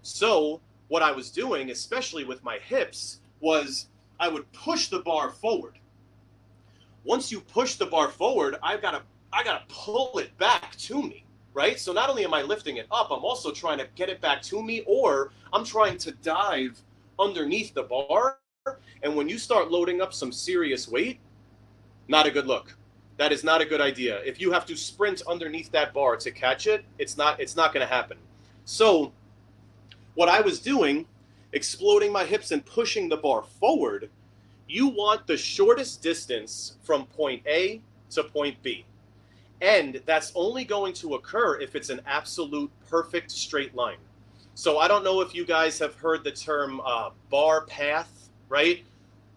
So, 0.00 0.60
what 0.88 1.02
I 1.02 1.10
was 1.12 1.30
doing, 1.30 1.70
especially 1.70 2.24
with 2.24 2.42
my 2.42 2.56
hips, 2.56 3.20
was 3.40 3.88
I 4.18 4.28
would 4.28 4.50
push 4.52 4.88
the 4.88 5.00
bar 5.00 5.28
forward. 5.28 5.78
Once 7.08 7.32
you 7.32 7.40
push 7.40 7.76
the 7.76 7.86
bar 7.86 8.08
forward, 8.10 8.56
I've 8.62 8.82
got 8.82 8.90
to 8.90 9.00
I 9.32 9.42
got 9.42 9.66
to 9.66 9.74
pull 9.74 10.18
it 10.18 10.36
back 10.36 10.76
to 10.76 11.02
me, 11.02 11.24
right? 11.54 11.80
So 11.80 11.94
not 11.94 12.10
only 12.10 12.22
am 12.22 12.34
I 12.34 12.42
lifting 12.42 12.76
it 12.76 12.86
up, 12.90 13.10
I'm 13.10 13.24
also 13.24 13.50
trying 13.50 13.78
to 13.78 13.88
get 13.94 14.10
it 14.10 14.20
back 14.20 14.42
to 14.42 14.62
me, 14.62 14.82
or 14.86 15.32
I'm 15.54 15.64
trying 15.64 15.96
to 15.98 16.12
dive 16.12 16.78
underneath 17.18 17.72
the 17.72 17.84
bar. 17.84 18.36
And 19.02 19.16
when 19.16 19.26
you 19.26 19.38
start 19.38 19.70
loading 19.70 20.02
up 20.02 20.12
some 20.12 20.30
serious 20.30 20.86
weight, 20.86 21.18
not 22.08 22.26
a 22.26 22.30
good 22.30 22.46
look. 22.46 22.76
That 23.16 23.32
is 23.32 23.42
not 23.42 23.62
a 23.62 23.64
good 23.64 23.80
idea. 23.80 24.20
If 24.22 24.38
you 24.38 24.52
have 24.52 24.66
to 24.66 24.76
sprint 24.76 25.22
underneath 25.26 25.70
that 25.72 25.94
bar 25.94 26.14
to 26.18 26.30
catch 26.30 26.66
it, 26.66 26.84
it's 26.98 27.16
not 27.16 27.40
it's 27.40 27.56
not 27.56 27.72
going 27.72 27.86
to 27.86 27.92
happen. 27.92 28.18
So 28.66 29.14
what 30.14 30.28
I 30.28 30.42
was 30.42 30.60
doing, 30.60 31.06
exploding 31.54 32.12
my 32.12 32.24
hips 32.24 32.50
and 32.50 32.62
pushing 32.66 33.08
the 33.08 33.16
bar 33.16 33.42
forward, 33.42 34.10
you 34.68 34.88
want 34.88 35.26
the 35.26 35.36
shortest 35.36 36.02
distance 36.02 36.76
from 36.82 37.06
point 37.06 37.42
A 37.46 37.80
to 38.10 38.22
point 38.22 38.62
B. 38.62 38.84
And 39.60 40.00
that's 40.06 40.30
only 40.34 40.64
going 40.64 40.92
to 40.94 41.14
occur 41.14 41.58
if 41.60 41.74
it's 41.74 41.90
an 41.90 42.00
absolute 42.06 42.70
perfect 42.88 43.30
straight 43.30 43.74
line. 43.74 43.96
So 44.54 44.78
I 44.78 44.88
don't 44.88 45.04
know 45.04 45.20
if 45.20 45.34
you 45.34 45.44
guys 45.44 45.78
have 45.78 45.94
heard 45.94 46.22
the 46.22 46.32
term 46.32 46.80
uh, 46.84 47.10
bar 47.30 47.64
path, 47.66 48.28
right? 48.48 48.84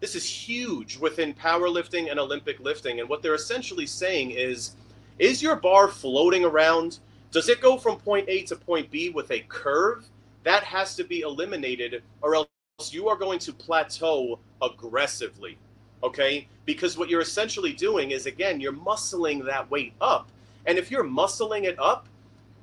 This 0.00 0.14
is 0.14 0.24
huge 0.24 0.98
within 0.98 1.32
powerlifting 1.32 2.10
and 2.10 2.18
Olympic 2.18 2.60
lifting. 2.60 3.00
And 3.00 3.08
what 3.08 3.22
they're 3.22 3.34
essentially 3.34 3.86
saying 3.86 4.32
is 4.32 4.76
is 5.18 5.42
your 5.42 5.56
bar 5.56 5.88
floating 5.88 6.44
around? 6.44 6.98
Does 7.30 7.48
it 7.48 7.60
go 7.60 7.76
from 7.78 7.96
point 7.96 8.28
A 8.28 8.42
to 8.42 8.56
point 8.56 8.90
B 8.90 9.10
with 9.10 9.30
a 9.30 9.40
curve? 9.48 10.04
That 10.42 10.64
has 10.64 10.96
to 10.96 11.04
be 11.04 11.20
eliminated, 11.20 12.02
or 12.20 12.34
else 12.34 12.48
you 12.90 13.08
are 13.08 13.16
going 13.16 13.38
to 13.40 13.52
plateau 13.52 14.40
aggressively 14.62 15.58
okay? 16.02 16.48
Because 16.64 16.96
what 16.96 17.08
you're 17.08 17.20
essentially 17.20 17.72
doing 17.72 18.10
is, 18.10 18.26
again, 18.26 18.60
you're 18.60 18.72
muscling 18.72 19.44
that 19.44 19.70
weight 19.70 19.94
up. 20.00 20.28
And 20.66 20.78
if 20.78 20.90
you're 20.90 21.04
muscling 21.04 21.64
it 21.64 21.78
up, 21.78 22.06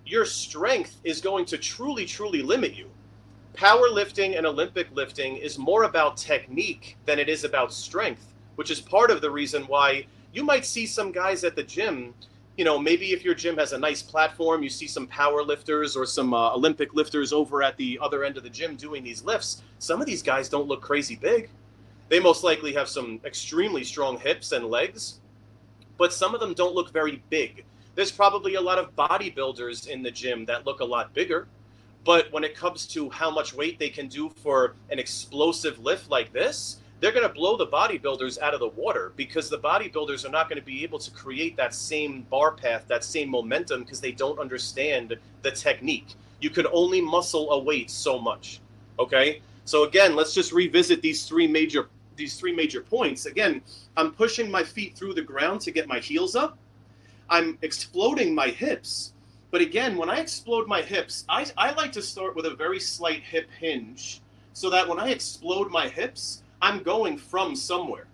your 0.06 0.26
strength 0.26 0.98
is 1.04 1.22
going 1.22 1.46
to 1.46 1.58
truly, 1.58 2.06
truly 2.06 2.42
limit 2.42 2.74
you. 2.74 2.90
Powerlifting 3.54 4.38
and 4.38 4.46
Olympic 4.46 4.88
lifting 4.94 5.38
is 5.38 5.58
more 5.58 5.84
about 5.84 6.18
technique 6.18 6.98
than 7.06 7.20
it 7.20 7.30
is 7.30 7.44
about 7.44 7.74
strength, 7.74 8.34
which 8.56 8.72
is 8.72 8.80
part 8.80 9.12
of 9.12 9.22
the 9.22 9.30
reason 9.30 9.64
why 9.64 10.06
you 10.34 10.44
might 10.44 10.66
see 10.66 10.86
some 10.86 11.12
guys 11.12 11.44
at 11.44 11.56
the 11.56 11.64
gym. 11.64 12.14
You 12.58 12.66
know, 12.66 12.80
maybe 12.80 13.12
if 13.12 13.24
your 13.24 13.36
gym 13.36 13.58
has 13.58 13.74
a 13.74 13.78
nice 13.78 14.02
platform, 14.02 14.64
you 14.64 14.70
see 14.70 14.88
some 14.88 15.08
power 15.08 15.44
lifters 15.44 15.96
or 15.96 16.06
some 16.06 16.34
uh, 16.34 16.54
Olympic 16.54 16.94
lifters 16.94 17.34
over 17.34 17.64
at 17.64 17.78
the 17.78 18.00
other 18.02 18.24
end 18.24 18.38
of 18.38 18.44
the 18.44 18.50
gym 18.50 18.76
doing 18.76 19.04
these 19.04 19.24
lifts. 19.24 19.62
Some 19.80 20.02
of 20.02 20.08
these 20.08 20.22
guys 20.22 20.50
don't 20.50 20.68
look 20.68 20.82
crazy 20.82 21.16
big 21.16 21.50
they 22.10 22.20
most 22.20 22.44
likely 22.44 22.74
have 22.74 22.90
some 22.90 23.22
extremely 23.24 23.84
strong 23.84 24.20
hips 24.20 24.52
and 24.52 24.66
legs, 24.66 25.20
but 25.98 26.12
some 26.12 26.34
of 26.34 26.40
them 26.40 26.54
don't 26.54 26.76
look 26.76 26.92
very 26.92 27.24
big. 27.30 27.64
There's 27.96 28.12
probably 28.12 28.56
a 28.56 28.62
lot 28.62 28.80
of 28.80 28.96
bodybuilders 28.96 29.88
in 29.88 30.02
the 30.02 30.12
gym 30.12 30.46
that 30.46 30.66
look 30.66 30.80
a 30.80 30.86
lot 30.86 31.14
bigger, 31.14 31.48
but 32.06 32.32
when 32.32 32.44
it 32.44 32.56
comes 32.56 32.88
to 32.88 33.10
how 33.10 33.30
much 33.30 33.54
weight 33.54 33.78
they 33.78 33.90
can 33.90 34.08
do 34.08 34.30
for 34.30 34.76
an 34.90 35.00
explosive 35.00 35.80
lift 35.80 36.10
like 36.10 36.34
this, 36.34 36.78
they're 37.00 37.12
going 37.12 37.28
to 37.28 37.34
blow 37.34 37.56
the 37.56 37.68
bodybuilders 37.68 38.40
out 38.40 38.54
of 38.54 38.60
the 38.60 38.68
water 38.70 39.14
because 39.16 39.50
the 39.50 39.60
bodybuilders 39.60 40.26
are 40.26 40.32
not 40.32 40.50
going 40.50 40.60
to 40.60 40.66
be 40.66 40.84
able 40.84 41.00
to 41.00 41.12
create 41.12 41.56
that 41.56 41.74
same 41.74 42.24
bar 42.24 42.52
path, 42.52 42.86
that 42.88 43.04
same 43.04 43.30
momentum 43.30 43.84
because 43.84 44.02
they 44.02 44.12
don't 44.12 44.40
understand 44.40 45.16
the 45.42 45.52
technique. 45.52 46.16
You 46.42 46.50
can 46.50 46.68
only 46.74 47.00
muscle 47.00 47.52
a 47.52 47.60
weight 47.60 47.90
so 47.90 48.20
much. 48.20 48.60
Okay? 48.98 49.42
So 49.66 49.84
again, 49.84 50.16
let's 50.16 50.34
just 50.34 50.52
revisit 50.52 51.02
these 51.02 51.26
three 51.26 51.48
major 51.48 51.90
these 52.20 52.36
three 52.36 52.54
major 52.54 52.82
points. 52.82 53.26
Again, 53.26 53.64
I'm 53.98 54.12
pushing 54.12 54.52
my 54.52 54.64
feet 54.64 54.96
through 54.96 55.16
the 55.16 55.24
ground 55.24 55.62
to 55.62 55.72
get 55.72 55.88
my 55.88 55.98
heels 55.98 56.36
up. 56.36 56.60
I'm 57.30 57.58
exploding 57.64 58.36
my 58.36 58.50
hips. 58.50 59.14
But 59.52 59.62
again, 59.62 59.98
when 59.98 60.10
I 60.10 60.20
explode 60.20 60.68
my 60.68 60.84
hips, 60.84 61.26
I, 61.28 61.48
I 61.58 61.72
like 61.72 61.92
to 61.94 62.02
start 62.04 62.36
with 62.36 62.46
a 62.46 62.54
very 62.54 62.80
slight 62.80 63.24
hip 63.24 63.50
hinge 63.60 64.22
so 64.54 64.70
that 64.70 64.88
when 64.88 65.00
I 65.00 65.10
explode 65.10 65.72
my 65.72 65.88
hips, 65.88 66.44
I'm 66.62 66.84
going 66.84 67.18
from 67.18 67.56
somewhere. 67.56 68.06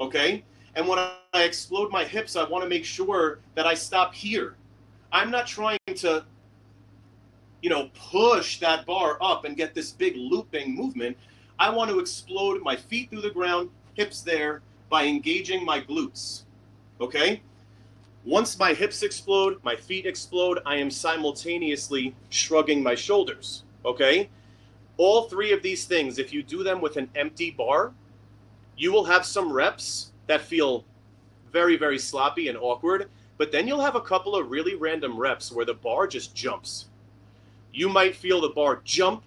Okay? 0.00 0.44
And 0.74 0.86
when 0.86 0.98
I 0.98 1.14
explode 1.34 1.90
my 1.90 2.04
hips, 2.04 2.36
I 2.36 2.44
want 2.44 2.64
to 2.64 2.68
make 2.68 2.84
sure 2.84 3.38
that 3.54 3.66
I 3.66 3.74
stop 3.74 4.14
here. 4.14 4.56
I'm 5.12 5.30
not 5.30 5.46
trying 5.46 5.78
to, 5.96 6.24
you 7.62 7.70
know, 7.70 7.90
push 7.94 8.58
that 8.60 8.84
bar 8.86 9.18
up 9.20 9.44
and 9.44 9.56
get 9.56 9.74
this 9.74 9.92
big 9.92 10.16
looping 10.16 10.74
movement. 10.74 11.16
I 11.58 11.70
want 11.70 11.90
to 11.90 11.98
explode 11.98 12.62
my 12.62 12.76
feet 12.76 13.10
through 13.10 13.22
the 13.22 13.30
ground, 13.30 13.70
hips 13.94 14.22
there, 14.22 14.62
by 14.88 15.04
engaging 15.04 15.64
my 15.64 15.80
glutes. 15.80 16.42
Okay? 17.00 17.40
Once 18.24 18.58
my 18.58 18.72
hips 18.72 19.02
explode, 19.02 19.58
my 19.64 19.74
feet 19.74 20.06
explode, 20.06 20.60
I 20.64 20.76
am 20.76 20.90
simultaneously 20.90 22.14
shrugging 22.30 22.82
my 22.82 22.94
shoulders. 22.94 23.64
Okay? 23.84 24.28
All 24.96 25.22
three 25.22 25.52
of 25.52 25.62
these 25.62 25.86
things, 25.86 26.18
if 26.18 26.32
you 26.32 26.42
do 26.42 26.62
them 26.62 26.80
with 26.80 26.96
an 26.96 27.08
empty 27.14 27.50
bar, 27.50 27.92
you 28.76 28.92
will 28.92 29.04
have 29.04 29.24
some 29.24 29.52
reps 29.52 30.12
that 30.26 30.42
feel 30.42 30.84
very, 31.52 31.76
very 31.76 31.98
sloppy 31.98 32.48
and 32.48 32.58
awkward, 32.58 33.10
but 33.38 33.50
then 33.50 33.66
you'll 33.66 33.80
have 33.80 33.96
a 33.96 34.00
couple 34.00 34.36
of 34.36 34.50
really 34.50 34.74
random 34.74 35.18
reps 35.18 35.50
where 35.50 35.64
the 35.64 35.74
bar 35.74 36.06
just 36.06 36.34
jumps. 36.34 36.86
You 37.72 37.88
might 37.88 38.14
feel 38.14 38.40
the 38.40 38.50
bar 38.50 38.80
jump 38.84 39.24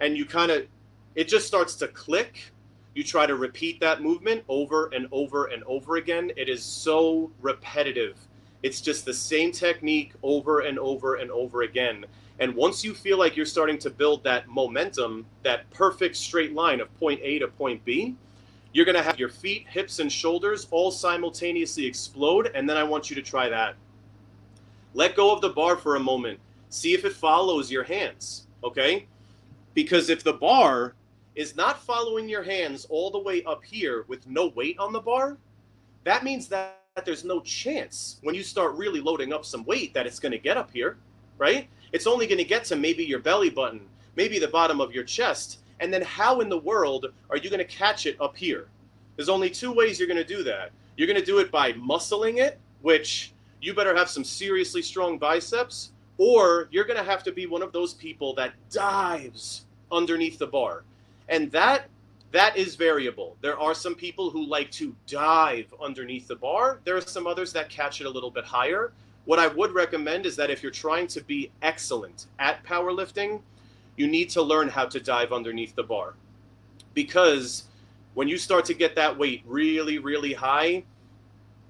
and 0.00 0.16
you 0.16 0.24
kind 0.24 0.50
of 0.50 0.66
it 1.14 1.28
just 1.28 1.46
starts 1.46 1.74
to 1.76 1.88
click. 1.88 2.52
You 2.94 3.04
try 3.04 3.26
to 3.26 3.34
repeat 3.36 3.80
that 3.80 4.02
movement 4.02 4.44
over 4.48 4.86
and 4.94 5.08
over 5.10 5.46
and 5.46 5.62
over 5.64 5.96
again. 5.96 6.30
It 6.36 6.48
is 6.48 6.62
so 6.62 7.30
repetitive. 7.40 8.16
It's 8.62 8.80
just 8.80 9.04
the 9.04 9.14
same 9.14 9.52
technique 9.52 10.12
over 10.22 10.60
and 10.60 10.78
over 10.78 11.16
and 11.16 11.30
over 11.30 11.62
again. 11.62 12.06
And 12.40 12.54
once 12.54 12.82
you 12.82 12.94
feel 12.94 13.18
like 13.18 13.36
you're 13.36 13.46
starting 13.46 13.78
to 13.78 13.90
build 13.90 14.24
that 14.24 14.48
momentum, 14.48 15.26
that 15.42 15.70
perfect 15.70 16.16
straight 16.16 16.52
line 16.52 16.80
of 16.80 16.92
point 16.98 17.20
A 17.22 17.38
to 17.40 17.48
point 17.48 17.84
B, 17.84 18.16
you're 18.72 18.84
going 18.84 18.96
to 18.96 19.02
have 19.02 19.20
your 19.20 19.28
feet, 19.28 19.68
hips, 19.68 20.00
and 20.00 20.10
shoulders 20.10 20.66
all 20.72 20.90
simultaneously 20.90 21.86
explode. 21.86 22.50
And 22.54 22.68
then 22.68 22.76
I 22.76 22.82
want 22.82 23.08
you 23.08 23.16
to 23.16 23.22
try 23.22 23.48
that. 23.48 23.76
Let 24.94 25.14
go 25.14 25.32
of 25.32 25.40
the 25.40 25.50
bar 25.50 25.76
for 25.76 25.96
a 25.96 26.00
moment. 26.00 26.40
See 26.70 26.92
if 26.92 27.04
it 27.04 27.12
follows 27.12 27.70
your 27.70 27.84
hands. 27.84 28.48
Okay? 28.64 29.06
Because 29.74 30.10
if 30.10 30.24
the 30.24 30.32
bar 30.32 30.94
is 31.34 31.56
not 31.56 31.82
following 31.82 32.28
your 32.28 32.42
hands 32.42 32.86
all 32.88 33.10
the 33.10 33.18
way 33.18 33.42
up 33.44 33.64
here 33.64 34.04
with 34.08 34.26
no 34.26 34.48
weight 34.48 34.78
on 34.78 34.92
the 34.92 35.00
bar, 35.00 35.36
that 36.04 36.22
means 36.22 36.48
that 36.48 36.80
there's 37.04 37.24
no 37.24 37.40
chance 37.40 38.18
when 38.22 38.34
you 38.34 38.42
start 38.42 38.74
really 38.74 39.00
loading 39.00 39.32
up 39.32 39.44
some 39.44 39.64
weight 39.64 39.92
that 39.94 40.06
it's 40.06 40.20
going 40.20 40.32
to 40.32 40.38
get 40.38 40.56
up 40.56 40.70
here, 40.70 40.96
right? 41.38 41.68
It's 41.92 42.06
only 42.06 42.26
going 42.26 42.38
to 42.38 42.44
get 42.44 42.64
to 42.66 42.76
maybe 42.76 43.04
your 43.04 43.18
belly 43.18 43.50
button, 43.50 43.80
maybe 44.16 44.38
the 44.38 44.48
bottom 44.48 44.80
of 44.80 44.92
your 44.92 45.04
chest. 45.04 45.58
And 45.80 45.92
then 45.92 46.02
how 46.02 46.40
in 46.40 46.48
the 46.48 46.58
world 46.58 47.06
are 47.30 47.36
you 47.36 47.50
going 47.50 47.58
to 47.58 47.64
catch 47.64 48.06
it 48.06 48.16
up 48.20 48.36
here? 48.36 48.68
There's 49.16 49.28
only 49.28 49.50
two 49.50 49.72
ways 49.72 49.98
you're 49.98 50.08
going 50.08 50.24
to 50.24 50.24
do 50.24 50.44
that. 50.44 50.70
You're 50.96 51.08
going 51.08 51.18
to 51.18 51.26
do 51.26 51.38
it 51.38 51.50
by 51.50 51.72
muscling 51.72 52.38
it, 52.38 52.60
which 52.82 53.32
you 53.60 53.74
better 53.74 53.96
have 53.96 54.08
some 54.08 54.22
seriously 54.22 54.82
strong 54.82 55.18
biceps, 55.18 55.90
or 56.16 56.68
you're 56.70 56.84
going 56.84 56.98
to 56.98 57.04
have 57.04 57.24
to 57.24 57.32
be 57.32 57.46
one 57.46 57.62
of 57.62 57.72
those 57.72 57.94
people 57.94 58.34
that 58.34 58.52
dives 58.70 59.66
underneath 59.90 60.38
the 60.38 60.46
bar 60.46 60.84
and 61.28 61.50
that 61.52 61.88
that 62.32 62.56
is 62.56 62.74
variable. 62.74 63.36
There 63.42 63.56
are 63.56 63.74
some 63.74 63.94
people 63.94 64.28
who 64.28 64.44
like 64.44 64.68
to 64.72 64.96
dive 65.06 65.72
underneath 65.80 66.26
the 66.26 66.34
bar. 66.34 66.80
There 66.84 66.96
are 66.96 67.00
some 67.00 67.28
others 67.28 67.52
that 67.52 67.68
catch 67.68 68.00
it 68.00 68.08
a 68.08 68.10
little 68.10 68.30
bit 68.30 68.44
higher. 68.44 68.92
What 69.24 69.38
I 69.38 69.46
would 69.46 69.72
recommend 69.72 70.26
is 70.26 70.34
that 70.34 70.50
if 70.50 70.60
you're 70.60 70.72
trying 70.72 71.06
to 71.08 71.22
be 71.22 71.52
excellent 71.62 72.26
at 72.40 72.64
powerlifting, 72.64 73.40
you 73.96 74.08
need 74.08 74.30
to 74.30 74.42
learn 74.42 74.68
how 74.68 74.86
to 74.86 74.98
dive 74.98 75.32
underneath 75.32 75.76
the 75.76 75.84
bar. 75.84 76.14
Because 76.92 77.64
when 78.14 78.26
you 78.26 78.36
start 78.36 78.64
to 78.64 78.74
get 78.74 78.96
that 78.96 79.16
weight 79.16 79.42
really, 79.46 79.98
really 79.98 80.32
high, 80.32 80.82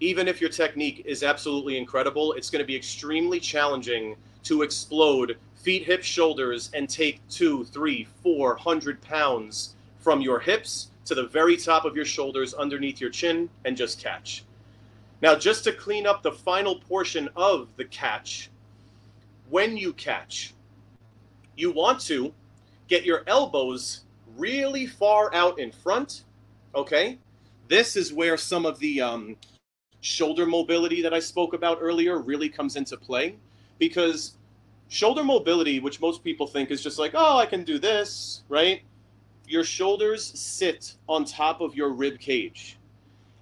even 0.01 0.29
if 0.29 0.41
your 0.41 0.51
technique 0.51 1.03
is 1.05 1.23
absolutely 1.23 1.77
incredible, 1.77 2.33
it's 2.33 2.49
going 2.49 2.63
to 2.63 2.67
be 2.67 2.75
extremely 2.75 3.39
challenging 3.39 4.17
to 4.45 4.63
explode 4.63 5.37
feet, 5.65 5.85
hips, 5.85 6.07
shoulders, 6.07 6.71
and 6.75 6.89
take 6.89 7.27
two, 7.29 7.65
three, 7.65 8.07
four 8.23 8.55
hundred 8.57 9.01
pounds 9.01 9.75
from 9.99 10.21
your 10.21 10.39
hips 10.39 10.91
to 11.07 11.15
the 11.15 11.27
very 11.27 11.57
top 11.57 11.87
of 11.87 11.97
your 11.97 12.05
shoulders 12.05 12.53
underneath 12.53 13.01
your 13.01 13.11
chin 13.11 13.49
and 13.65 13.77
just 13.77 13.99
catch. 13.99 14.45
Now, 15.23 15.35
just 15.35 15.65
to 15.65 15.73
clean 15.73 16.07
up 16.07 16.23
the 16.23 16.33
final 16.33 16.81
portion 16.81 17.31
of 17.35 17.69
the 17.77 17.87
catch, 17.87 18.51
when 19.49 19.77
you 19.77 19.95
catch, 19.95 20.53
you 21.57 21.73
want 21.73 22.01
to 22.03 22.35
get 22.89 23.05
your 23.05 23.23
elbows 23.27 24.05
really 24.37 24.87
far 24.87 25.35
out 25.35 25.59
in 25.59 25.73
front. 25.73 26.25
Okay. 26.75 27.19
This 27.69 27.97
is 27.97 28.13
where 28.13 28.37
some 28.37 28.67
of 28.67 28.79
the 28.79 29.01
um, 29.01 29.37
shoulder 30.03 30.45
mobility 30.45 31.01
that 31.01 31.15
I 31.15 31.21
spoke 31.21 31.55
about 31.55 31.79
earlier 31.81 32.19
really 32.19 32.51
comes 32.51 32.77
into 32.77 32.99
play 32.99 33.37
because 33.79 34.37
shoulder 34.89 35.25
mobility, 35.25 35.81
which 35.81 36.01
most 36.01 36.23
people 36.23 36.47
think 36.47 36.71
is 36.71 36.83
just 36.83 36.99
like, 36.99 37.13
oh, 37.15 37.39
I 37.39 37.47
can 37.47 37.65
do 37.65 37.79
this, 37.79 38.43
right? 38.49 38.83
Your 39.47 39.65
shoulders 39.65 40.25
sit 40.25 40.95
on 41.09 41.25
top 41.25 41.61
of 41.61 41.75
your 41.75 41.91
rib 41.91 42.19
cage. 42.19 42.79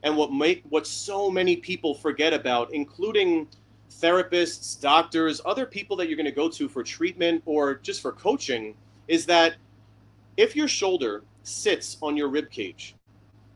And 0.02 0.16
what 0.16 0.32
make 0.32 0.64
what 0.68 0.86
so 0.86 1.30
many 1.30 1.56
people 1.56 1.94
forget 1.94 2.32
about, 2.32 2.74
including 2.74 3.46
therapists, 4.00 4.80
doctors, 4.80 5.40
other 5.44 5.64
people 5.64 5.96
that 5.96 6.08
you're 6.08 6.16
going 6.16 6.26
to 6.26 6.32
go 6.32 6.48
to 6.48 6.68
for 6.68 6.82
treatment 6.82 7.42
or 7.46 7.76
just 7.76 8.00
for 8.00 8.10
coaching, 8.12 8.74
is 9.06 9.26
that 9.26 9.54
if 10.36 10.56
your 10.56 10.66
shoulder 10.66 11.22
sits 11.44 11.98
on 12.02 12.16
your 12.16 12.28
rib 12.28 12.50
cage 12.50 12.96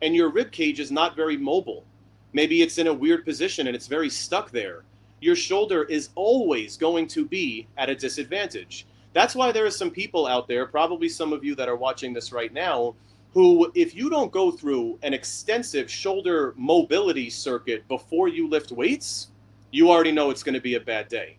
and 0.03 0.15
your 0.15 0.29
rib 0.29 0.53
cage 0.53 0.79
is 0.79 0.93
not 0.93 1.17
very 1.17 1.37
mobile, 1.37 1.85
maybe 2.33 2.63
it's 2.63 2.79
in 2.79 2.87
a 2.87 2.95
weird 2.95 3.25
position 3.25 3.67
and 3.67 3.75
it's 3.75 3.87
very 3.87 4.11
stuck 4.11 4.51
there, 4.51 4.85
your 5.21 5.37
shoulder 5.37 5.85
is 5.85 6.11
always 6.15 6.77
going 6.77 7.07
to 7.09 7.25
be 7.25 7.67
at 7.77 7.91
a 7.91 7.95
disadvantage. 7.95 8.87
That's 9.13 9.35
why 9.35 9.51
there 9.51 9.65
are 9.65 9.71
some 9.71 9.91
people 9.91 10.27
out 10.27 10.47
there, 10.47 10.67
probably 10.67 11.09
some 11.09 11.33
of 11.33 11.45
you 11.45 11.55
that 11.55 11.69
are 11.69 11.77
watching 11.77 12.13
this 12.13 12.33
right 12.33 12.53
now, 12.53 12.95
who, 13.33 13.71
if 13.75 13.95
you 13.95 14.11
don't 14.11 14.33
go 14.33 14.51
through 14.51 14.99
an 15.03 15.15
extensive 15.15 15.91
shoulder 15.91 16.55
mobility 16.57 17.31
circuit 17.31 17.87
before 17.89 18.29
you 18.29 18.49
lift 18.49 18.73
weights, 18.73 19.29
you 19.71 19.91
already 19.91 20.13
know 20.13 20.31
it's 20.31 20.43
going 20.43 20.55
to 20.55 20.61
be 20.61 20.75
a 20.75 20.81
bad 20.81 21.09
day. 21.09 21.37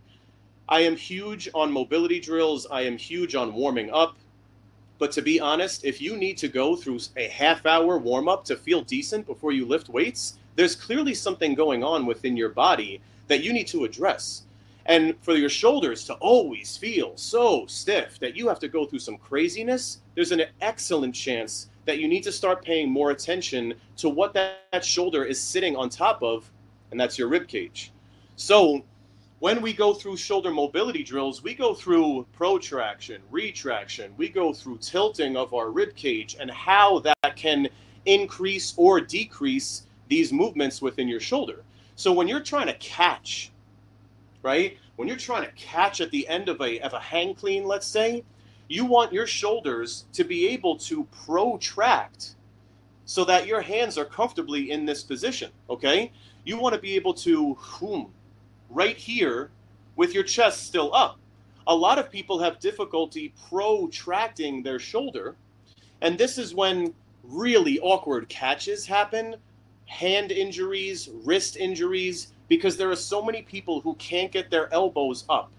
I 0.70 0.82
am 0.82 0.96
huge 0.96 1.50
on 1.54 1.72
mobility 1.72 2.20
drills. 2.20 2.68
I 2.70 2.82
am 2.82 2.98
huge 2.98 3.36
on 3.36 3.54
warming 3.54 3.90
up. 3.92 4.18
But 5.00 5.12
to 5.14 5.22
be 5.22 5.40
honest, 5.40 5.86
if 5.86 6.02
you 6.02 6.18
need 6.18 6.38
to 6.38 6.48
go 6.48 6.76
through 6.76 7.00
a 7.16 7.28
half 7.28 7.66
hour 7.66 7.98
warm 7.98 8.28
up 8.28 8.44
to 8.46 8.56
feel 8.56 8.82
decent 8.82 9.28
before 9.28 9.52
you 9.52 9.66
lift 9.66 9.90
weights, 9.90 10.40
there's 10.56 10.76
clearly 10.76 11.14
something 11.14 11.54
going 11.54 11.84
on 11.84 12.06
within 12.06 12.36
your 12.36 12.50
body 12.50 13.00
that 13.28 13.44
you 13.44 13.54
need 13.54 13.68
to 13.68 13.86
address. 13.86 14.44
And 14.86 15.16
for 15.22 15.36
your 15.36 15.50
shoulders 15.50 16.06
to 16.06 16.14
always 16.16 16.78
feel 16.78 17.12
so 17.18 17.66
stiff 17.66 18.20
that 18.20 18.38
you 18.38 18.48
have 18.48 18.60
to 18.60 18.70
go 18.70 18.86
through 18.86 19.00
some 19.00 19.18
craziness, 19.18 20.00
there's 20.16 20.32
an 20.32 20.44
excellent 20.62 21.14
chance 21.14 21.70
that 21.86 22.00
you 22.00 22.08
need 22.08 22.24
to 22.24 22.32
start 22.32 22.64
paying 22.64 22.90
more 22.90 23.12
attention 23.12 23.74
to 23.98 24.10
what 24.10 24.34
that, 24.34 24.60
that 24.72 24.86
shoulder 24.86 25.24
is 25.26 25.40
sitting 25.40 25.76
on 25.76 25.90
top 25.90 26.24
of, 26.24 26.50
and 26.92 27.00
that's 27.00 27.18
your 27.18 27.28
rib 27.28 27.48
cage. 27.48 27.92
So 28.38 28.84
when 29.40 29.62
we 29.62 29.72
go 29.72 29.94
through 29.94 30.18
shoulder 30.18 30.52
mobility 30.52 31.04
drills, 31.04 31.44
we 31.44 31.54
go 31.54 31.74
through 31.74 32.26
protraction, 32.34 33.22
retraction, 33.30 34.14
we 34.18 34.30
go 34.30 34.54
through 34.54 34.78
tilting 34.80 35.38
of 35.38 35.54
our 35.54 35.70
rib 35.70 35.96
cage 35.96 36.38
and 36.40 36.50
how 36.50 37.00
that 37.00 37.36
can 37.36 37.68
increase 38.06 38.74
or 38.78 39.00
decrease 39.00 39.84
these 40.08 40.32
movements 40.32 40.82
within 40.82 41.08
your 41.08 41.20
shoulder. 41.20 41.64
So 41.98 42.14
when 42.14 42.28
you're 42.28 42.42
trying 42.42 42.68
to 42.68 42.76
catch, 42.76 43.52
right? 44.44 44.78
When 44.98 45.08
you're 45.08 45.18
trying 45.18 45.46
to 45.46 45.52
catch 45.54 46.00
at 46.00 46.12
the 46.12 46.28
end 46.28 46.48
of 46.48 46.62
a 46.62 46.80
of 46.80 46.94
a 46.94 47.00
hang 47.00 47.34
clean, 47.34 47.66
let's 47.66 47.88
say, 47.88 48.24
you 48.68 48.86
want 48.86 49.12
your 49.12 49.26
shoulders 49.26 50.06
to 50.14 50.24
be 50.24 50.48
able 50.50 50.78
to 50.78 51.06
protract 51.26 52.36
so 53.06 53.26
that 53.26 53.48
your 53.48 53.62
hands 53.62 53.98
are 53.98 54.06
comfortably 54.06 54.70
in 54.70 54.86
this 54.86 55.02
position, 55.02 55.50
okay? 55.72 56.12
You 56.44 56.60
want 56.60 56.76
to 56.76 56.82
be 56.82 56.96
able 56.96 57.16
to 57.16 57.58
right 58.70 58.98
here 58.98 59.50
with 59.96 60.14
your 60.14 60.24
chest 60.24 60.68
still 60.68 60.94
up. 60.94 61.18
A 61.66 61.76
lot 61.76 61.98
of 61.98 62.12
people 62.12 62.38
have 62.40 62.60
difficulty 62.60 63.34
protracting 63.50 64.62
their 64.62 64.78
shoulder, 64.78 65.36
and 66.02 66.16
this 66.16 66.38
is 66.38 66.54
when 66.54 66.94
really 67.24 67.80
awkward 67.80 68.30
catches 68.30 68.86
happen 68.86 69.38
hand 69.88 70.32
injuries, 70.32 71.10
wrist 71.24 71.58
injuries, 71.58 72.34
because 72.48 72.78
there 72.78 72.92
are 72.92 72.96
so 72.96 73.22
many 73.22 73.42
people 73.42 73.82
who 73.82 73.96
can't 73.96 74.32
get 74.32 74.50
their 74.50 74.72
elbows 74.74 75.26
up. 75.30 75.52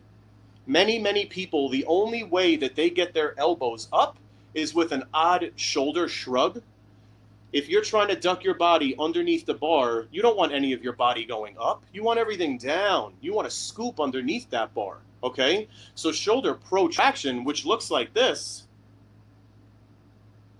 Many, 0.66 0.98
many 0.98 1.26
people, 1.26 1.68
the 1.68 1.84
only 1.86 2.24
way 2.24 2.56
that 2.56 2.76
they 2.76 2.90
get 2.90 3.14
their 3.14 3.38
elbows 3.38 3.88
up 3.92 4.18
is 4.54 4.74
with 4.74 4.92
an 4.92 5.04
odd 5.14 5.52
shoulder 5.56 6.08
shrug. 6.08 6.62
If 7.52 7.68
you're 7.68 7.82
trying 7.82 8.08
to 8.08 8.16
duck 8.16 8.44
your 8.44 8.54
body 8.54 8.94
underneath 8.98 9.46
the 9.46 9.54
bar, 9.54 10.06
you 10.10 10.20
don't 10.20 10.36
want 10.36 10.52
any 10.52 10.74
of 10.74 10.84
your 10.84 10.92
body 10.92 11.24
going 11.24 11.56
up. 11.58 11.82
You 11.92 12.02
want 12.02 12.18
everything 12.18 12.58
down. 12.58 13.14
You 13.22 13.32
want 13.32 13.48
to 13.48 13.54
scoop 13.54 13.98
underneath 13.98 14.50
that 14.50 14.74
bar. 14.74 14.98
Okay? 15.22 15.68
So, 15.94 16.12
shoulder 16.12 16.54
protraction, 16.54 17.44
which 17.44 17.64
looks 17.64 17.90
like 17.90 18.12
this, 18.12 18.66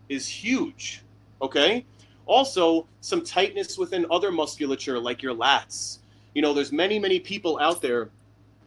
is 0.09 0.27
huge. 0.27 1.03
Okay? 1.43 1.85
Also, 2.29 2.87
some 3.01 3.24
tightness 3.24 3.79
within 3.79 4.05
other 4.11 4.31
musculature 4.31 4.99
like 4.99 5.22
your 5.22 5.35
lats. 5.35 5.99
You 6.35 6.43
know, 6.43 6.53
there's 6.53 6.70
many, 6.70 6.99
many 6.99 7.18
people 7.18 7.59
out 7.59 7.81
there 7.81 8.11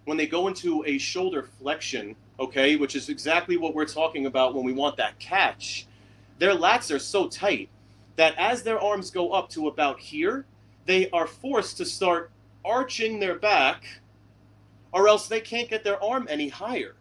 when 0.06 0.18
they 0.18 0.26
go 0.26 0.48
into 0.48 0.84
a 0.88 0.98
shoulder 0.98 1.44
flexion, 1.44 2.16
okay, 2.40 2.76
which 2.76 2.96
is 2.96 3.08
exactly 3.10 3.58
what 3.58 3.76
we're 3.76 3.86
talking 3.86 4.26
about 4.26 4.56
when 4.56 4.66
we 4.66 4.74
want 4.74 4.98
that 4.98 5.18
catch. 5.20 5.86
Their 6.40 6.56
lats 6.56 6.94
are 6.94 7.00
so 7.00 7.28
tight 7.28 7.70
that 8.16 8.36
as 8.40 8.64
their 8.64 8.80
arms 8.80 9.12
go 9.12 9.32
up 9.32 9.48
to 9.50 9.68
about 9.68 10.00
here, 10.00 10.44
they 10.88 11.08
are 11.12 11.28
forced 11.28 11.78
to 11.78 11.86
start 11.86 12.32
arching 12.66 13.20
their 13.20 13.36
back 13.36 13.84
or 14.92 15.08
else 15.08 15.28
they 15.28 15.40
can't 15.40 15.70
get 15.70 15.84
their 15.84 16.04
arm 16.04 16.26
any 16.32 16.50
higher. 16.50 16.96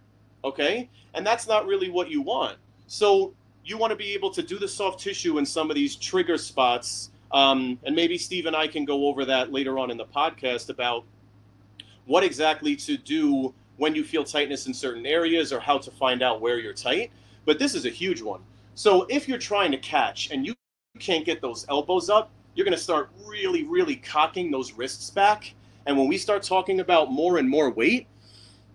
Okay? 0.45 0.91
And 1.15 1.27
that's 1.27 1.49
not 1.49 1.67
really 1.67 1.89
what 1.89 2.11
you 2.11 2.21
want. 2.21 2.59
So 2.87 3.33
you 3.65 3.77
want 3.77 3.91
to 3.91 3.97
be 3.97 4.13
able 4.15 4.31
to 4.31 4.43
do 4.43 4.59
the 4.59 4.69
soft 4.69 5.01
tissue 5.01 5.39
in 5.39 5.47
some 5.47 5.71
of 5.71 5.77
these 5.77 5.97
trigger 5.97 6.39
spots. 6.39 7.11
Um, 7.33 7.79
and 7.85 7.95
maybe 7.95 8.19
Steve 8.19 8.47
and 8.47 8.57
I 8.57 8.67
can 8.67 8.85
go 8.85 9.07
over 9.07 9.25
that 9.25 9.53
later 9.53 9.79
on 9.79 9.91
in 9.91 9.97
the 9.97 10.05
podcast 10.05 10.69
about 10.71 11.05
what 12.07 12.25
exactly 12.25 12.75
to 12.77 12.97
do 12.97 13.55
when 13.77 13.95
you 13.95 14.05
feel 14.05 14.25
tightness 14.25 14.67
in 14.67 14.75
certain 14.75 15.07
areas 15.07 15.53
or 15.53 15.61
how 15.61 15.79
to 15.79 15.91
find 15.93 16.23
out 16.23 16.41
where 16.41 16.59
you're 16.59 16.75
tight. 16.75 17.11
But 17.45 17.59
this 17.59 17.75
is 17.75 17.87
a 17.87 17.91
huge 17.91 18.21
one. 18.21 18.43
So 18.75 19.07
if 19.09 19.29
you're 19.29 19.39
trying 19.39 19.71
to 19.73 19.79
catch 19.79 20.31
and 20.31 20.45
you 20.45 20.55
can't 20.99 21.25
get 21.25 21.41
those 21.41 21.67
elbows 21.69 22.11
up, 22.11 22.31
you're 22.55 22.65
going 22.65 22.77
to 22.77 22.83
start 22.83 23.11
really, 23.27 23.65
really 23.65 23.97
cocking 23.97 24.51
those 24.51 24.73
wrists 24.73 25.11
back. 25.11 25.55
And 25.87 25.97
when 25.97 26.09
we 26.09 26.19
start 26.19 26.43
talking 26.43 26.81
about 26.81 27.11
more 27.11 27.39
and 27.39 27.49
more 27.49 27.71
weight, 27.71 28.07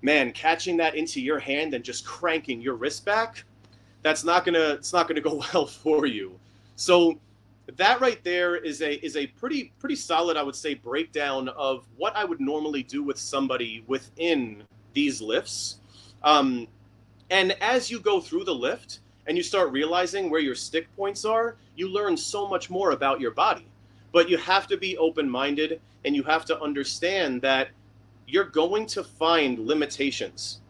man, 0.02 0.32
catching 0.32 0.78
that 0.78 0.96
into 0.96 1.22
your 1.22 1.40
hand 1.40 1.74
and 1.74 1.84
just 1.84 2.06
cranking 2.06 2.62
your 2.62 2.76
wrist 2.76 3.06
back, 3.06 3.44
that's 4.06 4.24
not 4.24 4.46
gonna 4.46 4.74
it's 4.74 4.94
not 4.94 5.08
gonna 5.08 5.20
go 5.20 5.42
well 5.54 5.66
for 5.66 6.06
you. 6.06 6.40
So 6.76 7.18
that 7.78 8.00
right 8.00 8.24
there 8.24 8.56
is 8.56 8.84
a 8.84 9.04
is 9.04 9.18
a 9.18 9.26
pretty 9.26 9.74
pretty 9.80 9.96
solid, 9.96 10.38
I 10.38 10.44
would 10.44 10.56
say, 10.56 10.76
breakdown 10.76 11.50
of 11.50 11.88
what 11.98 12.16
I 12.16 12.24
would 12.24 12.40
normally 12.40 12.84
do 12.84 13.02
with 13.02 13.18
somebody 13.18 13.84
within 13.88 14.62
these 14.94 15.22
lifts. 15.22 15.80
Um, 16.24 16.68
and 17.32 17.54
as 17.64 17.90
you 17.90 18.00
go 18.00 18.22
through 18.22 18.44
the 18.44 18.54
lift 18.54 19.00
and 19.26 19.36
you 19.36 19.42
start 19.42 19.72
realizing 19.72 20.30
where 20.30 20.40
your 20.40 20.54
stick 20.54 20.88
points 20.96 21.26
are, 21.26 21.56
you 21.76 21.90
learn 21.90 22.16
so 22.16 22.48
much 22.48 22.70
more 22.70 22.92
about 22.92 23.20
your 23.20 23.32
body. 23.32 23.66
But 24.12 24.30
you 24.30 24.38
have 24.38 24.68
to 24.68 24.78
be 24.78 24.96
open 25.00 25.28
minded 25.28 25.82
and 26.06 26.16
you 26.16 26.22
have 26.24 26.46
to 26.46 26.62
understand 26.62 27.42
that 27.42 27.70
you're 28.28 28.46
going 28.46 28.86
to 28.86 29.04
find 29.04 29.58
limitations 29.58 30.62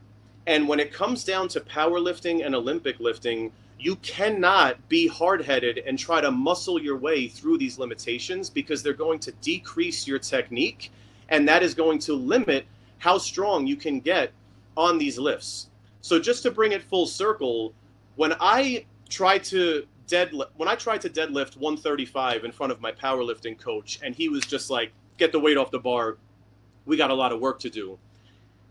and 0.47 0.67
when 0.67 0.79
it 0.79 0.93
comes 0.93 1.23
down 1.23 1.47
to 1.49 1.59
powerlifting 1.59 2.45
and 2.45 2.53
Olympic 2.53 2.99
lifting, 2.99 3.51
you 3.79 3.95
cannot 3.97 4.87
be 4.87 5.07
hard 5.07 5.43
headed 5.43 5.79
and 5.79 5.97
try 5.97 6.21
to 6.21 6.31
muscle 6.31 6.81
your 6.81 6.97
way 6.97 7.27
through 7.27 7.57
these 7.57 7.77
limitations 7.77 8.49
because 8.49 8.81
they're 8.81 8.93
going 8.93 9.19
to 9.19 9.31
decrease 9.33 10.07
your 10.07 10.19
technique. 10.19 10.91
And 11.29 11.47
that 11.47 11.63
is 11.63 11.73
going 11.73 11.99
to 11.99 12.13
limit 12.13 12.65
how 12.99 13.17
strong 13.17 13.67
you 13.67 13.75
can 13.75 13.99
get 13.99 14.31
on 14.77 14.97
these 14.97 15.17
lifts. 15.17 15.69
So, 16.01 16.19
just 16.19 16.43
to 16.43 16.51
bring 16.51 16.71
it 16.71 16.83
full 16.83 17.07
circle, 17.07 17.73
when 18.15 18.35
I 18.39 18.85
tried 19.09 19.43
to 19.45 19.87
deadlift, 20.07 20.49
when 20.55 20.69
I 20.69 20.75
tried 20.75 21.01
to 21.01 21.09
deadlift 21.09 21.57
135 21.57 22.45
in 22.45 22.51
front 22.51 22.71
of 22.71 22.79
my 22.79 22.91
powerlifting 22.91 23.57
coach, 23.57 23.99
and 24.03 24.13
he 24.13 24.29
was 24.29 24.45
just 24.45 24.69
like, 24.69 24.91
get 25.17 25.31
the 25.31 25.39
weight 25.39 25.57
off 25.57 25.71
the 25.71 25.79
bar, 25.79 26.17
we 26.85 26.95
got 26.95 27.09
a 27.09 27.15
lot 27.15 27.31
of 27.31 27.39
work 27.39 27.59
to 27.61 27.69
do. 27.69 27.97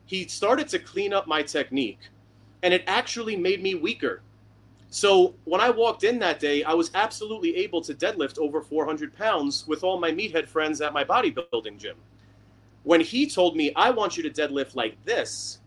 He 0.07 0.27
started 0.29 0.69
to 0.69 0.79
clean 0.79 1.13
up 1.13 1.27
my 1.27 1.43
technique, 1.43 2.01
and 2.63 2.75
it 2.75 2.85
actually 2.87 3.37
made 3.37 3.63
me 3.63 3.75
weaker. 3.75 4.23
So 4.91 5.35
when 5.45 5.61
I 5.61 5.71
walked 5.71 6.05
in 6.05 6.19
that 6.21 6.39
day, 6.39 6.63
I 6.63 6.73
was 6.73 6.91
absolutely 6.95 7.57
able 7.57 7.81
to 7.83 7.95
deadlift 7.95 8.39
over 8.39 8.63
400 8.63 9.17
pounds 9.17 9.67
with 9.67 9.83
all 9.83 9.99
my 9.99 10.13
meathead 10.13 10.47
friends 10.47 10.81
at 10.81 10.93
my 10.93 11.05
bodybuilding 11.05 11.79
gym. 11.79 11.97
When 12.85 13.01
he 13.01 13.29
told 13.29 13.57
me, 13.57 13.73
I 13.75 13.91
want 13.91 14.17
you 14.17 14.23
to 14.23 14.31
deadlift 14.31 14.77
like 14.77 15.03
this, 15.05 15.59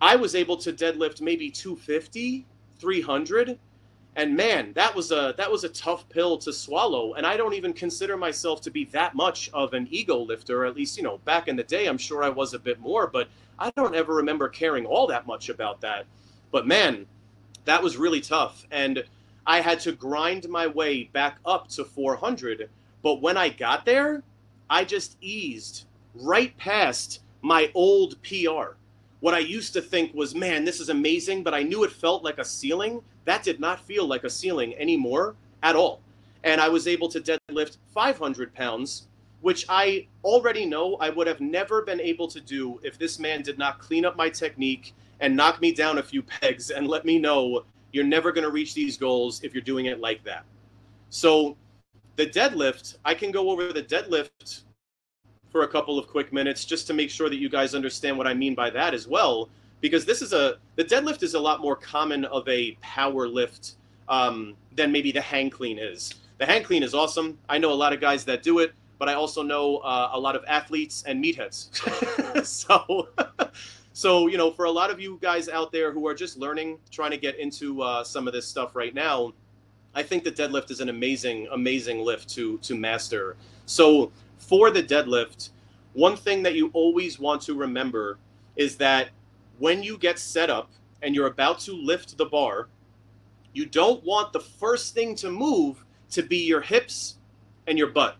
I 0.00 0.16
was 0.16 0.34
able 0.34 0.56
to 0.58 0.72
deadlift 0.72 1.20
maybe 1.20 1.50
250, 1.50 2.44
300 2.78 3.58
and 4.16 4.34
man 4.34 4.72
that 4.72 4.94
was 4.94 5.12
a 5.12 5.34
that 5.36 5.52
was 5.52 5.62
a 5.62 5.68
tough 5.68 6.08
pill 6.08 6.36
to 6.38 6.52
swallow. 6.52 7.14
And 7.14 7.26
i 7.26 7.36
don't 7.36 7.54
even 7.54 7.72
consider 7.72 8.16
myself 8.16 8.60
to 8.62 8.70
be 8.70 8.86
that 8.86 9.14
much 9.14 9.50
of 9.52 9.74
an 9.74 9.86
ego 9.90 10.18
lifter 10.18 10.64
at 10.64 10.74
least 10.74 10.96
you 10.96 11.04
know 11.04 11.18
back 11.18 11.46
in 11.46 11.54
the 11.54 11.62
day 11.62 11.86
i'm 11.86 11.98
sure 11.98 12.24
i 12.24 12.28
was 12.28 12.54
a 12.54 12.58
bit 12.58 12.80
more 12.80 13.06
but 13.06 13.28
i 13.58 13.70
don't 13.76 13.94
ever 13.94 14.14
remember 14.14 14.48
caring 14.48 14.86
all 14.86 15.06
that 15.06 15.26
much 15.26 15.48
about 15.50 15.80
that. 15.82 16.06
But 16.50 16.66
man 16.66 17.06
that 17.66 17.82
was 17.82 17.96
really 17.96 18.20
tough. 18.20 18.66
And 18.70 19.04
i 19.46 19.60
had 19.60 19.78
to 19.80 19.92
grind 19.92 20.48
my 20.48 20.66
way 20.66 21.04
back 21.04 21.38
up 21.44 21.68
to 21.68 21.84
400 21.84 22.68
but 23.02 23.20
when 23.20 23.36
i 23.36 23.48
got 23.50 23.84
there 23.84 24.22
i 24.68 24.82
just 24.82 25.16
eased 25.20 25.84
right 26.14 26.56
past 26.56 27.20
my 27.42 27.70
old 27.74 28.16
pr 28.22 28.76
what 29.20 29.34
i 29.34 29.38
used 29.38 29.74
to 29.74 29.82
think 29.82 30.14
was 30.14 30.34
man 30.34 30.64
this 30.64 30.80
is 30.80 30.88
amazing 30.88 31.42
but 31.42 31.54
i 31.54 31.62
knew 31.62 31.84
it 31.84 31.92
felt 31.92 32.24
like 32.24 32.38
a 32.38 32.44
ceiling 32.44 33.02
that 33.26 33.42
did 33.42 33.60
not 33.60 33.80
feel 33.80 34.06
like 34.06 34.24
a 34.24 34.30
ceiling 34.30 34.74
anymore 34.76 35.34
at 35.62 35.76
all. 35.76 36.00
And 36.44 36.60
I 36.60 36.68
was 36.68 36.88
able 36.88 37.08
to 37.08 37.20
deadlift 37.20 37.76
500 37.92 38.54
pounds, 38.54 39.08
which 39.40 39.66
I 39.68 40.06
already 40.24 40.64
know 40.64 40.96
I 40.96 41.10
would 41.10 41.26
have 41.26 41.40
never 41.40 41.82
been 41.82 42.00
able 42.00 42.28
to 42.28 42.40
do 42.40 42.80
if 42.82 42.98
this 42.98 43.18
man 43.18 43.42
did 43.42 43.58
not 43.58 43.80
clean 43.80 44.04
up 44.04 44.16
my 44.16 44.30
technique 44.30 44.94
and 45.20 45.36
knock 45.36 45.60
me 45.60 45.72
down 45.72 45.98
a 45.98 46.02
few 46.02 46.22
pegs 46.40 46.70
and 46.70 46.88
let 46.88 47.04
me 47.04 47.18
know 47.18 47.64
you're 47.92 48.04
never 48.04 48.32
going 48.32 48.44
to 48.44 48.50
reach 48.50 48.74
these 48.74 48.96
goals 48.96 49.42
if 49.42 49.54
you're 49.54 49.62
doing 49.62 49.86
it 49.86 50.00
like 50.00 50.22
that. 50.24 50.44
So, 51.10 51.56
the 52.16 52.26
deadlift, 52.26 52.96
I 53.04 53.14
can 53.14 53.30
go 53.30 53.50
over 53.50 53.72
the 53.72 53.82
deadlift 53.82 54.62
for 55.50 55.62
a 55.62 55.68
couple 55.68 55.98
of 55.98 56.06
quick 56.06 56.32
minutes 56.32 56.64
just 56.64 56.86
to 56.86 56.94
make 56.94 57.10
sure 57.10 57.28
that 57.28 57.36
you 57.36 57.48
guys 57.48 57.74
understand 57.74 58.16
what 58.16 58.26
I 58.26 58.34
mean 58.34 58.54
by 58.54 58.70
that 58.70 58.94
as 58.94 59.06
well 59.06 59.48
because 59.80 60.04
this 60.04 60.22
is 60.22 60.32
a 60.32 60.58
the 60.76 60.84
deadlift 60.84 61.22
is 61.22 61.34
a 61.34 61.40
lot 61.40 61.60
more 61.60 61.76
common 61.76 62.24
of 62.26 62.48
a 62.48 62.76
power 62.80 63.28
lift 63.28 63.76
um, 64.08 64.54
than 64.74 64.92
maybe 64.92 65.12
the 65.12 65.20
hang 65.20 65.50
clean 65.50 65.78
is. 65.78 66.14
The 66.38 66.46
hang 66.46 66.62
clean 66.62 66.82
is 66.82 66.94
awesome. 66.94 67.38
I 67.48 67.58
know 67.58 67.72
a 67.72 67.74
lot 67.74 67.92
of 67.92 68.00
guys 68.00 68.24
that 68.26 68.42
do 68.42 68.58
it, 68.58 68.72
but 68.98 69.08
I 69.08 69.14
also 69.14 69.42
know 69.42 69.78
uh, 69.78 70.10
a 70.12 70.20
lot 70.20 70.36
of 70.36 70.44
athletes 70.46 71.02
and 71.06 71.22
meatheads. 71.22 71.70
so, 72.46 73.08
so 73.92 74.26
you 74.26 74.36
know, 74.36 74.50
for 74.50 74.66
a 74.66 74.70
lot 74.70 74.90
of 74.90 75.00
you 75.00 75.18
guys 75.20 75.48
out 75.48 75.72
there 75.72 75.92
who 75.92 76.06
are 76.06 76.14
just 76.14 76.38
learning, 76.38 76.78
trying 76.90 77.10
to 77.10 77.16
get 77.16 77.38
into 77.38 77.82
uh, 77.82 78.04
some 78.04 78.26
of 78.26 78.34
this 78.34 78.46
stuff 78.46 78.76
right 78.76 78.94
now, 78.94 79.32
I 79.94 80.02
think 80.02 80.24
the 80.24 80.32
deadlift 80.32 80.70
is 80.70 80.80
an 80.80 80.90
amazing, 80.90 81.48
amazing 81.52 82.00
lift 82.00 82.28
to 82.30 82.58
to 82.58 82.74
master. 82.74 83.36
So 83.64 84.12
for 84.38 84.70
the 84.70 84.82
deadlift, 84.82 85.50
one 85.94 86.16
thing 86.16 86.42
that 86.42 86.54
you 86.54 86.70
always 86.74 87.18
want 87.18 87.40
to 87.42 87.54
remember 87.54 88.18
is 88.56 88.76
that 88.76 89.08
when 89.58 89.82
you 89.82 89.98
get 89.98 90.18
set 90.18 90.50
up 90.50 90.70
and 91.02 91.14
you're 91.14 91.26
about 91.26 91.58
to 91.60 91.72
lift 91.72 92.16
the 92.16 92.26
bar, 92.26 92.68
you 93.52 93.66
don't 93.66 94.02
want 94.04 94.32
the 94.32 94.40
first 94.40 94.94
thing 94.94 95.14
to 95.16 95.30
move 95.30 95.84
to 96.10 96.22
be 96.22 96.38
your 96.38 96.60
hips 96.60 97.16
and 97.66 97.78
your 97.78 97.88
butt. 97.88 98.16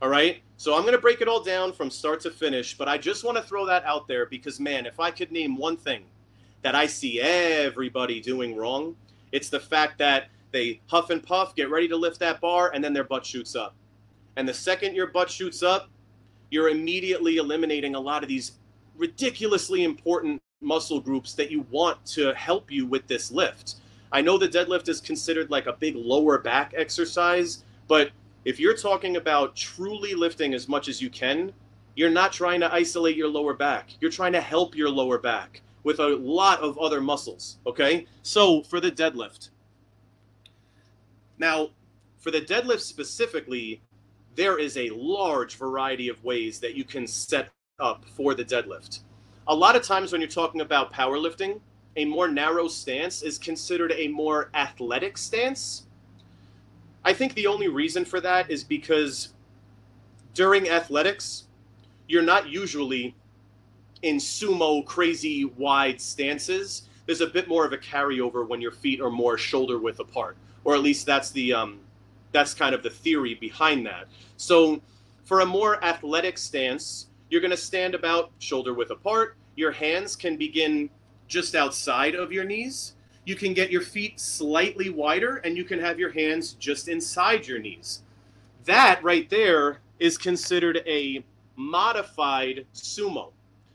All 0.00 0.08
right? 0.08 0.42
So 0.56 0.74
I'm 0.74 0.82
going 0.82 0.94
to 0.94 1.00
break 1.00 1.20
it 1.20 1.28
all 1.28 1.42
down 1.42 1.72
from 1.72 1.90
start 1.90 2.20
to 2.20 2.30
finish, 2.30 2.76
but 2.76 2.86
I 2.88 2.96
just 2.98 3.24
want 3.24 3.36
to 3.36 3.42
throw 3.42 3.66
that 3.66 3.84
out 3.84 4.06
there 4.06 4.26
because, 4.26 4.60
man, 4.60 4.86
if 4.86 5.00
I 5.00 5.10
could 5.10 5.32
name 5.32 5.56
one 5.56 5.76
thing 5.76 6.04
that 6.62 6.74
I 6.74 6.86
see 6.86 7.20
everybody 7.20 8.20
doing 8.20 8.54
wrong, 8.56 8.94
it's 9.32 9.48
the 9.48 9.58
fact 9.58 9.98
that 9.98 10.28
they 10.52 10.80
huff 10.86 11.10
and 11.10 11.22
puff, 11.22 11.56
get 11.56 11.70
ready 11.70 11.88
to 11.88 11.96
lift 11.96 12.20
that 12.20 12.40
bar, 12.40 12.70
and 12.74 12.84
then 12.84 12.92
their 12.92 13.04
butt 13.04 13.26
shoots 13.26 13.56
up. 13.56 13.74
And 14.36 14.48
the 14.48 14.54
second 14.54 14.94
your 14.94 15.08
butt 15.08 15.30
shoots 15.30 15.62
up, 15.62 15.88
you're 16.50 16.68
immediately 16.68 17.38
eliminating 17.38 17.94
a 17.94 18.00
lot 18.00 18.22
of 18.22 18.28
these 18.28 18.52
ridiculously 19.02 19.82
important 19.82 20.40
muscle 20.60 21.00
groups 21.00 21.34
that 21.34 21.50
you 21.50 21.66
want 21.72 22.06
to 22.06 22.32
help 22.34 22.70
you 22.70 22.86
with 22.86 23.04
this 23.08 23.32
lift. 23.32 23.74
I 24.12 24.20
know 24.20 24.38
the 24.38 24.46
deadlift 24.46 24.88
is 24.88 25.00
considered 25.00 25.50
like 25.50 25.66
a 25.66 25.72
big 25.72 25.96
lower 25.96 26.38
back 26.38 26.72
exercise, 26.76 27.64
but 27.88 28.12
if 28.44 28.60
you're 28.60 28.76
talking 28.76 29.16
about 29.16 29.56
truly 29.56 30.14
lifting 30.14 30.54
as 30.54 30.68
much 30.68 30.86
as 30.86 31.02
you 31.02 31.10
can, 31.10 31.52
you're 31.96 32.10
not 32.10 32.32
trying 32.32 32.60
to 32.60 32.72
isolate 32.72 33.16
your 33.16 33.26
lower 33.26 33.54
back. 33.54 33.90
You're 34.00 34.12
trying 34.12 34.34
to 34.34 34.40
help 34.40 34.76
your 34.76 34.88
lower 34.88 35.18
back 35.18 35.62
with 35.82 35.98
a 35.98 36.06
lot 36.06 36.60
of 36.60 36.78
other 36.78 37.00
muscles. 37.00 37.58
Okay. 37.66 38.06
So 38.22 38.62
for 38.62 38.78
the 38.78 38.92
deadlift. 38.92 39.50
Now, 41.38 41.70
for 42.20 42.30
the 42.30 42.40
deadlift 42.40 42.82
specifically, 42.82 43.82
there 44.36 44.60
is 44.60 44.76
a 44.76 44.90
large 44.90 45.56
variety 45.56 46.08
of 46.08 46.22
ways 46.22 46.60
that 46.60 46.76
you 46.76 46.84
can 46.84 47.08
set 47.08 47.50
up 47.82 48.04
for 48.04 48.34
the 48.34 48.44
deadlift. 48.44 49.00
A 49.48 49.54
lot 49.54 49.76
of 49.76 49.82
times 49.82 50.12
when 50.12 50.20
you're 50.20 50.30
talking 50.30 50.60
about 50.60 50.92
powerlifting, 50.92 51.60
a 51.96 52.04
more 52.04 52.28
narrow 52.28 52.68
stance 52.68 53.22
is 53.22 53.38
considered 53.38 53.92
a 53.96 54.08
more 54.08 54.50
athletic 54.54 55.18
stance. 55.18 55.86
I 57.04 57.12
think 57.12 57.34
the 57.34 57.48
only 57.48 57.68
reason 57.68 58.04
for 58.04 58.20
that 58.20 58.50
is 58.50 58.64
because 58.64 59.34
during 60.32 60.70
athletics, 60.70 61.44
you're 62.06 62.22
not 62.22 62.48
usually 62.48 63.14
in 64.02 64.16
sumo 64.16 64.84
crazy 64.86 65.44
wide 65.44 66.00
stances. 66.00 66.88
There's 67.06 67.20
a 67.20 67.26
bit 67.26 67.48
more 67.48 67.66
of 67.66 67.72
a 67.72 67.78
carryover 67.78 68.46
when 68.46 68.60
your 68.60 68.70
feet 68.70 69.00
are 69.00 69.10
more 69.10 69.36
shoulder 69.36 69.78
width 69.78 69.98
apart, 69.98 70.36
or 70.64 70.74
at 70.74 70.82
least 70.82 71.04
that's 71.04 71.30
the 71.32 71.52
um, 71.52 71.80
that's 72.30 72.54
kind 72.54 72.74
of 72.74 72.82
the 72.82 72.90
theory 72.90 73.34
behind 73.34 73.84
that. 73.86 74.06
So, 74.36 74.80
for 75.24 75.40
a 75.40 75.46
more 75.46 75.84
athletic 75.84 76.38
stance, 76.38 77.08
you're 77.32 77.40
going 77.40 77.50
to 77.50 77.56
stand 77.56 77.94
about 77.94 78.30
shoulder 78.40 78.74
width 78.74 78.90
apart. 78.90 79.36
Your 79.56 79.72
hands 79.72 80.16
can 80.16 80.36
begin 80.36 80.90
just 81.28 81.54
outside 81.54 82.14
of 82.14 82.30
your 82.30 82.44
knees. 82.44 82.92
You 83.24 83.36
can 83.36 83.54
get 83.54 83.70
your 83.70 83.80
feet 83.80 84.20
slightly 84.20 84.90
wider 84.90 85.36
and 85.36 85.56
you 85.56 85.64
can 85.64 85.80
have 85.80 85.98
your 85.98 86.10
hands 86.10 86.52
just 86.52 86.88
inside 86.88 87.46
your 87.46 87.58
knees. 87.58 88.02
That 88.66 89.02
right 89.02 89.30
there 89.30 89.80
is 89.98 90.18
considered 90.18 90.82
a 90.86 91.24
modified 91.56 92.66
sumo. 92.74 93.30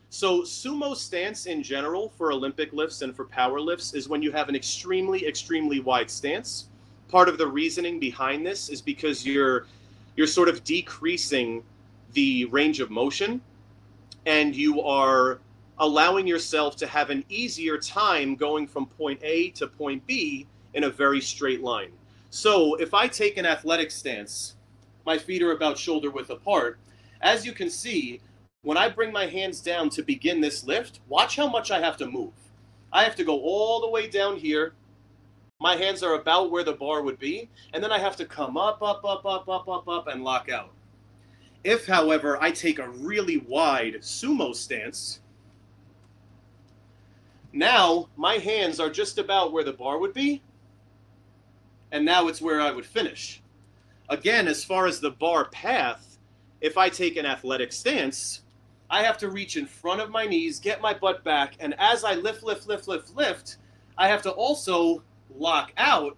So, 0.09 0.41
sumo 0.41 0.95
stance 0.95 1.47
in 1.47 1.63
general 1.63 2.09
for 2.09 2.31
Olympic 2.31 2.73
lifts 2.73 3.01
and 3.01 3.15
for 3.15 3.25
power 3.25 3.59
lifts 3.59 3.95
is 3.95 4.07
when 4.07 4.21
you 4.21 4.31
have 4.33 4.49
an 4.49 4.55
extremely, 4.55 5.25
extremely 5.25 5.79
wide 5.79 6.11
stance. 6.11 6.67
Part 7.09 7.27
of 7.27 7.39
the 7.39 7.47
reasoning 7.47 7.99
behind 7.99 8.45
this 8.45 8.69
is 8.69 8.83
because 8.83 9.25
you're 9.25 9.65
you're 10.15 10.27
sort 10.27 10.47
of 10.47 10.63
decreasing 10.63 11.63
the 12.13 12.45
range 12.45 12.79
of 12.79 12.89
motion 12.89 13.41
and 14.25 14.55
you 14.55 14.81
are 14.81 15.39
allowing 15.79 16.27
yourself 16.27 16.75
to 16.75 16.87
have 16.87 17.09
an 17.09 17.23
easier 17.29 17.77
time 17.77 18.35
going 18.35 18.67
from 18.67 18.85
point 18.85 19.19
A 19.23 19.49
to 19.51 19.67
point 19.67 20.05
B 20.05 20.47
in 20.73 20.83
a 20.83 20.89
very 20.89 21.21
straight 21.21 21.61
line. 21.61 21.91
So 22.29 22.75
if 22.75 22.93
I 22.93 23.07
take 23.07 23.37
an 23.37 23.45
athletic 23.45 23.89
stance, 23.91 24.55
my 25.05 25.17
feet 25.17 25.41
are 25.41 25.51
about 25.51 25.77
shoulder 25.77 26.11
width 26.11 26.29
apart. 26.29 26.77
As 27.21 27.45
you 27.45 27.53
can 27.53 27.69
see, 27.69 28.19
when 28.63 28.77
I 28.77 28.89
bring 28.89 29.13
my 29.13 29.27
hands 29.27 29.61
down 29.61 29.89
to 29.91 30.03
begin 30.03 30.41
this 30.41 30.65
lift, 30.65 30.99
watch 31.07 31.37
how 31.37 31.47
much 31.47 31.71
I 31.71 31.79
have 31.79 31.95
to 31.97 32.05
move. 32.05 32.33
I 32.91 33.03
have 33.03 33.15
to 33.15 33.23
go 33.23 33.39
all 33.39 33.79
the 33.79 33.89
way 33.89 34.07
down 34.07 34.37
here. 34.37 34.73
My 35.59 35.75
hands 35.75 36.03
are 36.03 36.15
about 36.15 36.51
where 36.51 36.63
the 36.63 36.73
bar 36.73 37.01
would 37.01 37.17
be, 37.17 37.49
and 37.73 37.83
then 37.83 37.91
I 37.91 37.99
have 37.99 38.15
to 38.17 38.25
come 38.25 38.57
up, 38.57 38.81
up, 38.81 39.03
up, 39.05 39.25
up, 39.25 39.47
up, 39.47 39.67
up, 39.69 39.87
up, 39.87 40.07
and 40.07 40.23
lock 40.23 40.49
out. 40.49 40.71
If, 41.67 41.85
however, 41.85 42.41
I 42.41 42.51
take 42.51 42.79
a 42.79 42.87
really 42.87 43.39
wide 43.39 43.95
sumo 43.95 44.55
stance, 44.55 45.19
now 47.51 48.07
my 48.15 48.35
hands 48.35 48.79
are 48.79 48.89
just 48.89 49.17
about 49.17 49.51
where 49.51 49.65
the 49.65 49.73
bar 49.73 49.97
would 49.97 50.13
be, 50.13 50.41
and 51.91 52.05
now 52.05 52.29
it's 52.29 52.41
where 52.41 52.61
I 52.61 52.71
would 52.71 52.85
finish. 52.85 53.41
Again, 54.07 54.47
as 54.47 54.63
far 54.63 54.87
as 54.87 55.01
the 55.01 55.11
bar 55.11 55.49
path, 55.49 56.17
if 56.61 56.77
I 56.77 56.87
take 56.87 57.17
an 57.17 57.25
athletic 57.25 57.73
stance, 57.73 58.43
I 58.89 59.03
have 59.03 59.17
to 59.17 59.29
reach 59.29 59.57
in 59.57 59.65
front 59.65 59.99
of 59.99 60.09
my 60.09 60.25
knees, 60.25 60.61
get 60.61 60.79
my 60.79 60.93
butt 60.93 61.25
back, 61.25 61.55
and 61.59 61.75
as 61.77 62.05
I 62.05 62.13
lift, 62.13 62.43
lift, 62.43 62.65
lift, 62.65 62.87
lift, 62.87 63.13
lift, 63.13 63.57
I 63.97 64.07
have 64.07 64.21
to 64.21 64.31
also 64.31 65.03
lock 65.35 65.73
out. 65.75 66.15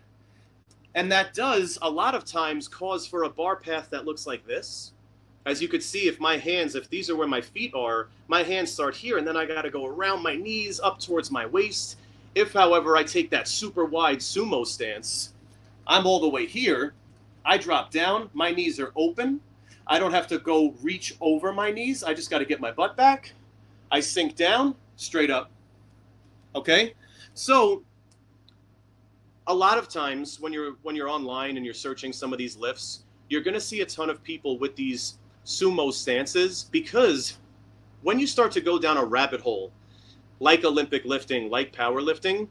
And 0.93 1.11
that 1.11 1.33
does 1.33 1.79
a 1.81 1.89
lot 1.89 2.13
of 2.13 2.23
times 2.23 2.67
cause 2.67 3.07
for 3.07 3.23
a 3.23 3.29
bar 3.29 3.55
path 3.55 3.89
that 3.89 4.05
looks 4.05 4.27
like 4.27 4.45
this 4.45 4.93
as 5.45 5.61
you 5.61 5.67
could 5.67 5.83
see, 5.83 6.07
if 6.07 6.19
my 6.19 6.37
hands, 6.37 6.75
if 6.75 6.89
these 6.89 7.09
are 7.09 7.15
where 7.15 7.27
my 7.27 7.41
feet 7.41 7.73
are, 7.73 8.09
my 8.27 8.43
hands 8.43 8.71
start 8.71 8.95
here, 8.95 9.17
and 9.17 9.27
then 9.27 9.37
I 9.37 9.45
got 9.45 9.63
to 9.63 9.69
go 9.69 9.85
around 9.85 10.21
my 10.21 10.35
knees 10.35 10.79
up 10.79 10.99
towards 10.99 11.31
my 11.31 11.45
waist. 11.45 11.97
If, 12.35 12.53
however, 12.53 12.95
I 12.95 13.03
take 13.03 13.29
that 13.31 13.47
super 13.47 13.85
wide 13.85 14.19
sumo 14.19 14.65
stance, 14.65 15.33
I'm 15.87 16.05
all 16.05 16.19
the 16.19 16.29
way 16.29 16.45
here. 16.45 16.93
I 17.45 17.57
drop 17.57 17.89
down, 17.91 18.29
my 18.33 18.51
knees 18.51 18.79
are 18.79 18.91
open. 18.95 19.39
I 19.87 19.97
don't 19.97 20.11
have 20.11 20.27
to 20.27 20.37
go 20.37 20.75
reach 20.83 21.15
over 21.19 21.51
my 21.51 21.71
knees. 21.71 22.03
I 22.03 22.13
just 22.13 22.29
got 22.29 22.39
to 22.39 22.45
get 22.45 22.59
my 22.59 22.71
butt 22.71 22.95
back. 22.95 23.33
I 23.91 24.01
sink 24.01 24.35
down, 24.35 24.75
straight 24.97 25.31
up. 25.31 25.49
Okay? 26.53 26.93
So 27.33 27.83
a 29.47 29.53
lot 29.53 29.79
of 29.79 29.87
times 29.89 30.39
when 30.39 30.53
you're 30.53 30.73
when 30.83 30.95
you're 30.95 31.09
online 31.09 31.57
and 31.57 31.65
you're 31.65 31.73
searching 31.73 32.13
some 32.13 32.31
of 32.31 32.37
these 32.37 32.55
lifts, 32.55 33.03
you're 33.29 33.41
going 33.41 33.55
to 33.55 33.61
see 33.61 33.81
a 33.81 33.85
ton 33.85 34.09
of 34.09 34.21
people 34.21 34.59
with 34.59 34.75
these 34.75 35.17
sumo 35.49 35.91
stances 35.91 36.69
because 36.71 37.39
when 38.03 38.19
you 38.19 38.27
start 38.27 38.51
to 38.51 38.61
go 38.61 38.77
down 38.77 38.97
a 38.97 39.03
rabbit 39.03 39.41
hole 39.41 39.71
like 40.39 40.63
Olympic 40.63 41.03
lifting, 41.05 41.49
like 41.49 41.75
powerlifting, 41.75 42.47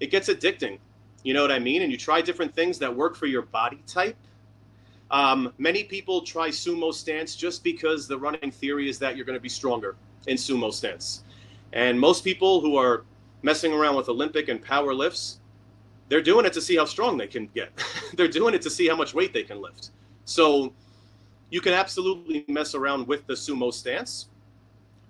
it 0.00 0.10
gets 0.10 0.28
addicting. 0.28 0.78
You 1.22 1.34
know 1.34 1.42
what 1.42 1.52
I 1.52 1.60
mean? 1.60 1.82
And 1.82 1.92
you 1.92 1.96
try 1.96 2.20
different 2.20 2.52
things 2.52 2.80
that 2.80 2.94
work 2.94 3.14
for 3.14 3.26
your 3.26 3.42
body 3.42 3.80
type. 3.86 4.16
Um, 5.12 5.52
many 5.58 5.84
people 5.84 6.22
try 6.22 6.48
sumo 6.48 6.92
stance 6.92 7.36
just 7.36 7.62
because 7.62 8.08
the 8.08 8.18
running 8.18 8.50
theory 8.50 8.88
is 8.88 8.98
that 8.98 9.14
you're 9.16 9.24
going 9.24 9.38
to 9.38 9.40
be 9.40 9.48
stronger 9.48 9.94
in 10.26 10.36
sumo 10.36 10.72
stance. 10.72 11.22
And 11.72 11.98
most 11.98 12.24
people 12.24 12.60
who 12.60 12.76
are 12.76 13.04
messing 13.42 13.72
around 13.72 13.94
with 13.94 14.08
Olympic 14.08 14.48
and 14.48 14.60
power 14.60 14.92
lifts, 14.92 15.38
they're 16.08 16.20
doing 16.20 16.44
it 16.44 16.52
to 16.54 16.60
see 16.60 16.76
how 16.76 16.86
strong 16.86 17.16
they 17.16 17.28
can 17.28 17.46
get. 17.54 17.70
they're 18.16 18.26
doing 18.26 18.52
it 18.52 18.62
to 18.62 18.70
see 18.70 18.88
how 18.88 18.96
much 18.96 19.14
weight 19.14 19.32
they 19.32 19.44
can 19.44 19.62
lift. 19.62 19.90
So 20.24 20.72
you 21.52 21.60
can 21.60 21.74
absolutely 21.74 22.46
mess 22.48 22.74
around 22.74 23.06
with 23.06 23.26
the 23.26 23.34
sumo 23.34 23.72
stance. 23.72 24.28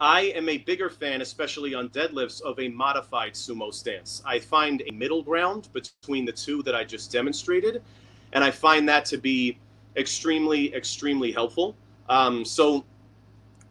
I 0.00 0.22
am 0.34 0.48
a 0.48 0.58
bigger 0.58 0.90
fan, 0.90 1.20
especially 1.20 1.72
on 1.72 1.88
deadlifts, 1.90 2.42
of 2.42 2.58
a 2.58 2.66
modified 2.66 3.34
sumo 3.34 3.72
stance. 3.72 4.20
I 4.26 4.40
find 4.40 4.82
a 4.88 4.90
middle 4.90 5.22
ground 5.22 5.68
between 5.72 6.24
the 6.24 6.32
two 6.32 6.64
that 6.64 6.74
I 6.74 6.82
just 6.82 7.12
demonstrated, 7.12 7.80
and 8.32 8.42
I 8.42 8.50
find 8.50 8.88
that 8.88 9.04
to 9.06 9.18
be 9.18 9.56
extremely, 9.96 10.74
extremely 10.74 11.30
helpful. 11.30 11.76
Um, 12.08 12.44
so 12.44 12.84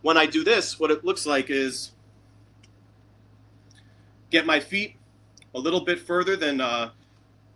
when 0.01 0.15
I 0.15 0.25
do 0.25 0.41
this, 0.41 0.79
what 0.79 0.91
it 0.91 1.03
looks 1.03 1.25
like 1.25 1.49
is 1.49 1.91
get 4.29 4.45
my 4.45 4.61
feet 4.61 4.95
a 5.53 5.59
little 5.59 5.81
bit 5.81 5.99
further 5.99 6.37
than 6.37 6.61
uh, 6.61 6.91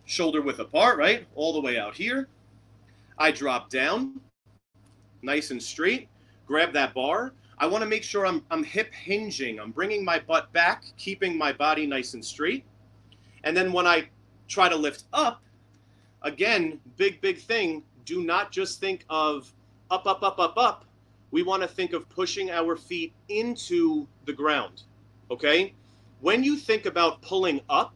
shoulder 0.04 0.42
width 0.42 0.58
apart, 0.58 0.98
right? 0.98 1.26
All 1.34 1.54
the 1.54 1.60
way 1.62 1.78
out 1.78 1.94
here. 1.94 2.28
I 3.16 3.30
drop 3.30 3.70
down, 3.70 4.20
nice 5.26 5.50
and 5.50 5.62
straight, 5.62 6.08
grab 6.46 6.72
that 6.72 6.94
bar. 6.94 7.34
I 7.58 7.66
want 7.66 7.82
to 7.82 7.88
make 7.88 8.02
sure 8.02 8.26
I'm, 8.26 8.42
I'm 8.50 8.64
hip 8.64 8.94
hinging. 8.94 9.60
I'm 9.60 9.72
bringing 9.72 10.02
my 10.04 10.18
butt 10.18 10.50
back, 10.54 10.84
keeping 10.96 11.36
my 11.36 11.52
body 11.52 11.86
nice 11.86 12.14
and 12.14 12.24
straight. 12.24 12.64
And 13.44 13.54
then 13.54 13.72
when 13.72 13.86
I 13.86 14.08
try 14.48 14.70
to 14.70 14.76
lift 14.76 15.04
up, 15.12 15.42
again, 16.22 16.80
big, 16.96 17.20
big 17.20 17.38
thing, 17.38 17.82
do 18.06 18.22
not 18.22 18.50
just 18.50 18.80
think 18.80 19.04
of 19.10 19.52
up, 19.90 20.06
up, 20.06 20.22
up, 20.22 20.38
up, 20.38 20.56
up. 20.56 20.84
We 21.30 21.42
want 21.42 21.60
to 21.62 21.68
think 21.68 21.92
of 21.92 22.08
pushing 22.08 22.50
our 22.50 22.76
feet 22.76 23.12
into 23.28 24.06
the 24.24 24.32
ground. 24.32 24.84
Okay? 25.30 25.74
When 26.20 26.42
you 26.42 26.56
think 26.56 26.86
about 26.86 27.20
pulling 27.20 27.60
up, 27.68 27.92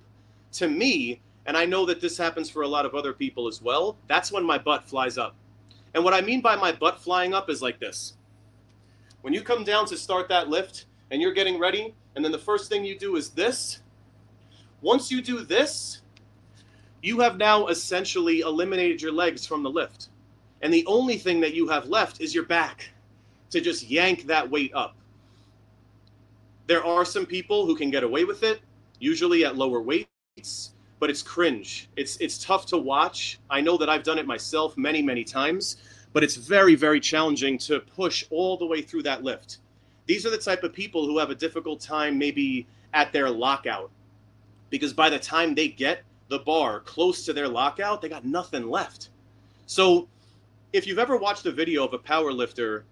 to 0.53 0.69
me, 0.69 1.21
and 1.47 1.57
I 1.57 1.65
know 1.65 1.87
that 1.87 2.01
this 2.01 2.17
happens 2.17 2.51
for 2.51 2.63
a 2.63 2.69
lot 2.69 2.85
of 2.85 2.95
other 2.95 3.13
people 3.13 3.49
as 3.49 3.63
well, 3.63 3.97
that's 4.09 4.33
when 4.33 4.45
my 4.45 4.59
butt 4.59 4.85
flies 4.85 5.19
up. 5.19 5.35
And 5.95 6.05
what 6.05 6.15
I 6.15 6.21
mean 6.21 6.41
by 6.41 6.57
my 6.57 6.73
butt 6.73 7.01
flying 7.01 7.35
up 7.35 7.51
is 7.51 7.63
like 7.63 7.81
this. 7.81 8.15
When 9.23 9.35
you 9.35 9.43
come 9.43 9.65
down 9.65 9.87
to 9.87 9.97
start 9.97 10.29
that 10.29 10.49
lift 10.49 10.87
and 11.11 11.21
you're 11.21 11.33
getting 11.33 11.59
ready, 11.59 11.95
and 12.15 12.25
then 12.25 12.33
the 12.33 12.39
first 12.39 12.69
thing 12.69 12.85
you 12.85 12.99
do 12.99 13.17
is 13.17 13.31
this, 13.31 13.81
once 14.81 15.11
you 15.11 15.21
do 15.21 15.41
this, 15.41 16.01
you 17.03 17.21
have 17.21 17.37
now 17.37 17.67
essentially 17.67 18.41
eliminated 18.41 19.01
your 19.03 19.13
legs 19.13 19.47
from 19.47 19.63
the 19.63 19.71
lift. 19.71 20.09
And 20.63 20.73
the 20.73 20.87
only 20.87 21.17
thing 21.17 21.41
that 21.41 21.55
you 21.55 21.69
have 21.69 21.87
left 21.87 22.21
is 22.21 22.35
your 22.35 22.45
back 22.45 22.91
to 23.51 23.61
just 23.61 23.89
yank 23.89 24.27
that 24.27 24.49
weight 24.49 24.73
up. 24.75 24.97
There 26.67 26.85
are 26.85 27.05
some 27.05 27.27
people 27.27 27.67
who 27.67 27.75
can 27.75 27.91
get 27.91 28.05
away 28.05 28.25
with 28.25 28.43
it, 28.43 28.61
usually 29.01 29.45
at 29.45 29.57
lower 29.57 29.81
weights, 29.81 30.75
but 31.01 31.11
it's 31.11 31.23
cringe. 31.23 31.89
It's 31.97 32.17
it's 32.19 32.39
tough 32.39 32.67
to 32.67 32.79
watch. 32.79 33.41
I 33.51 33.61
know 33.61 33.77
that 33.79 33.89
I've 33.89 34.05
done 34.05 34.19
it 34.19 34.27
myself 34.27 34.77
many, 34.77 35.03
many 35.03 35.25
times 35.25 35.79
but 36.13 36.25
it's 36.25 36.37
very, 36.37 36.75
very 36.75 37.01
challenging 37.01 37.59
to 37.59 37.81
push 37.81 38.25
all 38.31 38.57
the 38.57 38.67
way 38.67 38.83
through 38.83 39.03
that 39.05 39.23
lift. 39.23 39.59
These 40.07 40.27
are 40.27 40.31
the 40.31 40.39
type 40.39 40.65
of 40.65 40.73
people 40.73 41.07
who 41.07 41.19
have 41.19 41.31
a 41.31 41.35
difficult 41.35 41.81
time 41.81 42.19
maybe 42.19 42.67
at 42.93 43.13
their 43.13 43.31
lockout 43.31 43.91
because 44.71 44.93
by 44.93 45.09
the 45.09 45.19
time 45.19 45.55
they 45.55 45.69
get 45.69 46.03
the 46.29 46.41
bar 46.41 46.81
close 46.81 47.25
to 47.25 47.33
their 47.33 47.49
lockout, 47.49 48.01
they 48.03 48.09
got 48.09 48.25
nothing 48.25 48.69
left. 48.69 49.11
So 49.67 50.09
if 50.73 50.87
you've 50.87 50.99
ever 50.99 51.17
watched 51.17 51.47
a 51.47 51.53
video 51.53 51.85
of 51.85 51.95
a 51.95 51.99
power 51.99 52.33
lifter 52.33 52.85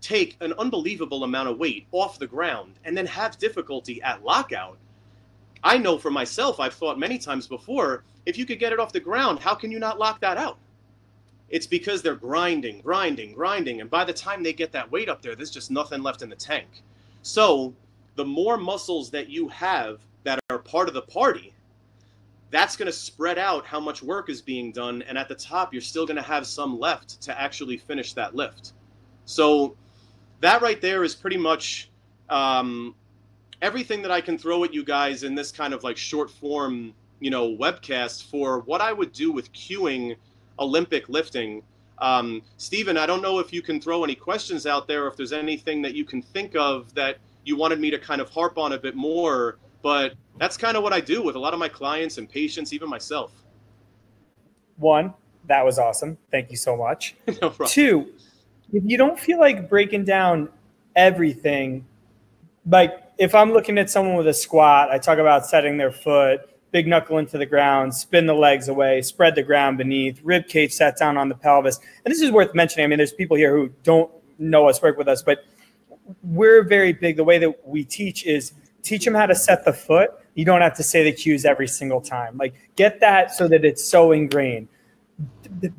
take 0.00 0.36
an 0.40 0.52
unbelievable 0.54 1.22
amount 1.24 1.48
of 1.48 1.58
weight 1.58 1.86
off 1.92 2.18
the 2.18 2.26
ground 2.26 2.74
and 2.84 2.96
then 2.96 3.06
have 3.06 3.38
difficulty 3.38 4.02
at 4.02 4.24
lockout, 4.24 4.78
I 5.64 5.78
know 5.78 5.98
for 5.98 6.10
myself, 6.10 6.58
I've 6.58 6.74
thought 6.74 6.98
many 6.98 7.18
times 7.18 7.46
before, 7.46 8.04
if 8.26 8.36
you 8.36 8.46
could 8.46 8.58
get 8.58 8.72
it 8.72 8.80
off 8.80 8.92
the 8.92 9.00
ground, 9.00 9.38
how 9.38 9.54
can 9.54 9.70
you 9.70 9.78
not 9.78 9.98
lock 9.98 10.20
that 10.20 10.36
out? 10.36 10.58
It's 11.48 11.66
because 11.66 12.02
they're 12.02 12.14
grinding, 12.14 12.80
grinding, 12.80 13.34
grinding. 13.34 13.80
And 13.80 13.90
by 13.90 14.04
the 14.04 14.12
time 14.12 14.42
they 14.42 14.52
get 14.52 14.72
that 14.72 14.90
weight 14.90 15.08
up 15.08 15.22
there, 15.22 15.36
there's 15.36 15.50
just 15.50 15.70
nothing 15.70 16.02
left 16.02 16.22
in 16.22 16.30
the 16.30 16.36
tank. 16.36 16.82
So 17.22 17.74
the 18.16 18.24
more 18.24 18.56
muscles 18.56 19.10
that 19.10 19.28
you 19.28 19.48
have 19.48 20.00
that 20.24 20.40
are 20.50 20.58
part 20.58 20.88
of 20.88 20.94
the 20.94 21.02
party, 21.02 21.52
that's 22.50 22.76
going 22.76 22.86
to 22.86 22.92
spread 22.92 23.38
out 23.38 23.64
how 23.64 23.80
much 23.80 24.02
work 24.02 24.28
is 24.28 24.42
being 24.42 24.72
done. 24.72 25.02
And 25.02 25.16
at 25.16 25.28
the 25.28 25.34
top, 25.34 25.72
you're 25.72 25.82
still 25.82 26.06
going 26.06 26.16
to 26.16 26.22
have 26.22 26.46
some 26.46 26.78
left 26.78 27.20
to 27.22 27.40
actually 27.40 27.76
finish 27.76 28.14
that 28.14 28.34
lift. 28.34 28.72
So 29.24 29.76
that 30.40 30.60
right 30.62 30.80
there 30.80 31.04
is 31.04 31.14
pretty 31.14 31.38
much 31.38 31.90
um, 32.28 32.94
everything 33.62 34.02
that 34.02 34.10
I 34.10 34.20
can 34.20 34.36
throw 34.36 34.64
at 34.64 34.74
you 34.74 34.84
guys 34.84 35.22
in 35.22 35.34
this 35.34 35.50
kind 35.50 35.72
of 35.72 35.82
like 35.82 35.96
short 35.96 36.30
form, 36.30 36.92
you 37.20 37.30
know, 37.30 37.56
webcast 37.56 38.30
for 38.30 38.60
what 38.60 38.82
I 38.82 38.92
would 38.92 39.12
do 39.12 39.32
with 39.32 39.50
cueing– 39.54 40.16
Olympic 40.58 41.08
lifting. 41.08 41.62
Um, 41.98 42.42
Stephen, 42.56 42.96
I 42.96 43.06
don't 43.06 43.22
know 43.22 43.38
if 43.38 43.52
you 43.52 43.62
can 43.62 43.80
throw 43.80 44.04
any 44.04 44.14
questions 44.14 44.66
out 44.66 44.88
there, 44.88 45.06
if 45.06 45.16
there's 45.16 45.32
anything 45.32 45.82
that 45.82 45.94
you 45.94 46.04
can 46.04 46.22
think 46.22 46.56
of 46.56 46.92
that 46.94 47.18
you 47.44 47.56
wanted 47.56 47.80
me 47.80 47.90
to 47.90 47.98
kind 47.98 48.20
of 48.20 48.30
harp 48.30 48.58
on 48.58 48.72
a 48.72 48.78
bit 48.78 48.94
more, 48.94 49.58
but 49.82 50.14
that's 50.38 50.56
kind 50.56 50.76
of 50.76 50.82
what 50.82 50.92
I 50.92 51.00
do 51.00 51.22
with 51.22 51.36
a 51.36 51.38
lot 51.38 51.52
of 51.52 51.58
my 51.58 51.68
clients 51.68 52.18
and 52.18 52.28
patients, 52.28 52.72
even 52.72 52.88
myself. 52.88 53.32
One, 54.76 55.14
that 55.48 55.64
was 55.64 55.78
awesome. 55.78 56.16
Thank 56.30 56.50
you 56.50 56.56
so 56.56 56.76
much. 56.76 57.16
no 57.42 57.50
Two, 57.66 58.12
if 58.72 58.82
you 58.86 58.96
don't 58.96 59.18
feel 59.18 59.38
like 59.38 59.68
breaking 59.68 60.04
down 60.04 60.48
everything, 60.96 61.84
like 62.66 63.11
if 63.22 63.36
I'm 63.36 63.52
looking 63.52 63.78
at 63.78 63.88
someone 63.88 64.16
with 64.16 64.26
a 64.26 64.34
squat, 64.34 64.90
I 64.90 64.98
talk 64.98 65.18
about 65.18 65.46
setting 65.46 65.76
their 65.76 65.92
foot, 65.92 66.40
big 66.72 66.88
knuckle 66.88 67.18
into 67.18 67.38
the 67.38 67.46
ground, 67.46 67.94
spin 67.94 68.26
the 68.26 68.34
legs 68.34 68.66
away, 68.66 69.00
spread 69.00 69.36
the 69.36 69.44
ground 69.44 69.78
beneath, 69.78 70.20
rib 70.24 70.48
cage 70.48 70.72
sat 70.72 70.98
down 70.98 71.16
on 71.16 71.28
the 71.28 71.36
pelvis. 71.36 71.78
And 72.04 72.12
this 72.12 72.20
is 72.20 72.32
worth 72.32 72.52
mentioning. 72.52 72.82
I 72.82 72.88
mean, 72.88 72.96
there's 72.96 73.12
people 73.12 73.36
here 73.36 73.56
who 73.56 73.70
don't 73.84 74.10
know 74.40 74.68
us, 74.68 74.82
work 74.82 74.98
with 74.98 75.06
us, 75.06 75.22
but 75.22 75.44
we're 76.24 76.64
very 76.64 76.92
big. 76.92 77.16
The 77.16 77.22
way 77.22 77.38
that 77.38 77.64
we 77.64 77.84
teach 77.84 78.26
is 78.26 78.54
teach 78.82 79.04
them 79.04 79.14
how 79.14 79.26
to 79.26 79.36
set 79.36 79.64
the 79.64 79.72
foot. 79.72 80.10
You 80.34 80.44
don't 80.44 80.60
have 80.60 80.76
to 80.78 80.82
say 80.82 81.04
the 81.04 81.12
cues 81.12 81.44
every 81.44 81.68
single 81.68 82.00
time. 82.00 82.36
Like 82.36 82.54
get 82.74 82.98
that 83.00 83.32
so 83.32 83.46
that 83.46 83.64
it's 83.64 83.84
so 83.84 84.10
ingrained. 84.10 84.66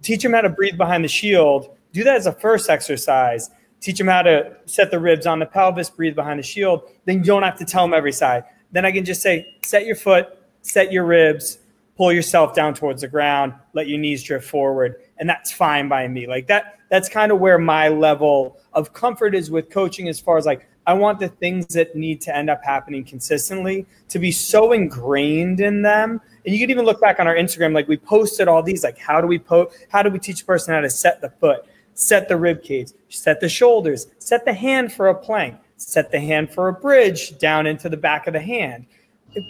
Teach 0.02 0.24
them 0.24 0.32
how 0.32 0.42
to 0.42 0.50
breathe 0.50 0.78
behind 0.78 1.04
the 1.04 1.10
shield. 1.10 1.76
Do 1.92 2.06
that 2.06 2.16
as 2.16 2.26
a 2.26 2.32
first 2.32 2.70
exercise. 2.70 3.50
Teach 3.84 3.98
them 3.98 4.08
how 4.08 4.22
to 4.22 4.56
set 4.66 4.92
the 4.92 5.00
ribs 5.00 5.28
on 5.28 5.40
the 5.40 5.46
pelvis, 5.46 5.90
breathe 5.90 6.16
behind 6.16 6.40
the 6.40 6.44
shield. 6.44 6.84
Then 7.04 7.18
you 7.18 7.26
don't 7.26 7.44
have 7.44 7.58
to 7.58 7.66
tell 7.66 7.84
them 7.84 7.94
every 7.94 8.14
side. 8.14 8.46
Then 8.72 8.86
I 8.86 8.94
can 8.94 9.04
just 9.04 9.22
say, 9.22 9.58
set 9.62 9.86
your 9.86 9.98
foot, 9.98 10.40
set 10.62 10.90
your 10.90 11.06
ribs, 11.06 11.60
pull 11.98 12.14
yourself 12.14 12.56
down 12.56 12.76
towards 12.76 13.02
the 13.02 13.10
ground, 13.10 13.54
let 13.74 13.90
your 13.90 14.00
knees 14.00 14.24
drift 14.24 14.48
forward, 14.48 15.02
and 15.18 15.28
that's 15.28 15.52
fine 15.52 15.90
by 15.90 16.08
me. 16.08 16.28
Like 16.28 16.48
that 16.48 16.80
that's 16.90 17.10
kind 17.10 17.30
of 17.30 17.40
where 17.42 17.58
my 17.58 17.90
level 17.90 18.58
of 18.72 18.94
comfort 18.94 19.36
is 19.36 19.52
with 19.52 19.70
coaching 19.70 20.08
as 20.08 20.18
far 20.18 20.38
as 20.38 20.46
like 20.46 20.66
I 20.88 20.94
want 20.94 21.20
the 21.20 21.28
things 21.28 21.68
that 21.74 21.94
need 21.94 22.22
to 22.22 22.36
end 22.36 22.50
up 22.50 22.64
happening 22.64 23.04
consistently 23.04 23.86
to 24.10 24.18
be 24.18 24.32
so 24.32 24.74
ingrained 24.74 25.60
in 25.60 25.82
them. 25.82 26.22
And 26.46 26.54
you 26.54 26.60
can 26.60 26.70
even 26.70 26.86
look 26.86 27.00
back 27.00 27.20
on 27.20 27.28
our 27.28 27.36
Instagram, 27.36 27.74
like 27.74 27.88
we 27.88 27.98
posted 27.98 28.48
all 28.48 28.62
these, 28.62 28.84
like 28.84 28.98
how 28.98 29.22
do 29.22 29.28
we 29.28 29.42
how 29.90 30.04
do 30.04 30.10
we 30.10 30.20
teach 30.20 30.42
a 30.42 30.46
person 30.46 30.74
how 30.74 30.82
to 30.82 30.90
set 30.90 31.22
the 31.22 31.30
foot, 31.30 31.66
set 31.94 32.28
the 32.28 32.38
rib 32.38 32.64
cage, 32.64 32.92
set 33.10 33.40
the 33.40 33.50
shoulders, 33.50 34.08
set 34.20 34.46
the 34.46 34.54
hand 34.54 34.92
for 34.92 35.10
a 35.10 35.16
plank, 35.16 35.58
set 35.78 36.12
the 36.12 36.20
hand 36.20 36.52
for 36.52 36.68
a 36.70 36.74
bridge 36.74 37.38
down 37.38 37.68
into 37.68 37.90
the 37.90 37.98
back 37.98 38.28
of 38.28 38.34
the 38.34 38.40
hand. 38.40 38.86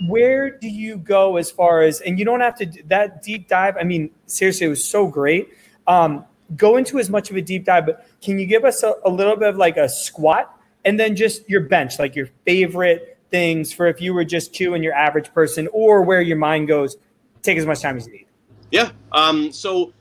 Where 0.07 0.49
do 0.49 0.69
you 0.69 0.97
go 0.97 1.37
as 1.37 1.51
far 1.51 1.81
as 1.81 2.01
and 2.01 2.17
you 2.17 2.25
don't 2.25 2.39
have 2.39 2.57
to 2.59 2.65
that 2.85 3.21
deep 3.21 3.49
dive 3.49 3.75
i 3.77 3.83
mean 3.83 4.09
seriously 4.27 4.65
it 4.67 4.69
was 4.69 4.83
so 4.83 5.07
great. 5.07 5.49
Um, 5.87 6.23
go 6.55 6.77
into 6.77 6.99
as 6.99 7.09
much 7.09 7.29
of 7.29 7.35
a 7.35 7.41
deep 7.41 7.65
dive 7.65 7.85
but 7.87 8.07
can 8.21 8.39
you 8.39 8.45
give 8.45 8.63
us 8.63 8.83
a, 8.83 8.93
a, 9.03 9.09
little 9.09 9.35
bit 9.35 9.49
of 9.49 9.57
like 9.57 9.75
a 9.75 9.89
squat 9.89 10.57
and 10.85 10.97
then 10.97 11.15
just 11.15 11.49
your 11.49 11.61
bench 11.61 11.99
like 11.99 12.15
your 12.15 12.27
favorite 12.45 13.17
things 13.29 13.73
for 13.73 13.87
if 13.87 13.99
you 13.99 14.13
were 14.13 14.23
just 14.23 14.53
cueing 14.53 14.83
your 14.83 14.93
average 14.93 15.33
person 15.33 15.67
or 15.73 16.01
where 16.03 16.21
your 16.21 16.37
mind 16.37 16.69
goes 16.69 16.95
take 17.41 17.57
as 17.57 17.65
much 17.65 17.81
time 17.81 17.97
as 17.97 18.07
you 18.07 18.13
need? 18.13 18.27
Yeah 18.71 18.91
um, 19.11 19.51
so 19.51 19.91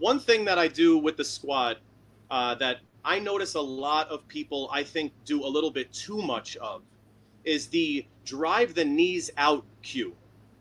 one 0.00 0.18
thing 0.18 0.44
that 0.46 0.58
i 0.58 0.66
do 0.66 0.98
with 0.98 1.16
the 1.16 1.24
squat 1.24 1.78
uh, 2.30 2.54
that 2.56 2.78
I 3.04 3.18
notice 3.18 3.54
a 3.54 3.60
lot 3.60 4.08
of 4.08 4.26
people, 4.28 4.68
I 4.72 4.82
think, 4.82 5.12
do 5.24 5.44
a 5.44 5.48
little 5.48 5.70
bit 5.70 5.92
too 5.92 6.20
much 6.20 6.56
of 6.56 6.82
is 7.44 7.68
the 7.68 8.04
drive 8.24 8.74
the 8.74 8.84
knees 8.84 9.30
out 9.38 9.64
cue. 9.82 10.14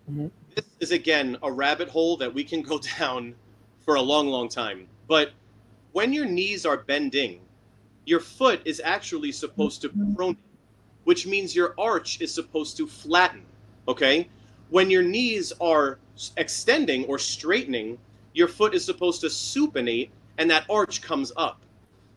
Mm-hmm. 0.10 0.28
This 0.56 0.66
is, 0.80 0.92
again, 0.92 1.38
a 1.44 1.52
rabbit 1.52 1.90
hole 1.90 2.18
that 2.18 2.34
we 2.34 2.44
can 2.44 2.62
go 2.62 2.80
down 3.00 3.36
for 3.84 3.96
a 3.96 4.02
long, 4.02 4.28
long 4.28 4.50
time. 4.50 4.88
But 5.08 5.32
when 5.92 6.14
your 6.14 6.26
knees 6.26 6.66
are 6.66 6.78
bending, 6.78 7.42
your 8.06 8.20
foot 8.20 8.62
is 8.66 8.82
actually 8.84 9.32
supposed 9.32 9.82
to 9.82 9.90
mm-hmm. 9.90 10.14
pronate, 10.14 10.38
which 11.04 11.28
means 11.28 11.56
your 11.56 11.76
arch 11.78 12.22
is 12.22 12.34
supposed 12.34 12.78
to 12.78 12.88
flatten. 12.88 13.44
Okay? 13.88 14.30
When 14.70 14.90
your 14.90 15.04
knees 15.04 15.54
are 15.60 16.00
extending 16.38 17.06
or 17.06 17.20
straightening, 17.20 17.98
your 18.34 18.48
foot 18.48 18.74
is 18.74 18.86
supposed 18.86 19.22
to 19.22 19.28
supinate 19.28 20.10
and 20.38 20.50
that 20.50 20.66
arch 20.70 21.02
comes 21.02 21.32
up. 21.38 21.62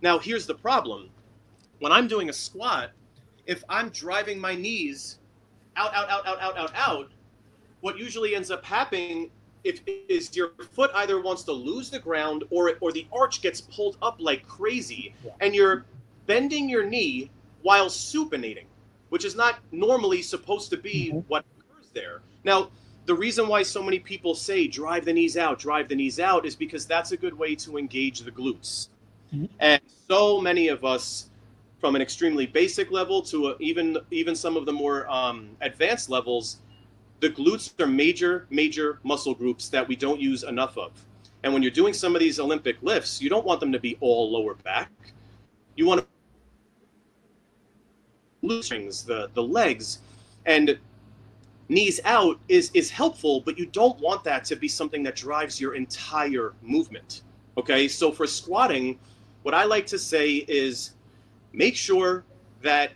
Now, 0.02 0.18
here's 0.18 0.46
the 0.46 0.54
problem. 0.54 1.10
When 1.78 1.92
I'm 1.92 2.08
doing 2.08 2.28
a 2.28 2.32
squat, 2.32 2.90
if 3.46 3.64
I'm 3.68 3.88
driving 3.90 4.38
my 4.38 4.54
knees 4.54 5.18
out, 5.76 5.94
out, 5.94 6.08
out, 6.10 6.26
out, 6.26 6.40
out, 6.40 6.56
out, 6.56 6.72
out, 6.74 7.10
what 7.80 7.98
usually 7.98 8.34
ends 8.34 8.50
up 8.50 8.64
happening 8.64 9.30
if 9.64 9.80
is 10.08 10.34
your 10.34 10.52
foot 10.72 10.90
either 10.94 11.20
wants 11.20 11.42
to 11.44 11.52
lose 11.52 11.90
the 11.90 11.98
ground 11.98 12.44
or 12.50 12.72
or 12.80 12.92
the 12.92 13.06
arch 13.12 13.42
gets 13.42 13.60
pulled 13.60 13.96
up 14.00 14.16
like 14.18 14.46
crazy, 14.46 15.14
yeah. 15.24 15.32
and 15.40 15.54
you're 15.54 15.84
bending 16.26 16.68
your 16.68 16.84
knee 16.84 17.30
while 17.62 17.86
supinating, 17.86 18.64
which 19.10 19.24
is 19.24 19.36
not 19.36 19.58
normally 19.70 20.22
supposed 20.22 20.70
to 20.70 20.76
be 20.76 21.08
mm-hmm. 21.08 21.18
what 21.28 21.44
occurs 21.58 21.90
there. 21.92 22.22
Now, 22.44 22.70
the 23.10 23.16
reason 23.16 23.48
why 23.48 23.60
so 23.60 23.82
many 23.82 23.98
people 23.98 24.36
say 24.36 24.68
drive 24.68 25.04
the 25.04 25.12
knees 25.12 25.36
out, 25.36 25.58
drive 25.58 25.88
the 25.88 25.96
knees 25.96 26.20
out, 26.20 26.46
is 26.46 26.54
because 26.54 26.86
that's 26.86 27.10
a 27.10 27.16
good 27.16 27.36
way 27.36 27.56
to 27.56 27.76
engage 27.76 28.20
the 28.20 28.30
glutes. 28.30 28.86
Mm-hmm. 29.34 29.46
And 29.58 29.82
so 30.06 30.40
many 30.40 30.68
of 30.68 30.84
us, 30.84 31.28
from 31.80 31.96
an 31.96 32.02
extremely 32.02 32.46
basic 32.46 32.92
level 32.92 33.20
to 33.22 33.48
a, 33.48 33.56
even 33.58 33.98
even 34.12 34.36
some 34.36 34.56
of 34.56 34.64
the 34.64 34.72
more 34.72 35.10
um, 35.10 35.48
advanced 35.60 36.08
levels, 36.08 36.58
the 37.18 37.30
glutes 37.30 37.74
are 37.80 37.88
major 37.88 38.46
major 38.48 39.00
muscle 39.02 39.34
groups 39.34 39.68
that 39.70 39.88
we 39.88 39.96
don't 39.96 40.20
use 40.20 40.44
enough 40.44 40.78
of. 40.78 40.92
And 41.42 41.52
when 41.52 41.64
you're 41.64 41.72
doing 41.72 41.92
some 41.92 42.14
of 42.14 42.20
these 42.20 42.38
Olympic 42.38 42.76
lifts, 42.80 43.20
you 43.20 43.28
don't 43.28 43.44
want 43.44 43.58
them 43.58 43.72
to 43.72 43.80
be 43.80 43.98
all 43.98 44.30
lower 44.30 44.54
back. 44.54 44.92
You 45.74 45.86
want 45.86 46.06
to 48.44 48.62
strings, 48.62 49.02
the 49.02 49.30
the 49.34 49.42
legs, 49.42 49.98
and 50.46 50.78
knees 51.70 52.00
out 52.04 52.38
is 52.48 52.70
is 52.74 52.90
helpful, 52.90 53.40
but 53.40 53.56
you 53.58 53.64
don't 53.64 53.98
want 54.00 54.24
that 54.24 54.44
to 54.44 54.56
be 54.56 54.68
something 54.68 55.02
that 55.04 55.14
drives 55.14 55.60
your 55.60 55.74
entire 55.74 56.52
movement. 56.62 57.22
Okay, 57.56 57.86
so 57.88 58.10
for 58.10 58.26
squatting, 58.26 58.98
what 59.42 59.54
I 59.54 59.64
like 59.64 59.86
to 59.86 59.98
say 59.98 60.44
is 60.48 60.92
make 61.52 61.76
sure 61.76 62.24
that 62.62 62.92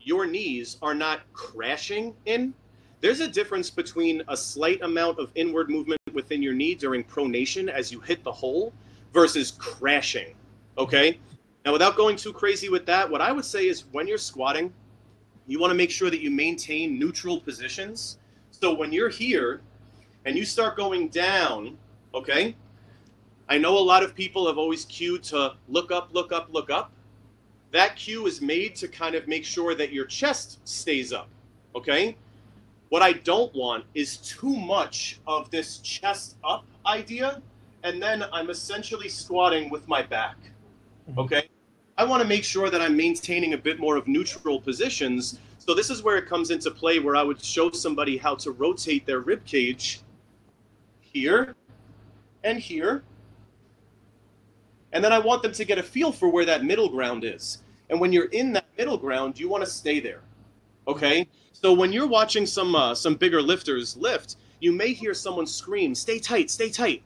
your 0.00 0.26
knees 0.26 0.78
are 0.82 0.94
not 0.94 1.20
crashing 1.32 2.14
in. 2.26 2.52
There's 3.00 3.20
a 3.20 3.28
difference 3.28 3.70
between 3.70 4.22
a 4.26 4.36
slight 4.36 4.82
amount 4.82 5.20
of 5.20 5.30
inward 5.36 5.70
movement 5.70 6.00
within 6.12 6.42
your 6.42 6.54
knee 6.54 6.74
during 6.74 7.04
pronation 7.04 7.68
as 7.68 7.92
you 7.92 8.00
hit 8.00 8.24
the 8.24 8.32
hole 8.32 8.72
versus 9.12 9.52
crashing. 9.52 10.34
Okay? 10.76 11.18
Now, 11.64 11.72
without 11.72 11.96
going 11.96 12.16
too 12.16 12.32
crazy 12.32 12.68
with 12.68 12.86
that, 12.86 13.08
what 13.08 13.20
I 13.20 13.30
would 13.30 13.44
say 13.44 13.68
is 13.68 13.84
when 13.92 14.08
you're 14.08 14.18
squatting, 14.18 14.72
you 15.48 15.58
want 15.58 15.70
to 15.70 15.74
make 15.74 15.90
sure 15.90 16.10
that 16.10 16.20
you 16.20 16.30
maintain 16.30 16.98
neutral 16.98 17.40
positions. 17.40 18.18
So 18.50 18.72
when 18.72 18.92
you're 18.92 19.08
here 19.08 19.62
and 20.26 20.36
you 20.36 20.44
start 20.44 20.76
going 20.76 21.08
down, 21.08 21.76
okay, 22.14 22.54
I 23.48 23.56
know 23.56 23.78
a 23.78 23.80
lot 23.80 24.02
of 24.02 24.14
people 24.14 24.46
have 24.46 24.58
always 24.58 24.84
cued 24.84 25.22
to 25.24 25.54
look 25.68 25.90
up, 25.90 26.10
look 26.12 26.32
up, 26.32 26.48
look 26.52 26.70
up. 26.70 26.92
That 27.72 27.96
cue 27.96 28.26
is 28.26 28.42
made 28.42 28.76
to 28.76 28.88
kind 28.88 29.14
of 29.14 29.26
make 29.26 29.44
sure 29.44 29.74
that 29.74 29.90
your 29.90 30.04
chest 30.04 30.60
stays 30.64 31.12
up. 31.12 31.28
Okay. 31.74 32.16
What 32.90 33.02
I 33.02 33.12
don't 33.12 33.54
want 33.54 33.84
is 33.94 34.18
too 34.18 34.54
much 34.54 35.18
of 35.26 35.50
this 35.50 35.78
chest 35.78 36.36
up 36.44 36.64
idea. 36.86 37.42
And 37.84 38.02
then 38.02 38.24
I'm 38.32 38.50
essentially 38.50 39.08
squatting 39.08 39.70
with 39.70 39.86
my 39.88 40.02
back. 40.02 40.36
Mm-hmm. 41.08 41.20
Okay. 41.20 41.48
I 41.98 42.04
want 42.04 42.22
to 42.22 42.28
make 42.28 42.44
sure 42.44 42.70
that 42.70 42.80
I'm 42.80 42.96
maintaining 42.96 43.52
a 43.52 43.58
bit 43.58 43.78
more 43.78 43.96
of 43.96 44.08
neutral 44.08 44.60
positions. 44.60 45.38
So 45.58 45.74
this 45.74 45.90
is 45.90 46.02
where 46.02 46.16
it 46.16 46.26
comes 46.26 46.50
into 46.50 46.70
play 46.70 47.00
where 47.00 47.16
I 47.16 47.22
would 47.22 47.44
show 47.44 47.70
somebody 47.72 48.16
how 48.16 48.36
to 48.36 48.52
rotate 48.52 49.04
their 49.04 49.20
rib 49.20 49.44
cage 49.44 50.00
here 51.00 51.54
and 52.44 52.58
here 52.58 53.02
and 54.92 55.04
then 55.04 55.12
I 55.12 55.18
want 55.18 55.42
them 55.42 55.52
to 55.52 55.64
get 55.64 55.78
a 55.78 55.82
feel 55.82 56.12
for 56.12 56.28
where 56.28 56.44
that 56.46 56.64
middle 56.64 56.88
ground 56.88 57.24
is. 57.24 57.62
And 57.90 58.00
when 58.00 58.12
you're 58.12 58.26
in 58.26 58.52
that 58.54 58.66
middle 58.76 58.96
ground, 58.96 59.38
you 59.38 59.48
want 59.48 59.64
to 59.64 59.70
stay 59.70 60.00
there. 60.00 60.22
Okay? 60.86 61.28
So 61.52 61.72
when 61.72 61.92
you're 61.92 62.06
watching 62.06 62.46
some 62.46 62.74
uh, 62.74 62.94
some 62.94 63.16
bigger 63.16 63.42
lifters 63.42 63.96
lift, 63.96 64.36
you 64.60 64.72
may 64.72 64.92
hear 64.92 65.14
someone 65.14 65.46
scream, 65.46 65.94
"Stay 65.94 66.18
tight, 66.18 66.50
stay 66.50 66.70
tight." 66.70 67.02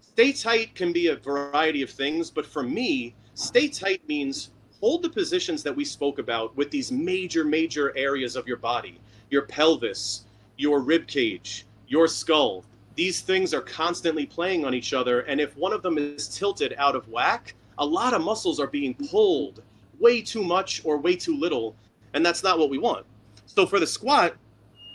Stay 0.00 0.32
tight 0.32 0.74
can 0.74 0.92
be 0.92 1.06
a 1.06 1.16
variety 1.16 1.80
of 1.80 1.88
things, 1.88 2.30
but 2.30 2.44
for 2.44 2.62
me, 2.62 3.14
stay 3.42 3.68
tight 3.68 4.06
means 4.08 4.50
hold 4.80 5.02
the 5.02 5.10
positions 5.10 5.62
that 5.62 5.74
we 5.74 5.84
spoke 5.84 6.18
about 6.18 6.56
with 6.56 6.70
these 6.70 6.90
major 6.92 7.44
major 7.44 7.96
areas 7.96 8.36
of 8.36 8.46
your 8.46 8.56
body. 8.56 8.98
Your 9.30 9.42
pelvis, 9.42 10.24
your 10.56 10.80
rib 10.80 11.06
cage, 11.06 11.66
your 11.88 12.06
skull, 12.06 12.64
these 12.94 13.20
things 13.20 13.54
are 13.54 13.62
constantly 13.62 14.26
playing 14.26 14.64
on 14.64 14.74
each 14.74 14.92
other. 14.92 15.20
And 15.20 15.40
if 15.40 15.56
one 15.56 15.72
of 15.72 15.82
them 15.82 15.98
is 15.98 16.28
tilted 16.28 16.74
out 16.78 16.94
of 16.94 17.08
whack, 17.08 17.54
a 17.78 17.86
lot 17.86 18.12
of 18.12 18.22
muscles 18.22 18.60
are 18.60 18.66
being 18.66 18.94
pulled 18.94 19.62
way 19.98 20.20
too 20.20 20.44
much 20.44 20.82
or 20.84 20.98
way 20.98 21.16
too 21.16 21.36
little. 21.36 21.74
And 22.14 22.24
that's 22.24 22.42
not 22.42 22.58
what 22.58 22.70
we 22.70 22.78
want. 22.78 23.06
So 23.46 23.66
for 23.66 23.80
the 23.80 23.86
squat, 23.86 24.36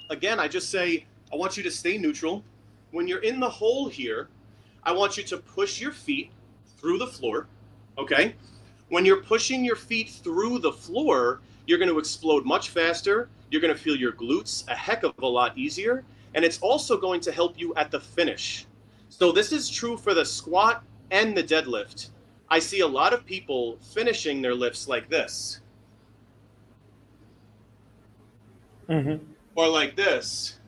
again, 0.09 0.39
I 0.39 0.47
just 0.47 0.69
say, 0.69 1.05
I 1.33 1.35
want 1.35 1.57
you 1.57 1.63
to 1.63 1.71
stay 1.71 1.97
neutral. 1.97 2.43
When 2.91 3.07
you're 3.07 3.23
in 3.23 3.39
the 3.39 3.49
hole 3.49 3.89
here, 3.89 4.27
I 4.83 4.91
want 4.91 5.17
you 5.17 5.23
to 5.23 5.37
push 5.37 5.81
your 5.81 5.91
feet 5.91 6.31
through 6.77 6.99
the 6.99 7.07
floor. 7.07 7.47
Okay. 7.97 8.35
When 8.89 9.05
you're 9.05 9.21
pushing 9.23 9.65
your 9.65 9.75
feet 9.75 10.09
through 10.09 10.59
the 10.59 10.71
floor, 10.71 11.41
you're 11.65 11.77
going 11.77 11.89
to 11.89 11.99
explode 11.99 12.45
much 12.45 12.69
faster. 12.69 13.29
You're 13.51 13.61
going 13.61 13.73
to 13.73 13.79
feel 13.79 13.95
your 13.95 14.13
glutes 14.13 14.67
a 14.67 14.75
heck 14.75 15.03
of 15.03 15.13
a 15.21 15.27
lot 15.27 15.57
easier 15.57 16.05
and 16.37 16.45
it's 16.45 16.59
also 16.59 16.97
going 16.97 17.19
to 17.21 17.31
help 17.31 17.59
you 17.59 17.73
at 17.75 17.89
the 17.89 17.99
finish. 17.99 18.67
So 19.09 19.31
this 19.31 19.51
is 19.51 19.69
true 19.69 19.97
for 19.97 20.13
the 20.13 20.23
squat 20.23 20.83
and 21.09 21.35
the 21.35 21.43
deadlift. 21.43 22.09
I 22.49 22.59
see 22.59 22.81
a 22.81 22.87
lot 22.87 23.11
of 23.13 23.25
people 23.25 23.77
finishing 23.93 24.41
their 24.41 24.53
lifts 24.53 24.87
like 24.87 25.09
this. 25.09 25.61
Mm-hmm. 28.87 29.23
Or 29.55 29.67
like 29.67 29.95
this. 29.95 30.59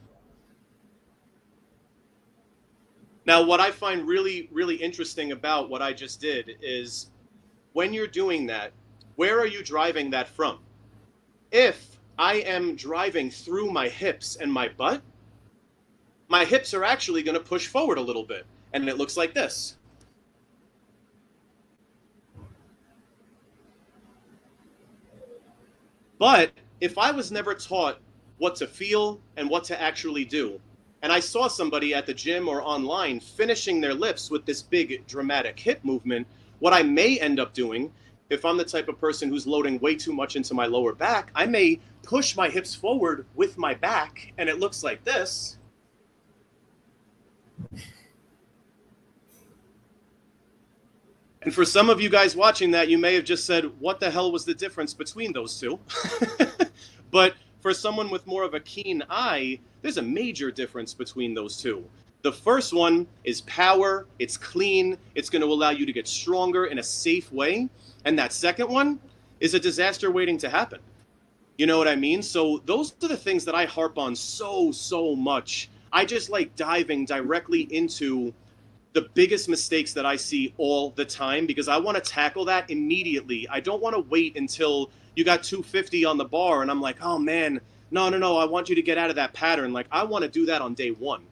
Now, 3.26 3.44
what 3.44 3.60
I 3.60 3.70
find 3.70 4.08
really, 4.08 4.50
really 4.52 4.76
interesting 4.76 5.34
about 5.34 5.70
what 5.70 5.84
I 5.84 5.94
just 5.94 6.20
did 6.20 6.58
is 6.64 7.12
when 7.80 7.94
you're 7.94 8.08
doing 8.08 8.46
that, 8.48 8.74
where 9.16 9.40
are 9.40 9.48
you 9.48 9.64
driving 9.64 10.10
that 10.10 10.28
from? 10.28 10.60
If 11.50 11.98
I 12.18 12.34
am 12.42 12.76
driving 12.76 13.32
through 13.32 13.72
my 13.72 13.88
hips 13.88 14.36
and 14.36 14.52
my 14.52 14.68
butt, 14.68 15.02
my 16.28 16.44
hips 16.44 16.74
are 16.74 16.84
actually 16.84 17.24
going 17.24 17.38
to 17.38 17.44
push 17.54 17.68
forward 17.68 17.98
a 17.98 18.02
little 18.02 18.26
bit. 18.26 18.46
And 18.74 18.90
it 18.90 18.98
looks 18.98 19.16
like 19.16 19.34
this. 19.34 19.78
But 26.18 26.52
if 26.82 26.98
I 26.98 27.12
was 27.12 27.32
never 27.32 27.56
taught 27.56 28.00
what 28.40 28.58
to 28.58 28.68
feel 28.68 29.22
and 29.38 29.50
what 29.50 29.64
to 29.64 29.82
actually 29.82 30.26
do, 30.26 30.60
and 31.02 31.14
I 31.14 31.22
saw 31.22 31.48
somebody 31.48 31.94
at 31.94 32.06
the 32.06 32.14
gym 32.14 32.50
or 32.50 32.62
online 32.62 33.22
finishing 33.22 33.80
their 33.80 33.94
lifts 33.94 34.30
with 34.30 34.46
this 34.46 34.62
big 34.62 35.08
dramatic 35.08 35.58
hip 35.58 35.86
movement, 35.86 36.28
what 36.60 36.74
I 36.74 36.84
may 36.84 37.20
end 37.20 37.40
up 37.40 37.54
doing, 37.54 37.92
if 38.30 38.46
I'm 38.46 38.58
the 38.58 38.64
type 38.64 38.88
of 38.88 39.00
person 39.00 39.30
who's 39.30 39.48
loading 39.48 39.80
way 39.80 39.96
too 39.96 40.14
much 40.14 40.36
into 40.36 40.54
my 40.54 40.66
lower 40.66 40.94
back, 40.94 41.32
I 41.36 41.46
may 41.46 41.80
push 42.04 42.36
my 42.36 42.50
hips 42.50 42.76
forward 42.76 43.26
with 43.36 43.58
my 43.58 43.74
back, 43.74 44.34
and 44.38 44.48
it 44.48 44.60
looks 44.60 44.84
like 44.84 45.04
this. 45.04 45.58
And 51.42 51.54
for 51.54 51.64
some 51.64 51.90
of 51.90 52.02
you 52.02 52.10
guys 52.10 52.36
watching 52.36 52.72
that, 52.72 52.90
you 52.90 52.98
may 52.98 53.16
have 53.16 53.24
just 53.24 53.46
said, 53.46 53.66
What 53.80 54.00
the 54.00 54.12
hell 54.12 54.32
was 54.32 54.46
the 54.46 54.54
difference 54.54 54.94
between 54.94 55.32
those 55.32 55.60
two? 55.60 55.80
but 57.12 57.34
for 57.62 57.74
someone 57.74 58.10
with 58.10 58.28
more 58.28 58.44
of 58.44 58.54
a 58.54 58.60
keen 58.60 59.04
eye, 59.10 59.60
there's 59.82 59.98
a 59.98 60.02
major 60.02 60.52
difference 60.52 60.94
between 60.94 61.34
those 61.34 61.58
two. 61.58 61.86
The 62.22 62.34
first 62.34 62.74
one 62.74 63.08
is 63.24 63.42
power, 63.42 64.06
it's 64.20 64.36
clean, 64.36 64.98
it's 65.16 65.30
going 65.30 65.42
to 65.42 65.48
allow 65.48 65.70
you 65.70 65.86
to 65.86 65.94
get 65.94 66.08
stronger 66.08 66.66
in 66.66 66.80
a 66.80 66.84
safe 66.84 67.32
way. 67.32 67.70
And 68.06 68.20
that 68.20 68.34
second 68.34 68.70
one 68.70 69.00
is 69.40 69.54
a 69.54 69.60
disaster 69.60 70.12
waiting 70.12 70.38
to 70.40 70.50
happen. 70.50 70.80
You 71.58 71.66
know 71.66 71.78
what 71.78 71.88
I 71.88 71.96
mean? 71.96 72.22
So, 72.22 72.62
those 72.66 72.94
are 73.04 73.08
the 73.08 73.18
things 73.18 73.44
that 73.46 73.56
I 73.56 73.66
harp 73.66 73.98
on 73.98 74.16
so, 74.16 74.72
so 74.72 75.16
much 75.16 75.70
I 75.92 76.06
just 76.06 76.30
like 76.30 76.56
diving 76.56 77.06
directly 77.06 77.62
into 77.62 78.34
the 78.94 79.08
biggest 79.14 79.50
mistakes 79.50 79.94
that 79.94 80.06
I 80.06 80.16
see 80.16 80.54
all 80.58 80.92
the 80.92 81.06
time 81.06 81.46
because 81.46 81.68
I 81.68 81.78
want 81.78 81.96
to 81.96 82.02
tackle 82.02 82.46
that 82.46 82.70
immediately. 82.70 83.48
I 83.50 83.60
don't 83.60 83.82
want 83.82 83.96
to 83.96 84.02
wait 84.02 84.36
until 84.36 84.90
you 85.16 85.24
got 85.24 85.44
250 85.44 86.06
on 86.06 86.18
the 86.18 86.26
bar 86.26 86.62
and 86.62 86.72
I'm 86.72 86.82
like, 86.82 86.98
oh 87.02 87.18
man, 87.18 87.60
no, 87.92 88.10
no, 88.10 88.18
no, 88.18 88.38
I 88.38 88.46
want 88.46 88.70
you 88.70 88.76
to 88.76 88.82
get 88.82 88.98
out 88.98 89.10
of 89.10 89.16
that 89.16 89.34
pattern. 89.34 89.74
Like, 89.74 89.88
I 89.92 90.04
want 90.04 90.24
to 90.24 90.30
do 90.30 90.46
that 90.46 90.62
on 90.62 90.74
day 90.74 90.92
one. 90.92 91.24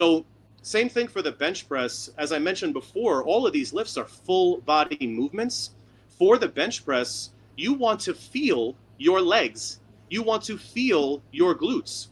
So, 0.00 0.24
same 0.62 0.88
thing 0.88 1.08
for 1.08 1.22
the 1.22 1.32
bench 1.32 1.68
press. 1.68 2.10
As 2.18 2.32
I 2.32 2.38
mentioned 2.38 2.72
before, 2.72 3.24
all 3.24 3.46
of 3.46 3.52
these 3.52 3.72
lifts 3.72 3.96
are 3.96 4.04
full 4.04 4.60
body 4.60 5.06
movements. 5.06 5.70
For 6.08 6.38
the 6.38 6.48
bench 6.48 6.84
press, 6.84 7.30
you 7.56 7.72
want 7.72 8.00
to 8.00 8.14
feel 8.14 8.76
your 8.98 9.20
legs, 9.20 9.80
you 10.08 10.22
want 10.22 10.42
to 10.44 10.56
feel 10.56 11.22
your 11.32 11.54
glutes. 11.54 12.08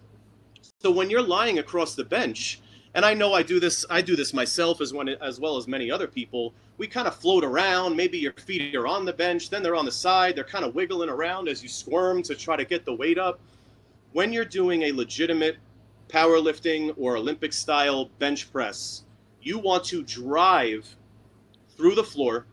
So, 0.81 0.91
when 0.91 1.11
you're 1.11 1.23
lying 1.23 1.59
across 1.59 1.95
the 1.95 2.05
bench, 2.05 2.61
and 2.95 3.05
I 3.05 3.15
know 3.15 3.35
I 3.35 3.43
do 3.43 3.61
this, 3.61 3.85
I 3.89 4.03
do 4.03 4.17
this 4.17 4.35
myself 4.35 4.81
as, 4.81 4.93
as 5.21 5.39
well 5.39 5.57
as 5.57 5.69
many 5.69 5.91
other 5.91 6.09
people. 6.09 6.53
We 6.77 6.89
kind 6.89 7.07
of 7.07 7.15
float 7.15 7.45
around. 7.45 7.95
Maybe 7.95 8.19
your 8.19 8.33
feet 8.33 8.75
are 8.75 8.87
on 8.87 9.05
the 9.05 9.13
bench, 9.13 9.51
then 9.51 9.63
they're 9.63 9.77
on 9.77 9.85
the 9.85 9.93
side. 9.93 10.35
They're 10.35 10.45
kind 10.45 10.65
of 10.65 10.75
wiggling 10.75 11.09
around 11.09 11.49
as 11.49 11.63
you 11.63 11.69
squirm 11.69 12.23
to 12.25 12.35
try 12.35 12.57
to 12.57 12.65
get 12.65 12.85
the 12.85 12.95
weight 12.95 13.19
up 13.19 13.39
when 14.13 14.33
you're 14.33 14.45
doing 14.45 14.83
a 14.83 14.93
legitimate 14.93 15.57
powerlifting 16.11 16.95
or 16.97 17.17
Olympic 17.17 17.53
style 17.53 18.11
bench 18.19 18.53
press, 18.53 19.05
you 19.43 19.59
want 19.59 19.85
to 19.85 20.03
drive 20.03 20.89
through 21.77 21.95
the 21.95 22.05
floor. 22.05 22.47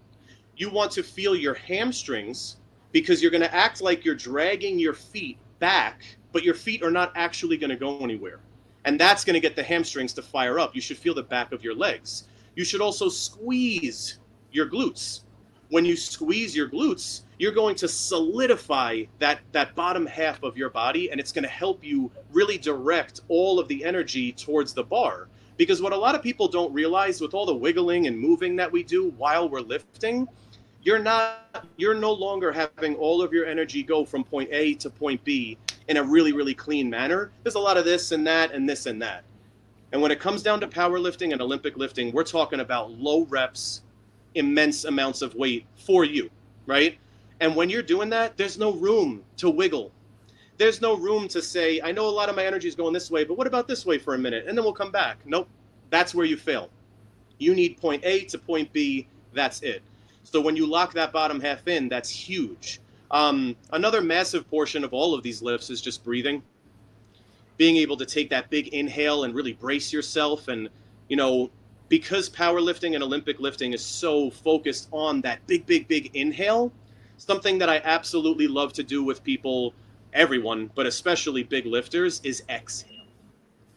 You 0.56 0.70
want 0.70 0.92
to 0.94 1.04
feel 1.04 1.36
your 1.36 1.54
hamstrings 1.54 2.58
because 2.92 3.22
you're 3.22 3.32
going 3.32 3.42
to 3.42 3.54
act 3.54 3.82
like 3.82 4.06
you're 4.06 4.16
dragging 4.16 4.80
your 4.80 4.94
feet 4.94 5.38
back, 5.60 6.02
but 6.32 6.44
your 6.44 6.56
feet 6.56 6.84
are 6.84 6.92
not 6.92 7.12
actually 7.16 7.58
going 7.58 7.70
to 7.70 7.76
go 7.76 8.00
anywhere. 8.00 8.40
And 8.86 9.00
that's 9.00 9.26
going 9.26 9.34
to 9.34 9.40
get 9.40 9.56
the 9.56 9.64
hamstrings 9.64 10.14
to 10.14 10.22
fire 10.22 10.60
up. 10.60 10.74
You 10.74 10.82
should 10.82 10.98
feel 10.98 11.14
the 11.14 11.24
back 11.24 11.52
of 11.52 11.64
your 11.64 11.76
legs. 11.76 12.24
You 12.56 12.64
should 12.64 12.82
also 12.82 13.10
squeeze 13.10 14.20
your 14.52 14.68
glutes. 14.68 15.22
When 15.70 15.84
you 15.84 15.98
squeeze 15.98 16.56
your 16.56 16.70
glutes, 16.70 17.24
you're 17.38 17.52
going 17.52 17.76
to 17.76 17.88
solidify 17.88 19.04
that 19.20 19.40
that 19.52 19.76
bottom 19.76 20.06
half 20.06 20.42
of 20.44 20.58
your 20.58 20.70
body 20.70 21.12
and 21.12 21.20
it's 21.20 21.32
going 21.32 21.44
to 21.44 21.50
help 21.50 21.84
you 21.84 22.12
really 22.32 22.58
direct 22.58 23.22
all 23.28 23.60
of 23.60 23.68
the 23.68 23.84
energy 23.86 24.32
towards 24.32 24.74
the 24.74 24.84
bar. 24.84 25.28
Because 25.58 25.82
what 25.82 25.94
a 25.94 25.98
lot 25.98 26.14
of 26.14 26.22
people 26.22 26.48
don't 26.48 26.72
realize 26.74 27.20
with 27.20 27.34
all 27.34 27.46
the 27.46 27.56
wiggling 27.56 28.08
and 28.08 28.20
moving 28.20 28.56
that 28.58 28.72
we 28.72 28.84
do 28.84 29.10
while 29.18 29.50
we're 29.50 29.62
lifting 29.62 30.28
you're 30.88 31.00
not 31.00 31.66
you're 31.76 31.94
no 31.94 32.14
longer 32.14 32.50
having 32.50 32.96
all 32.96 33.22
of 33.22 33.34
your 33.34 33.46
energy 33.46 33.84
go 33.84 34.06
from 34.06 34.24
point 34.24 34.48
A 34.54 34.74
to 34.76 34.90
point 34.90 35.22
B 35.26 35.58
in 35.90 35.98
a 35.98 36.04
really 36.04 36.32
really 36.32 36.54
clean 36.54 36.90
manner. 36.90 37.32
There's 37.44 37.56
a 37.56 37.60
lot 37.60 37.78
of 37.78 37.84
this 37.84 38.14
and 38.14 38.26
that 38.26 38.52
and 38.52 38.70
this 38.70 38.86
and 38.86 39.02
that. 39.02 39.26
And 39.92 40.02
when 40.02 40.12
it 40.12 40.20
comes 40.20 40.44
down 40.44 40.62
to 40.62 40.68
powerlifting 40.68 41.34
and 41.34 41.42
olympic 41.42 41.76
lifting 41.76 42.12
we're 42.14 42.24
talking 42.24 42.62
about 42.62 42.92
low 42.92 43.26
reps 43.26 43.82
immense 44.36 44.86
amounts 44.86 45.22
of 45.22 45.36
weight 45.36 45.66
for 45.76 46.06
you 46.06 46.30
right 46.66 46.98
and 47.40 47.56
when 47.56 47.70
you're 47.70 47.84
doing 47.84 48.10
that, 48.10 48.38
there's 48.38 48.58
no 48.58 48.74
room 48.74 49.24
to 49.38 49.50
wiggle. 49.50 49.92
There's 50.58 50.82
no 50.82 50.98
room 50.98 51.28
to 51.30 51.42
say, 51.42 51.80
I 51.84 51.92
know 51.92 52.08
a 52.08 52.10
lot 52.10 52.30
of 52.30 52.36
my 52.36 52.46
energy 52.46 52.68
is 52.68 52.76
going 52.76 52.94
this 52.94 53.12
way, 53.12 53.24
but 53.24 53.38
what 53.38 53.46
about 53.46 53.68
this 53.68 53.86
way 53.86 54.00
for 54.00 54.16
a 54.16 54.18
minute? 54.18 54.46
And 54.48 54.58
then 54.58 54.66
we'll 54.66 54.74
come 54.74 54.92
back. 54.92 55.20
Nope. 55.26 55.48
That's 55.90 56.16
where 56.16 56.26
you 56.26 56.36
fail. 56.36 56.70
You 57.38 57.54
need 57.54 57.78
point 57.78 58.04
A 58.04 58.22
to 58.26 58.38
point 58.40 58.74
B. 58.74 59.08
That's 59.34 59.62
it. 59.62 59.84
So 60.24 60.42
when 60.42 60.56
you 60.56 60.66
lock 60.66 60.94
that 60.94 61.14
bottom 61.14 61.40
half 61.40 61.68
in, 61.68 61.88
that's 61.90 62.10
huge. 62.10 62.80
Um, 63.12 63.56
another 63.72 64.02
massive 64.02 64.50
portion 64.50 64.84
of 64.84 64.94
all 64.94 65.14
of 65.14 65.24
these 65.24 65.42
lifts 65.42 65.70
is 65.70 65.80
just 65.80 66.04
breathing. 66.04 66.42
Being 67.58 67.78
able 67.78 67.98
to 67.98 68.06
take 68.06 68.30
that 68.32 68.50
big 68.50 68.70
inhale 68.70 69.24
and 69.24 69.34
really 69.34 69.54
brace 69.54 69.94
yourself. 69.94 70.48
And, 70.48 70.70
you 71.08 71.16
know, 71.16 71.50
because 71.88 72.30
powerlifting 72.30 72.96
and 72.96 73.04
Olympic 73.04 73.40
lifting 73.40 73.74
is 73.74 73.84
so 73.86 74.30
focused 74.30 74.90
on 74.92 75.22
that 75.22 75.46
big, 75.48 75.66
big, 75.66 75.88
big 75.88 76.12
inhale, 76.16 76.72
something 77.18 77.58
that 77.58 77.70
I 77.70 77.82
absolutely 77.84 78.48
love 78.48 78.74
to 78.74 78.84
do 78.84 79.04
with 79.04 79.24
people, 79.24 79.74
everyone, 80.14 80.72
but 80.76 80.86
especially 80.86 81.44
big 81.44 81.66
lifters, 81.66 82.22
is 82.24 82.44
exhale. 82.50 83.06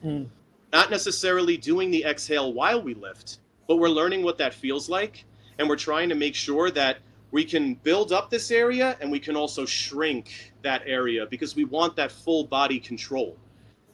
Mm. 0.04 0.28
Not 0.72 0.90
necessarily 0.90 1.56
doing 1.56 1.90
the 1.90 2.04
exhale 2.04 2.52
while 2.52 2.80
we 2.80 2.94
lift, 2.94 3.38
but 3.66 3.76
we're 3.76 3.88
learning 3.88 4.22
what 4.22 4.38
that 4.38 4.54
feels 4.54 4.88
like. 4.88 5.24
And 5.58 5.68
we're 5.68 5.76
trying 5.76 6.08
to 6.08 6.14
make 6.14 6.34
sure 6.34 6.70
that 6.70 6.98
we 7.32 7.44
can 7.44 7.74
build 7.74 8.12
up 8.12 8.30
this 8.30 8.50
area 8.50 8.96
and 9.00 9.10
we 9.10 9.20
can 9.20 9.36
also 9.36 9.64
shrink 9.66 10.52
that 10.62 10.82
area 10.86 11.26
because 11.26 11.54
we 11.54 11.64
want 11.64 11.96
that 11.96 12.10
full 12.10 12.44
body 12.44 12.80
control. 12.80 13.36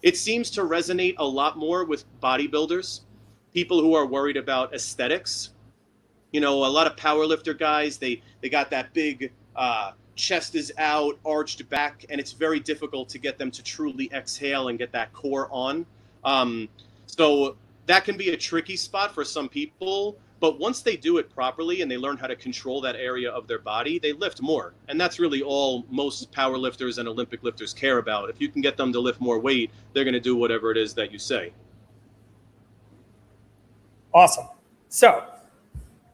It 0.03 0.17
seems 0.17 0.51
to 0.51 0.63
resonate 0.63 1.15
a 1.19 1.27
lot 1.27 1.59
more 1.59 1.85
with 1.85 2.05
bodybuilders, 2.21 3.01
people 3.53 3.81
who 3.81 3.95
are 3.95 4.07
worried 4.07 4.37
about 4.37 4.75
aesthetics 4.75 5.51
you 6.37 6.43
know, 6.43 6.67
a 6.67 6.69
lot 6.69 6.87
of 6.87 6.97
powerlifter 6.97 7.59
guys, 7.59 7.97
they 7.97 8.21
they 8.43 8.51
got 8.51 8.69
that 8.69 8.93
big 8.93 9.33
uh, 9.57 9.93
chest 10.17 10.55
is 10.55 10.71
out, 10.77 11.19
arched 11.25 11.67
back, 11.71 12.05
and 12.11 12.21
it's 12.21 12.33
very 12.33 12.61
difficult 12.61 13.09
to 13.09 13.19
get 13.19 13.39
them 13.39 13.51
to 13.51 13.63
truly 13.63 14.11
exhale 14.13 14.69
and 14.69 14.79
get 14.79 14.93
that 14.93 15.11
core 15.15 15.49
on. 15.51 15.87
Um, 16.25 16.69
so 17.07 17.57
that 17.87 18.05
can 18.05 18.19
be 18.19 18.33
a 18.33 18.37
tricky 18.37 18.77
spot 18.77 19.15
for 19.15 19.25
some 19.25 19.49
people. 19.49 20.19
But 20.39 20.59
once 20.59 20.83
they 20.83 20.99
do 20.99 21.17
it 21.17 21.31
properly 21.35 21.81
and 21.81 21.91
they 21.91 21.97
learn 21.97 22.19
how 22.19 22.27
to 22.27 22.37
control 22.37 22.83
that 22.83 22.97
area 22.97 23.31
of 23.31 23.47
their 23.47 23.61
body, 23.61 23.99
they 23.99 24.13
lift 24.13 24.43
more. 24.43 24.75
And 24.89 25.01
that's 25.01 25.19
really 25.19 25.41
all 25.41 25.87
most 25.89 26.31
power 26.33 26.59
lifters 26.59 26.99
and 26.99 27.09
Olympic 27.09 27.43
lifters 27.45 27.73
care 27.73 27.97
about. 27.97 28.29
If 28.29 28.43
you 28.43 28.51
can 28.51 28.61
get 28.61 28.77
them 28.77 28.93
to 28.93 29.01
lift 29.01 29.23
more 29.23 29.39
weight, 29.39 29.71
they're 29.95 30.05
going 30.05 30.13
to 30.13 30.21
do 30.21 30.37
whatever 30.37 30.71
it 30.71 30.77
is 30.77 30.93
that 30.93 31.11
you 31.11 31.19
say. 31.19 31.55
Awesome. 34.13 34.49
So 34.91 35.25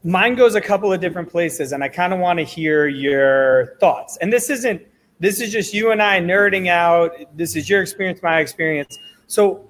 mine 0.04 0.34
goes 0.34 0.54
a 0.54 0.60
couple 0.60 0.92
of 0.92 1.00
different 1.00 1.30
places 1.30 1.72
and 1.72 1.84
i 1.84 1.88
kind 1.88 2.12
of 2.12 2.18
want 2.18 2.38
to 2.38 2.44
hear 2.44 2.86
your 2.86 3.76
thoughts. 3.78 4.16
And 4.18 4.32
this 4.32 4.50
isn't 4.50 4.82
this 5.20 5.40
is 5.40 5.52
just 5.52 5.72
you 5.72 5.92
and 5.92 6.02
i 6.02 6.20
nerding 6.20 6.68
out. 6.68 7.12
This 7.36 7.54
is 7.54 7.68
your 7.68 7.82
experience 7.82 8.22
my 8.22 8.40
experience. 8.40 8.98
So 9.28 9.68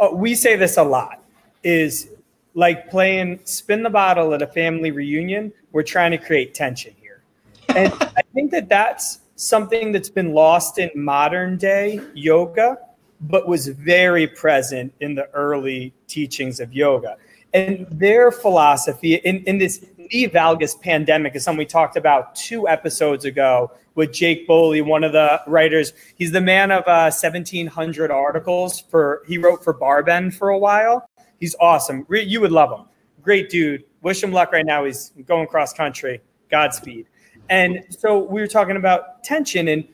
uh, 0.00 0.10
we 0.12 0.34
say 0.34 0.56
this 0.56 0.76
a 0.76 0.84
lot 0.84 1.22
is 1.62 2.10
like 2.54 2.88
playing 2.88 3.40
spin 3.44 3.82
the 3.82 3.90
bottle 3.90 4.32
at 4.34 4.42
a 4.42 4.46
family 4.46 4.90
reunion 4.90 5.52
we're 5.72 5.82
trying 5.82 6.12
to 6.12 6.18
create 6.18 6.54
tension 6.54 6.94
here. 7.00 7.22
And 7.70 7.92
i 8.16 8.22
think 8.32 8.50
that 8.52 8.68
that's 8.68 9.20
something 9.36 9.90
that's 9.90 10.08
been 10.08 10.32
lost 10.32 10.78
in 10.78 10.90
modern 10.94 11.56
day 11.56 12.00
yoga 12.14 12.78
but 13.22 13.48
was 13.48 13.68
very 13.68 14.26
present 14.26 14.92
in 15.00 15.14
the 15.14 15.28
early 15.30 15.92
teachings 16.06 16.60
of 16.60 16.72
yoga 16.72 17.16
and 17.54 17.86
their 17.90 18.30
philosophy 18.30 19.14
in, 19.14 19.42
in 19.44 19.58
this 19.58 19.84
valgus 20.10 20.78
pandemic 20.80 21.34
is 21.34 21.44
something 21.44 21.58
we 21.58 21.64
talked 21.64 21.96
about 21.96 22.34
two 22.34 22.68
episodes 22.68 23.24
ago 23.24 23.70
with 23.94 24.12
Jake 24.12 24.46
Boly, 24.46 24.84
one 24.84 25.04
of 25.04 25.12
the 25.12 25.40
writers. 25.46 25.92
He's 26.16 26.32
the 26.32 26.40
man 26.40 26.70
of 26.70 26.82
uh, 26.82 27.10
1,700 27.10 28.10
articles 28.10 28.80
for, 28.80 29.22
he 29.26 29.38
wrote 29.38 29.64
for 29.64 29.72
BarBend 29.72 30.34
for 30.34 30.50
a 30.50 30.58
while. 30.58 31.08
He's 31.40 31.54
awesome. 31.60 32.06
You 32.10 32.40
would 32.40 32.52
love 32.52 32.70
him. 32.70 32.86
Great 33.22 33.48
dude. 33.48 33.84
Wish 34.02 34.22
him 34.22 34.32
luck 34.32 34.52
right 34.52 34.66
now. 34.66 34.84
He's 34.84 35.12
going 35.26 35.46
cross 35.46 35.72
country. 35.72 36.20
Godspeed. 36.50 37.06
And 37.48 37.84
so 37.88 38.18
we 38.18 38.40
were 38.40 38.46
talking 38.46 38.76
about 38.76 39.22
tension, 39.22 39.68
and 39.68 39.84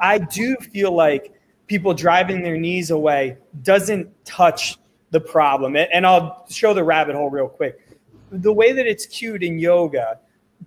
I 0.00 0.18
do 0.18 0.56
feel 0.56 0.92
like 0.92 1.32
people 1.66 1.94
driving 1.94 2.42
their 2.42 2.56
knees 2.56 2.90
away 2.90 3.38
doesn't 3.62 4.08
touch 4.24 4.78
the 5.12 5.20
problem. 5.20 5.76
And 5.76 6.04
I'll 6.04 6.44
show 6.50 6.74
the 6.74 6.82
rabbit 6.82 7.14
hole 7.14 7.30
real 7.30 7.48
quick. 7.48 7.78
The 8.32 8.52
way 8.52 8.72
that 8.72 8.86
it's 8.86 9.06
cued 9.06 9.42
in 9.42 9.58
yoga 9.58 10.18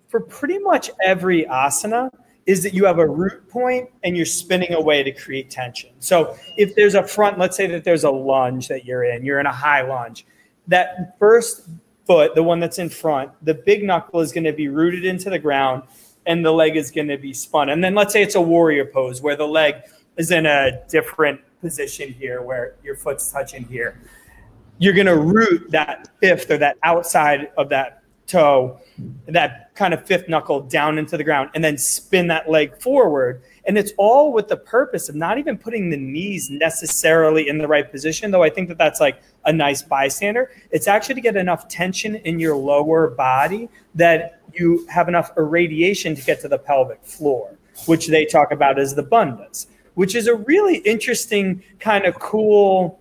for 0.07 0.21
pretty 0.21 0.59
much 0.59 0.89
every 1.03 1.45
asana 1.45 2.09
is 2.45 2.61
that 2.61 2.75
you 2.75 2.85
have 2.85 2.99
a 2.99 3.07
root 3.07 3.49
point 3.49 3.89
and 4.03 4.15
you're 4.15 4.25
spinning 4.25 4.71
away 4.73 5.01
to 5.01 5.11
create 5.11 5.49
tension. 5.49 5.89
So 5.99 6.37
if 6.57 6.75
there's 6.75 6.93
a 6.93 7.01
front, 7.01 7.39
let's 7.39 7.57
say 7.57 7.65
that 7.67 7.83
there's 7.83 8.03
a 8.03 8.11
lunge 8.11 8.67
that 8.67 8.85
you're 8.85 9.03
in, 9.03 9.25
you're 9.25 9.39
in 9.39 9.47
a 9.47 9.51
high 9.51 9.81
lunge. 9.81 10.27
That 10.67 11.17
first 11.17 11.67
foot, 12.05 12.35
the 12.35 12.43
one 12.43 12.59
that's 12.59 12.77
in 12.77 12.89
front, 12.89 13.31
the 13.41 13.55
big 13.55 13.83
knuckle 13.83 14.19
is 14.19 14.31
going 14.31 14.43
to 14.43 14.53
be 14.53 14.67
rooted 14.67 15.05
into 15.05 15.31
the 15.31 15.39
ground 15.39 15.83
and 16.27 16.45
the 16.45 16.51
leg 16.51 16.75
is 16.75 16.91
going 16.91 17.07
to 17.07 17.17
be 17.17 17.33
spun. 17.33 17.69
And 17.69 17.83
then 17.83 17.95
let's 17.95 18.13
say 18.13 18.21
it's 18.21 18.35
a 18.35 18.41
warrior 18.41 18.85
pose 18.85 19.23
where 19.23 19.35
the 19.35 19.47
leg 19.47 19.75
is 20.15 20.29
in 20.29 20.45
a 20.45 20.83
different 20.87 21.41
position 21.61 22.13
here 22.13 22.43
where 22.43 22.75
your 22.83 22.95
foot's 22.95 23.31
touching 23.31 23.65
here 23.65 23.99
you're 24.77 24.93
going 24.93 25.07
to 25.07 25.17
root 25.17 25.71
that 25.71 26.09
fifth 26.19 26.51
or 26.51 26.57
that 26.57 26.77
outside 26.83 27.49
of 27.57 27.69
that 27.69 28.01
toe, 28.27 28.79
that 29.27 29.73
kind 29.75 29.93
of 29.93 30.05
fifth 30.05 30.27
knuckle 30.27 30.61
down 30.61 30.97
into 30.97 31.17
the 31.17 31.23
ground, 31.23 31.49
and 31.53 31.63
then 31.63 31.77
spin 31.77 32.27
that 32.27 32.49
leg 32.49 32.75
forward. 32.81 33.41
And 33.67 33.77
it's 33.77 33.93
all 33.97 34.31
with 34.31 34.47
the 34.47 34.57
purpose 34.57 35.09
of 35.09 35.15
not 35.15 35.37
even 35.37 35.57
putting 35.57 35.89
the 35.89 35.97
knees 35.97 36.49
necessarily 36.49 37.47
in 37.47 37.57
the 37.57 37.67
right 37.67 37.89
position, 37.89 38.31
though 38.31 38.43
I 38.43 38.49
think 38.49 38.67
that 38.69 38.77
that's 38.77 38.99
like 38.99 39.21
a 39.45 39.53
nice 39.53 39.81
bystander. 39.81 40.51
It's 40.71 40.87
actually 40.87 41.15
to 41.15 41.21
get 41.21 41.35
enough 41.35 41.67
tension 41.67 42.15
in 42.15 42.39
your 42.39 42.55
lower 42.55 43.09
body 43.09 43.69
that 43.95 44.41
you 44.53 44.85
have 44.87 45.07
enough 45.07 45.31
irradiation 45.37 46.15
to 46.15 46.21
get 46.21 46.41
to 46.41 46.47
the 46.47 46.59
pelvic 46.59 47.03
floor, 47.03 47.57
which 47.85 48.07
they 48.07 48.25
talk 48.25 48.51
about 48.51 48.79
as 48.79 48.95
the 48.95 49.03
bandhas, 49.03 49.67
which 49.95 50.15
is 50.15 50.27
a 50.27 50.35
really 50.35 50.77
interesting 50.77 51.61
kind 51.79 52.05
of 52.05 52.19
cool 52.19 52.99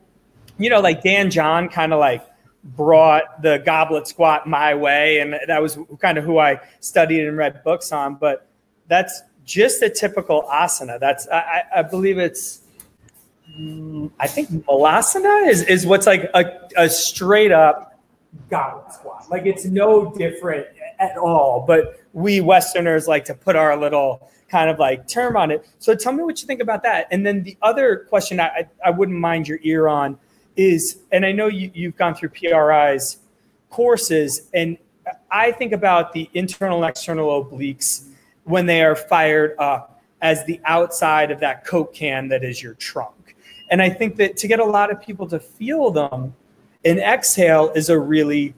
you 0.59 0.71
know, 0.71 0.81
like 0.81 1.03
Dan 1.03 1.31
John 1.31 1.69
kind 1.69 1.93
of 1.93 2.01
like 2.01 2.25
brought 2.65 3.43
the 3.43 3.63
goblet 3.65 4.09
squat 4.09 4.47
my 4.47 4.75
way, 4.75 5.19
and 5.19 5.39
that 5.47 5.61
was 5.61 5.79
kind 6.01 6.19
of 6.19 6.25
who 6.25 6.39
I 6.39 6.61
studied 6.81 7.27
and 7.27 7.37
read 7.37 7.63
books 7.65 7.93
on. 7.93 8.15
But 8.15 8.47
that's 8.89 9.23
just 9.45 9.83
a 9.83 9.91
typical 9.91 10.43
asana. 10.51 10.99
That's 10.99 11.29
I, 11.29 11.65
I 11.77 11.83
believe 11.83 12.19
it's 12.19 12.61
mm, 13.59 14.11
I 14.19 14.27
think 14.27 14.49
malasana 14.51 15.49
is 15.49 15.63
is 15.63 15.87
what's 15.87 16.07
like 16.07 16.31
a, 16.35 16.69
a 16.77 16.89
straight 16.89 17.53
up 17.53 18.01
goblet 18.51 18.93
squat. 18.93 19.31
Like 19.31 19.47
it's 19.47 19.65
no 19.65 20.13
different 20.15 20.67
at 20.99 21.17
all. 21.17 21.65
But 21.67 22.01
we 22.13 22.41
Westerners 22.41 23.09
like 23.09 23.25
to 23.27 23.35
put 23.35 23.57
our 23.57 23.77
little 23.77 24.31
kind 24.49 24.71
of 24.71 24.79
like 24.79 25.07
term 25.09 25.37
on 25.37 25.51
it. 25.51 25.67
So 25.79 25.95
tell 25.95 26.13
me 26.13 26.23
what 26.23 26.41
you 26.41 26.47
think 26.47 26.61
about 26.61 26.83
that. 26.85 27.09
And 27.11 27.27
then 27.27 27.43
the 27.43 27.57
other 27.63 28.07
question 28.09 28.41
I, 28.41 28.47
I, 28.47 28.69
I 28.87 28.91
wouldn't 28.91 29.19
mind 29.19 29.49
your 29.49 29.59
ear 29.63 29.89
on 29.89 30.19
is, 30.57 30.99
and 31.13 31.25
I 31.25 31.33
know 31.33 31.47
you, 31.47 31.71
you've 31.75 31.97
gone 31.97 32.15
through 32.15 32.31
PRI's 32.31 33.19
courses, 33.71 34.49
and 34.55 34.79
I 35.31 35.53
think 35.53 35.73
about 35.73 36.13
the 36.13 36.31
internal 36.35 36.83
and 36.83 36.91
external 36.91 37.45
obliques 37.45 38.07
when 38.45 38.67
they 38.67 38.83
are 38.83 38.97
fired 38.97 39.55
up 39.59 40.03
as 40.23 40.45
the 40.47 40.61
outside 40.65 41.31
of 41.31 41.41
that 41.41 41.65
Coke 41.65 41.93
can 41.95 42.29
that 42.29 42.45
is 42.45 42.63
your 42.63 42.75
trunk. 42.75 43.37
And 43.71 43.83
I 43.83 43.91
think 43.91 44.17
that 44.17 44.37
to 44.39 44.49
get 44.49 44.61
a 44.61 44.65
lot 44.65 44.91
of 44.91 45.01
people 45.01 45.27
to 45.29 45.39
feel 45.39 45.91
them, 45.91 46.35
an 46.85 46.99
exhale 46.99 47.73
is 47.75 47.89
a 47.89 47.99
really 47.99 48.55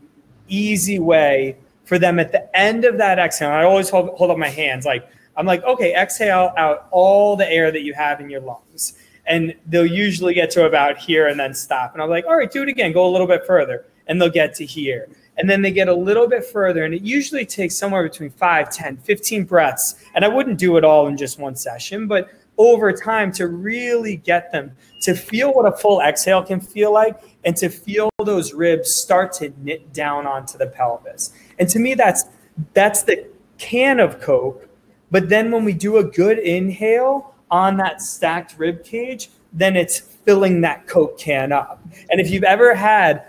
easy 0.49 0.99
way 0.99 1.57
for 1.85 1.99
them 1.99 2.19
at 2.19 2.33
the 2.33 2.57
end 2.57 2.85
of 2.85 2.99
that 2.99 3.19
exhale. 3.19 3.51
I 3.51 3.65
always 3.65 3.89
hold, 3.89 4.11
hold 4.11 4.31
up 4.31 4.39
my 4.39 4.49
hands 4.49 4.85
like, 4.85 5.09
I'm 5.37 5.47
like, 5.47 5.63
okay, 5.65 5.95
exhale 5.95 6.53
out 6.57 6.89
all 6.91 7.37
the 7.37 7.49
air 7.51 7.71
that 7.71 7.83
you 7.83 7.95
have 7.95 8.21
in 8.21 8.31
your 8.31 8.41
lungs. 8.41 8.95
And 9.27 9.55
they'll 9.67 9.87
usually 9.87 10.35
get 10.35 10.51
to 10.53 10.67
about 10.67 10.99
here 10.99 11.29
and 11.29 11.39
then 11.39 11.53
stop. 11.55 11.95
And 11.95 12.03
I'm 12.03 12.09
like, 12.09 12.27
all 12.27 12.37
right, 12.37 12.51
do 12.51 12.63
it 12.63 12.69
again, 12.69 12.93
go 12.93 13.07
a 13.07 13.11
little 13.11 13.27
bit 13.27 13.47
further. 13.47 13.87
And 14.07 14.21
they'll 14.21 14.31
get 14.31 14.55
to 14.57 14.67
here. 14.67 15.09
And 15.37 15.51
then 15.51 15.63
they 15.63 15.73
get 15.73 15.89
a 15.89 15.95
little 15.95 16.29
bit 16.29 16.45
further. 16.45 16.85
And 16.85 16.95
it 16.95 17.03
usually 17.03 17.45
takes 17.45 17.77
somewhere 17.77 18.03
between 18.03 18.31
5, 18.31 18.71
10, 18.71 18.99
15 18.99 19.45
breaths. 19.45 19.97
And 20.15 20.25
I 20.25 20.29
wouldn't 20.29 20.59
do 20.59 20.77
it 20.77 20.85
all 20.85 21.09
in 21.09 21.17
just 21.17 21.39
one 21.39 21.57
session, 21.57 22.07
but 22.07 22.31
over 22.59 22.93
time 22.93 23.31
to 23.33 23.49
really 23.49 24.17
get 24.17 24.51
them 24.53 24.73
to 25.03 25.15
feel 25.15 25.53
what 25.53 25.67
a 25.67 25.77
full 25.77 26.01
exhale 26.01 26.43
can 26.43 26.61
feel 26.61 26.93
like 26.93 27.21
and 27.45 27.57
to 27.57 27.69
feel 27.69 28.11
those 28.25 28.55
ribs 28.55 28.95
start 28.95 29.33
to 29.33 29.53
knit 29.63 29.93
down 29.93 30.27
onto 30.27 30.57
the 30.57 30.67
pelvis. 30.67 31.33
And 31.59 31.69
to 31.69 31.79
me, 31.79 31.95
that's 31.95 32.25
that's 32.73 33.03
the 33.03 33.27
can 33.59 34.01
of 34.01 34.21
Coke. 34.21 34.69
But 35.11 35.29
then 35.29 35.51
when 35.51 35.65
we 35.65 35.73
do 35.73 35.99
a 35.99 36.05
good 36.05 36.39
inhale 36.39 37.35
on 37.51 37.77
that 37.79 38.03
stacked 38.03 38.57
rib 38.59 38.85
cage, 38.85 39.31
then 39.53 39.77
it's 39.77 39.99
filling 39.99 40.61
that 40.63 40.87
Coke 40.87 41.19
can 41.19 41.53
up. 41.53 41.81
And 42.11 42.21
if 42.21 42.31
you've 42.31 42.45
ever 42.45 42.75
had, 42.75 43.27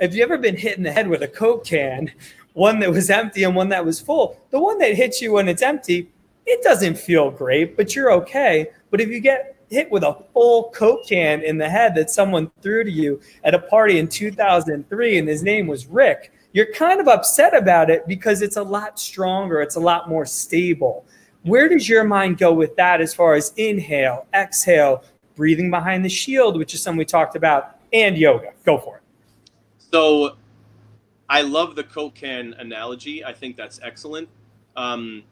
if 0.00 0.14
you've 0.14 0.24
ever 0.24 0.38
been 0.38 0.56
hit 0.56 0.76
in 0.76 0.82
the 0.82 0.92
head 0.92 1.08
with 1.08 1.22
a 1.22 1.28
Coke 1.28 1.64
can, 1.64 2.12
one 2.52 2.78
that 2.80 2.90
was 2.90 3.10
empty 3.10 3.44
and 3.44 3.56
one 3.56 3.68
that 3.70 3.84
was 3.84 4.00
full, 4.00 4.38
the 4.50 4.60
one 4.60 4.78
that 4.78 4.94
hits 4.94 5.20
you 5.20 5.32
when 5.32 5.48
it's 5.48 5.62
empty, 5.62 6.10
it 6.46 6.62
doesn't 6.62 6.96
feel 6.96 7.30
great, 7.30 7.76
but 7.76 7.94
you're 7.94 8.12
okay. 8.12 8.68
But 8.90 9.00
if 9.00 9.08
you 9.08 9.20
get 9.20 9.56
hit 9.68 9.90
with 9.90 10.04
a 10.04 10.16
full 10.32 10.70
Coke 10.70 11.06
can 11.06 11.42
in 11.42 11.58
the 11.58 11.68
head 11.68 11.94
that 11.96 12.10
someone 12.10 12.50
threw 12.62 12.84
to 12.84 12.90
you 12.90 13.20
at 13.42 13.54
a 13.54 13.58
party 13.58 13.98
in 13.98 14.08
2003 14.08 15.18
and 15.18 15.28
his 15.28 15.42
name 15.42 15.66
was 15.66 15.86
Rick, 15.86 16.32
you're 16.52 16.72
kind 16.72 17.00
of 17.00 17.08
upset 17.08 17.56
about 17.56 17.90
it 17.90 18.06
because 18.06 18.42
it's 18.42 18.56
a 18.56 18.62
lot 18.62 18.98
stronger, 18.98 19.60
it's 19.60 19.76
a 19.76 19.80
lot 19.80 20.08
more 20.08 20.24
stable. 20.24 21.05
Where 21.46 21.68
does 21.68 21.88
your 21.88 22.02
mind 22.02 22.38
go 22.38 22.52
with 22.52 22.74
that 22.74 23.00
as 23.00 23.14
far 23.14 23.34
as 23.34 23.52
inhale, 23.56 24.26
exhale, 24.34 25.04
breathing 25.36 25.70
behind 25.70 26.04
the 26.04 26.08
shield, 26.08 26.58
which 26.58 26.74
is 26.74 26.82
something 26.82 26.98
we 26.98 27.04
talked 27.04 27.36
about, 27.36 27.78
and 27.92 28.18
yoga? 28.18 28.52
Go 28.64 28.78
for 28.78 28.96
it. 28.96 29.02
So 29.92 30.34
I 31.28 31.42
love 31.42 31.76
the 31.76 31.84
Coke 31.84 32.16
can 32.16 32.54
analogy. 32.54 33.24
I 33.24 33.32
think 33.32 33.56
that's 33.56 33.78
excellent. 33.80 34.28
Um, 34.76 35.22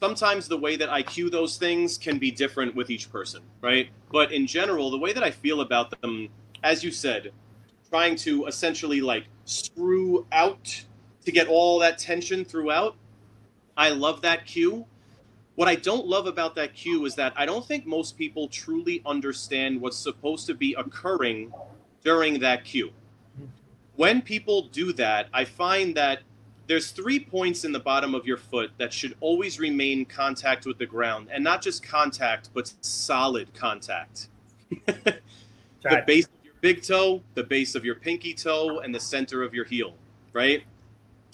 sometimes 0.00 0.46
the 0.46 0.56
way 0.56 0.76
that 0.76 0.88
I 0.88 1.02
cue 1.02 1.28
those 1.28 1.56
things 1.56 1.98
can 1.98 2.18
be 2.18 2.30
different 2.30 2.72
with 2.76 2.88
each 2.88 3.10
person, 3.10 3.42
right? 3.60 3.88
But 4.12 4.30
in 4.30 4.46
general, 4.46 4.88
the 4.88 4.98
way 4.98 5.12
that 5.12 5.24
I 5.24 5.32
feel 5.32 5.62
about 5.62 6.00
them, 6.00 6.28
as 6.62 6.84
you 6.84 6.92
said, 6.92 7.32
trying 7.90 8.14
to 8.18 8.46
essentially 8.46 9.00
like 9.00 9.24
screw 9.46 10.28
out 10.30 10.84
to 11.24 11.32
get 11.32 11.48
all 11.48 11.80
that 11.80 11.98
tension 11.98 12.44
throughout. 12.44 12.94
I 13.76 13.88
love 13.88 14.20
that 14.22 14.46
cue. 14.46 14.86
What 15.56 15.68
I 15.68 15.76
don't 15.76 16.06
love 16.06 16.26
about 16.26 16.54
that 16.56 16.74
cue 16.74 17.04
is 17.04 17.14
that 17.14 17.32
I 17.36 17.46
don't 17.46 17.64
think 17.64 17.86
most 17.86 18.18
people 18.18 18.48
truly 18.48 19.02
understand 19.06 19.80
what's 19.80 19.96
supposed 19.96 20.46
to 20.48 20.54
be 20.54 20.74
occurring 20.74 21.52
during 22.02 22.40
that 22.40 22.64
cue. 22.64 22.90
When 23.96 24.20
people 24.20 24.62
do 24.62 24.92
that, 24.94 25.28
I 25.32 25.44
find 25.44 25.96
that 25.96 26.20
there's 26.66 26.90
three 26.90 27.20
points 27.20 27.64
in 27.64 27.72
the 27.72 27.78
bottom 27.78 28.14
of 28.14 28.26
your 28.26 28.36
foot 28.36 28.72
that 28.78 28.92
should 28.92 29.16
always 29.20 29.60
remain 29.60 30.04
contact 30.04 30.66
with 30.66 30.78
the 30.78 30.86
ground 30.86 31.28
and 31.30 31.44
not 31.44 31.62
just 31.62 31.82
contact 31.82 32.48
but 32.54 32.72
solid 32.80 33.52
contact 33.54 34.28
the 35.84 36.02
base 36.06 36.24
of 36.24 36.44
your 36.44 36.54
big 36.60 36.82
toe, 36.82 37.22
the 37.34 37.44
base 37.44 37.74
of 37.74 37.84
your 37.84 37.94
pinky 37.94 38.34
toe, 38.34 38.80
and 38.80 38.94
the 38.94 39.00
center 39.00 39.42
of 39.42 39.54
your 39.54 39.64
heel, 39.64 39.94
right? 40.32 40.64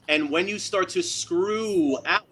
And 0.09 0.31
when 0.31 0.49
you 0.49 0.59
start 0.59 0.89
to 0.91 1.03
screw 1.03 1.99
out, 2.05 2.27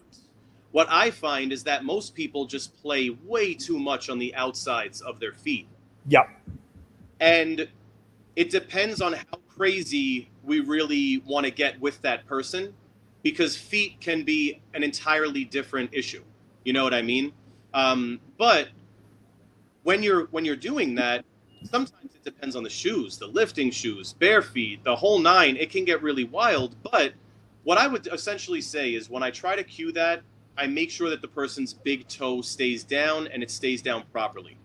what 0.73 0.87
I 0.91 1.11
find 1.11 1.53
is 1.53 1.65
that 1.65 1.85
most 1.85 2.15
people 2.15 2.47
just 2.47 2.77
play 2.83 3.11
way 3.25 3.55
too 3.55 3.79
much 3.79 4.11
on 4.11 4.19
the 4.19 4.35
outsides 4.35 5.01
of 5.01 5.19
their 5.19 5.33
feet. 5.33 5.67
Yep. 6.09 6.29
And 7.21 7.69
it 8.37 8.51
depends 8.51 9.01
on 9.01 9.15
how 9.15 9.39
crazy 9.49 10.31
we 10.45 10.61
really 10.61 11.23
want 11.27 11.45
to 11.45 11.51
get 11.51 11.81
with 11.81 12.01
that 12.03 12.27
person 12.27 12.73
because 13.23 13.57
feet 13.57 14.01
can 14.01 14.23
be 14.23 14.61
an 14.75 14.83
entirely 14.83 15.45
different 15.45 15.91
issue. 15.93 16.23
You 16.65 16.73
know 16.73 16.85
what 16.85 16.95
I 16.95 17.03
mean? 17.03 17.33
Um, 17.75 18.21
but 18.39 18.69
when 19.83 20.03
you're 20.03 20.27
when 20.27 20.45
you're 20.45 20.57
doing 20.57 20.95
that, 20.97 21.25
sometimes 21.65 22.15
it 22.15 22.25
depends 22.25 22.57
on 22.57 22.63
the 22.63 22.71
shoes, 22.71 23.19
the 23.19 23.27
lifting 23.27 23.71
shoes, 23.71 24.13
bare 24.13 24.43
feet, 24.43 24.85
the 24.85 24.95
whole 24.95 25.19
nine. 25.19 25.57
It 25.57 25.71
can 25.71 25.85
get 25.85 26.03
really 26.03 26.25
wild. 26.25 26.77
But 26.83 27.15
what 27.65 27.79
I 27.79 27.87
would 27.87 28.07
essentially 28.07 28.61
say 28.61 28.95
is 28.95 29.11
when 29.11 29.23
I 29.23 29.31
try 29.31 29.57
to 29.57 29.65
cue 29.65 29.93
that, 29.93 30.23
I 30.59 30.67
make 30.67 30.91
sure 30.91 31.09
that 31.11 31.23
the 31.23 31.29
person's 31.29 31.73
big 31.73 32.09
toe 32.09 32.43
stays 32.43 32.85
down 32.85 33.29
and 33.29 33.43
it 33.43 33.51
stays 33.51 33.81
down 33.81 34.05
properly. 34.13 34.57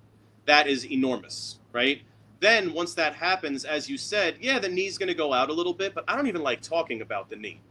That 0.45 0.67
is 0.67 0.85
enormous, 0.85 1.59
right? 1.71 2.01
Then 2.39 2.73
once 2.73 2.93
that 2.95 3.15
happens, 3.15 3.63
as 3.63 3.89
you 3.89 3.97
said, 3.97 4.37
yeah, 4.41 4.59
the 4.59 4.67
knee's 4.67 4.97
going 4.97 5.07
to 5.07 5.13
go 5.13 5.31
out 5.31 5.49
a 5.49 5.53
little 5.53 5.73
bit, 5.73 5.95
but 5.95 6.03
I 6.07 6.15
don't 6.15 6.27
even 6.27 6.43
like 6.43 6.61
talking 6.61 7.01
about 7.01 7.29
the 7.29 7.37
knee 7.37 7.61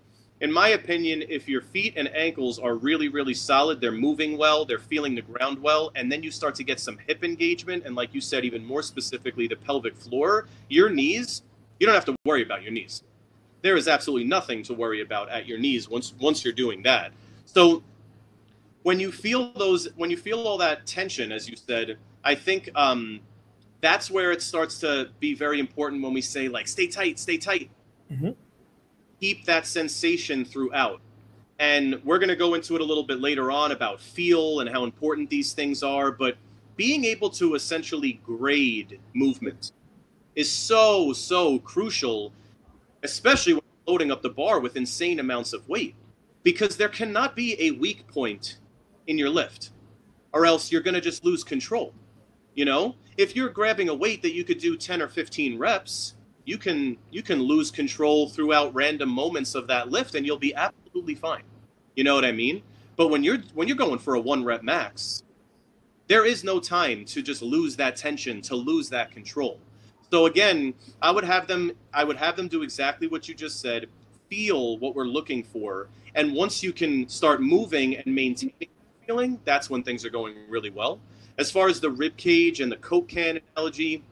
in 0.42 0.52
my 0.52 0.70
opinion, 0.70 1.22
if 1.28 1.48
your 1.48 1.60
feet 1.60 1.94
and 1.96 2.12
ankles 2.16 2.58
are 2.58 2.74
really, 2.74 3.08
really 3.08 3.32
solid, 3.32 3.80
they're 3.80 3.92
moving 3.92 4.36
well, 4.36 4.64
they're 4.64 4.80
feeling 4.80 5.14
the 5.14 5.22
ground 5.22 5.57
well, 5.62 5.92
and 5.94 6.11
then 6.11 6.24
you 6.24 6.32
start 6.32 6.57
to 6.57 6.64
get 6.64 6.80
some 6.80 6.99
hip 7.07 7.22
engagement, 7.22 7.84
and 7.86 7.94
like 7.94 8.12
you 8.12 8.20
said, 8.20 8.44
even 8.44 8.64
more 8.64 8.82
specifically, 8.82 9.46
the 9.46 9.54
pelvic 9.54 9.96
floor, 9.96 10.49
your 10.68 10.90
knees, 10.90 11.42
you 11.78 11.86
don't 11.86 11.94
have 11.94 12.04
to 12.07 12.16
worry 12.24 12.42
about 12.42 12.64
your 12.64 12.72
knees. 12.72 13.04
There 13.62 13.76
is 13.76 13.86
absolutely 13.86 14.26
nothing 14.26 14.64
to 14.64 14.74
worry 14.74 15.00
about 15.00 15.28
at 15.28 15.46
your 15.46 15.58
knees 15.58 15.88
once 15.88 16.12
once 16.20 16.44
you're 16.44 16.53
doing 16.53 16.82
that. 16.82 17.12
So 17.44 17.84
when 18.83 19.00
you 19.00 19.13
feel 19.13 19.53
those, 19.53 19.88
when 19.96 20.11
you 20.11 20.17
feel 20.17 20.46
all 20.46 20.59
that 20.59 20.87
tension, 20.87 21.33
as 21.33 21.49
you 21.49 21.57
said, 21.57 21.99
I 22.25 22.34
think 22.34 22.71
um, 22.75 23.21
that's 23.80 24.11
where 24.11 24.33
it 24.33 24.42
starts 24.42 24.79
to 24.80 25.11
be 25.21 25.34
very 25.34 25.61
important 25.61 26.03
when 26.03 26.13
we 26.13 26.21
say 26.21 26.49
like, 26.49 26.68
stay 26.68 26.87
tight, 26.87 27.18
stay 27.18 27.38
tight. 27.38 27.71
Mm-hmm 28.11 28.30
keep 29.22 29.45
that 29.45 29.64
sensation 29.68 30.45
throughout. 30.45 31.00
And 31.61 32.03
we're 32.04 32.18
going 32.18 32.29
to 32.29 32.34
go 32.34 32.54
into 32.54 32.75
it 32.75 32.80
a 32.80 32.84
little 32.84 33.04
bit 33.04 33.21
later 33.21 33.53
on 33.53 33.71
about 33.71 34.00
feel 34.00 34.59
and 34.59 34.68
how 34.68 34.83
important 34.83 35.30
these 35.30 35.53
things 35.53 35.84
are. 35.84 36.11
But 36.11 36.37
being 36.75 37.04
able 37.04 37.30
to 37.30 37.54
essentially 37.54 38.14
grade 38.25 38.99
movement 39.14 39.71
is 40.34 40.50
so, 40.50 41.13
so 41.13 41.61
crucial, 41.61 42.33
especially 43.04 43.54
when 43.54 43.63
loading 43.87 44.11
up 44.11 44.22
the 44.22 44.30
bar 44.30 44.59
with 44.59 44.76
insane 44.76 45.21
amounts 45.21 45.53
of 45.53 45.68
weight, 45.68 45.95
because 46.42 46.76
there 46.76 46.88
cannot 46.88 47.37
be 47.37 47.54
a 47.63 47.71
weak 47.71 48.09
point 48.09 48.59
in 49.07 49.18
your 49.18 49.30
lift, 49.30 49.70
or 50.33 50.46
else 50.46 50.70
you're 50.70 50.83
going 50.83 50.95
to 50.95 51.00
just 51.00 51.24
lose 51.24 51.45
control. 51.45 51.95
You 52.54 52.64
know, 52.64 52.96
if 53.16 53.34
you're 53.34 53.49
grabbing 53.49 53.88
a 53.88 53.95
weight 53.95 54.22
that 54.22 54.34
you 54.34 54.45
could 54.45 54.58
do 54.58 54.76
10 54.76 55.00
or 55.03 55.08
15 55.08 55.58
reps, 55.58 56.14
you 56.45 56.58
can 56.58 56.96
you 57.11 57.22
can 57.22 57.41
lose 57.41 57.70
control 57.70 58.29
throughout 58.29 58.74
random 58.74 59.08
moments 59.08 59.54
of 59.54 59.66
that 59.66 59.91
lift 59.91 60.14
and 60.14 60.26
you'll 60.26 60.38
be 60.38 60.54
absolutely 60.54 61.14
fine 61.14 61.42
you 61.96 62.04
know 62.04 62.14
what 62.14 62.24
i 62.24 62.33
mean 62.33 62.62
but 62.96 63.08
when 63.08 63.22
you're 63.22 63.38
when 63.54 63.68
you're 63.68 63.76
going 63.76 63.99
for 63.99 64.14
a 64.14 64.20
one 64.20 64.45
rep 64.45 64.62
max 64.62 65.22
there 66.08 66.26
is 66.26 66.42
no 66.42 66.58
time 66.58 67.04
to 67.04 67.22
just 67.22 67.42
lose 67.42 67.76
that 67.76 67.96
tension 67.96 68.41
to 68.41 68.57
lose 68.57 68.88
that 68.88 69.11
control 69.11 69.58
so 70.11 70.26
again 70.26 70.74
i 71.00 71.11
would 71.11 71.24
have 71.24 71.46
them 71.46 71.70
i 71.95 72.03
would 72.03 72.16
have 72.16 72.37
them 72.37 72.49
do 72.49 72.62
exactly 72.62 73.07
what 73.07 73.29
you 73.29 73.34
just 73.34 73.61
said 73.61 73.87
feel 74.29 74.79
what 74.79 74.95
we're 74.95 75.04
looking 75.04 75.45
for 75.45 75.88
and 76.14 76.33
once 76.33 76.62
you 76.62 76.72
can 76.72 77.08
start 77.08 77.41
moving 77.41 77.96
and 77.96 78.12
maintaining 78.12 78.68
feeling 79.07 79.41
that's 79.45 79.68
when 79.68 79.83
things 79.83 80.04
are 80.04 80.11
going 80.11 80.34
really 80.49 80.70
well 80.70 81.00
as 81.38 81.50
far 81.50 81.68
as 81.68 81.80
the 81.80 81.91
rib 81.91 82.16
cage 82.16 82.61
and 82.61 82.70
the 82.70 82.76
coke 82.76 83.08
can 83.08 83.41
analogy 83.57 84.03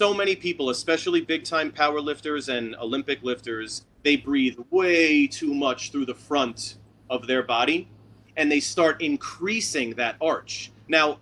so 0.00 0.14
many 0.14 0.34
people, 0.34 0.70
especially 0.70 1.20
big 1.20 1.44
time 1.44 1.70
power 1.70 2.00
lifters 2.00 2.48
and 2.48 2.74
Olympic 2.76 3.22
lifters, 3.22 3.84
they 4.02 4.16
breathe 4.16 4.58
way 4.70 5.26
too 5.26 5.52
much 5.52 5.92
through 5.92 6.06
the 6.06 6.14
front 6.14 6.76
of 7.10 7.26
their 7.26 7.42
body 7.42 7.86
and 8.38 8.50
they 8.50 8.60
start 8.60 9.02
increasing 9.02 9.90
that 9.96 10.16
arch. 10.18 10.72
Now, 10.88 11.18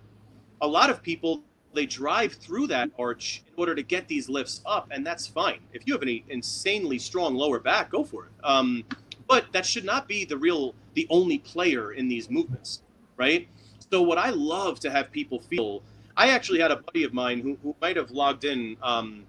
a 0.61 0.67
lot 0.67 0.89
of 0.89 1.03
people 1.03 1.43
they 1.73 1.85
drive 1.85 2.31
through 2.31 2.67
that 2.67 2.89
arch 2.97 3.43
in 3.47 3.53
order 3.57 3.75
to 3.75 3.83
get 3.83 4.07
these 4.07 4.29
lifts 4.29 4.61
up, 4.65 4.87
and 4.91 5.05
that's 5.05 5.27
fine. 5.27 5.59
If 5.73 5.85
you 5.85 5.93
have 5.93 6.01
an 6.01 6.21
insanely 6.29 6.99
strong 6.99 7.35
lower 7.35 7.59
back, 7.59 7.91
go 7.91 8.05
for 8.05 8.27
it. 8.27 8.31
Um, 8.45 8.85
but 9.27 9.51
that 9.51 9.65
should 9.65 9.83
not 9.83 10.07
be 10.07 10.23
the 10.23 10.37
real, 10.37 10.73
the 10.99 11.07
only 11.09 11.37
player 11.37 11.93
in 11.93 12.09
these 12.09 12.29
movements, 12.29 12.81
right? 13.15 13.47
So 13.89 14.01
what 14.01 14.17
I 14.17 14.31
love 14.31 14.81
to 14.81 14.91
have 14.91 15.13
people 15.13 15.39
feel, 15.39 15.81
I 16.17 16.31
actually 16.31 16.59
had 16.59 16.71
a 16.71 16.75
buddy 16.75 17.05
of 17.05 17.13
mine 17.13 17.39
who, 17.39 17.57
who 17.63 17.73
might 17.81 17.95
have 17.95 18.11
logged 18.11 18.43
in. 18.43 18.75
Um, 18.83 19.23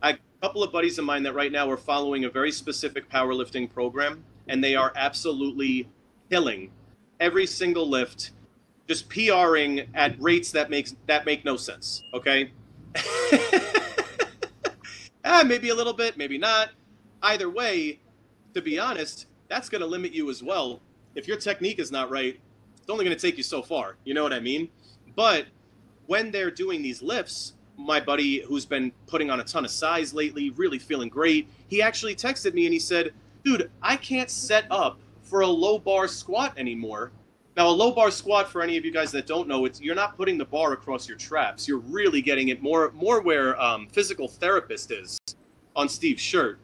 a 0.00 0.16
couple 0.40 0.62
of 0.62 0.70
buddies 0.70 0.96
of 1.00 1.04
mine 1.04 1.24
that 1.24 1.34
right 1.34 1.50
now 1.50 1.68
are 1.68 1.76
following 1.76 2.24
a 2.24 2.30
very 2.30 2.52
specific 2.52 3.10
powerlifting 3.10 3.68
program, 3.68 4.22
and 4.46 4.62
they 4.62 4.76
are 4.76 4.92
absolutely 4.94 5.88
killing 6.30 6.70
every 7.18 7.46
single 7.46 7.88
lift 7.88 8.30
just 8.86 9.08
PRing 9.08 9.88
at 9.94 10.14
rates 10.22 10.52
that 10.52 10.70
makes 10.70 10.94
that 11.06 11.26
make 11.26 11.44
no 11.44 11.56
sense. 11.56 12.04
Okay. 12.14 12.52
ah, 15.24 15.42
maybe 15.44 15.70
a 15.70 15.74
little 15.74 15.94
bit, 15.94 16.16
maybe 16.16 16.38
not. 16.38 16.68
Either 17.24 17.50
way, 17.50 17.98
to 18.54 18.62
be 18.62 18.78
honest, 18.78 19.26
that's 19.48 19.68
going 19.68 19.80
to 19.80 19.86
limit 19.86 20.12
you 20.12 20.30
as 20.30 20.42
well. 20.42 20.80
If 21.14 21.28
your 21.28 21.36
technique 21.36 21.78
is 21.78 21.92
not 21.92 22.10
right, 22.10 22.38
it's 22.76 22.90
only 22.90 23.04
going 23.04 23.16
to 23.16 23.20
take 23.20 23.36
you 23.36 23.42
so 23.42 23.62
far. 23.62 23.96
You 24.04 24.14
know 24.14 24.22
what 24.22 24.32
I 24.32 24.40
mean? 24.40 24.68
But 25.14 25.46
when 26.06 26.30
they're 26.30 26.50
doing 26.50 26.82
these 26.82 27.02
lifts, 27.02 27.54
my 27.76 28.00
buddy 28.00 28.40
who's 28.42 28.66
been 28.66 28.92
putting 29.06 29.30
on 29.30 29.40
a 29.40 29.44
ton 29.44 29.64
of 29.64 29.70
size 29.70 30.12
lately, 30.12 30.50
really 30.50 30.78
feeling 30.78 31.08
great, 31.08 31.48
he 31.68 31.82
actually 31.82 32.14
texted 32.14 32.54
me 32.54 32.66
and 32.66 32.72
he 32.72 32.78
said, 32.78 33.12
Dude, 33.44 33.70
I 33.82 33.96
can't 33.96 34.30
set 34.30 34.66
up 34.70 34.98
for 35.22 35.42
a 35.42 35.46
low 35.46 35.78
bar 35.78 36.08
squat 36.08 36.54
anymore 36.56 37.12
now, 37.56 37.68
a 37.68 37.70
low 37.70 37.92
bar 37.92 38.10
squat, 38.10 38.50
for 38.50 38.62
any 38.62 38.76
of 38.76 38.84
you 38.84 38.90
guys 38.90 39.12
that 39.12 39.26
don't 39.26 39.46
know, 39.46 39.64
it's 39.64 39.80
you're 39.80 39.94
not 39.94 40.16
putting 40.16 40.36
the 40.38 40.44
bar 40.44 40.72
across 40.72 41.08
your 41.08 41.16
traps. 41.16 41.68
You're 41.68 41.78
really 41.78 42.20
getting 42.20 42.48
it 42.48 42.60
more 42.62 42.90
more 42.92 43.20
where 43.22 43.60
um, 43.60 43.86
physical 43.86 44.26
therapist 44.26 44.90
is 44.90 45.18
on 45.76 45.88
Steve's 45.88 46.22
shirt. 46.22 46.58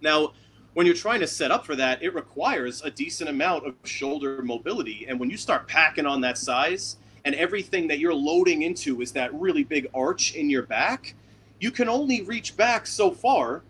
Now, 0.00 0.32
when 0.74 0.86
you're 0.86 0.94
trying 0.94 1.20
to 1.20 1.26
set 1.26 1.50
up 1.50 1.66
for 1.66 1.76
that, 1.76 2.02
it 2.02 2.14
requires 2.14 2.82
a 2.82 2.90
decent 2.90 3.28
amount 3.28 3.66
of 3.66 3.74
shoulder 3.84 4.42
mobility. 4.42 5.06
And 5.08 5.18
when 5.20 5.30
you 5.30 5.36
start 5.36 5.68
packing 5.68 6.06
on 6.06 6.20
that 6.22 6.38
size, 6.38 6.96
and 7.24 7.34
everything 7.36 7.86
that 7.88 7.98
you're 7.98 8.14
loading 8.14 8.62
into 8.62 9.00
is 9.00 9.12
that 9.12 9.32
really 9.34 9.62
big 9.62 9.88
arch 9.94 10.34
in 10.34 10.50
your 10.50 10.64
back, 10.64 11.14
you 11.60 11.70
can 11.70 11.88
only 11.88 12.22
reach 12.22 12.56
back 12.56 12.86
so 12.86 13.10
far. 13.10 13.62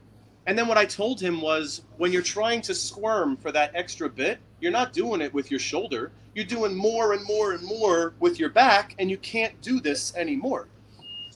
And 0.46 0.58
then 0.58 0.66
what 0.66 0.78
I 0.78 0.86
told 0.86 1.20
him 1.20 1.40
was 1.40 1.82
when 1.98 2.12
you're 2.12 2.22
trying 2.22 2.62
to 2.62 2.74
squirm 2.74 3.36
for 3.36 3.52
that 3.52 3.72
extra 3.74 4.08
bit, 4.08 4.38
you're 4.60 4.72
not 4.72 4.92
doing 4.92 5.20
it 5.20 5.34
with 5.34 5.50
your 5.50 5.60
shoulder 5.60 6.12
you're 6.34 6.44
doing 6.44 6.74
more 6.74 7.12
and 7.12 7.24
more 7.24 7.52
and 7.52 7.62
more 7.62 8.14
with 8.18 8.38
your 8.38 8.48
back, 8.48 8.94
and 8.98 9.10
you 9.10 9.18
can't 9.18 9.60
do 9.60 9.80
this 9.80 10.14
anymore. 10.16 10.68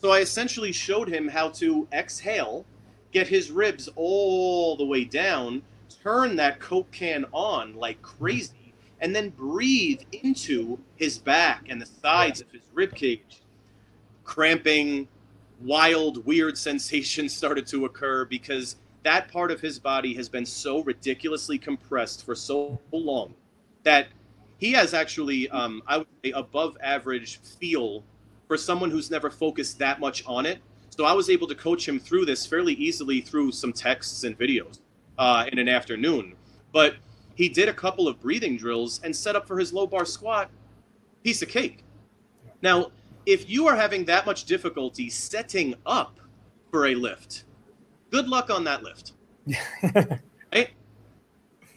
So 0.00 0.10
I 0.10 0.20
essentially 0.20 0.72
showed 0.72 1.08
him 1.08 1.28
how 1.28 1.50
to 1.50 1.86
exhale, 1.92 2.64
get 3.12 3.26
his 3.26 3.50
ribs 3.50 3.88
all 3.96 4.76
the 4.76 4.84
way 4.84 5.04
down, 5.04 5.62
turn 6.02 6.36
that 6.36 6.60
Coke 6.60 6.90
can 6.90 7.24
on 7.32 7.74
like 7.74 8.00
crazy, 8.02 8.74
and 9.00 9.14
then 9.14 9.30
breathe 9.30 10.00
into 10.22 10.78
his 10.96 11.18
back 11.18 11.66
and 11.68 11.80
the 11.80 11.86
sides 11.86 12.40
of 12.40 12.50
his 12.50 12.62
rib 12.74 12.94
cage. 12.94 13.42
Cramping, 14.24 15.08
wild, 15.60 16.24
weird 16.26 16.56
sensations 16.58 17.34
started 17.36 17.66
to 17.68 17.84
occur 17.84 18.24
because 18.24 18.76
that 19.02 19.30
part 19.30 19.50
of 19.50 19.60
his 19.60 19.78
body 19.78 20.14
has 20.14 20.28
been 20.28 20.44
so 20.44 20.82
ridiculously 20.82 21.58
compressed 21.58 22.24
for 22.24 22.34
so 22.34 22.80
long 22.90 23.34
that 23.84 24.08
he 24.58 24.72
has 24.72 24.94
actually, 24.94 25.48
um, 25.50 25.82
I 25.86 25.98
would 25.98 26.08
say, 26.24 26.32
above 26.32 26.76
average 26.82 27.40
feel 27.40 28.02
for 28.48 28.56
someone 28.56 28.90
who's 28.90 29.10
never 29.10 29.30
focused 29.30 29.78
that 29.78 30.00
much 30.00 30.24
on 30.26 30.46
it. 30.46 30.60
So 30.96 31.04
I 31.04 31.12
was 31.12 31.28
able 31.28 31.46
to 31.48 31.54
coach 31.54 31.86
him 31.86 31.98
through 31.98 32.24
this 32.24 32.46
fairly 32.46 32.74
easily 32.74 33.20
through 33.20 33.52
some 33.52 33.72
texts 33.72 34.24
and 34.24 34.38
videos 34.38 34.80
uh, 35.18 35.44
in 35.52 35.58
an 35.58 35.68
afternoon. 35.68 36.34
But 36.72 36.96
he 37.34 37.48
did 37.48 37.68
a 37.68 37.72
couple 37.72 38.08
of 38.08 38.18
breathing 38.20 38.56
drills 38.56 39.00
and 39.04 39.14
set 39.14 39.36
up 39.36 39.46
for 39.46 39.58
his 39.58 39.72
low 39.72 39.86
bar 39.86 40.06
squat. 40.06 40.50
Piece 41.22 41.42
of 41.42 41.48
cake. 41.48 41.84
Now, 42.62 42.92
if 43.26 43.50
you 43.50 43.66
are 43.66 43.76
having 43.76 44.04
that 44.06 44.24
much 44.24 44.44
difficulty 44.44 45.10
setting 45.10 45.74
up 45.84 46.18
for 46.70 46.86
a 46.86 46.94
lift, 46.94 47.44
good 48.10 48.28
luck 48.28 48.48
on 48.48 48.64
that 48.64 48.82
lift. 48.82 49.12
right? 50.52 50.70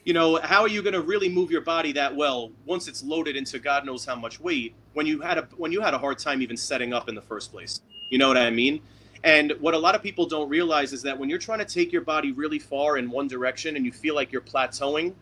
you 0.06 0.14
know, 0.14 0.40
how 0.42 0.62
are 0.62 0.68
you 0.68 0.82
going 0.82 0.94
to 0.94 1.02
really 1.02 1.30
move 1.30 1.52
your 1.52 1.62
body 1.62 1.92
that 1.92 2.16
well 2.16 2.52
once 2.66 2.88
it's 2.88 3.04
loaded 3.04 3.36
into 3.36 3.60
God 3.60 3.86
knows 3.86 4.06
how 4.06 4.16
much 4.16 4.40
weight 4.40 4.76
when 4.94 5.06
you 5.06 5.20
had 5.20 5.38
a 5.38 5.48
when 5.58 5.72
you 5.72 5.82
had 5.82 5.94
a 5.94 5.98
hard 5.98 6.18
time 6.18 6.42
even 6.42 6.58
setting 6.58 6.94
up 6.94 7.10
in 7.10 7.16
the 7.16 7.22
first 7.22 7.52
place? 7.52 7.82
You 8.10 8.18
know 8.18 8.28
what 8.28 8.38
I 8.38 8.50
mean? 8.50 8.82
And 9.24 9.54
what 9.60 9.74
a 9.74 9.78
lot 9.78 9.96
of 9.96 10.04
people 10.04 10.26
don't 10.26 10.50
realize 10.50 10.94
is 10.94 11.02
that 11.02 11.18
when 11.18 11.30
you're 11.30 11.40
trying 11.40 11.60
to 11.60 11.66
take 11.66 11.92
your 11.92 12.02
body 12.02 12.32
really 12.32 12.60
far 12.60 12.98
in 12.98 13.10
one 13.10 13.28
direction 13.28 13.76
and 13.76 13.86
you 13.86 13.92
feel 13.92 14.16
like 14.16 14.32
you're 14.32 14.42
plateauing, 14.42 15.14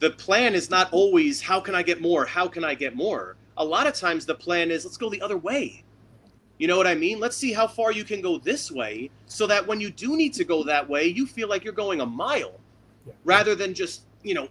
the 0.00 0.10
plan 0.10 0.54
is 0.54 0.68
not 0.68 0.92
always 0.92 1.40
how 1.40 1.60
can 1.60 1.74
I 1.74 1.82
get 1.82 2.00
more? 2.00 2.26
How 2.26 2.46
can 2.46 2.64
I 2.64 2.74
get 2.74 2.94
more? 2.94 3.36
A 3.56 3.64
lot 3.64 3.86
of 3.86 3.94
times 3.94 4.26
the 4.26 4.34
plan 4.34 4.70
is 4.70 4.84
let's 4.84 4.98
go 4.98 5.08
the 5.08 5.22
other 5.22 5.38
way. 5.38 5.82
You 6.58 6.68
know 6.68 6.76
what 6.76 6.86
I 6.86 6.94
mean? 6.94 7.18
Let's 7.18 7.36
see 7.36 7.52
how 7.52 7.66
far 7.66 7.90
you 7.90 8.04
can 8.04 8.20
go 8.20 8.38
this 8.38 8.70
way 8.70 9.10
so 9.26 9.46
that 9.46 9.66
when 9.66 9.80
you 9.80 9.90
do 9.90 10.16
need 10.16 10.34
to 10.34 10.44
go 10.44 10.62
that 10.64 10.88
way, 10.88 11.06
you 11.06 11.26
feel 11.26 11.48
like 11.48 11.64
you're 11.64 11.72
going 11.72 12.00
a 12.00 12.06
mile 12.06 12.60
rather 13.24 13.54
than 13.54 13.74
just 13.74 14.02
you 14.22 14.34
know 14.34 14.48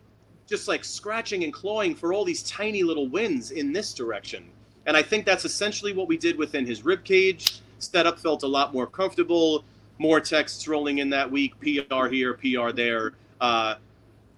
just 0.47 0.68
like 0.68 0.84
scratching 0.84 1.43
and 1.43 1.53
clawing 1.53 1.95
for 1.95 2.14
all 2.14 2.26
these 2.26 2.43
tiny 2.43 2.84
little 2.84 3.07
wins 3.07 3.51
in 3.51 3.72
this 3.72 3.93
direction. 3.93 4.49
And 4.85 4.97
I 4.97 5.01
think 5.01 5.26
that's 5.26 5.45
essentially 5.45 5.93
what 5.93 6.07
we 6.07 6.18
did 6.18 6.38
within 6.38 6.65
his 6.65 6.84
rib 6.84 7.03
cage. 7.03 7.61
Setup 7.84 8.19
felt 8.19 8.43
a 8.43 8.47
lot 8.47 8.73
more 8.73 8.88
comfortable. 8.88 9.64
More 9.99 10.19
texts 10.19 10.68
rolling 10.68 10.97
in 10.97 11.10
that 11.11 11.30
week. 11.30 11.53
PR 11.60 12.07
here, 12.07 12.34
PR 12.34 12.72
there. 12.72 13.14
Uh, 13.39 13.76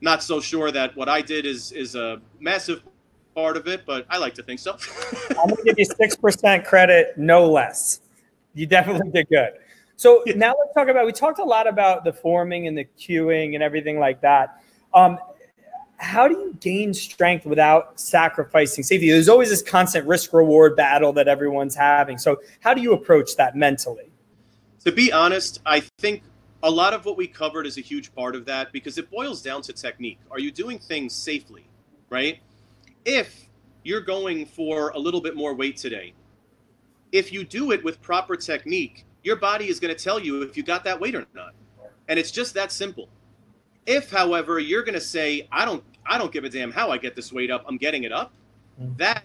not 0.02 0.22
so 0.22 0.40
sure 0.40 0.72
that 0.72 0.96
what 0.96 1.10
I 1.10 1.22
did 1.22 1.46
is 1.46 1.72
is 1.72 1.96
a 1.96 2.22
massive 2.40 2.84
part 3.34 3.58
of 3.58 3.68
it, 3.68 3.86
but 3.86 4.06
I 4.10 4.18
like 4.18 4.34
to 4.36 4.44
think 4.44 4.60
so. 4.60 4.78
I'm 5.32 5.50
gonna 5.50 5.64
give 5.64 5.80
you 5.80 5.86
six 5.86 6.16
percent 6.16 6.66
credit, 6.66 7.18
no 7.18 7.50
less. 7.50 8.02
You 8.54 8.66
definitely 8.66 9.12
did 9.12 9.30
good. 9.30 9.54
So 9.98 10.24
now 10.36 10.54
let's 10.60 10.74
talk 10.74 10.88
about. 10.88 11.06
We 11.06 11.12
talked 11.12 11.40
a 11.40 11.44
lot 11.44 11.68
about 11.68 12.04
the 12.04 12.14
forming 12.14 12.68
and 12.68 12.78
the 12.78 12.86
cueing 12.98 13.54
and 13.54 13.64
everything 13.64 14.00
like 14.00 14.22
that. 14.22 14.62
Um, 14.94 15.18
how 15.98 16.28
do 16.28 16.36
you 16.36 16.56
gain 16.60 16.94
strength 16.94 17.46
without 17.46 18.00
sacrificing 18.00 18.84
safety? 18.84 19.10
There's 19.10 19.30
always 19.30 19.50
this 19.50 19.62
constant 19.62 20.06
risk 20.08 20.34
reward 20.34 20.76
battle 20.76 21.14
that 21.14 21.28
everyone's 21.28 21.76
having. 21.76 22.18
So 22.18 22.42
how 22.60 22.74
do 22.74 22.82
you 22.82 22.94
approach 22.94 23.36
that 23.38 23.56
mentally? 23.56 24.12
To 24.84 24.92
be 24.92 25.12
honest, 25.12 25.62
I 25.66 25.80
think 25.80 26.24
a 26.64 26.70
lot 26.70 26.94
of 26.94 27.06
what 27.06 27.18
we 27.18 27.28
covered 27.28 27.66
is 27.66 27.78
a 27.78 27.82
huge 27.82 28.14
part 28.14 28.36
of 28.36 28.46
that 28.46 28.72
because 28.72 28.98
it 28.98 29.10
boils 29.10 29.42
down 29.42 29.62
to 29.64 29.74
technique. 29.74 30.20
Are 30.32 30.40
you 30.40 30.52
doing 30.52 30.80
things 30.80 31.14
safely, 31.14 31.66
right? 32.10 32.40
If 33.06 33.48
you're 33.84 34.02
going 34.02 34.46
for 34.46 34.90
a 34.90 35.00
little 35.00 35.22
bit 35.22 35.36
more 35.36 35.54
weight 35.54 35.78
today, 35.78 36.14
if 37.12 37.32
you 37.32 37.44
do 37.44 37.72
it 37.72 37.84
with 37.84 38.02
proper 38.02 38.36
technique, 38.36 39.06
your 39.24 39.36
body 39.36 39.70
is 39.70 39.80
going 39.80 39.96
to 39.96 40.04
tell 40.04 40.20
you 40.20 40.42
if 40.42 40.58
you 40.58 40.64
got 40.64 40.84
that 40.84 41.00
weight 41.00 41.16
or 41.16 41.26
not. 41.34 41.54
And 42.08 42.20
it's 42.20 42.32
just 42.32 42.54
that 42.56 42.72
simple. 42.72 43.10
If, 43.86 44.10
however, 44.10 44.60
you're 44.60 44.84
going 44.84 44.96
to 44.96 45.02
say, 45.02 45.48
I 45.52 45.66
don't, 45.66 45.84
I 46.06 46.18
don't 46.18 46.32
give 46.32 46.44
a 46.44 46.50
damn 46.50 46.72
how 46.72 46.92
I 46.92 46.98
get 46.98 47.16
this 47.16 47.32
weight 47.32 47.52
up, 47.52 47.66
I'm 47.68 47.78
getting 47.78 48.04
it 48.04 48.12
up, 48.12 48.34
mm. 48.82 48.98
that 48.98 49.24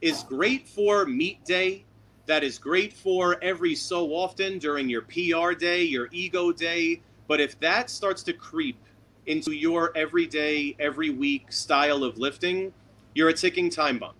is 0.00 0.22
great 0.24 0.68
for 0.68 1.06
meet 1.06 1.44
day. 1.44 1.84
That 2.26 2.44
is 2.44 2.58
great 2.58 2.92
for 2.92 3.42
every 3.42 3.74
so 3.74 4.10
often 4.10 4.58
during 4.58 4.88
your 4.88 5.02
PR 5.02 5.52
day, 5.52 5.82
your 5.82 6.08
ego 6.12 6.52
day. 6.52 7.00
But 7.26 7.40
if 7.40 7.58
that 7.60 7.90
starts 7.90 8.22
to 8.24 8.32
creep 8.32 8.78
into 9.26 9.52
your 9.52 9.96
everyday, 9.96 10.76
every 10.78 11.10
week 11.10 11.52
style 11.52 12.04
of 12.04 12.18
lifting, 12.18 12.72
you're 13.14 13.28
a 13.28 13.34
ticking 13.34 13.70
time 13.70 13.98
bomb. 13.98 14.14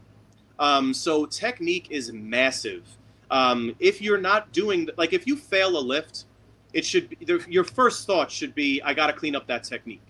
Um, 0.58 0.94
so 0.94 1.26
technique 1.26 1.88
is 1.90 2.12
massive. 2.12 2.86
Um, 3.30 3.74
if 3.78 4.02
you're 4.02 4.20
not 4.20 4.52
doing 4.52 4.88
like 4.96 5.12
if 5.12 5.26
you 5.26 5.36
fail 5.36 5.78
a 5.78 5.80
lift, 5.80 6.26
it 6.72 6.84
should 6.84 7.08
be 7.10 7.18
your 7.48 7.64
first 7.64 8.06
thought 8.06 8.30
should 8.30 8.54
be 8.54 8.80
I 8.82 8.94
got 8.94 9.08
to 9.08 9.12
clean 9.12 9.36
up 9.36 9.46
that 9.46 9.64
technique. 9.64 10.02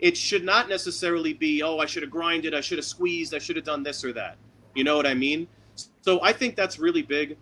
It 0.00 0.16
should 0.16 0.44
not 0.44 0.68
necessarily 0.68 1.32
be 1.32 1.62
oh 1.62 1.78
I 1.78 1.86
should 1.86 2.02
have 2.02 2.10
grinded, 2.10 2.54
I 2.54 2.60
should 2.60 2.78
have 2.78 2.84
squeezed, 2.84 3.34
I 3.34 3.38
should 3.38 3.56
have 3.56 3.64
done 3.64 3.82
this 3.82 4.04
or 4.04 4.12
that. 4.12 4.36
You 4.74 4.84
know 4.84 4.96
what 4.96 5.06
I 5.06 5.14
mean? 5.14 5.46
So 6.02 6.20
I 6.22 6.32
think 6.32 6.56
that's 6.56 6.78
really 6.78 7.02
big. 7.02 7.36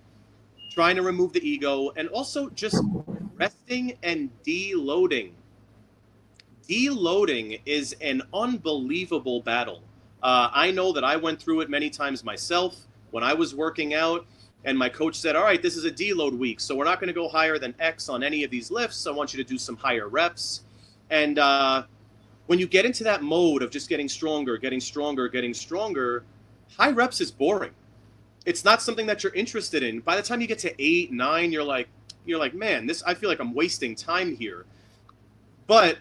Trying 0.71 0.97
to 0.97 1.03
remove 1.03 1.33
the 1.33 1.47
ego 1.47 1.93
and 1.97 2.09
also 2.09 2.49
just 2.51 2.83
resting 3.35 3.99
and 4.03 4.31
deloading. 4.45 5.33
Deloading 6.69 7.61
is 7.67 7.95
an 8.01 8.23
unbelievable 8.33 9.41
battle. 9.41 9.83
Uh, 10.23 10.49
I 10.53 10.71
know 10.71 10.93
that 10.93 11.05
I 11.05 11.17
went 11.17 11.43
through 11.43 11.61
it 11.61 11.69
many 11.69 11.91
times 11.91 12.23
myself 12.23 12.77
when 13.11 13.25
I 13.25 13.35
was 13.35 13.55
working 13.55 13.95
out 13.95 14.25
and 14.65 14.79
my 14.79 14.89
coach 14.89 15.17
said, 15.17 15.37
All 15.37 15.45
right, 15.45 15.61
this 15.61 15.77
is 15.77 15.85
a 15.85 15.91
deload 15.91 16.37
week. 16.37 16.61
So 16.61 16.75
we're 16.75 16.85
not 16.85 17.01
going 17.01 17.09
to 17.09 17.15
go 17.15 17.29
higher 17.29 17.59
than 17.59 17.75
X 17.81 18.09
on 18.09 18.23
any 18.23 18.45
of 18.45 18.51
these 18.51 18.71
lifts. 18.71 19.07
I 19.07 19.11
want 19.11 19.33
you 19.35 19.43
to 19.43 19.49
do 19.49 19.59
some 19.59 19.77
higher 19.77 20.09
reps. 20.09 20.63
And 21.11 21.39
uh, 21.39 21.85
when 22.47 22.59
you 22.59 22.67
get 22.67 22.85
into 22.85 23.05
that 23.05 23.23
mode 23.23 23.63
of 23.63 23.71
just 23.71 23.89
getting 23.89 24.09
stronger, 24.09 24.57
getting 24.57 24.81
stronger, 24.81 25.29
getting 25.29 25.55
stronger, 25.55 26.25
high 26.77 26.91
reps 26.91 27.21
is 27.21 27.31
boring. 27.31 27.73
It's 28.45 28.65
not 28.65 28.83
something 28.83 29.07
that 29.07 29.23
you're 29.23 29.35
interested 29.35 29.83
in. 29.83 30.01
By 30.01 30.17
the 30.17 30.23
time 30.23 30.41
you 30.41 30.47
get 30.47 30.59
to 30.61 30.75
eight, 30.83 31.13
nine, 31.13 31.53
you're 31.53 31.65
like, 31.65 31.89
you're 32.25 32.39
like, 32.39 32.55
man, 32.55 32.87
this 32.87 33.03
I 33.03 33.15
feel 33.15 33.29
like 33.29 33.41
I'm 33.41 33.55
wasting 33.55 33.95
time 33.95 34.37
here. 34.37 34.65
But 35.67 35.99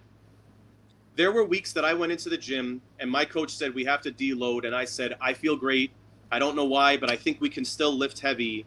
there 1.15 1.31
were 1.31 1.43
weeks 1.43 1.73
that 1.73 1.85
I 1.85 1.93
went 1.93 2.11
into 2.11 2.29
the 2.29 2.37
gym 2.37 2.81
and 2.99 3.09
my 3.09 3.25
coach 3.25 3.51
said 3.51 3.73
we 3.75 3.85
have 3.85 4.01
to 4.01 4.11
deload, 4.11 4.65
and 4.65 4.75
I 4.75 4.85
said 4.85 5.15
I 5.19 5.33
feel 5.33 5.55
great. 5.55 5.91
I 6.31 6.39
don't 6.39 6.55
know 6.55 6.65
why, 6.65 6.97
but 6.97 7.09
I 7.09 7.15
think 7.15 7.41
we 7.41 7.49
can 7.49 7.65
still 7.65 7.93
lift 7.93 8.19
heavy. 8.19 8.65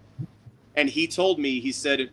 And 0.77 0.89
he 0.89 1.07
told 1.07 1.39
me, 1.39 1.61
he 1.61 1.73
said, 1.73 2.11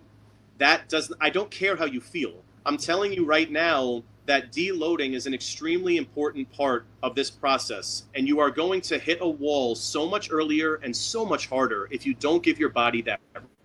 that 0.57 0.89
doesn't. 0.89 1.17
I 1.19 1.29
don't 1.29 1.49
care 1.49 1.75
how 1.75 1.85
you 1.85 1.99
feel. 1.99 2.43
I'm 2.65 2.77
telling 2.77 3.11
you 3.11 3.25
right 3.25 3.49
now 3.49 4.03
that 4.27 4.51
deloading 4.51 5.13
is 5.13 5.25
an 5.25 5.33
extremely 5.33 5.97
important 5.97 6.51
part 6.51 6.85
of 7.01 7.15
this 7.15 7.31
process, 7.31 8.03
and 8.13 8.27
you 8.27 8.39
are 8.39 8.51
going 8.51 8.81
to 8.81 8.99
hit 8.99 9.17
a 9.21 9.27
wall 9.27 9.73
so 9.73 10.07
much 10.07 10.31
earlier 10.31 10.75
and 10.75 10.95
so 10.95 11.25
much 11.25 11.47
harder 11.47 11.87
if 11.89 12.05
you 12.05 12.13
don't 12.13 12.43
give 12.43 12.59
your 12.59 12.69
body 12.69 13.01
that 13.01 13.19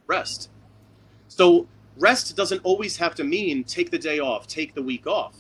rest. 0.07 0.49
So 1.29 1.69
rest 1.99 2.35
doesn't 2.37 2.63
always 2.65 2.97
have 2.97 3.15
to 3.17 3.25
mean 3.25 3.65
take 3.65 3.91
the 3.91 3.99
day 3.99 4.19
off, 4.19 4.47
take 4.47 4.75
the 4.75 4.83
week 4.83 5.07
off 5.07 5.35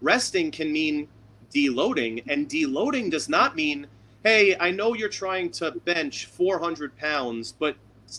resting 0.00 0.50
can 0.50 0.72
mean 0.72 1.08
deloading, 1.54 2.22
and 2.28 2.48
deloading 2.48 3.10
does 3.10 3.28
not 3.28 3.56
mean, 3.56 3.86
hey, 4.26 4.56
I 4.58 4.72
know 4.72 4.94
you're 4.94 5.08
trying 5.08 5.50
to 5.52 5.70
bench 5.70 6.26
400 6.26 6.96
pounds, 6.96 7.52
but 7.52 7.76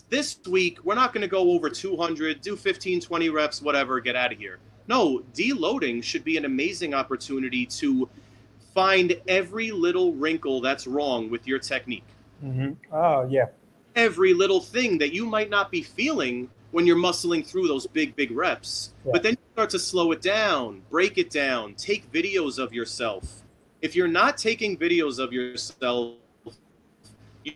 this 0.08 0.38
week 0.48 0.78
we're 0.82 0.94
not 0.94 1.12
going 1.12 1.20
to 1.20 1.28
go 1.28 1.50
over 1.50 1.68
200, 1.68 2.40
do 2.40 2.56
15, 2.56 3.02
20 3.02 3.28
reps, 3.28 3.60
whatever, 3.60 4.00
get 4.00 4.16
out 4.16 4.32
of 4.32 4.38
here. 4.38 4.58
No, 4.86 5.22
deloading 5.34 6.02
should 6.02 6.24
be 6.24 6.38
an 6.38 6.46
amazing 6.46 6.94
opportunity 6.94 7.66
to 7.66 8.08
find 8.72 9.20
every 9.28 9.70
little 9.70 10.14
wrinkle 10.14 10.62
that's 10.62 10.86
wrong 10.86 11.28
with 11.28 11.46
your 11.46 11.58
technique. 11.58 12.06
Mm-hmm. 12.42 12.72
Oh, 12.90 13.28
yeah. 13.28 13.48
Every 13.94 14.32
little 14.32 14.60
thing 14.60 14.96
that 14.98 15.12
you 15.12 15.26
might 15.26 15.50
not 15.50 15.70
be 15.70 15.82
feeling 15.82 16.48
when 16.70 16.86
you're 16.86 16.96
muscling 16.96 17.46
through 17.46 17.68
those 17.68 17.86
big, 17.86 18.16
big 18.16 18.30
reps. 18.30 18.94
Yeah. 19.04 19.12
But 19.12 19.22
then 19.22 19.32
you 19.32 19.52
start 19.52 19.68
to 19.70 19.78
slow 19.78 20.12
it 20.12 20.22
down, 20.22 20.80
break 20.88 21.18
it 21.18 21.28
down, 21.28 21.74
take 21.74 22.10
videos 22.10 22.58
of 22.58 22.72
yourself. 22.72 23.42
If 23.80 23.94
you're 23.94 24.08
not 24.08 24.36
taking 24.36 24.76
videos 24.76 25.18
of 25.18 25.32
yourself, 25.32 26.16
you 27.44 27.52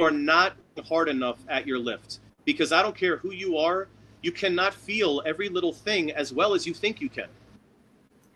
are 0.00 0.10
not 0.10 0.56
hard 0.88 1.08
enough 1.08 1.38
at 1.48 1.66
your 1.66 1.78
lift. 1.78 2.18
Because 2.44 2.72
I 2.72 2.82
don't 2.82 2.96
care 2.96 3.18
who 3.18 3.32
you 3.32 3.58
are, 3.58 3.88
you 4.22 4.32
cannot 4.32 4.74
feel 4.74 5.22
every 5.24 5.48
little 5.48 5.72
thing 5.72 6.10
as 6.12 6.32
well 6.32 6.54
as 6.54 6.66
you 6.66 6.74
think 6.74 7.00
you 7.00 7.08
can. 7.08 7.28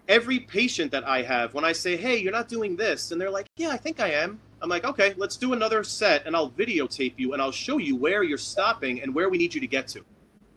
Every 0.07 0.39
patient 0.39 0.93
that 0.93 1.05
I 1.05 1.23
have, 1.23 1.55
when 1.55 1.65
I 1.65 1.73
say, 1.73 1.97
hey, 1.97 2.19
you're 2.19 2.33
not 2.33 2.49
doing 2.49 2.77
this, 2.77 3.11
and 3.11 3.21
they're 3.21 3.31
like, 3.31 3.47
yeah, 3.57 3.71
I 3.71 3.77
think 3.77 4.01
I 4.01 4.11
am. 4.11 4.39
I'm 4.65 4.71
like, 4.71 4.85
okay, 4.85 5.15
let's 5.19 5.37
do 5.37 5.53
another 5.53 5.85
set 5.85 6.27
and 6.27 6.35
I'll 6.35 6.49
videotape 6.49 7.13
you 7.19 7.35
and 7.35 7.43
I'll 7.43 7.53
show 7.53 7.77
you 7.77 7.97
where 7.97 8.23
you're 8.23 8.39
stopping 8.39 9.03
and 9.03 9.15
where 9.15 9.29
we 9.29 9.37
need 9.37 9.55
you 9.55 9.61
to 9.61 9.67
get 9.67 9.87
to. 9.89 10.03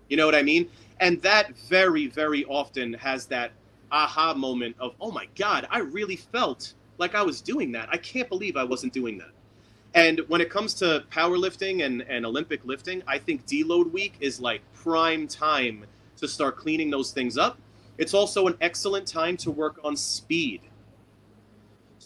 You 0.07 0.15
know 0.15 0.25
what 0.25 0.33
I 0.33 0.43
mean? 0.43 0.69
And 1.01 1.21
that 1.23 1.57
very, 1.67 2.07
very 2.07 2.45
often 2.45 2.93
has 2.93 3.25
that 3.25 3.51
aha 3.91 4.33
moment 4.33 4.75
of, 4.79 4.95
oh 4.99 5.11
my 5.11 5.27
God, 5.35 5.67
I 5.69 5.79
really 5.79 6.15
felt 6.15 6.73
like 6.97 7.15
I 7.15 7.21
was 7.21 7.41
doing 7.41 7.71
that. 7.73 7.89
I 7.91 7.97
can't 7.97 8.29
believe 8.29 8.57
I 8.57 8.63
wasn't 8.63 8.93
doing 8.93 9.17
that. 9.19 9.31
And 9.93 10.19
when 10.27 10.41
it 10.41 10.49
comes 10.49 10.73
to 10.75 11.05
powerlifting 11.11 11.85
and, 11.85 12.01
and 12.03 12.25
Olympic 12.25 12.63
lifting, 12.65 13.01
I 13.07 13.17
think 13.17 13.45
deload 13.45 13.91
week 13.91 14.15
is 14.19 14.39
like 14.39 14.61
prime 14.73 15.27
time 15.27 15.85
to 16.17 16.27
start 16.27 16.57
cleaning 16.57 16.89
those 16.89 17.11
things 17.11 17.37
up. 17.37 17.57
It's 17.97 18.13
also 18.13 18.47
an 18.47 18.55
excellent 18.61 19.07
time 19.07 19.37
to 19.37 19.51
work 19.51 19.79
on 19.83 19.95
speed 19.95 20.61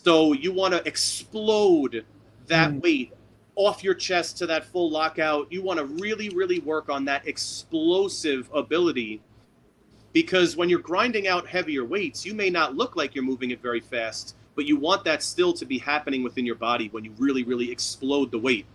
so 0.03 0.33
you 0.33 0.51
want 0.51 0.73
to 0.73 0.85
explode 0.87 2.05
that 2.47 2.71
mm. 2.71 2.81
weight 2.81 3.13
off 3.55 3.83
your 3.83 3.93
chest 3.93 4.37
to 4.39 4.47
that 4.47 4.65
full 4.65 4.89
lockout. 4.89 5.51
You 5.51 5.61
want 5.61 5.77
to 5.77 5.85
really, 5.85 6.29
really 6.29 6.59
work 6.59 6.89
on 6.89 7.05
that 7.05 7.27
explosive 7.27 8.49
ability 8.53 9.21
because 10.13 10.57
when 10.57 10.69
you're 10.69 10.79
grinding 10.79 11.27
out 11.27 11.47
heavier 11.47 11.85
weights, 11.85 12.25
you 12.25 12.33
may 12.33 12.49
not 12.49 12.75
look 12.75 12.95
like 12.95 13.15
you're 13.15 13.23
moving 13.23 13.51
it 13.51 13.61
very 13.61 13.79
fast, 13.79 14.35
but 14.55 14.65
you 14.65 14.75
want 14.77 15.03
that 15.05 15.23
still 15.23 15.53
to 15.53 15.65
be 15.65 15.77
happening 15.77 16.23
within 16.23 16.45
your 16.45 16.55
body 16.55 16.89
when 16.89 17.05
you 17.05 17.13
really, 17.17 17.43
really 17.43 17.71
explode 17.71 18.31
the 18.31 18.37
weight. 18.37 18.65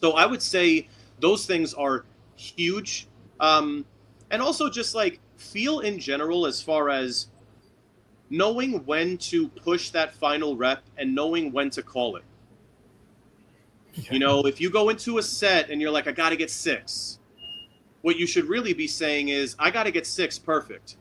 So 0.00 0.12
I 0.12 0.26
would 0.26 0.42
say 0.42 0.88
those 1.20 1.46
things 1.46 1.72
are 1.74 2.04
huge. 2.36 3.06
Um, 3.38 3.84
and 4.30 4.42
also 4.42 4.68
just 4.68 4.94
like 4.94 5.20
feel 5.36 5.80
in 5.80 5.98
general 5.98 6.46
as 6.46 6.60
far 6.60 6.90
as 6.90 7.28
knowing 8.28 8.84
when 8.86 9.18
to 9.18 9.48
push 9.48 9.90
that 9.90 10.14
final 10.14 10.56
rep 10.56 10.82
and 10.98 11.14
knowing 11.14 11.52
when 11.52 11.70
to 11.70 11.82
call 11.82 12.16
it. 12.16 12.24
Yeah. 13.94 14.12
You 14.12 14.18
know, 14.18 14.46
if 14.46 14.60
you 14.60 14.68
go 14.68 14.88
into 14.88 15.18
a 15.18 15.22
set 15.22 15.70
and 15.70 15.80
you're 15.80 15.90
like, 15.90 16.06
I 16.06 16.12
got 16.12 16.30
to 16.30 16.36
get 16.36 16.50
six, 16.50 17.18
what 18.02 18.16
you 18.16 18.26
should 18.26 18.46
really 18.46 18.72
be 18.72 18.86
saying 18.86 19.28
is, 19.28 19.56
I 19.58 19.70
got 19.70 19.84
to 19.84 19.90
get 19.90 20.06
six 20.06 20.38
perfect. 20.38 20.96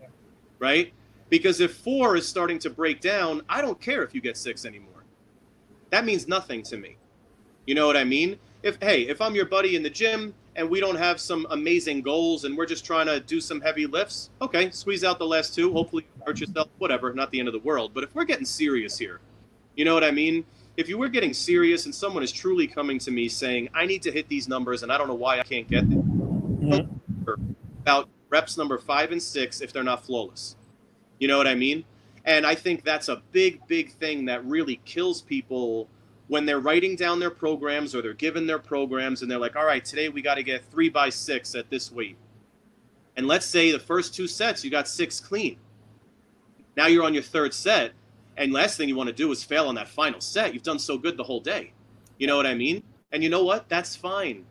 Yeah. 0.00 0.08
Right? 0.58 0.92
Because 1.28 1.60
if 1.60 1.74
four 1.74 2.16
is 2.16 2.26
starting 2.26 2.58
to 2.60 2.70
break 2.70 3.00
down, 3.00 3.42
I 3.48 3.60
don't 3.60 3.80
care 3.80 4.02
if 4.02 4.14
you 4.14 4.20
get 4.20 4.36
six 4.36 4.64
anymore. 4.64 5.04
That 5.90 6.04
means 6.04 6.28
nothing 6.28 6.62
to 6.64 6.76
me. 6.76 6.96
You 7.66 7.74
know 7.74 7.86
what 7.86 7.96
I 7.96 8.04
mean? 8.04 8.38
If, 8.62 8.80
hey, 8.80 9.02
if 9.02 9.20
I'm 9.20 9.34
your 9.34 9.46
buddy 9.46 9.76
in 9.76 9.82
the 9.82 9.90
gym 9.90 10.34
and 10.54 10.70
we 10.70 10.80
don't 10.80 10.96
have 10.96 11.20
some 11.20 11.46
amazing 11.50 12.02
goals 12.02 12.44
and 12.44 12.56
we're 12.56 12.66
just 12.66 12.84
trying 12.84 13.06
to 13.06 13.20
do 13.20 13.40
some 13.40 13.60
heavy 13.60 13.86
lifts, 13.86 14.30
okay, 14.40 14.70
squeeze 14.70 15.04
out 15.04 15.18
the 15.18 15.26
last 15.26 15.54
two. 15.54 15.72
Hopefully, 15.72 16.06
you 16.16 16.24
hurt 16.24 16.40
yourself, 16.40 16.68
whatever, 16.78 17.12
not 17.12 17.30
the 17.30 17.38
end 17.38 17.48
of 17.48 17.52
the 17.52 17.60
world. 17.60 17.92
But 17.92 18.04
if 18.04 18.14
we're 18.14 18.24
getting 18.24 18.46
serious 18.46 18.96
here, 18.96 19.20
you 19.74 19.84
know 19.84 19.94
what 19.94 20.04
I 20.04 20.10
mean? 20.10 20.44
If 20.76 20.88
you 20.88 20.98
were 20.98 21.08
getting 21.08 21.32
serious 21.32 21.86
and 21.86 21.94
someone 21.94 22.22
is 22.22 22.30
truly 22.32 22.66
coming 22.66 22.98
to 23.00 23.10
me 23.10 23.28
saying, 23.28 23.68
I 23.74 23.86
need 23.86 24.02
to 24.02 24.12
hit 24.12 24.28
these 24.28 24.48
numbers 24.48 24.82
and 24.82 24.92
I 24.92 24.98
don't 24.98 25.08
know 25.08 25.14
why 25.14 25.40
I 25.40 25.42
can't 25.42 25.68
get 25.68 25.88
them, 25.88 26.25
mm-hmm. 26.70 27.52
about 27.80 28.08
reps 28.28 28.56
number 28.56 28.78
five 28.78 29.12
and 29.12 29.22
six 29.22 29.60
if 29.60 29.72
they're 29.72 29.84
not 29.84 30.04
flawless. 30.04 30.56
You 31.18 31.28
know 31.28 31.38
what 31.38 31.46
I 31.46 31.54
mean? 31.54 31.84
And 32.24 32.44
I 32.44 32.54
think 32.54 32.84
that's 32.84 33.08
a 33.08 33.22
big, 33.32 33.66
big 33.66 33.92
thing 33.92 34.24
that 34.26 34.44
really 34.44 34.80
kills 34.84 35.22
people 35.22 35.88
when 36.28 36.44
they're 36.44 36.60
writing 36.60 36.96
down 36.96 37.20
their 37.20 37.30
programs 37.30 37.94
or 37.94 38.02
they're 38.02 38.14
given 38.14 38.46
their 38.46 38.58
programs 38.58 39.22
and 39.22 39.30
they're 39.30 39.38
like, 39.38 39.54
all 39.54 39.64
right, 39.64 39.84
today 39.84 40.08
we 40.08 40.22
got 40.22 40.34
to 40.34 40.42
get 40.42 40.64
three 40.70 40.88
by 40.88 41.08
six 41.08 41.54
at 41.54 41.70
this 41.70 41.92
weight. 41.92 42.16
And 43.16 43.26
let's 43.26 43.46
say 43.46 43.70
the 43.70 43.78
first 43.78 44.14
two 44.14 44.26
sets 44.26 44.64
you 44.64 44.70
got 44.70 44.88
six 44.88 45.20
clean. 45.20 45.56
Now 46.76 46.86
you're 46.86 47.04
on 47.04 47.14
your 47.14 47.22
third 47.22 47.54
set, 47.54 47.92
and 48.36 48.52
last 48.52 48.76
thing 48.76 48.88
you 48.88 48.96
want 48.96 49.08
to 49.08 49.14
do 49.14 49.32
is 49.32 49.42
fail 49.42 49.68
on 49.68 49.74
that 49.76 49.88
final 49.88 50.20
set. 50.20 50.52
You've 50.52 50.62
done 50.62 50.78
so 50.78 50.98
good 50.98 51.16
the 51.16 51.22
whole 51.22 51.40
day. 51.40 51.72
You 52.18 52.26
know 52.26 52.36
what 52.36 52.46
I 52.46 52.54
mean? 52.54 52.82
And 53.12 53.22
you 53.22 53.30
know 53.30 53.44
what? 53.44 53.68
That's 53.68 53.96
fine. 53.96 54.44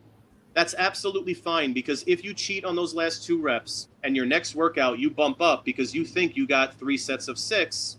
That's 0.56 0.74
absolutely 0.78 1.34
fine 1.34 1.74
because 1.74 2.02
if 2.06 2.24
you 2.24 2.32
cheat 2.32 2.64
on 2.64 2.74
those 2.74 2.94
last 2.94 3.22
two 3.22 3.38
reps 3.38 3.88
and 4.02 4.16
your 4.16 4.24
next 4.24 4.54
workout 4.54 4.98
you 4.98 5.10
bump 5.10 5.42
up 5.42 5.66
because 5.66 5.94
you 5.94 6.02
think 6.02 6.34
you 6.34 6.46
got 6.46 6.74
three 6.78 6.96
sets 6.96 7.28
of 7.28 7.38
six, 7.38 7.98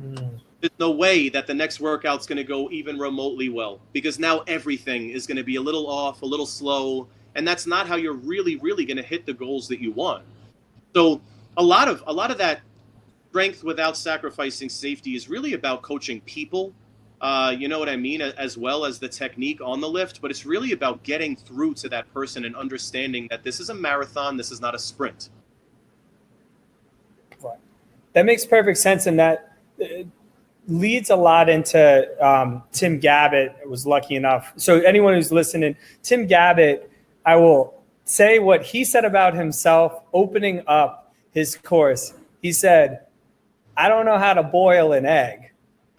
mm 0.00 0.40
there's 0.60 0.78
no 0.78 0.90
way 0.90 1.28
that 1.30 1.46
the 1.46 1.54
next 1.54 1.80
workout's 1.80 2.26
going 2.26 2.36
to 2.36 2.44
go 2.44 2.70
even 2.70 2.98
remotely 2.98 3.48
well 3.48 3.80
because 3.92 4.18
now 4.18 4.40
everything 4.40 5.08
is 5.10 5.26
going 5.26 5.38
to 5.38 5.42
be 5.42 5.56
a 5.56 5.60
little 5.60 5.88
off, 5.88 6.20
a 6.22 6.26
little 6.26 6.46
slow, 6.46 7.08
and 7.34 7.48
that's 7.48 7.66
not 7.66 7.86
how 7.86 7.96
you're 7.96 8.12
really, 8.12 8.56
really 8.56 8.84
going 8.84 8.96
to 8.96 9.02
hit 9.02 9.24
the 9.24 9.32
goals 9.32 9.68
that 9.68 9.80
you 9.80 9.90
want. 9.92 10.22
So 10.94 11.20
a 11.56 11.62
lot 11.62 11.88
of 11.88 12.02
a 12.06 12.12
lot 12.12 12.30
of 12.30 12.38
that 12.38 12.60
strength 13.30 13.64
without 13.64 13.96
sacrificing 13.96 14.68
safety 14.68 15.14
is 15.14 15.28
really 15.28 15.54
about 15.54 15.82
coaching 15.82 16.20
people. 16.22 16.74
Uh, 17.20 17.54
you 17.56 17.68
know 17.68 17.78
what 17.78 17.88
I 17.88 17.96
mean, 17.96 18.22
as 18.22 18.56
well 18.56 18.84
as 18.84 18.98
the 18.98 19.08
technique 19.08 19.60
on 19.60 19.80
the 19.80 19.88
lift. 19.88 20.22
But 20.22 20.30
it's 20.30 20.46
really 20.46 20.72
about 20.72 21.02
getting 21.02 21.36
through 21.36 21.74
to 21.74 21.88
that 21.90 22.12
person 22.14 22.44
and 22.46 22.56
understanding 22.56 23.26
that 23.30 23.44
this 23.44 23.60
is 23.60 23.68
a 23.68 23.74
marathon. 23.74 24.36
This 24.36 24.50
is 24.50 24.60
not 24.60 24.74
a 24.74 24.78
sprint. 24.78 25.28
Right. 27.42 27.58
That 28.14 28.24
makes 28.24 28.46
perfect 28.46 28.78
sense. 28.78 29.06
And 29.06 29.18
that 29.18 29.56
leads 30.66 31.10
a 31.10 31.16
lot 31.16 31.50
into 31.50 32.08
um, 32.26 32.62
Tim 32.72 32.98
Gabbett. 32.98 33.66
Was 33.66 33.86
lucky 33.86 34.16
enough. 34.16 34.52
So 34.56 34.80
anyone 34.80 35.12
who's 35.12 35.30
listening, 35.30 35.76
Tim 36.02 36.26
Gabbett, 36.26 36.88
I 37.26 37.36
will 37.36 37.74
say 38.04 38.38
what 38.38 38.62
he 38.62 38.82
said 38.84 39.04
about 39.04 39.34
himself 39.34 40.00
opening 40.14 40.62
up 40.66 41.12
his 41.32 41.56
course. 41.56 42.14
He 42.40 42.52
said, 42.52 43.06
"I 43.76 43.88
don't 43.88 44.06
know 44.06 44.16
how 44.16 44.32
to 44.32 44.42
boil 44.42 44.94
an 44.94 45.04
egg, 45.04 45.49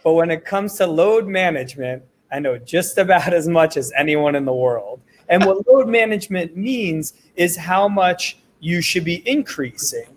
but 0.03 0.13
when 0.13 0.31
it 0.31 0.45
comes 0.45 0.75
to 0.77 0.87
load 0.87 1.27
management, 1.27 2.03
I 2.31 2.39
know 2.39 2.57
just 2.57 2.97
about 2.97 3.33
as 3.33 3.47
much 3.47 3.77
as 3.77 3.91
anyone 3.97 4.35
in 4.35 4.45
the 4.45 4.53
world." 4.53 5.01
And 5.29 5.45
what 5.45 5.65
load 5.67 5.87
management 5.87 6.57
means 6.57 7.13
is 7.35 7.55
how 7.55 7.87
much 7.87 8.37
you 8.59 8.81
should 8.81 9.05
be 9.05 9.27
increasing. 9.27 10.07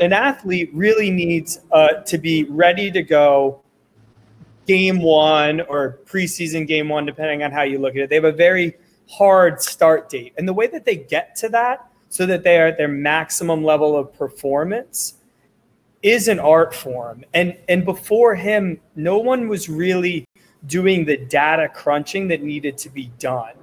An 0.00 0.12
athlete 0.12 0.70
really 0.72 1.10
needs 1.10 1.60
uh, 1.70 1.94
to 1.94 2.18
be 2.18 2.44
ready 2.44 2.90
to 2.90 3.02
go 3.02 3.62
game 4.66 5.00
one 5.00 5.60
or 5.62 5.98
preseason 6.06 6.66
game 6.66 6.88
one, 6.88 7.04
depending 7.04 7.42
on 7.42 7.50
how 7.50 7.62
you 7.62 7.78
look 7.78 7.94
at 7.94 8.02
it. 8.02 8.08
They 8.10 8.16
have 8.16 8.24
a 8.24 8.32
very 8.32 8.74
hard 9.08 9.60
start 9.60 10.08
date. 10.08 10.32
And 10.38 10.48
the 10.48 10.52
way 10.52 10.66
that 10.68 10.84
they 10.84 10.96
get 10.96 11.36
to 11.36 11.48
that 11.50 11.86
so 12.08 12.26
that 12.26 12.42
they 12.42 12.58
are 12.58 12.68
at 12.68 12.78
their 12.78 12.88
maximum 12.88 13.64
level 13.64 13.96
of 13.96 14.12
performance 14.12 15.14
is 16.02 16.28
an 16.28 16.40
art 16.40 16.74
form. 16.74 17.24
And 17.34 17.56
and 17.68 17.84
before 17.84 18.34
him, 18.34 18.80
no 18.96 19.18
one 19.18 19.48
was 19.48 19.68
really 19.68 20.26
doing 20.66 21.04
the 21.04 21.16
data 21.16 21.68
crunching 21.68 22.28
that 22.28 22.42
needed 22.42 22.78
to 22.78 22.90
be 22.90 23.10
done. 23.18 23.54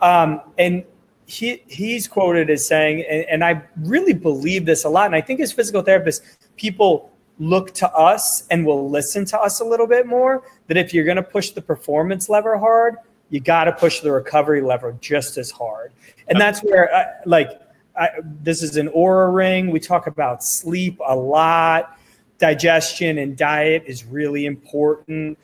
Um, 0.00 0.40
and 0.58 0.84
he 1.26 1.62
he's 1.66 2.06
quoted 2.06 2.50
as 2.50 2.66
saying, 2.66 3.04
and, 3.08 3.24
and 3.24 3.44
I 3.44 3.62
really 3.82 4.12
believe 4.14 4.66
this 4.66 4.84
a 4.84 4.88
lot. 4.88 5.06
And 5.06 5.14
I 5.14 5.20
think 5.20 5.40
as 5.40 5.52
physical 5.52 5.82
therapists, 5.82 6.20
people 6.56 7.10
look 7.38 7.74
to 7.74 7.90
us 7.92 8.46
and 8.50 8.64
will 8.64 8.88
listen 8.88 9.24
to 9.26 9.38
us 9.38 9.60
a 9.60 9.64
little 9.64 9.86
bit 9.86 10.06
more. 10.06 10.44
That 10.68 10.76
if 10.76 10.94
you're 10.94 11.04
going 11.04 11.16
to 11.16 11.22
push 11.22 11.50
the 11.50 11.62
performance 11.62 12.28
lever 12.28 12.56
hard, 12.56 12.96
you 13.30 13.40
got 13.40 13.64
to 13.64 13.72
push 13.72 14.00
the 14.00 14.12
recovery 14.12 14.60
lever 14.60 14.96
just 15.00 15.36
as 15.36 15.50
hard. 15.50 15.92
And 16.28 16.40
that's 16.40 16.60
where, 16.60 16.94
I, 16.94 17.06
like, 17.24 17.60
I, 17.98 18.10
this 18.42 18.62
is 18.62 18.76
an 18.76 18.88
Oura 18.88 19.32
ring. 19.34 19.70
We 19.70 19.80
talk 19.80 20.06
about 20.06 20.44
sleep 20.44 21.00
a 21.06 21.16
lot. 21.16 21.98
Digestion 22.38 23.18
and 23.18 23.36
diet 23.36 23.84
is 23.86 24.04
really 24.04 24.46
important. 24.46 25.38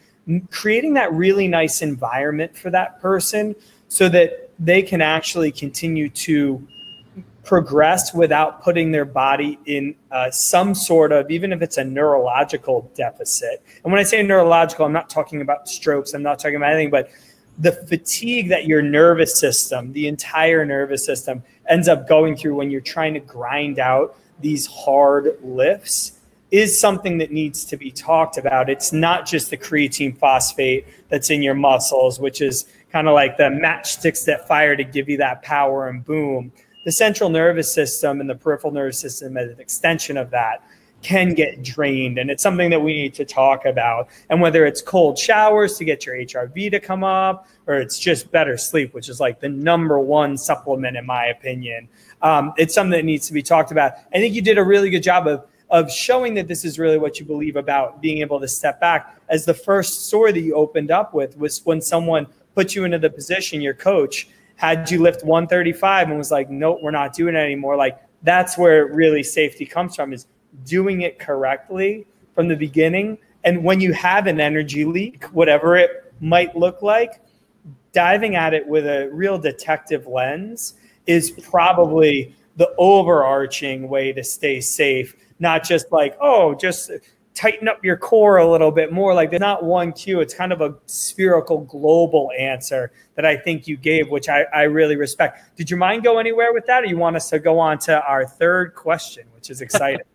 Creating 0.50 0.94
that 0.94 1.12
really 1.12 1.48
nice 1.48 1.82
environment 1.82 2.56
for 2.56 2.70
that 2.70 3.00
person 3.00 3.56
so 3.88 4.08
that 4.08 4.50
they 4.58 4.82
can 4.82 5.00
actually 5.00 5.50
continue 5.50 6.08
to 6.08 6.66
progress 7.44 8.14
without 8.14 8.62
putting 8.62 8.92
their 8.92 9.04
body 9.04 9.58
in 9.66 9.94
uh, 10.10 10.30
some 10.30 10.74
sort 10.74 11.10
of, 11.10 11.30
even 11.30 11.52
if 11.52 11.60
it's 11.60 11.76
a 11.76 11.84
neurological 11.84 12.90
deficit. 12.94 13.62
And 13.82 13.92
when 13.92 13.98
I 13.98 14.04
say 14.04 14.22
neurological, 14.22 14.86
I'm 14.86 14.92
not 14.92 15.10
talking 15.10 15.40
about 15.40 15.68
strokes, 15.68 16.14
I'm 16.14 16.22
not 16.22 16.38
talking 16.38 16.56
about 16.56 16.72
anything, 16.72 16.90
but 16.90 17.10
the 17.58 17.72
fatigue 17.72 18.48
that 18.48 18.66
your 18.66 18.80
nervous 18.80 19.38
system, 19.38 19.92
the 19.92 20.06
entire 20.06 20.64
nervous 20.64 21.04
system, 21.04 21.42
ends 21.68 21.88
up 21.88 22.08
going 22.08 22.36
through 22.36 22.54
when 22.54 22.70
you're 22.70 22.80
trying 22.80 23.14
to 23.14 23.20
grind 23.20 23.78
out 23.78 24.16
these 24.40 24.66
hard 24.66 25.38
lifts 25.42 26.18
is 26.50 26.78
something 26.78 27.16
that 27.16 27.32
needs 27.32 27.64
to 27.64 27.76
be 27.78 27.90
talked 27.90 28.36
about. 28.36 28.68
It's 28.68 28.92
not 28.92 29.26
just 29.26 29.48
the 29.48 29.56
creatine 29.56 30.16
phosphate 30.16 30.86
that's 31.08 31.30
in 31.30 31.42
your 31.42 31.54
muscles, 31.54 32.20
which 32.20 32.42
is 32.42 32.66
kind 32.90 33.08
of 33.08 33.14
like 33.14 33.38
the 33.38 33.44
matchsticks 33.44 34.26
that 34.26 34.46
fire 34.46 34.76
to 34.76 34.84
give 34.84 35.08
you 35.08 35.16
that 35.16 35.42
power 35.42 35.88
and 35.88 36.04
boom. 36.04 36.52
The 36.84 36.92
central 36.92 37.30
nervous 37.30 37.72
system 37.72 38.20
and 38.20 38.28
the 38.28 38.34
peripheral 38.34 38.72
nervous 38.72 38.98
system 38.98 39.36
as 39.38 39.50
an 39.50 39.60
extension 39.60 40.18
of 40.18 40.30
that 40.30 40.62
can 41.02 41.34
get 41.34 41.62
drained. 41.62 42.18
And 42.18 42.30
it's 42.30 42.42
something 42.42 42.70
that 42.70 42.80
we 42.80 42.94
need 42.94 43.14
to 43.14 43.24
talk 43.24 43.64
about. 43.64 44.08
And 44.30 44.40
whether 44.40 44.64
it's 44.64 44.80
cold 44.80 45.18
showers 45.18 45.76
to 45.78 45.84
get 45.84 46.06
your 46.06 46.14
HRV 46.14 46.70
to 46.70 46.80
come 46.80 47.04
up, 47.04 47.46
or 47.66 47.74
it's 47.76 47.98
just 47.98 48.30
better 48.30 48.56
sleep, 48.56 48.94
which 48.94 49.08
is 49.08 49.20
like 49.20 49.40
the 49.40 49.48
number 49.48 49.98
one 49.98 50.36
supplement, 50.36 50.96
in 50.96 51.06
my 51.06 51.26
opinion, 51.26 51.88
um, 52.22 52.52
it's 52.56 52.74
something 52.74 52.92
that 52.92 53.04
needs 53.04 53.26
to 53.26 53.32
be 53.32 53.42
talked 53.42 53.72
about. 53.72 53.92
I 54.14 54.18
think 54.18 54.34
you 54.34 54.42
did 54.42 54.58
a 54.58 54.64
really 54.64 54.90
good 54.90 55.02
job 55.02 55.26
of. 55.26 55.46
Of 55.70 55.90
showing 55.90 56.34
that 56.34 56.48
this 56.48 56.66
is 56.66 56.78
really 56.78 56.98
what 56.98 57.18
you 57.18 57.24
believe 57.24 57.56
about 57.56 58.02
being 58.02 58.18
able 58.18 58.38
to 58.40 58.46
step 58.46 58.78
back. 58.78 59.16
As 59.30 59.46
the 59.46 59.54
first 59.54 60.06
story 60.06 60.30
that 60.30 60.40
you 60.40 60.54
opened 60.54 60.90
up 60.90 61.14
with 61.14 61.34
was 61.38 61.64
when 61.64 61.80
someone 61.80 62.26
put 62.54 62.74
you 62.74 62.84
into 62.84 62.98
the 62.98 63.08
position, 63.08 63.62
your 63.62 63.72
coach 63.72 64.28
had 64.56 64.90
you 64.90 65.00
lift 65.00 65.24
135 65.24 66.08
and 66.08 66.18
was 66.18 66.30
like, 66.30 66.50
nope, 66.50 66.80
we're 66.82 66.90
not 66.90 67.14
doing 67.14 67.34
it 67.34 67.38
anymore. 67.38 67.76
Like 67.76 67.98
that's 68.22 68.56
where 68.56 68.86
really 68.86 69.22
safety 69.22 69.66
comes 69.66 69.96
from 69.96 70.12
is 70.12 70.26
doing 70.64 71.02
it 71.02 71.18
correctly 71.18 72.06
from 72.34 72.48
the 72.48 72.56
beginning. 72.56 73.18
And 73.44 73.64
when 73.64 73.80
you 73.80 73.92
have 73.92 74.26
an 74.26 74.40
energy 74.40 74.84
leak, 74.84 75.24
whatever 75.26 75.76
it 75.76 76.12
might 76.20 76.56
look 76.56 76.82
like, 76.82 77.20
diving 77.92 78.36
at 78.36 78.54
it 78.54 78.66
with 78.66 78.86
a 78.86 79.08
real 79.12 79.38
detective 79.38 80.06
lens 80.06 80.74
is 81.06 81.30
probably 81.30 82.34
the 82.56 82.72
overarching 82.78 83.88
way 83.88 84.12
to 84.12 84.22
stay 84.22 84.60
safe, 84.60 85.16
not 85.38 85.64
just 85.64 85.90
like, 85.90 86.16
oh, 86.20 86.54
just 86.54 86.90
tighten 87.34 87.66
up 87.66 87.82
your 87.82 87.96
core 87.96 88.38
a 88.38 88.50
little 88.50 88.70
bit 88.70 88.92
more. 88.92 89.14
Like 89.14 89.30
there's 89.30 89.40
not 89.40 89.64
one 89.64 89.92
cue. 89.92 90.20
It's 90.20 90.34
kind 90.34 90.52
of 90.52 90.60
a 90.60 90.74
spherical 90.86 91.62
global 91.62 92.30
answer 92.38 92.92
that 93.14 93.24
I 93.24 93.36
think 93.36 93.66
you 93.66 93.76
gave, 93.76 94.10
which 94.10 94.28
I, 94.28 94.42
I 94.54 94.62
really 94.62 94.96
respect. 94.96 95.56
Did 95.56 95.70
your 95.70 95.78
mind 95.78 96.02
go 96.04 96.18
anywhere 96.18 96.52
with 96.52 96.66
that? 96.66 96.82
Or 96.82 96.86
you 96.86 96.98
want 96.98 97.16
us 97.16 97.30
to 97.30 97.38
go 97.38 97.58
on 97.58 97.78
to 97.80 98.02
our 98.04 98.26
third 98.26 98.74
question, 98.74 99.24
which 99.34 99.50
is 99.50 99.60
exciting? 99.60 100.02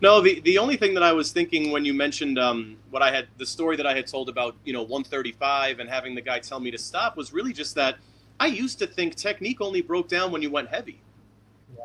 No, 0.00 0.20
the, 0.20 0.40
the 0.40 0.58
only 0.58 0.76
thing 0.76 0.92
that 0.94 1.02
I 1.02 1.12
was 1.12 1.32
thinking 1.32 1.70
when 1.70 1.84
you 1.84 1.94
mentioned 1.94 2.38
um, 2.38 2.76
what 2.90 3.02
I 3.02 3.10
had, 3.10 3.28
the 3.38 3.46
story 3.46 3.76
that 3.76 3.86
I 3.86 3.94
had 3.94 4.06
told 4.06 4.28
about, 4.28 4.54
you 4.64 4.72
know, 4.72 4.82
135 4.82 5.78
and 5.78 5.88
having 5.88 6.14
the 6.14 6.20
guy 6.20 6.38
tell 6.38 6.60
me 6.60 6.70
to 6.70 6.78
stop 6.78 7.16
was 7.16 7.32
really 7.32 7.52
just 7.52 7.74
that 7.76 7.96
I 8.38 8.46
used 8.46 8.78
to 8.80 8.86
think 8.86 9.14
technique 9.14 9.60
only 9.60 9.80
broke 9.80 10.08
down 10.08 10.30
when 10.32 10.42
you 10.42 10.50
went 10.50 10.68
heavy. 10.68 11.00
Yeah. 11.76 11.84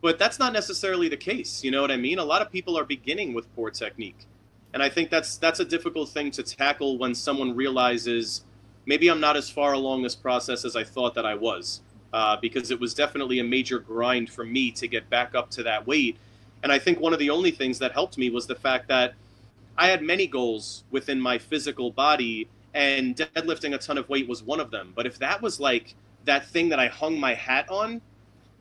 But 0.00 0.18
that's 0.18 0.40
not 0.40 0.52
necessarily 0.52 1.08
the 1.08 1.16
case. 1.16 1.62
You 1.62 1.70
know 1.70 1.80
what 1.80 1.92
I 1.92 1.96
mean? 1.96 2.18
A 2.18 2.24
lot 2.24 2.42
of 2.42 2.50
people 2.50 2.76
are 2.76 2.84
beginning 2.84 3.34
with 3.34 3.54
poor 3.54 3.70
technique. 3.70 4.26
And 4.74 4.82
I 4.82 4.88
think 4.88 5.08
that's 5.08 5.36
that's 5.36 5.60
a 5.60 5.64
difficult 5.64 6.10
thing 6.10 6.30
to 6.32 6.42
tackle 6.42 6.98
when 6.98 7.14
someone 7.14 7.54
realizes 7.54 8.44
maybe 8.84 9.08
I'm 9.08 9.20
not 9.20 9.36
as 9.36 9.48
far 9.48 9.72
along 9.72 10.02
this 10.02 10.14
process 10.14 10.64
as 10.64 10.76
I 10.76 10.84
thought 10.84 11.14
that 11.14 11.24
I 11.24 11.34
was. 11.34 11.82
Uh, 12.12 12.36
because 12.40 12.70
it 12.70 12.80
was 12.80 12.94
definitely 12.94 13.38
a 13.38 13.44
major 13.44 13.78
grind 13.78 14.30
for 14.30 14.44
me 14.44 14.70
to 14.70 14.88
get 14.88 15.08
back 15.10 15.34
up 15.34 15.50
to 15.50 15.62
that 15.62 15.86
weight 15.86 16.16
and 16.62 16.72
I 16.72 16.78
think 16.78 17.00
one 17.00 17.12
of 17.12 17.18
the 17.18 17.30
only 17.30 17.50
things 17.50 17.78
that 17.78 17.92
helped 17.92 18.18
me 18.18 18.30
was 18.30 18.46
the 18.46 18.54
fact 18.54 18.88
that 18.88 19.14
I 19.76 19.88
had 19.88 20.02
many 20.02 20.26
goals 20.26 20.84
within 20.90 21.20
my 21.20 21.38
physical 21.38 21.90
body, 21.90 22.48
and 22.74 23.16
deadlifting 23.16 23.74
a 23.74 23.78
ton 23.78 23.98
of 23.98 24.08
weight 24.08 24.28
was 24.28 24.42
one 24.42 24.60
of 24.60 24.70
them. 24.70 24.92
But 24.94 25.06
if 25.06 25.18
that 25.18 25.40
was 25.40 25.60
like 25.60 25.94
that 26.24 26.46
thing 26.48 26.68
that 26.70 26.78
I 26.78 26.88
hung 26.88 27.18
my 27.18 27.34
hat 27.34 27.68
on, 27.70 28.00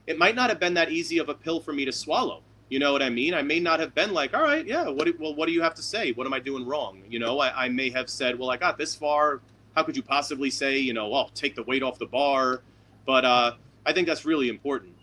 it 0.05 0.17
might 0.17 0.35
not 0.35 0.49
have 0.49 0.59
been 0.59 0.75
that 0.75 0.91
easy 0.91 1.17
of 1.17 1.29
a 1.29 1.33
pill 1.33 1.59
for 1.59 1.73
me 1.73 1.85
to 1.85 1.91
swallow. 1.91 2.41
You 2.69 2.79
know 2.79 2.91
what 2.91 3.01
I 3.01 3.09
mean? 3.09 3.33
I 3.33 3.41
may 3.41 3.59
not 3.59 3.79
have 3.79 3.95
been 3.95 4.13
like, 4.13 4.35
all 4.35 4.41
right, 4.41 4.65
yeah, 4.65 4.89
what, 4.89 5.07
well, 5.19 5.33
what 5.33 5.45
do 5.45 5.53
you 5.53 5.61
have 5.61 5.73
to 5.75 5.81
say? 5.81 6.11
What 6.11 6.27
am 6.27 6.33
I 6.33 6.39
doing 6.39 6.65
wrong? 6.65 7.01
You 7.09 7.19
know, 7.19 7.39
I, 7.39 7.65
I 7.65 7.69
may 7.69 7.89
have 7.91 8.09
said, 8.09 8.37
well, 8.37 8.49
I 8.49 8.57
got 8.57 8.77
this 8.77 8.93
far. 8.93 9.41
How 9.75 9.83
could 9.83 9.95
you 9.95 10.03
possibly 10.03 10.49
say, 10.49 10.77
you 10.77 10.93
know, 10.93 11.13
oh, 11.13 11.29
take 11.33 11.55
the 11.55 11.63
weight 11.63 11.83
off 11.83 11.97
the 11.97 12.07
bar? 12.07 12.61
But 13.05 13.23
uh, 13.23 13.53
I 13.85 13.93
think 13.93 14.07
that's 14.07 14.25
really 14.25 14.49
important. 14.49 14.96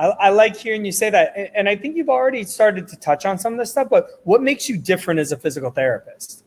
I, 0.00 0.06
I, 0.06 0.28
like 0.30 0.56
hearing 0.56 0.82
you 0.82 0.92
say 0.92 1.10
that. 1.10 1.52
And 1.54 1.68
I 1.68 1.76
think 1.76 1.94
you've 1.94 2.08
already 2.08 2.42
started 2.44 2.88
to 2.88 2.96
touch 2.96 3.26
on 3.26 3.38
some 3.38 3.52
of 3.52 3.58
this 3.58 3.70
stuff, 3.70 3.88
but 3.90 4.20
what 4.24 4.42
makes 4.42 4.66
you 4.66 4.78
different 4.78 5.20
as 5.20 5.30
a 5.30 5.36
physical 5.36 5.70
therapist? 5.70 6.42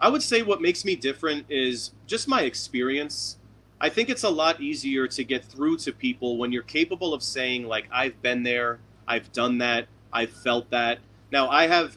I 0.00 0.08
would 0.08 0.22
say 0.22 0.42
what 0.42 0.60
makes 0.60 0.84
me 0.84 0.96
different 0.96 1.46
is 1.48 1.92
just 2.08 2.26
my 2.26 2.42
experience. 2.42 3.38
I 3.80 3.88
think 3.90 4.08
it's 4.08 4.24
a 4.24 4.28
lot 4.28 4.60
easier 4.60 5.06
to 5.06 5.22
get 5.22 5.44
through 5.44 5.76
to 5.78 5.92
people 5.92 6.36
when 6.36 6.50
you're 6.50 6.64
capable 6.64 7.14
of 7.14 7.22
saying, 7.22 7.68
like, 7.68 7.86
I've 7.92 8.20
been 8.22 8.42
there, 8.42 8.80
I've 9.06 9.30
done 9.30 9.58
that, 9.58 9.86
I've 10.12 10.32
felt 10.32 10.68
that. 10.70 10.98
Now, 11.30 11.48
I 11.50 11.68
have, 11.68 11.96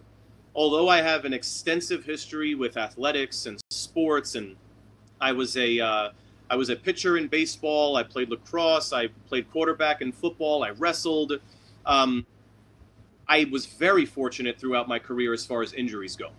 although 0.53 0.89
I 0.89 1.01
have 1.01 1.25
an 1.25 1.33
extensive 1.33 2.05
history 2.05 2.53
with 2.53 2.77
athletics 2.77 3.47
and 3.47 3.59
sports, 3.71 4.35
and 4.35 4.55
I 5.19 5.31
was 5.31 5.57
a, 5.57 5.79
uh, 5.79 6.09
I 6.49 6.55
was 6.55 6.69
a 6.69 6.75
pitcher 6.75 7.17
in 7.17 7.27
baseball. 7.27 7.97
I 7.97 8.03
played 8.03 8.29
lacrosse. 8.29 8.93
I 8.93 9.07
played 9.27 9.51
quarterback 9.51 10.01
in 10.01 10.11
football. 10.11 10.63
I 10.63 10.69
wrestled. 10.71 11.33
Um, 11.85 12.25
I 13.27 13.45
was 13.51 13.65
very 13.65 14.05
fortunate 14.05 14.59
throughout 14.59 14.87
my 14.87 14.99
career 14.99 15.33
as 15.33 15.45
far 15.45 15.61
as 15.61 15.73
injuries 15.73 16.15
go. 16.15 16.29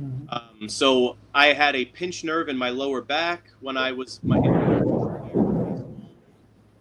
Mm-hmm. 0.00 0.28
Um, 0.28 0.68
so 0.68 1.16
I 1.34 1.52
had 1.52 1.76
a 1.76 1.84
pinched 1.84 2.24
nerve 2.24 2.48
in 2.48 2.56
my 2.56 2.70
lower 2.70 3.00
back 3.00 3.50
when 3.60 3.76
I 3.76 3.92
was 3.92 4.20
my. 4.22 4.38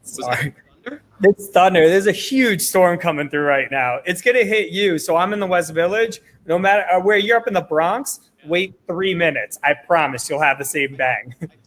Sorry. 0.02 0.54
Thunder? 0.84 1.02
It's 1.24 1.50
thunder. 1.50 1.88
There's 1.88 2.08
a 2.08 2.12
huge 2.12 2.62
storm 2.62 3.00
coming 3.00 3.30
through 3.30 3.46
right 3.46 3.70
now. 3.72 4.00
It's 4.06 4.22
gonna 4.22 4.44
hit 4.44 4.72
you. 4.72 4.98
So 4.98 5.16
I'm 5.16 5.34
in 5.34 5.40
the 5.40 5.48
West 5.48 5.74
Village. 5.74 6.20
No 6.46 6.60
matter 6.60 6.84
uh, 6.92 7.00
where 7.00 7.18
you're 7.18 7.38
up 7.38 7.48
in 7.48 7.54
the 7.54 7.62
Bronx, 7.62 8.20
wait 8.46 8.76
three 8.88 9.16
minutes. 9.16 9.60
I 9.64 9.74
promise 9.74 10.30
you'll 10.30 10.42
have 10.42 10.58
the 10.60 10.66
same 10.66 10.96
bang. 10.96 11.34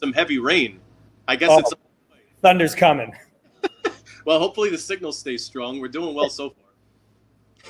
some 0.00 0.12
heavy 0.12 0.38
rain. 0.38 0.80
I 1.28 1.36
guess 1.36 1.50
oh, 1.52 1.58
it's 1.58 1.72
thunder's 2.42 2.74
coming. 2.74 3.12
well, 4.24 4.38
hopefully 4.38 4.70
the 4.70 4.78
signal 4.78 5.12
stays 5.12 5.44
strong. 5.44 5.78
We're 5.78 5.88
doing 5.88 6.14
well 6.14 6.30
so 6.30 6.54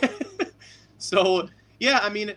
far. 0.01 0.11
so, 0.99 1.49
yeah, 1.81 1.99
I 2.03 2.09
mean, 2.09 2.33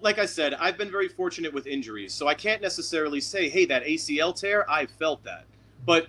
like 0.00 0.18
I 0.18 0.26
said, 0.26 0.54
I've 0.54 0.76
been 0.76 0.90
very 0.90 1.08
fortunate 1.08 1.52
with 1.52 1.66
injuries, 1.66 2.12
so 2.12 2.28
I 2.28 2.34
can't 2.34 2.60
necessarily 2.60 3.20
say, 3.20 3.48
"Hey, 3.48 3.64
that 3.66 3.84
ACL 3.84 4.38
tear, 4.38 4.70
I 4.70 4.86
felt 4.86 5.24
that." 5.24 5.46
But 5.86 6.08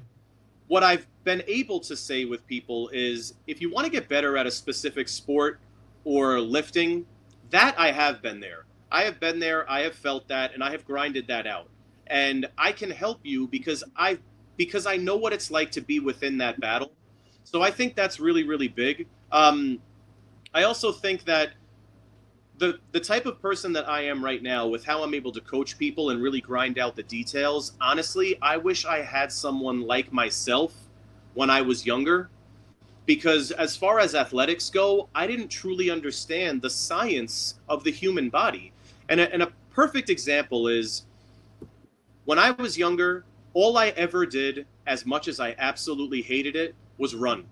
what 0.67 0.83
I've 0.83 1.07
been 1.23 1.43
able 1.47 1.79
to 1.81 1.95
say 1.95 2.25
with 2.25 2.45
people 2.47 2.89
is 2.89 3.35
if 3.47 3.61
you 3.61 3.71
want 3.71 3.85
to 3.85 3.91
get 3.91 4.09
better 4.09 4.37
at 4.37 4.45
a 4.45 4.51
specific 4.51 5.07
sport 5.07 5.59
or 6.03 6.39
lifting, 6.39 7.05
that 7.49 7.75
I 7.77 7.91
have 7.91 8.21
been 8.21 8.39
there. 8.39 8.65
I 8.91 9.03
have 9.03 9.19
been 9.19 9.39
there, 9.39 9.69
I 9.69 9.81
have 9.81 9.95
felt 9.95 10.27
that, 10.27 10.53
and 10.53 10.63
I 10.63 10.71
have 10.71 10.85
grinded 10.85 11.27
that 11.27 11.47
out 11.47 11.67
and 12.07 12.47
I 12.57 12.71
can 12.71 12.91
help 12.91 13.19
you 13.23 13.47
because 13.47 13.83
I 13.95 14.19
because 14.57 14.85
I 14.85 14.97
know 14.97 15.15
what 15.15 15.33
it's 15.33 15.49
like 15.49 15.71
to 15.71 15.81
be 15.81 15.99
within 15.99 16.37
that 16.37 16.59
battle. 16.59 16.91
So 17.43 17.61
I 17.61 17.71
think 17.71 17.95
that's 17.95 18.19
really 18.19 18.43
really 18.43 18.67
big. 18.67 19.07
Um, 19.31 19.79
I 20.53 20.63
also 20.63 20.91
think 20.91 21.25
that 21.25 21.53
the 22.57 22.79
the 22.91 22.99
type 22.99 23.25
of 23.25 23.41
person 23.41 23.73
that 23.73 23.89
I 23.89 24.01
am 24.01 24.23
right 24.23 24.41
now, 24.41 24.67
with 24.67 24.85
how 24.85 25.03
I'm 25.03 25.13
able 25.13 25.31
to 25.31 25.41
coach 25.41 25.77
people 25.77 26.11
and 26.11 26.21
really 26.21 26.41
grind 26.41 26.77
out 26.77 26.95
the 26.95 27.03
details, 27.03 27.73
honestly, 27.81 28.37
I 28.41 28.57
wish 28.57 28.85
I 28.85 29.01
had 29.01 29.31
someone 29.31 29.81
like 29.81 30.13
myself 30.13 30.73
when 31.33 31.49
I 31.49 31.61
was 31.61 31.85
younger. 31.85 32.29
Because 33.05 33.51
as 33.51 33.75
far 33.75 33.99
as 33.99 34.15
athletics 34.15 34.69
go, 34.69 35.09
I 35.13 35.27
didn't 35.27 35.49
truly 35.49 35.89
understand 35.89 36.61
the 36.61 36.69
science 36.69 37.55
of 37.67 37.83
the 37.83 37.91
human 37.91 38.29
body. 38.29 38.71
And 39.09 39.19
a, 39.19 39.33
and 39.33 39.43
a 39.43 39.51
perfect 39.71 40.09
example 40.09 40.69
is 40.69 41.05
when 42.25 42.39
I 42.39 42.51
was 42.51 42.77
younger, 42.77 43.25
all 43.53 43.77
I 43.77 43.89
ever 43.89 44.25
did, 44.25 44.65
as 44.87 45.05
much 45.05 45.27
as 45.27 45.39
I 45.39 45.55
absolutely 45.57 46.21
hated 46.21 46.55
it, 46.55 46.75
was 46.97 47.15
run. 47.15 47.45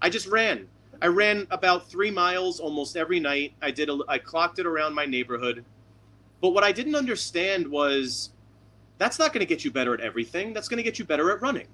I 0.00 0.08
just 0.10 0.26
ran. 0.26 0.68
I 1.00 1.06
ran 1.06 1.46
about 1.50 1.88
three 1.88 2.10
miles 2.10 2.60
almost 2.60 2.96
every 2.96 3.20
night. 3.20 3.52
I 3.62 3.70
did. 3.70 3.88
A, 3.88 3.98
I 4.08 4.18
clocked 4.18 4.58
it 4.58 4.66
around 4.66 4.94
my 4.94 5.06
neighborhood. 5.06 5.64
But 6.40 6.50
what 6.50 6.64
I 6.64 6.72
didn't 6.72 6.94
understand 6.94 7.66
was 7.66 8.30
that's 8.98 9.18
not 9.18 9.32
going 9.32 9.40
to 9.40 9.46
get 9.46 9.64
you 9.64 9.70
better 9.70 9.94
at 9.94 10.00
everything. 10.00 10.52
That's 10.52 10.68
going 10.68 10.78
to 10.78 10.82
get 10.82 10.98
you 10.98 11.04
better 11.04 11.30
at 11.32 11.40
running. 11.40 11.66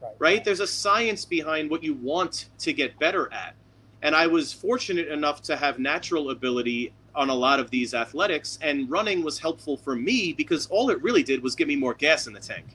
Right. 0.00 0.12
right? 0.18 0.44
There's 0.44 0.60
a 0.60 0.66
science 0.66 1.24
behind 1.24 1.70
what 1.70 1.82
you 1.82 1.94
want 1.94 2.48
to 2.58 2.72
get 2.72 2.98
better 2.98 3.32
at. 3.32 3.54
And 4.02 4.16
I 4.16 4.26
was 4.26 4.52
fortunate 4.52 5.08
enough 5.08 5.42
to 5.42 5.56
have 5.56 5.78
natural 5.78 6.30
ability 6.30 6.92
on 7.14 7.28
a 7.28 7.34
lot 7.34 7.60
of 7.60 7.70
these 7.70 7.94
athletics, 7.94 8.58
and 8.62 8.90
running 8.90 9.22
was 9.22 9.38
helpful 9.38 9.76
for 9.76 9.94
me 9.94 10.32
because 10.32 10.66
all 10.68 10.90
it 10.90 11.02
really 11.02 11.22
did 11.22 11.42
was 11.42 11.54
give 11.54 11.68
me 11.68 11.76
more 11.76 11.94
gas 11.94 12.26
in 12.26 12.32
the 12.32 12.40
tank. 12.40 12.66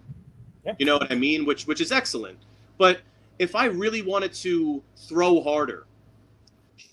Yeah. 0.66 0.76
You 0.78 0.86
know 0.86 0.98
what 0.98 1.12
I 1.12 1.16
mean? 1.16 1.46
Which 1.46 1.66
which 1.66 1.82
is 1.82 1.92
excellent. 1.92 2.38
But 2.78 3.00
if 3.40 3.56
I 3.56 3.66
really 3.66 4.02
wanted 4.02 4.34
to 4.34 4.84
throw 4.96 5.42
harder, 5.42 5.86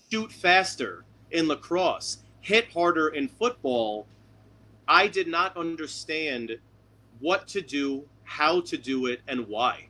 shoot 0.09 0.31
faster 0.31 1.03
in 1.31 1.47
lacrosse, 1.47 2.19
hit 2.41 2.71
harder 2.71 3.09
in 3.09 3.27
football, 3.27 4.07
I 4.87 5.07
did 5.07 5.27
not 5.27 5.57
understand 5.57 6.57
what 7.19 7.47
to 7.49 7.61
do, 7.61 8.05
how 8.23 8.61
to 8.61 8.77
do 8.77 9.07
it, 9.07 9.21
and 9.27 9.47
why. 9.47 9.87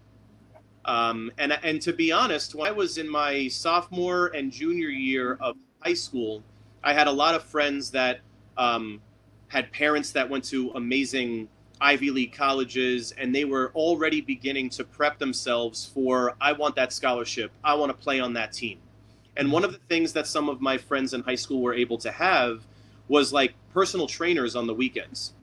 Um, 0.86 1.32
and 1.38 1.58
and 1.64 1.82
to 1.82 1.94
be 1.94 2.12
honest, 2.12 2.56
when 2.56 2.68
I 2.68 2.72
was 2.72 2.98
in 2.98 3.10
my 3.10 3.48
sophomore 3.48 4.28
and 4.28 4.52
junior 4.52 4.90
year 4.90 5.38
of 5.42 5.56
high 5.80 5.94
school, 5.94 6.44
I 6.86 6.94
had 6.94 7.08
a 7.08 7.12
lot 7.12 7.34
of 7.34 7.44
friends 7.44 7.90
that 7.92 8.20
um, 8.58 9.02
had 9.48 9.72
parents 9.72 10.12
that 10.12 10.30
went 10.30 10.44
to 10.46 10.72
amazing 10.76 11.50
Ivy 11.82 12.12
League 12.12 12.32
colleges, 12.32 13.12
and 13.18 13.34
they 13.34 13.44
were 13.44 13.72
already 13.74 14.22
beginning 14.22 14.70
to 14.70 14.84
prep 14.84 15.18
themselves 15.18 15.86
for 15.94 16.36
I 16.40 16.52
want 16.54 16.76
that 16.76 16.94
scholarship. 16.94 17.52
I 17.64 17.74
want 17.74 17.90
to 17.90 17.98
play 17.98 18.20
on 18.20 18.34
that 18.34 18.54
team. 18.54 18.78
And 19.36 19.52
one 19.52 19.66
of 19.66 19.74
the 19.74 19.80
things 19.90 20.14
that 20.14 20.28
some 20.28 20.48
of 20.48 20.62
my 20.62 20.78
friends 20.78 21.14
in 21.14 21.22
high 21.24 21.36
school 21.36 21.62
were 21.62 21.74
able 21.74 21.98
to 21.98 22.12
have 22.12 22.64
was 23.08 23.34
like 23.34 23.56
personal 23.74 24.08
trainers 24.08 24.56
on 24.56 24.68
the 24.68 24.74
weekends. 24.74 25.34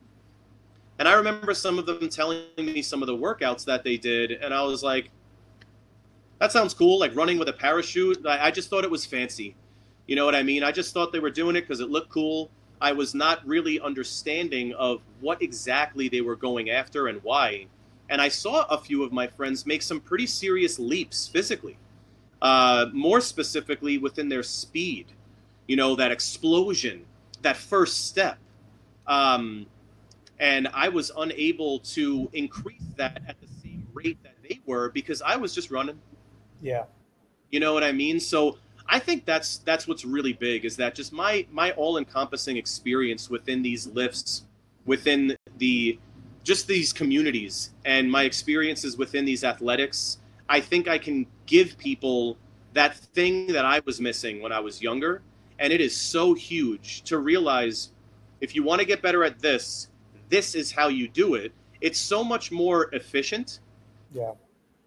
And 1.01 1.09
I 1.09 1.14
remember 1.14 1.52
some 1.55 1.78
of 1.78 1.86
them 1.86 2.09
telling 2.09 2.44
me 2.56 2.82
some 2.82 3.02
of 3.02 3.09
the 3.09 3.16
workouts 3.16 3.64
that 3.64 3.82
they 3.82 3.97
did, 3.97 4.31
and 4.31 4.55
I 4.55 4.62
was 4.62 4.85
like, 4.85 5.10
that 6.39 6.52
sounds 6.52 6.73
cool, 6.73 7.01
like 7.01 7.14
running 7.16 7.39
with 7.39 7.48
a 7.48 7.52
parachute. 7.52 8.24
I 8.24 8.52
just 8.52 8.70
thought 8.70 8.85
it 8.85 8.90
was 8.90 9.05
fancy. 9.05 9.56
You 10.06 10.16
know 10.16 10.24
what 10.24 10.34
I 10.34 10.42
mean? 10.42 10.64
I 10.64 10.72
just 10.72 10.92
thought 10.92 11.12
they 11.12 11.20
were 11.20 11.30
doing 11.30 11.56
it 11.56 11.62
because 11.62 11.80
it 11.80 11.90
looked 11.90 12.10
cool. 12.10 12.50
I 12.80 12.92
was 12.92 13.14
not 13.14 13.46
really 13.46 13.78
understanding 13.80 14.74
of 14.74 15.02
what 15.20 15.40
exactly 15.40 16.08
they 16.08 16.20
were 16.20 16.34
going 16.34 16.70
after 16.70 17.06
and 17.06 17.22
why. 17.22 17.66
And 18.10 18.20
I 18.20 18.28
saw 18.28 18.64
a 18.64 18.76
few 18.76 19.04
of 19.04 19.12
my 19.12 19.26
friends 19.26 19.64
make 19.64 19.82
some 19.82 20.00
pretty 20.00 20.26
serious 20.26 20.78
leaps 20.78 21.28
physically, 21.28 21.78
uh, 22.42 22.86
more 22.92 23.20
specifically 23.20 23.98
within 23.98 24.28
their 24.28 24.42
speed. 24.42 25.06
You 25.68 25.76
know, 25.76 25.94
that 25.94 26.10
explosion, 26.10 27.04
that 27.42 27.56
first 27.56 28.08
step. 28.08 28.36
Um, 29.06 29.66
and 30.40 30.68
I 30.74 30.88
was 30.88 31.12
unable 31.16 31.78
to 31.78 32.28
increase 32.32 32.82
that 32.96 33.22
at 33.28 33.40
the 33.40 33.46
same 33.62 33.86
rate 33.94 34.18
that 34.24 34.34
they 34.42 34.60
were 34.66 34.90
because 34.90 35.22
I 35.22 35.36
was 35.36 35.54
just 35.54 35.70
running. 35.70 36.00
Yeah. 36.60 36.84
You 37.52 37.60
know 37.60 37.72
what 37.74 37.84
I 37.84 37.92
mean? 37.92 38.18
So 38.18 38.58
I 38.88 38.98
think 38.98 39.24
that's 39.24 39.59
that's 39.59 39.86
what's 39.86 40.04
really 40.04 40.32
big 40.32 40.64
is 40.64 40.76
that 40.76 40.94
just 40.94 41.12
my 41.12 41.46
my 41.50 41.72
all 41.72 41.98
encompassing 41.98 42.56
experience 42.56 43.30
within 43.30 43.62
these 43.62 43.86
lifts, 43.88 44.44
within 44.84 45.36
the 45.59 45.98
just 46.44 46.66
these 46.66 46.92
communities 46.92 47.70
and 47.84 48.10
my 48.10 48.24
experiences 48.24 48.96
within 48.96 49.24
these 49.24 49.44
athletics, 49.44 50.18
I 50.48 50.60
think 50.60 50.88
I 50.88 50.98
can 50.98 51.26
give 51.46 51.78
people 51.78 52.36
that 52.72 52.96
thing 52.96 53.46
that 53.48 53.64
I 53.64 53.80
was 53.84 54.00
missing 54.00 54.42
when 54.42 54.52
I 54.52 54.60
was 54.60 54.82
younger. 54.82 55.22
And 55.59 55.72
it 55.72 55.80
is 55.80 55.96
so 55.96 56.34
huge 56.34 57.02
to 57.02 57.18
realize 57.18 57.92
if 58.40 58.54
you 58.56 58.64
want 58.64 58.80
to 58.80 58.84
get 58.84 59.02
better 59.02 59.22
at 59.22 59.38
this, 59.38 59.88
this 60.28 60.54
is 60.54 60.72
how 60.72 60.88
you 60.88 61.06
do 61.06 61.34
it. 61.34 61.52
It's 61.80 62.00
so 62.00 62.24
much 62.24 62.50
more 62.50 62.92
efficient. 62.92 63.60
Yeah 64.12 64.32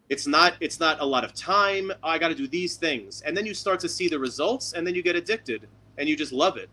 it's 0.10 0.28
not 0.28 0.54
it's 0.60 0.80
not 0.80 1.02
a 1.02 1.06
lot 1.06 1.24
of 1.24 1.34
time. 1.34 1.92
Oh, 2.04 2.10
i 2.10 2.18
got 2.18 2.30
to 2.30 2.36
do 2.36 2.48
these 2.48 2.76
things. 2.76 3.22
And 3.26 3.36
then 3.36 3.46
you 3.46 3.54
start 3.54 3.80
to 3.82 3.90
see 3.90 4.08
the 4.08 4.20
results 4.20 4.74
and 4.74 4.86
then 4.86 4.96
you 4.96 5.02
get 5.02 5.16
addicted 5.16 5.68
and 5.98 6.08
you 6.08 6.16
just 6.16 6.32
love 6.32 6.58
it 6.58 6.70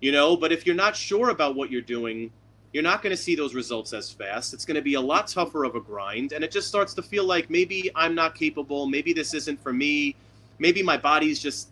you 0.00 0.10
know? 0.10 0.36
But 0.36 0.50
if 0.50 0.66
you're 0.66 0.74
not 0.74 0.96
sure 0.96 1.30
about 1.30 1.54
what 1.54 1.70
you're 1.70 1.80
doing 1.80 2.30
you're 2.72 2.82
not 2.82 3.02
going 3.02 3.14
to 3.14 3.22
see 3.22 3.34
those 3.34 3.54
results 3.54 3.92
as 3.92 4.10
fast. 4.10 4.54
It's 4.54 4.64
going 4.64 4.76
to 4.76 4.82
be 4.82 4.94
a 4.94 5.00
lot 5.00 5.28
tougher 5.28 5.64
of 5.64 5.74
a 5.74 5.80
grind 5.80 6.32
and 6.32 6.42
it 6.42 6.50
just 6.50 6.68
starts 6.68 6.94
to 6.94 7.02
feel 7.02 7.24
like 7.24 7.50
maybe 7.50 7.90
i'm 7.94 8.14
not 8.14 8.34
capable 8.34 8.86
maybe 8.86 9.12
this 9.12 9.34
isn't 9.34 9.62
for 9.62 9.72
me 9.72 10.16
maybe 10.58 10.82
my 10.82 10.96
body's 10.96 11.38
just 11.38 11.68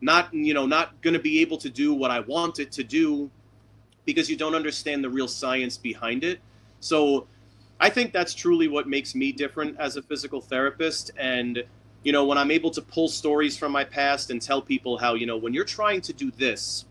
not 0.00 0.32
you 0.34 0.52
know 0.52 0.66
not 0.66 1.00
going 1.02 1.14
to 1.14 1.20
be 1.20 1.40
able 1.40 1.56
to 1.56 1.70
do 1.70 1.94
what 1.94 2.10
i 2.10 2.18
want 2.20 2.58
it 2.58 2.72
to 2.72 2.82
do 2.82 3.30
because 4.04 4.28
you 4.28 4.36
don't 4.36 4.54
understand 4.54 5.04
the 5.04 5.10
real 5.10 5.28
science 5.28 5.76
behind 5.76 6.24
it. 6.24 6.40
So 6.80 7.26
I 7.80 7.88
think 7.88 8.12
that's 8.12 8.34
truly 8.34 8.68
what 8.68 8.86
makes 8.86 9.14
me 9.14 9.32
different 9.32 9.80
as 9.80 9.96
a 9.96 10.02
physical 10.02 10.42
therapist. 10.42 11.12
And, 11.16 11.64
you 12.02 12.12
know, 12.12 12.26
when 12.26 12.36
I'm 12.36 12.50
able 12.50 12.70
to 12.72 12.82
pull 12.82 13.08
stories 13.08 13.56
from 13.56 13.72
my 13.72 13.84
past 13.84 14.30
and 14.30 14.40
tell 14.40 14.60
people 14.60 14.98
how, 14.98 15.14
you 15.14 15.24
know, 15.24 15.38
when 15.38 15.54
you're 15.54 15.64
trying 15.64 16.02
to 16.02 16.12
do 16.12 16.30
this, 16.32 16.84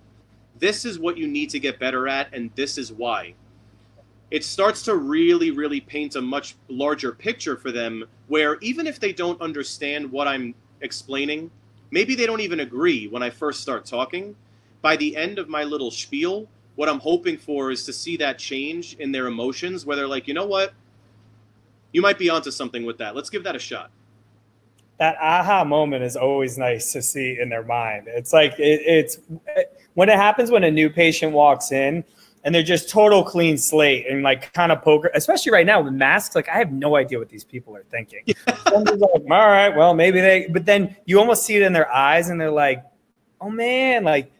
this 0.58 0.86
is 0.86 0.98
what 0.98 1.16
you 1.18 1.28
need 1.28 1.52
to 1.52 1.60
get 1.60 1.80
better 1.80 2.08
at, 2.08 2.34
and 2.34 2.50
this 2.56 2.78
is 2.78 2.92
why. 2.92 3.36
It 4.32 4.44
starts 4.44 4.82
to 4.84 4.96
really, 4.96 5.52
really 5.52 5.80
paint 5.80 6.16
a 6.16 6.22
much 6.22 6.56
larger 6.68 7.12
picture 7.12 7.56
for 7.56 7.72
them 7.72 8.06
where 8.28 8.58
even 8.60 8.86
if 8.88 9.00
they 9.00 9.14
don't 9.14 9.42
understand 9.42 10.12
what 10.12 10.28
I'm 10.28 10.54
explaining, 10.82 11.52
maybe 11.92 12.16
they 12.16 12.26
don't 12.26 12.42
even 12.42 12.60
agree 12.60 13.08
when 13.08 13.24
I 13.24 13.30
first 13.30 13.62
start 13.62 13.86
talking. 13.86 14.36
By 14.82 14.96
the 14.96 15.16
end 15.16 15.40
of 15.40 15.50
my 15.50 15.64
little 15.64 15.92
spiel, 15.92 16.48
what 16.80 16.88
I'm 16.88 17.02
hoping 17.02 17.38
for 17.38 17.72
is 17.72 17.84
to 17.88 17.92
see 17.92 18.16
that 18.16 18.40
change 18.40 18.96
in 19.00 19.12
their 19.12 19.28
emotions 19.28 19.86
where 19.86 19.98
they're 19.98 20.08
like, 20.08 20.30
you 20.30 20.34
know 20.34 20.46
what? 20.46 20.72
You 21.92 22.02
might 22.02 22.18
be 22.18 22.30
onto 22.30 22.52
something 22.52 22.86
with 22.86 22.98
that. 23.00 23.18
Let's 23.18 23.30
give 23.30 23.44
that 23.44 23.54
a 23.54 23.60
shot. 23.60 23.92
That 24.98 25.18
aha 25.20 25.66
moment 25.66 26.06
is 26.06 26.16
always 26.16 26.58
nice 26.58 26.94
to 26.94 27.02
see 27.02 27.38
in 27.38 27.50
their 27.50 27.64
mind. 27.64 28.08
It's 28.08 28.32
like 28.32 28.58
it, 28.58 28.80
it's 28.86 29.20
when 29.96 30.08
it 30.08 30.16
happens 30.16 30.52
when 30.52 30.64
a 30.64 30.72
new 30.72 30.90
patient 30.90 31.34
walks 31.34 31.74
in 31.74 32.02
and 32.46 32.56
they're 32.56 32.64
just 32.64 32.88
total 32.88 33.26
clean 33.26 33.58
slate 33.58 34.06
and 34.10 34.24
like 34.24 34.54
kind 34.54 34.72
of 34.72 34.82
poker, 34.82 35.12
especially 35.14 35.52
right 35.52 35.66
now 35.66 35.82
with 35.82 35.92
masks. 35.92 36.34
Like 36.34 36.48
I 36.48 36.60
have 36.60 36.72
no 36.72 36.96
idea 36.96 37.20
what 37.20 37.28
these 37.28 37.44
people 37.44 37.76
are 37.76 37.84
thinking. 37.92 38.24
Yeah. 38.26 38.36
like, 38.72 39.02
all 39.02 39.50
right, 39.50 39.76
well 39.76 39.94
maybe 39.94 40.22
they, 40.22 40.48
but 40.48 40.66
then 40.66 40.96
you 41.04 41.20
almost 41.20 41.46
see 41.46 41.58
it 41.58 41.62
in 41.62 41.74
their 41.74 41.92
eyes 41.92 42.30
and 42.30 42.40
they're 42.40 42.50
like, 42.50 42.86
oh 43.42 43.50
man, 43.50 44.06
like 44.06 44.32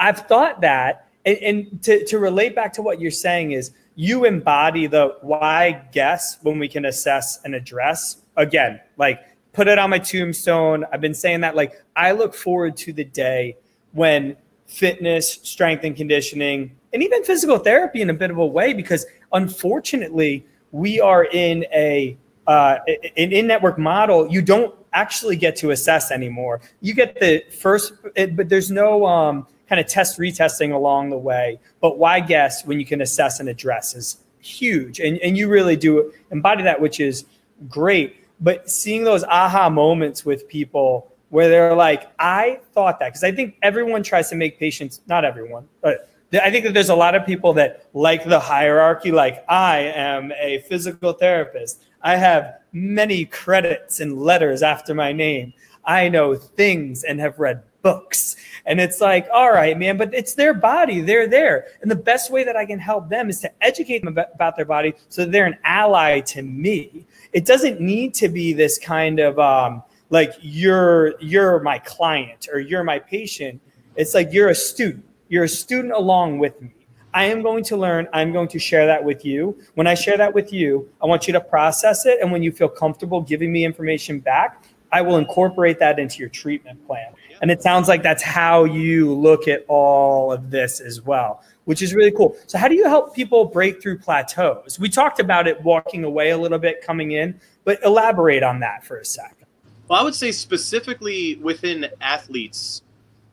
I've 0.00 0.26
thought 0.26 0.62
that 0.62 1.04
and, 1.28 1.38
and 1.38 1.82
to, 1.82 2.04
to 2.06 2.18
relate 2.18 2.54
back 2.54 2.72
to 2.74 2.82
what 2.82 3.00
you're 3.00 3.10
saying 3.10 3.52
is 3.52 3.72
you 3.94 4.24
embody 4.24 4.86
the 4.86 5.16
why 5.20 5.82
guess 5.92 6.38
when 6.42 6.58
we 6.58 6.68
can 6.68 6.86
assess 6.86 7.40
and 7.44 7.54
address. 7.54 8.22
Again 8.36 8.80
like 8.96 9.20
put 9.52 9.68
it 9.68 9.78
on 9.78 9.90
my 9.90 9.98
tombstone. 9.98 10.84
I've 10.92 11.00
been 11.00 11.14
saying 11.14 11.40
that 11.40 11.56
like 11.56 11.82
i 11.96 12.12
look 12.12 12.34
forward 12.34 12.76
to 12.78 12.92
the 12.92 13.04
day 13.04 13.56
when 13.92 14.36
fitness 14.66 15.40
strength 15.42 15.84
and 15.84 15.96
conditioning 15.96 16.76
and 16.92 17.02
even 17.02 17.24
physical 17.24 17.58
therapy 17.58 18.00
in 18.02 18.10
a 18.10 18.14
bit 18.14 18.30
of 18.30 18.38
a 18.38 18.46
way 18.46 18.72
because 18.72 19.06
unfortunately 19.32 20.46
we 20.72 21.00
are 21.00 21.24
in 21.24 21.64
a 21.72 22.16
uh, 22.46 22.78
an 23.16 23.32
in-network 23.32 23.78
model 23.78 24.30
you 24.30 24.40
don't 24.40 24.74
actually 24.92 25.36
get 25.36 25.54
to 25.56 25.70
assess 25.70 26.10
anymore. 26.10 26.60
You 26.80 26.94
get 26.94 27.18
the 27.20 27.44
first 27.60 27.92
but 28.32 28.48
there's 28.48 28.70
no 28.70 29.06
um, 29.06 29.46
kind 29.68 29.80
of 29.80 29.86
test 29.86 30.18
retesting 30.18 30.72
along 30.72 31.10
the 31.10 31.18
way. 31.18 31.60
But 31.80 31.98
why 31.98 32.20
guess 32.20 32.64
when 32.64 32.80
you 32.80 32.86
can 32.86 33.00
assess 33.00 33.40
and 33.40 33.48
address 33.48 33.94
is 33.94 34.18
huge. 34.40 35.00
And, 35.00 35.18
and 35.18 35.36
you 35.36 35.48
really 35.48 35.76
do 35.76 36.12
embody 36.30 36.62
that, 36.62 36.80
which 36.80 37.00
is 37.00 37.26
great. 37.68 38.24
But 38.40 38.70
seeing 38.70 39.04
those 39.04 39.24
aha 39.24 39.68
moments 39.68 40.24
with 40.24 40.48
people 40.48 41.12
where 41.30 41.48
they're 41.48 41.74
like, 41.74 42.10
I 42.18 42.60
thought 42.72 43.00
that, 43.00 43.08
because 43.08 43.24
I 43.24 43.32
think 43.32 43.56
everyone 43.62 44.02
tries 44.02 44.30
to 44.30 44.36
make 44.36 44.58
patients, 44.58 45.02
not 45.06 45.24
everyone, 45.24 45.68
but 45.82 46.08
I 46.32 46.50
think 46.50 46.64
that 46.64 46.74
there's 46.74 46.88
a 46.88 46.94
lot 46.94 47.14
of 47.14 47.24
people 47.26 47.52
that 47.54 47.86
like 47.94 48.24
the 48.24 48.38
hierarchy, 48.38 49.10
like 49.12 49.44
I 49.48 49.78
am 49.78 50.32
a 50.32 50.60
physical 50.68 51.12
therapist. 51.12 51.82
I 52.02 52.16
have 52.16 52.58
many 52.72 53.24
credits 53.24 54.00
and 54.00 54.18
letters 54.18 54.62
after 54.62 54.94
my 54.94 55.12
name. 55.12 55.52
I 55.84 56.08
know 56.08 56.34
things 56.34 57.02
and 57.02 57.18
have 57.20 57.38
read 57.38 57.62
books. 57.82 58.36
And 58.66 58.80
it's 58.80 59.00
like, 59.00 59.26
all 59.32 59.50
right, 59.50 59.78
man, 59.78 59.96
but 59.96 60.12
it's 60.12 60.34
their 60.34 60.54
body. 60.54 61.00
They're 61.00 61.26
there. 61.26 61.68
And 61.80 61.90
the 61.90 61.96
best 61.96 62.30
way 62.30 62.44
that 62.44 62.56
I 62.56 62.66
can 62.66 62.78
help 62.78 63.08
them 63.08 63.30
is 63.30 63.40
to 63.40 63.64
educate 63.64 64.04
them 64.04 64.18
about, 64.18 64.56
their 64.56 64.64
body 64.64 64.94
so 65.08 65.24
they're 65.24 65.46
an 65.46 65.58
ally 65.64 66.20
to 66.20 66.42
me. 66.42 67.06
It 67.32 67.44
doesn't 67.46 67.80
need 67.80 68.14
to 68.14 68.28
be 68.28 68.52
this 68.52 68.78
kind 68.78 69.20
of 69.20 69.38
um, 69.38 69.82
like 70.10 70.32
you're 70.40 71.20
you're 71.20 71.60
my 71.60 71.78
client 71.78 72.48
or 72.52 72.60
you're 72.60 72.82
my 72.82 72.98
patient. 72.98 73.60
It's 73.96 74.14
like 74.14 74.32
you're 74.32 74.48
a 74.48 74.54
student. 74.54 75.04
You're 75.28 75.44
a 75.44 75.48
student 75.48 75.92
along 75.92 76.38
with 76.38 76.60
me. 76.60 76.72
I 77.14 77.24
am 77.24 77.42
going 77.42 77.64
to 77.64 77.76
learn. 77.76 78.08
I'm 78.12 78.32
going 78.32 78.48
to 78.48 78.58
share 78.58 78.86
that 78.86 79.02
with 79.02 79.24
you. 79.24 79.58
When 79.74 79.86
I 79.86 79.94
share 79.94 80.16
that 80.18 80.32
with 80.32 80.52
you, 80.52 80.88
I 81.02 81.06
want 81.06 81.26
you 81.26 81.32
to 81.32 81.40
process 81.40 82.06
it. 82.06 82.18
And 82.20 82.30
when 82.30 82.42
you 82.42 82.52
feel 82.52 82.68
comfortable 82.68 83.20
giving 83.20 83.52
me 83.52 83.64
information 83.64 84.20
back, 84.20 84.64
I 84.92 85.02
will 85.02 85.16
incorporate 85.16 85.78
that 85.80 85.98
into 85.98 86.18
your 86.18 86.28
treatment 86.28 86.86
plan. 86.86 87.12
And 87.40 87.50
it 87.50 87.62
sounds 87.62 87.88
like 87.88 88.02
that's 88.02 88.22
how 88.22 88.64
you 88.64 89.14
look 89.14 89.48
at 89.48 89.64
all 89.68 90.32
of 90.32 90.50
this 90.50 90.80
as 90.80 91.02
well, 91.02 91.42
which 91.64 91.82
is 91.82 91.94
really 91.94 92.10
cool. 92.10 92.36
So, 92.46 92.58
how 92.58 92.68
do 92.68 92.74
you 92.74 92.84
help 92.84 93.14
people 93.14 93.44
break 93.44 93.80
through 93.80 93.98
plateaus? 93.98 94.78
We 94.78 94.88
talked 94.88 95.20
about 95.20 95.46
it 95.46 95.62
walking 95.62 96.04
away 96.04 96.30
a 96.30 96.38
little 96.38 96.58
bit 96.58 96.82
coming 96.82 97.12
in, 97.12 97.40
but 97.64 97.78
elaborate 97.84 98.42
on 98.42 98.60
that 98.60 98.84
for 98.84 98.98
a 98.98 99.04
second. 99.04 99.46
Well, 99.88 100.00
I 100.00 100.02
would 100.02 100.14
say 100.14 100.32
specifically 100.32 101.36
within 101.36 101.88
athletes, 102.00 102.82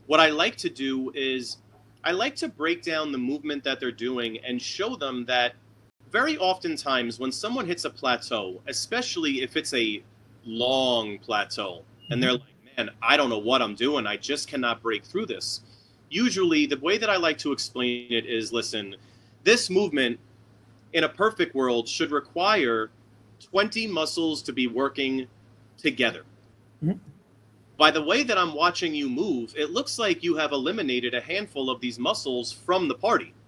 what 0.08 0.20
I 0.20 0.30
like 0.30 0.56
to 0.58 0.70
do 0.70 1.12
is 1.14 1.58
I 2.04 2.12
like 2.12 2.36
to 2.38 2.48
break 2.48 2.84
down 2.84 3.12
the 3.12 3.18
movement 3.18 3.64
that 3.64 3.80
they're 3.80 3.92
doing 3.92 4.38
and 4.46 4.62
show 4.62 4.96
them 4.96 5.26
that 5.26 5.54
very 6.12 6.38
oftentimes 6.38 7.20
when 7.20 7.32
someone 7.32 7.66
hits 7.66 7.84
a 7.84 7.90
plateau, 7.90 8.62
especially 8.68 9.42
if 9.42 9.58
it's 9.58 9.74
a 9.74 10.02
long 10.46 11.18
plateau, 11.20 11.84
and 12.10 12.22
they're 12.22 12.30
mm-hmm. 12.30 12.44
like, 12.44 12.55
man, 12.78 12.90
I 13.02 13.18
don't 13.18 13.30
know 13.30 13.38
what 13.38 13.62
I'm 13.62 13.76
doing. 13.76 14.06
I 14.06 14.18
just 14.18 14.48
cannot 14.48 14.82
break 14.82 15.04
through 15.04 15.28
this. 15.28 15.62
Usually, 16.10 16.66
the 16.66 16.78
way 16.78 16.98
that 16.98 17.10
I 17.10 17.18
like 17.18 17.38
to 17.40 17.52
explain 17.52 18.12
it 18.12 18.26
is 18.26 18.54
listen, 18.54 18.96
this 19.44 19.70
movement 19.70 20.20
in 20.94 21.04
a 21.04 21.10
perfect 21.10 21.56
world 21.56 21.88
should 21.88 22.12
require 22.12 22.90
20 23.42 23.88
muscles 23.88 24.42
to 24.44 24.54
be 24.54 24.68
working 24.68 25.28
together. 25.78 26.24
Mm-hmm. 26.84 26.98
By 27.78 27.92
the 27.92 28.02
way 28.02 28.24
that 28.24 28.38
I'm 28.38 28.56
watching 28.56 28.96
you 28.96 29.10
move, 29.10 29.54
it 29.58 29.72
looks 29.72 30.00
like 30.00 30.24
you 30.24 30.36
have 30.36 30.54
eliminated 30.54 31.14
a 31.14 31.20
handful 31.20 31.70
of 31.70 31.82
these 31.82 32.00
muscles 32.00 32.52
from 32.52 32.88
the 32.88 32.96
party. 32.96 33.34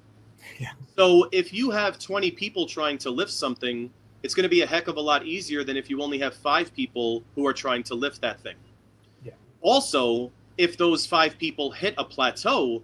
Yeah. 0.60 0.70
So 0.96 1.28
if 1.34 1.52
you 1.52 1.72
have 1.72 2.00
20 2.00 2.32
people 2.32 2.68
trying 2.68 2.98
to 3.00 3.10
lift 3.10 3.32
something, 3.32 3.92
it's 4.24 4.34
going 4.34 4.44
to 4.44 4.50
be 4.50 4.62
a 4.62 4.68
heck 4.68 4.88
of 4.88 4.96
a 4.96 5.02
lot 5.02 5.26
easier 5.26 5.64
than 5.64 5.76
if 5.76 5.90
you 5.90 6.02
only 6.02 6.20
have 6.20 6.34
five 6.36 6.74
people 6.74 7.24
who 7.36 7.46
are 7.46 7.54
trying 7.54 7.84
to 7.84 7.96
lift 7.96 8.22
that 8.22 8.40
thing. 8.42 8.56
Also, 9.68 10.32
if 10.58 10.78
those 10.78 11.06
five 11.06 11.38
people 11.38 11.72
hit 11.72 11.94
a 11.98 12.04
plateau, 12.04 12.82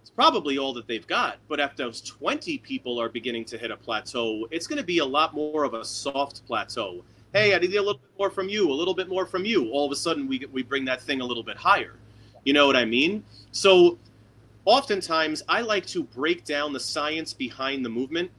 it's 0.00 0.10
probably 0.10 0.58
all 0.58 0.72
that 0.74 0.86
they've 0.88 1.06
got. 1.06 1.38
But 1.48 1.60
if 1.60 1.76
those 1.76 2.00
20 2.00 2.58
people 2.58 3.00
are 3.00 3.08
beginning 3.08 3.44
to 3.46 3.58
hit 3.58 3.70
a 3.70 3.76
plateau, 3.76 4.48
it's 4.50 4.66
going 4.66 4.78
to 4.78 4.84
be 4.84 4.98
a 4.98 5.04
lot 5.04 5.34
more 5.34 5.64
of 5.64 5.74
a 5.74 5.84
soft 5.84 6.44
plateau 6.46 7.02
hey, 7.36 7.54
I 7.54 7.58
need 7.58 7.74
a 7.74 7.80
little 7.80 8.00
bit 8.00 8.18
more 8.18 8.30
from 8.30 8.48
you, 8.48 8.70
a 8.70 8.72
little 8.72 8.94
bit 8.94 9.08
more 9.08 9.26
from 9.26 9.44
you. 9.44 9.70
All 9.70 9.84
of 9.84 9.92
a 9.92 9.96
sudden, 9.96 10.26
we 10.26 10.46
we 10.52 10.62
bring 10.62 10.84
that 10.86 11.02
thing 11.02 11.20
a 11.20 11.24
little 11.24 11.42
bit 11.42 11.56
higher. 11.56 11.96
You 12.44 12.54
know 12.54 12.66
what 12.66 12.76
I 12.76 12.84
mean? 12.84 13.24
So, 13.52 13.98
oftentimes, 14.64 15.42
I 15.48 15.60
like 15.60 15.84
to 15.86 16.04
break 16.04 16.44
down 16.44 16.72
the 16.72 16.80
science 16.80 17.34
behind 17.34 17.84
the 17.84 17.90
movement, 17.90 18.30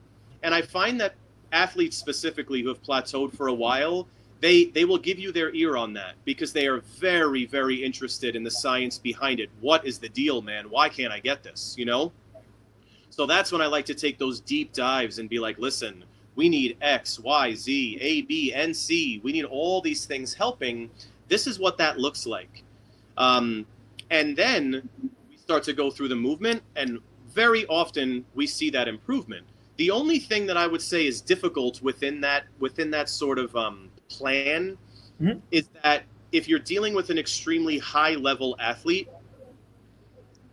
and 0.42 0.54
I 0.54 0.62
find 0.62 1.00
that 1.00 1.14
athletes 1.52 1.96
specifically 1.98 2.62
who 2.62 2.70
have 2.70 2.82
plateaued 2.82 3.36
for 3.36 3.48
a 3.48 3.54
while, 3.54 4.08
they 4.40 4.66
they 4.66 4.86
will 4.86 4.98
give 4.98 5.20
you 5.20 5.32
their 5.32 5.54
ear 5.54 5.78
on 5.78 5.94
that 5.94 6.16
because 6.26 6.54
they 6.54 6.68
are 6.68 6.80
very 7.00 7.46
very 7.46 7.84
interested 7.84 8.36
in 8.36 8.44
the 8.44 8.52
science 8.52 8.98
behind 8.98 9.40
it. 9.40 9.50
What 9.62 9.86
is 9.86 10.00
the 10.00 10.10
deal, 10.10 10.42
man? 10.42 10.70
Why 10.70 10.90
can't 10.90 11.12
I 11.12 11.20
get 11.20 11.44
this? 11.44 11.76
You 11.78 11.86
know. 11.86 12.12
So 13.10 13.26
that's 13.26 13.52
when 13.52 13.62
I 13.62 13.68
like 13.68 13.86
to 13.86 13.96
take 13.96 14.20
those 14.20 14.40
deep 14.42 14.74
dives 14.74 15.18
and 15.18 15.28
be 15.28 15.40
like, 15.40 15.58
listen, 15.58 16.04
we 16.36 16.50
need 16.50 16.78
X, 16.82 17.20
Y, 17.20 17.56
Z, 17.56 17.98
A, 18.00 18.22
B, 18.22 18.54
and 18.54 18.76
C. 18.76 19.20
We 19.24 19.32
need 19.32 19.46
all 19.46 19.82
these 19.82 20.06
things 20.06 20.36
helping. 20.36 20.92
This 21.28 21.48
is 21.48 21.58
what 21.58 21.80
that 21.80 21.98
looks 21.98 22.28
like. 22.28 22.64
Um, 23.18 23.66
and 24.12 24.38
then 24.38 24.88
we 25.30 25.38
start 25.38 25.64
to 25.64 25.74
go 25.74 25.90
through 25.90 26.10
the 26.10 26.16
movement, 26.16 26.62
and 26.76 27.00
very 27.34 27.66
often 27.66 28.24
we 28.36 28.46
see 28.46 28.70
that 28.70 28.88
improvement. 28.88 29.46
The 29.78 29.90
only 29.90 30.20
thing 30.20 30.46
that 30.46 30.58
I 30.58 30.68
would 30.68 30.82
say 30.82 31.08
is 31.08 31.22
difficult 31.22 31.82
within 31.82 32.22
that 32.22 32.46
within 32.60 32.92
that 32.92 33.10
sort 33.10 33.40
of 33.40 33.56
um, 33.56 33.90
plan 34.10 34.78
mm-hmm. 35.22 35.40
is 35.52 35.70
that 35.84 36.04
if 36.32 36.48
you're 36.48 36.60
dealing 36.60 36.94
with 36.94 37.10
an 37.10 37.18
extremely 37.18 37.78
high 37.78 38.16
level 38.16 38.56
athlete, 38.60 39.10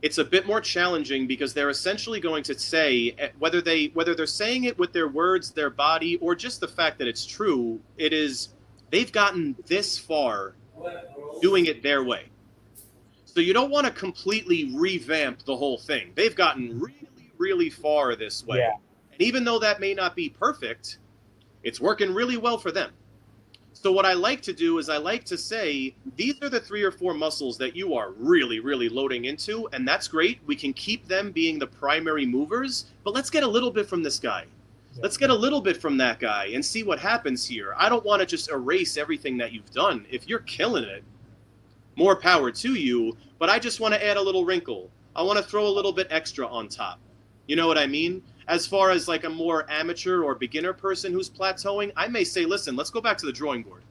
it's 0.02 0.18
a 0.18 0.24
bit 0.24 0.47
more 0.47 0.60
challenging 0.60 1.26
because 1.26 1.55
they're 1.55 1.70
essentially 1.70 2.20
going 2.20 2.43
to 2.44 2.59
say 2.59 3.14
eh, 3.18 3.28
whether 3.39 3.62
they 3.62 3.86
whether 3.94 4.14
they're 4.14 4.26
saying 4.26 4.64
it 4.64 4.78
with 4.78 4.93
their 4.93 5.09
words, 5.09 5.51
their 5.51 5.70
body, 5.70 6.16
or 6.16 6.35
just 6.35 6.60
the 6.60 6.68
fact 6.68 6.98
that 6.98 7.09
it's 7.09 7.24
true. 7.24 7.81
It 7.97 8.12
is 8.12 8.51
they've 8.90 9.10
gotten 9.10 9.56
this 9.66 9.98
far 9.98 10.55
doing 11.40 11.66
it 11.66 11.82
their 11.82 12.05
way. 12.05 12.26
So 13.24 13.40
you 13.40 13.52
don't 13.52 13.70
want 13.70 13.86
to 13.86 13.93
completely 13.93 14.70
revamp 14.74 15.44
the 15.44 15.56
whole 15.56 15.78
thing. 15.78 16.12
They've 16.14 16.36
gotten 16.36 16.78
really, 16.78 17.32
really 17.39 17.70
far 17.70 18.14
this 18.14 18.47
way. 18.47 18.59
Yeah. 18.59 18.74
And 19.12 19.22
even 19.22 19.43
though 19.43 19.59
that 19.59 19.81
may 19.81 19.94
not 19.94 20.14
be 20.14 20.28
perfect, 20.28 20.98
it's 21.62 21.81
working 21.81 22.12
really 22.12 22.36
well 22.36 22.59
for 22.59 22.70
them. 22.70 22.90
So 23.76 23.90
what 23.90 24.06
I 24.06 24.12
like 24.12 24.40
to 24.42 24.52
do 24.52 24.78
is 24.78 24.88
I 24.88 24.96
like 24.96 25.24
to 25.24 25.36
say 25.36 25.94
these 26.16 26.40
are 26.42 26.48
the 26.48 26.60
three 26.60 26.82
or 26.82 26.92
four 26.92 27.12
muscles 27.12 27.59
that 27.59 27.74
you 27.76 27.94
are 27.94 28.12
really 28.12 28.60
really 28.60 28.88
loading 28.88 29.26
into 29.26 29.68
and 29.72 29.86
that's 29.86 30.09
great. 30.09 30.40
We 30.46 30.56
can 30.56 30.72
keep 30.72 31.06
them 31.06 31.32
being 31.32 31.59
the 31.59 31.66
primary 31.66 32.24
movers, 32.24 32.86
but 33.02 33.14
let's 33.14 33.30
get 33.30 33.42
a 33.42 33.48
little 33.48 33.70
bit 33.70 33.86
from 33.88 34.02
this 34.02 34.18
guy. 34.18 34.44
Let's 35.02 35.16
get 35.16 35.30
a 35.30 35.34
little 35.34 35.60
bit 35.60 35.76
from 35.76 35.96
that 35.98 36.20
guy 36.20 36.46
and 36.55 36.64
see 36.64 36.84
what 36.84 37.01
happens 37.01 37.44
here. 37.44 37.74
I 37.76 37.88
don't 37.88 38.05
want 38.05 38.20
to 38.20 38.26
just 38.26 38.48
erase 38.51 38.96
everything 38.96 39.36
that 39.38 39.52
you've 39.52 39.70
done. 39.72 40.06
If 40.09 40.28
you're 40.28 40.38
killing 40.40 40.84
it, 40.84 41.02
more 41.96 42.14
power 42.14 42.52
to 42.52 42.74
you, 42.74 43.16
but 43.40 43.51
I 43.51 43.59
just 43.59 43.80
want 43.80 43.92
to 43.94 44.06
add 44.06 44.16
a 44.16 44.22
little 44.22 44.44
wrinkle. 44.44 44.88
I 45.16 45.22
want 45.22 45.38
to 45.38 45.44
throw 45.44 45.66
a 45.66 45.68
little 45.68 45.92
bit 45.92 46.06
extra 46.10 46.46
on 46.46 46.68
top. 46.68 47.01
You 47.48 47.56
know 47.56 47.66
what 47.66 47.76
I 47.76 47.86
mean? 47.86 48.22
As 48.48 48.66
far 48.66 48.90
as 48.90 49.08
like 49.08 49.24
a 49.24 49.30
more 49.30 49.66
amateur 49.70 50.22
or 50.22 50.34
beginner 50.34 50.72
person 50.72 51.12
who's 51.12 51.30
plateauing, 51.30 51.92
I 51.96 52.08
may 52.08 52.24
say, 52.24 52.44
listen, 52.44 52.76
let's 52.76 52.90
go 52.90 53.00
back 53.00 53.16
to 53.18 53.26
the 53.26 53.32
drawing 53.32 53.62
board. 53.62 53.82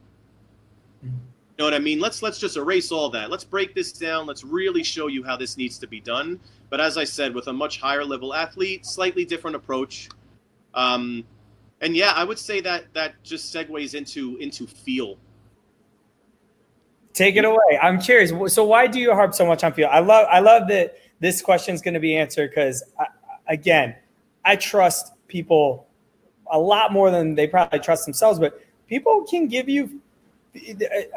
You 1.02 1.12
know 1.60 1.66
what 1.66 1.74
I 1.74 1.80
mean? 1.80 2.00
Let's 2.00 2.24
let's 2.24 2.40
just 2.40 2.58
erase 2.58 2.92
all 2.92 3.10
that. 3.12 3.30
Let's 3.30 3.44
break 3.44 3.76
this 3.76 3.92
down. 3.92 4.26
Let's 4.26 4.44
really 4.44 4.84
show 4.84 5.06
you 5.08 5.24
how 5.24 5.38
this 5.38 5.56
needs 5.56 5.78
to 5.80 5.88
be 5.88 6.00
done. 6.00 6.40
But 6.72 6.82
as 6.82 6.98
I 6.98 7.04
said, 7.04 7.36
with 7.36 7.48
a 7.48 7.54
much 7.54 7.80
higher 7.80 8.04
level 8.04 8.34
athlete, 8.34 8.86
slightly 8.86 9.24
different 9.24 9.56
approach. 9.56 10.10
Um, 10.74 11.24
and 11.82 11.96
yeah, 11.96 12.14
I 12.16 12.24
would 12.24 12.40
say 12.40 12.60
that 12.62 12.92
that 12.94 13.22
just 13.24 13.54
segues 13.54 13.94
into 13.94 14.36
into 14.38 14.66
feel. 14.66 15.18
Take 17.14 17.36
it 17.36 17.46
away. 17.46 17.78
I'm 17.80 18.02
curious. 18.02 18.32
So 18.52 18.64
why 18.64 18.88
do 18.88 19.00
you 19.00 19.14
harp 19.14 19.36
so 19.36 19.46
much 19.46 19.64
on 19.64 19.74
feel? 19.74 19.90
I 19.92 20.00
love 20.00 20.26
I 20.32 20.40
love 20.40 20.68
that 20.70 20.98
this 21.20 21.42
question 21.42 21.76
is 21.76 21.82
going 21.84 21.94
to 21.94 22.00
be 22.00 22.16
answered 22.16 22.50
because 22.50 22.84
again, 23.48 23.96
I 24.46 24.56
trust 24.56 25.14
people 25.28 25.88
a 26.52 26.60
lot 26.60 26.92
more 26.92 27.10
than 27.12 27.36
they 27.36 27.48
probably 27.48 27.80
trust 27.80 28.06
themselves. 28.06 28.40
But 28.40 28.62
people 28.88 29.26
can 29.30 29.48
give 29.48 29.70
you 29.70 30.00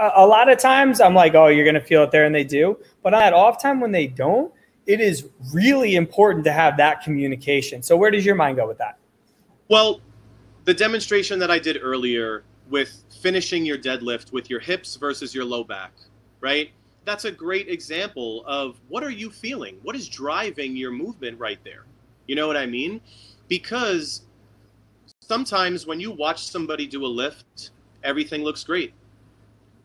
a 0.01 0.27
lot 0.27 0.48
of 0.48 0.59
times. 0.59 1.01
I'm 1.01 1.15
like, 1.15 1.35
oh, 1.35 1.48
you're 1.48 1.65
going 1.65 1.74
to 1.74 1.81
feel 1.81 2.03
it 2.05 2.11
there, 2.11 2.24
and 2.24 2.35
they 2.35 2.44
do. 2.44 2.78
But 3.03 3.15
on 3.15 3.20
that 3.20 3.32
off 3.32 3.61
time 3.61 3.81
when 3.81 3.93
they 3.93 4.07
don't, 4.07 4.53
it 4.86 5.01
is 5.01 5.28
really 5.53 5.97
important 5.97 6.44
to 6.44 6.53
have 6.53 6.77
that 6.77 7.03
communication. 7.03 7.82
So 7.82 7.97
where 7.97 8.11
does 8.11 8.24
your 8.24 8.36
mind 8.36 8.57
go 8.57 8.69
with 8.69 8.78
that? 8.78 8.98
Well, 9.69 10.01
the 10.65 10.74
demonstration 10.74 11.39
that 11.40 11.51
I 11.51 11.59
did 11.59 11.78
earlier 11.82 12.44
with 12.70 13.03
finishing 13.20 13.65
your 13.65 13.78
deadlift 13.78 14.32
with 14.32 14.48
your 14.48 14.61
hips 14.61 14.97
versus 14.97 15.35
your 15.35 15.44
low 15.44 15.65
back, 15.65 15.93
right? 16.40 16.70
That's 17.05 17.24
a 17.24 17.31
great 17.31 17.69
example 17.69 18.44
of 18.47 18.81
what 18.89 19.03
are 19.05 19.11
you 19.11 19.31
feeling? 19.31 19.78
What 19.82 19.97
is 19.97 20.09
driving 20.09 20.77
your 20.77 20.93
movement 20.93 21.39
right 21.39 21.59
there? 21.65 21.85
You 22.27 22.35
know 22.35 22.47
what 22.47 22.57
I 22.57 22.66
mean? 22.66 23.01
Because 23.48 24.23
sometimes 25.20 25.86
when 25.86 26.01
you 26.01 26.11
watch 26.11 26.47
somebody 26.47 26.86
do 26.86 27.05
a 27.05 27.07
lift, 27.07 27.70
everything 28.03 28.43
looks 28.43 28.65
great. 28.65 28.93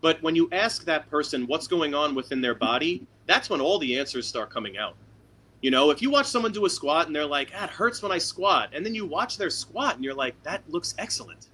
But 0.02 0.22
when 0.24 0.36
you 0.36 0.50
ask 0.52 0.84
that 0.86 1.10
person 1.10 1.46
what's 1.46 1.68
going 1.68 1.94
on 1.94 2.16
within 2.16 2.42
their 2.42 2.56
body, 2.56 3.06
that's 3.28 3.50
when 3.50 3.62
all 3.62 3.78
the 3.78 4.00
answers 4.00 4.28
start 4.28 4.50
coming 4.50 4.78
out. 4.78 4.96
You 5.62 5.70
know, 5.70 5.92
if 5.92 6.02
you 6.02 6.10
watch 6.10 6.26
someone 6.26 6.52
do 6.52 6.66
a 6.66 6.70
squat 6.70 7.06
and 7.06 7.16
they're 7.16 7.26
like, 7.26 7.52
ah, 7.56 7.66
it 7.66 7.70
hurts 7.70 8.02
when 8.02 8.12
I 8.12 8.18
squat, 8.18 8.72
and 8.74 8.84
then 8.84 8.96
you 8.96 9.06
watch 9.06 9.38
their 9.38 9.52
squat 9.52 9.96
and 9.96 10.04
you're 10.04 10.16
like, 10.16 10.34
that 10.42 10.64
looks 10.68 10.96
excellent. 10.98 11.50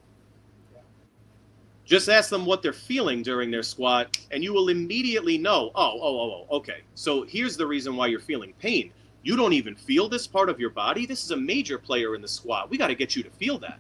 Just 1.84 2.10
ask 2.10 2.30
them 2.30 2.46
what 2.46 2.62
they're 2.62 2.74
feeling 2.74 3.22
during 3.22 3.52
their 3.52 3.64
squat, 3.64 4.18
and 4.32 4.44
you 4.44 4.54
will 4.54 4.70
immediately 4.70 5.38
know, 5.38 5.72
oh, 5.76 6.00
oh, 6.02 6.20
oh, 6.20 6.46
oh, 6.50 6.58
okay. 6.58 6.82
So 6.96 7.24
here's 7.24 7.58
the 7.58 7.68
reason 7.68 7.98
why 7.98 8.08
you're 8.08 8.20
feeling 8.20 8.54
pain 8.60 8.92
you 9.28 9.36
don't 9.36 9.56
even 9.62 9.76
feel 9.76 10.08
this 10.16 10.26
part 10.36 10.50
of 10.50 10.58
your 10.64 10.74
body. 10.84 11.06
This 11.06 11.22
is 11.26 11.32
a 11.32 11.38
major 11.54 11.78
player 11.78 12.16
in 12.16 12.22
the 12.22 12.32
squat. 12.38 12.70
We 12.72 12.78
got 12.78 12.88
to 12.88 12.96
get 12.96 13.10
you 13.16 13.24
to 13.24 13.30
feel 13.42 13.58
that. 13.60 13.80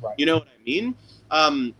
Right. 0.00 0.14
You 0.20 0.26
know 0.26 0.38
what 0.38 0.48
I 0.60 0.62
mean? 0.64 0.94
Um, 1.30 1.74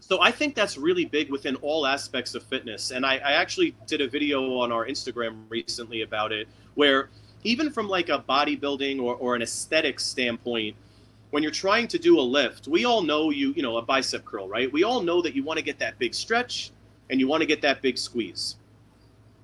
So 0.00 0.20
I 0.20 0.30
think 0.30 0.54
that's 0.54 0.76
really 0.76 1.06
big 1.06 1.30
within 1.30 1.56
all 1.56 1.86
aspects 1.86 2.34
of 2.34 2.42
fitness. 2.42 2.90
And 2.90 3.06
I, 3.06 3.14
I 3.30 3.32
actually 3.42 3.74
did 3.86 4.00
a 4.02 4.08
video 4.08 4.58
on 4.58 4.70
our 4.70 4.84
Instagram 4.86 5.32
recently 5.48 6.02
about 6.02 6.30
it, 6.30 6.46
where 6.74 7.08
even 7.42 7.70
from 7.70 7.88
like 7.88 8.10
a 8.10 8.18
bodybuilding 8.18 8.96
or, 9.00 9.14
or 9.16 9.34
an 9.34 9.40
aesthetic 9.40 9.98
standpoint, 9.98 10.76
when 11.32 11.42
you're 11.42 11.58
trying 11.66 11.88
to 11.88 11.98
do 11.98 12.20
a 12.20 12.26
lift, 12.38 12.68
we 12.68 12.84
all 12.84 13.02
know 13.02 13.30
you, 13.30 13.52
you 13.56 13.62
know, 13.62 13.78
a 13.78 13.82
bicep 13.82 14.24
curl, 14.24 14.46
right? 14.46 14.70
We 14.72 14.84
all 14.84 15.00
know 15.00 15.22
that 15.22 15.34
you 15.34 15.42
want 15.42 15.58
to 15.58 15.64
get 15.64 15.78
that 15.78 15.98
big 15.98 16.14
stretch 16.14 16.70
and 17.08 17.18
you 17.18 17.26
want 17.26 17.40
to 17.40 17.46
get 17.46 17.62
that 17.62 17.80
big 17.80 17.96
squeeze. 17.96 18.56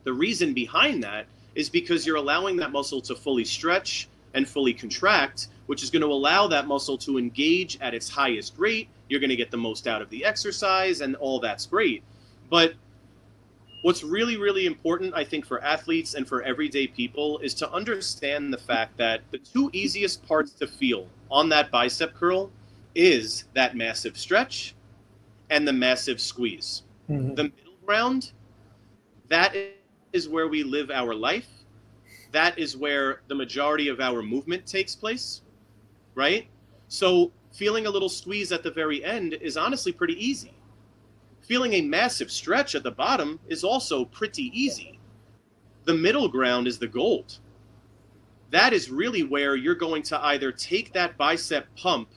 The 0.04 0.12
reason 0.12 0.54
behind 0.54 1.02
that 1.04 1.24
is 1.54 1.68
because 1.68 2.06
you're 2.06 2.16
allowing 2.16 2.56
that 2.56 2.72
muscle 2.72 3.00
to 3.02 3.14
fully 3.14 3.44
stretch 3.44 4.08
and 4.34 4.48
fully 4.48 4.72
contract, 4.72 5.48
which 5.66 5.82
is 5.82 5.90
going 5.90 6.02
to 6.02 6.08
allow 6.08 6.46
that 6.46 6.66
muscle 6.66 6.96
to 6.98 7.18
engage 7.18 7.78
at 7.80 7.94
its 7.94 8.08
highest 8.08 8.54
rate. 8.58 8.88
You're 9.08 9.20
going 9.20 9.30
to 9.30 9.36
get 9.36 9.50
the 9.50 9.56
most 9.56 9.86
out 9.88 10.02
of 10.02 10.10
the 10.10 10.24
exercise, 10.24 11.00
and 11.00 11.16
all 11.16 11.40
that's 11.40 11.66
great. 11.66 12.04
But 12.48 12.74
what's 13.82 14.04
really, 14.04 14.36
really 14.36 14.66
important, 14.66 15.14
I 15.14 15.24
think, 15.24 15.46
for 15.46 15.62
athletes 15.64 16.14
and 16.14 16.28
for 16.28 16.42
everyday 16.42 16.86
people 16.86 17.38
is 17.38 17.54
to 17.54 17.70
understand 17.72 18.52
the 18.52 18.58
fact 18.58 18.96
that 18.98 19.22
the 19.30 19.38
two 19.38 19.70
easiest 19.72 20.26
parts 20.26 20.52
to 20.52 20.66
feel 20.66 21.08
on 21.30 21.48
that 21.48 21.70
bicep 21.70 22.14
curl 22.14 22.50
is 22.94 23.44
that 23.54 23.76
massive 23.76 24.16
stretch 24.16 24.74
and 25.50 25.66
the 25.66 25.72
massive 25.72 26.20
squeeze. 26.20 26.82
Mm-hmm. 27.08 27.34
The 27.34 27.44
middle 27.44 27.74
ground, 27.84 28.32
that 29.28 29.54
is 29.54 29.74
where 30.28 30.48
we 30.48 30.62
live 30.62 30.90
our 30.90 31.14
life. 31.14 31.48
That 32.32 32.58
is 32.58 32.76
where 32.76 33.22
the 33.28 33.34
majority 33.34 33.88
of 33.88 34.00
our 34.00 34.22
movement 34.22 34.66
takes 34.66 34.94
place, 34.94 35.42
right? 36.14 36.46
So 36.88 37.32
feeling 37.52 37.86
a 37.86 37.90
little 37.90 38.08
squeeze 38.08 38.52
at 38.52 38.62
the 38.62 38.70
very 38.70 39.04
end 39.04 39.34
is 39.34 39.56
honestly 39.56 39.92
pretty 39.92 40.14
easy. 40.24 40.54
Feeling 41.42 41.74
a 41.74 41.82
massive 41.82 42.30
stretch 42.30 42.74
at 42.74 42.82
the 42.82 42.90
bottom 42.90 43.40
is 43.48 43.64
also 43.64 44.04
pretty 44.04 44.50
easy. 44.54 45.00
The 45.84 45.94
middle 45.94 46.28
ground 46.28 46.68
is 46.68 46.78
the 46.78 46.86
gold. 46.86 47.38
That 48.50 48.72
is 48.72 48.90
really 48.90 49.22
where 49.22 49.56
you're 49.56 49.74
going 49.74 50.02
to 50.04 50.24
either 50.26 50.52
take 50.52 50.92
that 50.92 51.16
bicep 51.16 51.66
pump 51.76 52.08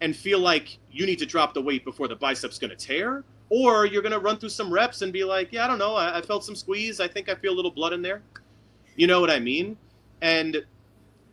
and 0.00 0.16
feel 0.16 0.38
like 0.38 0.78
you 0.90 1.06
need 1.06 1.18
to 1.18 1.26
drop 1.26 1.54
the 1.54 1.62
weight 1.62 1.84
before 1.84 2.08
the 2.08 2.16
bicep's 2.16 2.58
going 2.58 2.70
to 2.70 2.76
tear, 2.76 3.24
or 3.50 3.84
you're 3.84 4.02
going 4.02 4.12
to 4.12 4.20
run 4.20 4.38
through 4.38 4.48
some 4.48 4.72
reps 4.72 5.02
and 5.02 5.12
be 5.12 5.24
like, 5.24 5.52
yeah, 5.52 5.64
I 5.64 5.66
don't 5.66 5.78
know, 5.78 5.96
I, 5.96 6.18
I, 6.18 6.22
felt 6.22 6.44
some 6.44 6.54
squeeze. 6.54 7.00
I 7.00 7.08
think 7.08 7.28
I 7.28 7.34
feel 7.34 7.52
a 7.52 7.56
little 7.56 7.70
blood 7.70 7.92
in 7.92 8.00
there. 8.00 8.22
You 8.96 9.08
know 9.08 9.20
what 9.20 9.30
I 9.30 9.40
mean? 9.40 9.76
And 10.22 10.64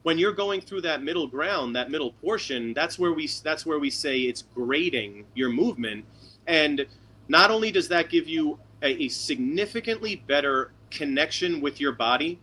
when 0.03 0.17
you're 0.17 0.33
going 0.33 0.61
through 0.61 0.81
that 0.81 1.03
middle 1.03 1.27
ground, 1.27 1.75
that 1.75 1.91
middle 1.91 2.13
portion, 2.13 2.73
that's 2.73 2.97
where 2.97 3.13
we 3.13 3.29
that's 3.43 3.65
where 3.65 3.79
we 3.79 3.89
say 3.89 4.21
it's 4.21 4.43
grading 4.55 5.25
your 5.35 5.49
movement. 5.49 6.05
And 6.47 6.85
not 7.27 7.51
only 7.51 7.71
does 7.71 7.87
that 7.89 8.09
give 8.09 8.27
you 8.27 8.57
a, 8.81 9.03
a 9.03 9.09
significantly 9.09 10.23
better 10.27 10.71
connection 10.89 11.61
with 11.61 11.81
your 11.81 11.91
body, 11.91 12.39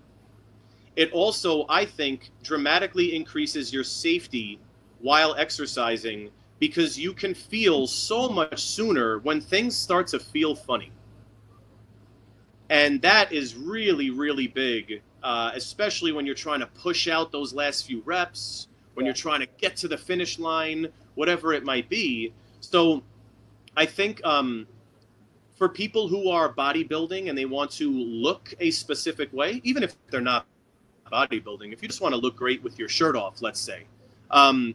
it 0.96 1.10
also, 1.12 1.64
I 1.68 1.84
think, 1.84 2.30
dramatically 2.42 3.16
increases 3.16 3.72
your 3.72 3.84
safety 3.84 4.60
while 5.00 5.34
exercising 5.36 6.30
because 6.68 6.98
you 6.98 7.12
can 7.12 7.34
feel 7.34 7.86
so 7.86 8.26
much 8.26 8.58
sooner 8.58 9.18
when 9.18 9.38
things 9.38 9.76
start 9.76 10.06
to 10.06 10.18
feel 10.18 10.54
funny. 10.54 10.90
And 12.70 13.02
that 13.02 13.30
is 13.34 13.54
really, 13.54 14.08
really 14.08 14.46
big, 14.46 15.02
uh, 15.22 15.50
especially 15.54 16.12
when 16.12 16.24
you're 16.24 16.34
trying 16.34 16.60
to 16.60 16.66
push 16.68 17.06
out 17.06 17.30
those 17.30 17.52
last 17.52 17.86
few 17.86 18.00
reps, 18.06 18.68
when 18.94 19.04
you're 19.04 19.14
trying 19.14 19.40
to 19.40 19.46
get 19.58 19.76
to 19.76 19.88
the 19.88 19.98
finish 19.98 20.38
line, 20.38 20.88
whatever 21.16 21.52
it 21.52 21.64
might 21.64 21.90
be. 21.90 22.32
So 22.60 23.02
I 23.76 23.84
think 23.84 24.24
um, 24.24 24.66
for 25.56 25.68
people 25.68 26.08
who 26.08 26.30
are 26.30 26.50
bodybuilding 26.50 27.28
and 27.28 27.36
they 27.36 27.44
want 27.44 27.70
to 27.72 27.90
look 27.90 28.54
a 28.58 28.70
specific 28.70 29.30
way, 29.34 29.60
even 29.64 29.82
if 29.82 29.94
they're 30.06 30.22
not 30.22 30.46
bodybuilding, 31.12 31.74
if 31.74 31.82
you 31.82 31.88
just 31.88 32.00
want 32.00 32.14
to 32.14 32.18
look 32.18 32.36
great 32.36 32.62
with 32.62 32.78
your 32.78 32.88
shirt 32.88 33.16
off, 33.16 33.42
let's 33.42 33.60
say, 33.60 33.84
um, 34.30 34.74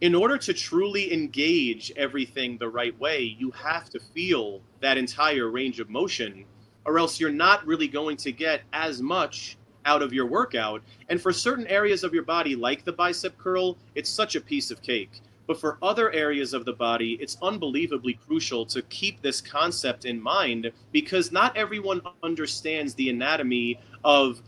in 0.00 0.14
order 0.14 0.38
to 0.38 0.54
truly 0.54 1.12
engage 1.12 1.92
everything 1.96 2.56
the 2.56 2.68
right 2.68 2.98
way, 3.00 3.36
you 3.38 3.50
have 3.50 3.90
to 3.90 3.98
feel 3.98 4.60
that 4.80 4.96
entire 4.96 5.50
range 5.50 5.80
of 5.80 5.90
motion, 5.90 6.44
or 6.84 6.98
else 6.98 7.18
you're 7.18 7.30
not 7.30 7.66
really 7.66 7.88
going 7.88 8.16
to 8.18 8.30
get 8.30 8.62
as 8.72 9.02
much 9.02 9.56
out 9.84 10.02
of 10.02 10.12
your 10.12 10.26
workout. 10.26 10.82
And 11.08 11.20
for 11.20 11.32
certain 11.32 11.66
areas 11.66 12.04
of 12.04 12.14
your 12.14 12.22
body, 12.22 12.54
like 12.54 12.84
the 12.84 12.92
bicep 12.92 13.36
curl, 13.38 13.76
it's 13.96 14.08
such 14.08 14.36
a 14.36 14.40
piece 14.40 14.70
of 14.70 14.82
cake. 14.82 15.20
But 15.48 15.58
for 15.58 15.78
other 15.82 16.12
areas 16.12 16.54
of 16.54 16.64
the 16.64 16.74
body, 16.74 17.18
it's 17.20 17.38
unbelievably 17.42 18.20
crucial 18.24 18.66
to 18.66 18.82
keep 18.82 19.20
this 19.20 19.40
concept 19.40 20.04
in 20.04 20.20
mind 20.20 20.70
because 20.92 21.32
not 21.32 21.56
everyone 21.56 22.02
understands 22.22 22.94
the 22.94 23.08
anatomy 23.08 23.80
of 24.04 24.42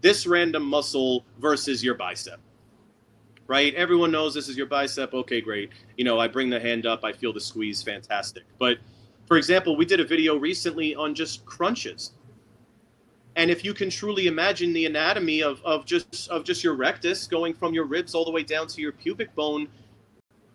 this 0.00 0.26
random 0.26 0.62
muscle 0.64 1.24
versus 1.40 1.84
your 1.84 1.94
bicep 1.94 2.40
right? 3.46 3.74
Everyone 3.74 4.10
knows 4.10 4.34
this 4.34 4.48
is 4.48 4.56
your 4.56 4.66
bicep. 4.66 5.12
Okay, 5.12 5.40
great. 5.40 5.70
You 5.96 6.04
know, 6.04 6.18
I 6.18 6.28
bring 6.28 6.50
the 6.50 6.60
hand 6.60 6.86
up, 6.86 7.04
I 7.04 7.12
feel 7.12 7.32
the 7.32 7.40
squeeze, 7.40 7.82
fantastic. 7.82 8.44
But 8.58 8.78
for 9.26 9.36
example, 9.36 9.76
we 9.76 9.84
did 9.84 10.00
a 10.00 10.04
video 10.04 10.36
recently 10.36 10.94
on 10.94 11.14
just 11.14 11.44
crunches. 11.46 12.12
And 13.36 13.50
if 13.50 13.64
you 13.64 13.74
can 13.74 13.90
truly 13.90 14.28
imagine 14.28 14.72
the 14.72 14.86
anatomy 14.86 15.42
of, 15.42 15.60
of 15.64 15.84
just 15.84 16.28
of 16.28 16.44
just 16.44 16.62
your 16.62 16.74
rectus 16.74 17.26
going 17.26 17.52
from 17.52 17.74
your 17.74 17.84
ribs 17.84 18.14
all 18.14 18.24
the 18.24 18.30
way 18.30 18.44
down 18.44 18.68
to 18.68 18.80
your 18.80 18.92
pubic 18.92 19.34
bone, 19.34 19.68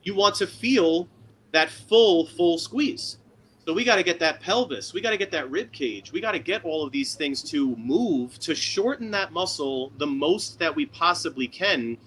you 0.04 0.16
want 0.16 0.36
to 0.36 0.48
feel 0.48 1.08
that 1.52 1.70
full, 1.70 2.28
full 2.28 2.58
squeeze. 2.58 3.18
So 3.66 3.74
we 3.74 3.84
got 3.84 3.98
to 3.98 4.04
get 4.04 4.18
that 4.20 4.40
pelvis, 4.40 4.94
we 4.94 5.02
got 5.02 5.12
to 5.12 5.18
get 5.18 5.30
that 5.32 5.52
rib 5.52 5.72
cage, 5.72 6.12
we 6.12 6.22
got 6.22 6.32
to 6.32 6.40
get 6.40 6.64
all 6.64 6.84
of 6.84 6.92
these 6.92 7.16
things 7.16 7.44
to 7.52 7.76
move 7.76 8.40
to 8.40 8.56
shorten 8.56 9.12
that 9.12 9.32
muscle 9.32 9.92
the 9.98 10.08
most 10.08 10.58
that 10.60 10.74
we 10.76 10.86
possibly 10.88 11.48
can 11.48 11.98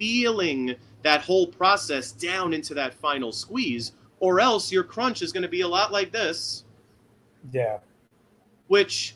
feeling 0.00 0.74
that 1.02 1.20
whole 1.20 1.46
process 1.46 2.10
down 2.10 2.52
into 2.52 2.74
that 2.74 2.94
final 2.94 3.30
squeeze, 3.30 3.92
or 4.18 4.40
else 4.40 4.72
your 4.72 4.82
crunch 4.82 5.22
is 5.22 5.30
going 5.30 5.42
to 5.42 5.48
be 5.48 5.60
a 5.60 5.68
lot 5.68 5.92
like 5.92 6.10
this. 6.10 6.64
Yeah. 7.52 7.78
Which, 8.66 9.14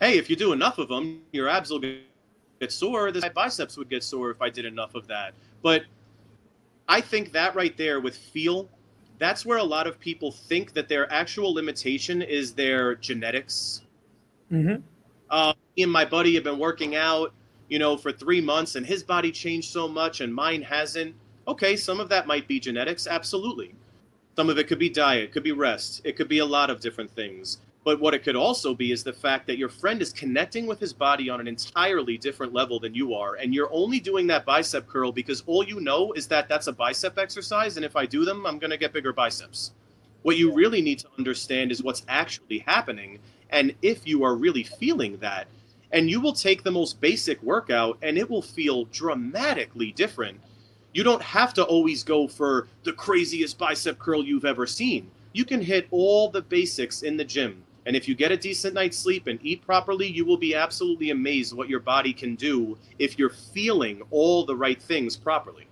hey, 0.00 0.18
if 0.18 0.28
you 0.28 0.36
do 0.36 0.52
enough 0.52 0.78
of 0.78 0.88
them, 0.88 1.22
your 1.32 1.48
abs 1.48 1.70
will 1.70 1.80
get 1.80 2.72
sore. 2.72 3.12
The 3.12 3.30
biceps 3.34 3.76
would 3.76 3.88
get 3.88 4.02
sore 4.02 4.30
if 4.30 4.42
I 4.42 4.50
did 4.50 4.64
enough 4.64 4.94
of 4.94 5.06
that. 5.08 5.34
But 5.62 5.84
I 6.88 7.00
think 7.00 7.32
that 7.32 7.54
right 7.54 7.76
there 7.76 8.00
with 8.00 8.16
feel, 8.16 8.68
that's 9.18 9.46
where 9.46 9.58
a 9.58 9.64
lot 9.64 9.86
of 9.86 10.00
people 10.00 10.32
think 10.32 10.72
that 10.74 10.88
their 10.88 11.10
actual 11.12 11.52
limitation 11.54 12.22
is 12.22 12.52
their 12.52 12.94
genetics. 12.96 13.82
Mm-hmm. 14.50 14.82
Uh, 15.30 15.54
me 15.76 15.82
and 15.82 15.92
my 15.92 16.04
buddy 16.04 16.34
have 16.34 16.44
been 16.44 16.58
working 16.58 16.96
out 16.96 17.32
you 17.72 17.78
know, 17.78 17.96
for 17.96 18.12
three 18.12 18.42
months 18.42 18.74
and 18.74 18.84
his 18.84 19.02
body 19.02 19.32
changed 19.32 19.72
so 19.72 19.88
much 19.88 20.20
and 20.20 20.34
mine 20.34 20.60
hasn't. 20.60 21.14
Okay, 21.48 21.74
some 21.74 22.00
of 22.00 22.10
that 22.10 22.26
might 22.26 22.46
be 22.46 22.60
genetics, 22.60 23.06
absolutely. 23.06 23.74
Some 24.36 24.50
of 24.50 24.58
it 24.58 24.68
could 24.68 24.78
be 24.78 24.90
diet, 24.90 25.32
could 25.32 25.42
be 25.42 25.52
rest, 25.52 26.02
it 26.04 26.14
could 26.14 26.28
be 26.28 26.40
a 26.40 26.44
lot 26.44 26.68
of 26.68 26.82
different 26.82 27.10
things. 27.10 27.60
But 27.82 27.98
what 27.98 28.12
it 28.12 28.24
could 28.24 28.36
also 28.36 28.74
be 28.74 28.92
is 28.92 29.02
the 29.02 29.12
fact 29.14 29.46
that 29.46 29.56
your 29.56 29.70
friend 29.70 30.02
is 30.02 30.12
connecting 30.12 30.66
with 30.66 30.80
his 30.80 30.92
body 30.92 31.30
on 31.30 31.40
an 31.40 31.48
entirely 31.48 32.18
different 32.18 32.52
level 32.52 32.78
than 32.78 32.94
you 32.94 33.14
are. 33.14 33.36
And 33.36 33.54
you're 33.54 33.72
only 33.72 34.00
doing 34.00 34.26
that 34.26 34.44
bicep 34.44 34.86
curl 34.86 35.10
because 35.10 35.42
all 35.46 35.64
you 35.64 35.80
know 35.80 36.12
is 36.12 36.28
that 36.28 36.50
that's 36.50 36.66
a 36.66 36.74
bicep 36.74 37.18
exercise. 37.18 37.78
And 37.78 37.86
if 37.86 37.96
I 37.96 38.04
do 38.04 38.26
them, 38.26 38.44
I'm 38.44 38.58
going 38.58 38.70
to 38.70 38.76
get 38.76 38.92
bigger 38.92 39.14
biceps. 39.14 39.72
What 40.24 40.36
you 40.36 40.52
really 40.52 40.82
need 40.82 40.98
to 40.98 41.08
understand 41.16 41.72
is 41.72 41.82
what's 41.82 42.04
actually 42.06 42.58
happening. 42.58 43.18
And 43.48 43.74
if 43.80 44.06
you 44.06 44.24
are 44.24 44.36
really 44.36 44.62
feeling 44.62 45.16
that, 45.20 45.46
and 45.92 46.08
you 46.08 46.20
will 46.20 46.32
take 46.32 46.62
the 46.62 46.70
most 46.70 47.00
basic 47.00 47.42
workout 47.42 47.98
and 48.02 48.16
it 48.16 48.28
will 48.28 48.42
feel 48.42 48.86
dramatically 48.86 49.92
different. 49.92 50.40
You 50.94 51.02
don't 51.02 51.22
have 51.22 51.54
to 51.54 51.64
always 51.64 52.02
go 52.02 52.28
for 52.28 52.68
the 52.84 52.92
craziest 52.92 53.58
bicep 53.58 53.98
curl 53.98 54.24
you've 54.24 54.44
ever 54.44 54.66
seen. 54.66 55.10
You 55.32 55.44
can 55.44 55.62
hit 55.62 55.86
all 55.90 56.30
the 56.30 56.42
basics 56.42 57.02
in 57.02 57.16
the 57.16 57.24
gym. 57.24 57.62
And 57.84 57.96
if 57.96 58.06
you 58.06 58.14
get 58.14 58.30
a 58.30 58.36
decent 58.36 58.74
night's 58.74 58.98
sleep 58.98 59.26
and 59.26 59.38
eat 59.42 59.64
properly, 59.66 60.06
you 60.06 60.24
will 60.24 60.36
be 60.36 60.54
absolutely 60.54 61.10
amazed 61.10 61.54
what 61.54 61.68
your 61.68 61.80
body 61.80 62.12
can 62.12 62.36
do 62.36 62.78
if 62.98 63.18
you're 63.18 63.30
feeling 63.30 64.02
all 64.10 64.44
the 64.44 64.54
right 64.54 64.80
things 64.80 65.16
properly. 65.16 65.66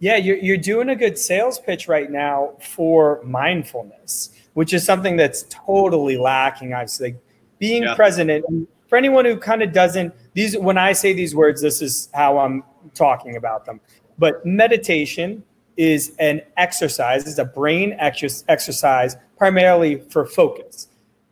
Yeah, 0.00 0.16
you're, 0.16 0.36
you're 0.36 0.56
doing 0.56 0.88
a 0.88 0.96
good 0.96 1.16
sales 1.16 1.58
pitch 1.58 1.86
right 1.86 2.10
now 2.10 2.54
for 2.60 3.22
mindfulness, 3.22 4.30
which 4.54 4.74
is 4.74 4.84
something 4.84 5.16
that's 5.16 5.46
totally 5.48 6.16
lacking. 6.16 6.74
I've 6.74 6.90
like 7.00 7.16
being 7.64 7.82
yeah. 7.82 7.94
present 7.94 8.30
and 8.30 8.66
for 8.88 8.98
anyone 8.98 9.24
who 9.24 9.38
kind 9.38 9.62
of 9.62 9.72
doesn't 9.72 10.12
these 10.34 10.56
when 10.58 10.76
i 10.76 10.92
say 10.92 11.14
these 11.14 11.34
words 11.34 11.62
this 11.62 11.80
is 11.80 12.10
how 12.12 12.38
i'm 12.38 12.62
talking 12.92 13.36
about 13.36 13.64
them 13.64 13.80
but 14.18 14.44
meditation 14.44 15.42
is 15.78 16.14
an 16.18 16.42
exercise 16.58 17.26
it's 17.26 17.38
a 17.38 17.44
brain 17.44 17.96
ex- 17.98 18.44
exercise 18.48 19.16
primarily 19.38 19.96
for 20.10 20.26
focus 20.26 20.88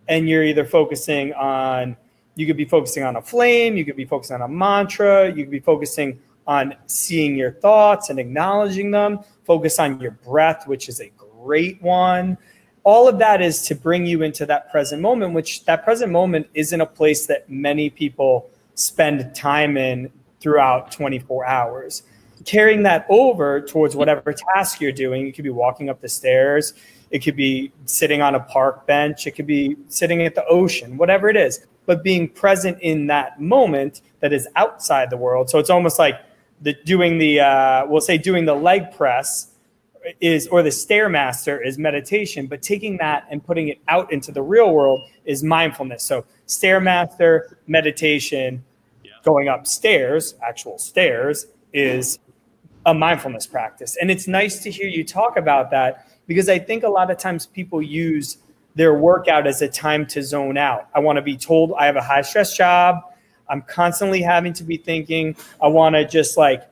and 0.08 0.26
you're 0.26 0.42
either 0.42 0.64
focusing 0.64 1.34
on 1.34 1.94
you 2.34 2.46
could 2.46 2.56
be 2.56 2.64
focusing 2.64 3.02
on 3.02 3.16
a 3.16 3.22
flame 3.22 3.76
you 3.76 3.84
could 3.84 3.96
be 3.96 4.06
focusing 4.06 4.34
on 4.36 4.42
a 4.42 4.48
mantra 4.48 5.28
you 5.28 5.44
could 5.44 5.50
be 5.50 5.60
focusing 5.60 6.18
on 6.46 6.74
seeing 6.86 7.36
your 7.36 7.52
thoughts 7.52 8.08
and 8.08 8.18
acknowledging 8.18 8.90
them 8.90 9.20
focus 9.44 9.78
on 9.78 10.00
your 10.00 10.12
breath 10.12 10.66
which 10.66 10.88
is 10.88 10.98
a 11.00 11.12
great 11.42 11.82
one. 11.82 12.38
All 12.84 13.06
of 13.06 13.18
that 13.18 13.40
is 13.40 13.62
to 13.66 13.74
bring 13.74 14.06
you 14.06 14.22
into 14.22 14.44
that 14.46 14.70
present 14.70 15.00
moment, 15.00 15.34
which 15.34 15.64
that 15.66 15.84
present 15.84 16.10
moment 16.10 16.48
isn't 16.54 16.80
a 16.80 16.86
place 16.86 17.26
that 17.26 17.48
many 17.48 17.90
people 17.90 18.50
spend 18.74 19.34
time 19.34 19.76
in 19.76 20.10
throughout 20.40 20.90
24 20.90 21.46
hours. 21.46 22.02
Carrying 22.44 22.82
that 22.82 23.06
over 23.08 23.60
towards 23.60 23.94
whatever 23.94 24.34
task 24.54 24.80
you're 24.80 24.90
doing, 24.90 25.24
you 25.24 25.32
could 25.32 25.44
be 25.44 25.50
walking 25.50 25.88
up 25.88 26.00
the 26.00 26.08
stairs, 26.08 26.74
it 27.12 27.20
could 27.20 27.36
be 27.36 27.70
sitting 27.84 28.20
on 28.20 28.34
a 28.34 28.40
park 28.40 28.84
bench, 28.86 29.28
it 29.28 29.32
could 29.32 29.46
be 29.46 29.76
sitting 29.88 30.22
at 30.22 30.34
the 30.34 30.44
ocean, 30.46 30.96
whatever 30.96 31.28
it 31.28 31.36
is. 31.36 31.64
But 31.86 32.02
being 32.02 32.28
present 32.28 32.78
in 32.80 33.06
that 33.08 33.40
moment 33.40 34.02
that 34.20 34.32
is 34.32 34.48
outside 34.56 35.10
the 35.10 35.16
world. 35.16 35.50
So 35.50 35.58
it's 35.60 35.70
almost 35.70 35.98
like 36.00 36.20
the 36.60 36.74
doing 36.84 37.18
the 37.18 37.40
uh, 37.40 37.86
we'll 37.86 38.00
say 38.00 38.18
doing 38.18 38.44
the 38.44 38.54
leg 38.54 38.92
press 38.96 39.51
is 40.20 40.48
or 40.48 40.62
the 40.62 40.70
stairmaster 40.70 41.64
is 41.64 41.78
meditation, 41.78 42.46
but 42.46 42.62
taking 42.62 42.96
that 42.98 43.26
and 43.30 43.44
putting 43.44 43.68
it 43.68 43.80
out 43.88 44.12
into 44.12 44.32
the 44.32 44.42
real 44.42 44.72
world 44.72 45.08
is 45.24 45.42
mindfulness. 45.42 46.02
So 46.02 46.24
stairmaster 46.46 47.54
meditation, 47.66 48.64
yeah. 49.04 49.12
going 49.24 49.48
upstairs, 49.48 50.34
actual 50.46 50.78
stairs, 50.78 51.46
is 51.72 52.18
a 52.86 52.94
mindfulness 52.94 53.46
practice. 53.46 53.96
And 54.00 54.10
it's 54.10 54.26
nice 54.26 54.60
to 54.60 54.70
hear 54.70 54.88
you 54.88 55.04
talk 55.04 55.36
about 55.36 55.70
that 55.70 56.08
because 56.26 56.48
I 56.48 56.58
think 56.58 56.82
a 56.82 56.88
lot 56.88 57.10
of 57.10 57.18
times 57.18 57.46
people 57.46 57.80
use 57.80 58.38
their 58.74 58.94
workout 58.94 59.46
as 59.46 59.62
a 59.62 59.68
time 59.68 60.06
to 60.06 60.22
zone 60.22 60.56
out. 60.56 60.88
I 60.94 61.00
want 61.00 61.16
to 61.16 61.22
be 61.22 61.36
told 61.36 61.72
I 61.74 61.86
have 61.86 61.96
a 61.96 62.02
high 62.02 62.22
stress 62.22 62.56
job. 62.56 63.00
I'm 63.48 63.62
constantly 63.62 64.22
having 64.22 64.52
to 64.54 64.64
be 64.64 64.78
thinking. 64.78 65.36
I 65.60 65.68
want 65.68 65.94
to 65.94 66.06
just 66.06 66.36
like 66.36 66.62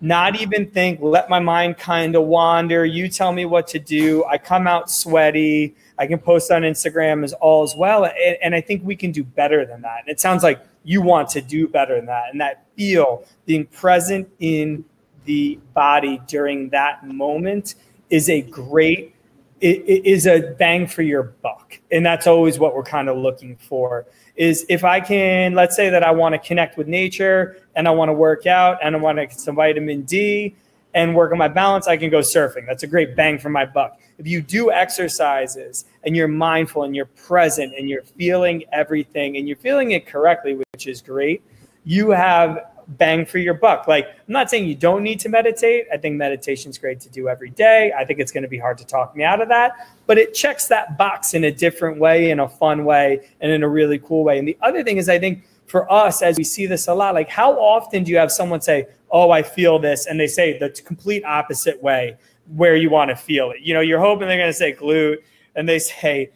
not 0.00 0.40
even 0.40 0.70
think, 0.70 1.00
let 1.02 1.28
my 1.28 1.40
mind 1.40 1.76
kind 1.76 2.14
of 2.14 2.24
wander. 2.24 2.84
You 2.84 3.08
tell 3.08 3.32
me 3.32 3.44
what 3.44 3.66
to 3.68 3.78
do. 3.78 4.24
I 4.24 4.38
come 4.38 4.66
out 4.66 4.90
sweaty. 4.90 5.74
I 5.98 6.06
can 6.06 6.18
post 6.18 6.50
on 6.52 6.62
Instagram 6.62 7.24
as 7.24 7.32
all 7.34 7.64
as 7.64 7.74
well. 7.74 8.04
And, 8.04 8.38
and, 8.42 8.54
I 8.54 8.60
think 8.60 8.84
we 8.84 8.94
can 8.94 9.10
do 9.10 9.24
better 9.24 9.66
than 9.66 9.82
that. 9.82 10.00
And 10.00 10.08
it 10.08 10.20
sounds 10.20 10.44
like 10.44 10.64
you 10.84 11.02
want 11.02 11.28
to 11.30 11.40
do 11.40 11.66
better 11.66 11.96
than 11.96 12.06
that. 12.06 12.30
And 12.30 12.40
that 12.40 12.64
feel 12.76 13.24
being 13.44 13.66
present 13.66 14.28
in 14.38 14.84
the 15.24 15.58
body 15.74 16.20
during 16.26 16.70
that 16.70 17.06
moment 17.06 17.74
is 18.08 18.30
a 18.30 18.42
great 18.42 19.14
it, 19.60 19.82
it 19.88 20.06
is 20.06 20.26
a 20.26 20.54
bang 20.58 20.86
for 20.86 21.02
your 21.02 21.22
buck 21.42 21.78
and 21.90 22.06
that's 22.06 22.26
always 22.26 22.58
what 22.58 22.74
we're 22.74 22.82
kind 22.82 23.08
of 23.08 23.16
looking 23.16 23.56
for 23.56 24.06
is 24.36 24.64
if 24.68 24.84
i 24.84 25.00
can 25.00 25.54
let's 25.54 25.74
say 25.76 25.90
that 25.90 26.02
i 26.02 26.10
want 26.10 26.32
to 26.32 26.38
connect 26.38 26.78
with 26.78 26.86
nature 26.86 27.58
and 27.78 27.88
i 27.88 27.90
want 27.90 28.10
to 28.10 28.12
work 28.12 28.46
out 28.46 28.78
and 28.82 28.94
i 28.94 28.98
want 28.98 29.16
to 29.16 29.26
get 29.26 29.40
some 29.40 29.54
vitamin 29.54 30.02
d 30.02 30.54
and 30.94 31.14
work 31.14 31.32
on 31.32 31.38
my 31.38 31.48
balance 31.48 31.88
i 31.88 31.96
can 31.96 32.10
go 32.10 32.18
surfing 32.18 32.66
that's 32.66 32.82
a 32.82 32.86
great 32.86 33.16
bang 33.16 33.38
for 33.38 33.48
my 33.48 33.64
buck 33.64 33.98
if 34.18 34.26
you 34.26 34.42
do 34.42 34.70
exercises 34.70 35.86
and 36.04 36.14
you're 36.14 36.28
mindful 36.28 36.82
and 36.82 36.94
you're 36.94 37.06
present 37.06 37.72
and 37.78 37.88
you're 37.88 38.02
feeling 38.02 38.64
everything 38.72 39.38
and 39.38 39.48
you're 39.48 39.56
feeling 39.56 39.92
it 39.92 40.06
correctly 40.06 40.54
which 40.72 40.86
is 40.86 41.00
great 41.00 41.42
you 41.84 42.10
have 42.10 42.66
bang 42.88 43.26
for 43.26 43.38
your 43.38 43.54
buck. 43.54 43.86
Like, 43.86 44.06
I'm 44.06 44.32
not 44.32 44.48
saying 44.48 44.66
you 44.66 44.74
don't 44.74 45.02
need 45.02 45.20
to 45.20 45.28
meditate. 45.28 45.86
I 45.92 45.98
think 45.98 46.16
meditation 46.16 46.70
is 46.70 46.78
great 46.78 47.00
to 47.00 47.10
do 47.10 47.28
every 47.28 47.50
day. 47.50 47.92
I 47.96 48.04
think 48.04 48.18
it's 48.18 48.32
going 48.32 48.42
to 48.42 48.48
be 48.48 48.58
hard 48.58 48.78
to 48.78 48.86
talk 48.86 49.14
me 49.14 49.24
out 49.24 49.42
of 49.42 49.48
that, 49.48 49.88
but 50.06 50.16
it 50.16 50.32
checks 50.32 50.68
that 50.68 50.96
box 50.96 51.34
in 51.34 51.44
a 51.44 51.52
different 51.52 51.98
way, 51.98 52.30
in 52.30 52.40
a 52.40 52.48
fun 52.48 52.84
way, 52.84 53.28
and 53.40 53.52
in 53.52 53.62
a 53.62 53.68
really 53.68 53.98
cool 53.98 54.24
way. 54.24 54.38
And 54.38 54.48
the 54.48 54.56
other 54.62 54.82
thing 54.82 54.96
is, 54.96 55.08
I 55.08 55.18
think 55.18 55.44
for 55.68 55.90
us, 55.92 56.22
as 56.22 56.36
we 56.38 56.44
see 56.44 56.66
this 56.66 56.88
a 56.88 56.94
lot, 56.94 57.14
like, 57.14 57.28
how 57.28 57.52
often 57.52 58.02
do 58.02 58.10
you 58.10 58.18
have 58.18 58.32
someone 58.32 58.60
say, 58.60 58.86
Oh, 59.10 59.30
I 59.30 59.42
feel 59.42 59.78
this? 59.78 60.06
And 60.06 60.18
they 60.18 60.26
say 60.26 60.58
the 60.58 60.70
complete 60.84 61.24
opposite 61.24 61.82
way 61.82 62.16
where 62.54 62.76
you 62.76 62.90
want 62.90 63.10
to 63.10 63.16
feel 63.16 63.50
it. 63.50 63.60
You 63.60 63.74
know, 63.74 63.80
you're 63.80 64.00
hoping 64.00 64.28
they're 64.28 64.38
going 64.38 64.50
to 64.50 64.54
say 64.54 64.72
glute 64.72 65.18
and 65.54 65.68
they 65.68 65.78
say 65.78 66.30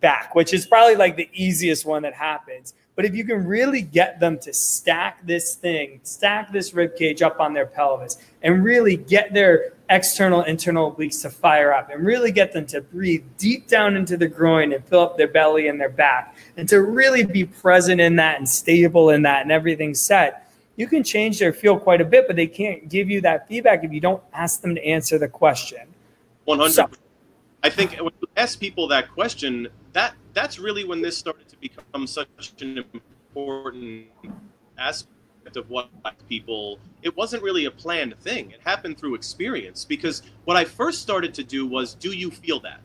back, 0.00 0.34
which 0.34 0.52
is 0.52 0.66
probably 0.66 0.96
like 0.96 1.16
the 1.16 1.28
easiest 1.32 1.84
one 1.84 2.02
that 2.02 2.14
happens. 2.14 2.74
But 2.94 3.06
if 3.06 3.14
you 3.14 3.24
can 3.24 3.46
really 3.46 3.80
get 3.80 4.20
them 4.20 4.38
to 4.40 4.52
stack 4.52 5.26
this 5.26 5.54
thing, 5.54 6.00
stack 6.02 6.52
this 6.52 6.74
rib 6.74 6.94
cage 6.94 7.22
up 7.22 7.40
on 7.40 7.54
their 7.54 7.66
pelvis, 7.66 8.18
and 8.42 8.62
really 8.62 8.96
get 8.96 9.32
their 9.32 9.72
external, 9.88 10.42
internal 10.42 10.92
obliques 10.92 11.22
to 11.22 11.30
fire 11.30 11.72
up, 11.72 11.90
and 11.90 12.04
really 12.04 12.32
get 12.32 12.52
them 12.52 12.66
to 12.66 12.82
breathe 12.82 13.24
deep 13.38 13.66
down 13.66 13.96
into 13.96 14.16
the 14.16 14.28
groin 14.28 14.72
and 14.72 14.84
fill 14.84 15.00
up 15.00 15.16
their 15.16 15.28
belly 15.28 15.68
and 15.68 15.80
their 15.80 15.88
back, 15.88 16.36
and 16.56 16.68
to 16.68 16.82
really 16.82 17.24
be 17.24 17.44
present 17.44 18.00
in 18.00 18.16
that 18.16 18.38
and 18.38 18.48
stable 18.48 19.10
in 19.10 19.22
that, 19.22 19.42
and 19.42 19.50
everything's 19.50 20.00
set, 20.00 20.52
you 20.76 20.86
can 20.86 21.02
change 21.02 21.38
their 21.38 21.52
feel 21.52 21.78
quite 21.78 22.00
a 22.00 22.04
bit, 22.04 22.26
but 22.26 22.36
they 22.36 22.46
can't 22.46 22.88
give 22.88 23.10
you 23.10 23.20
that 23.22 23.48
feedback 23.48 23.84
if 23.84 23.92
you 23.92 24.00
don't 24.00 24.22
ask 24.32 24.60
them 24.60 24.74
to 24.74 24.84
answer 24.84 25.18
the 25.18 25.28
question. 25.28 25.80
100. 26.44 26.72
So, 26.72 26.90
I 27.62 27.70
think 27.70 27.92
when 27.92 28.12
you 28.20 28.28
ask 28.36 28.58
people 28.58 28.88
that 28.88 29.10
question, 29.10 29.68
that 29.92 30.14
that's 30.32 30.58
really 30.58 30.84
when 30.84 31.02
this 31.02 31.16
started 31.16 31.48
to 31.48 31.56
become 31.56 32.06
such 32.06 32.52
an 32.60 32.84
important 33.34 34.06
aspect 34.78 35.56
of 35.56 35.68
what 35.68 35.90
people 36.28 36.78
it 37.02 37.14
wasn't 37.16 37.42
really 37.42 37.64
a 37.66 37.70
planned 37.70 38.18
thing. 38.20 38.50
It 38.52 38.60
happened 38.64 38.98
through 38.98 39.14
experience 39.14 39.84
because 39.84 40.22
what 40.44 40.56
i 40.56 40.64
first 40.64 41.02
started 41.02 41.34
to 41.34 41.44
do 41.44 41.66
was 41.66 41.94
do 41.94 42.12
you 42.12 42.30
feel 42.30 42.60
that? 42.60 42.80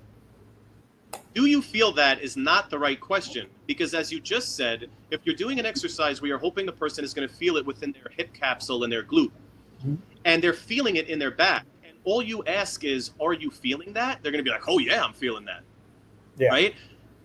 Do 1.33 1.45
you 1.45 1.61
feel 1.61 1.91
that 1.93 2.19
is 2.19 2.35
not 2.35 2.69
the 2.69 2.79
right 2.79 2.99
question? 2.99 3.47
Because 3.67 3.93
as 3.93 4.11
you 4.11 4.19
just 4.19 4.55
said 4.55 4.89
if 5.11 5.21
you're 5.23 5.35
doing 5.35 5.59
an 5.59 5.65
exercise 5.65 6.21
where 6.21 6.29
you're 6.29 6.37
hoping 6.37 6.65
the 6.65 6.71
person 6.71 7.03
is 7.03 7.13
going 7.13 7.27
to 7.27 7.33
feel 7.33 7.57
it 7.57 7.65
within 7.65 7.91
their 7.91 8.11
hip 8.17 8.33
capsule 8.33 8.83
and 8.83 8.91
their 8.91 9.03
glute. 9.03 9.31
Mm-hmm. 9.79 9.95
and 10.25 10.43
they're 10.43 10.53
feeling 10.53 10.95
it 10.95 11.07
in 11.07 11.19
their 11.19 11.29
back. 11.29 11.63
And 11.87 11.95
all 12.03 12.23
you 12.23 12.43
ask 12.45 12.83
is 12.83 13.11
are 13.21 13.33
you 13.33 13.51
feeling 13.51 13.93
that? 13.93 14.23
They're 14.23 14.31
going 14.31 14.43
to 14.43 14.49
be 14.49 14.49
like 14.49 14.67
oh 14.67 14.79
yeah 14.79 15.03
i'm 15.03 15.13
feeling 15.13 15.45
that. 15.45 15.61
Yeah. 16.37 16.49
right 16.49 16.75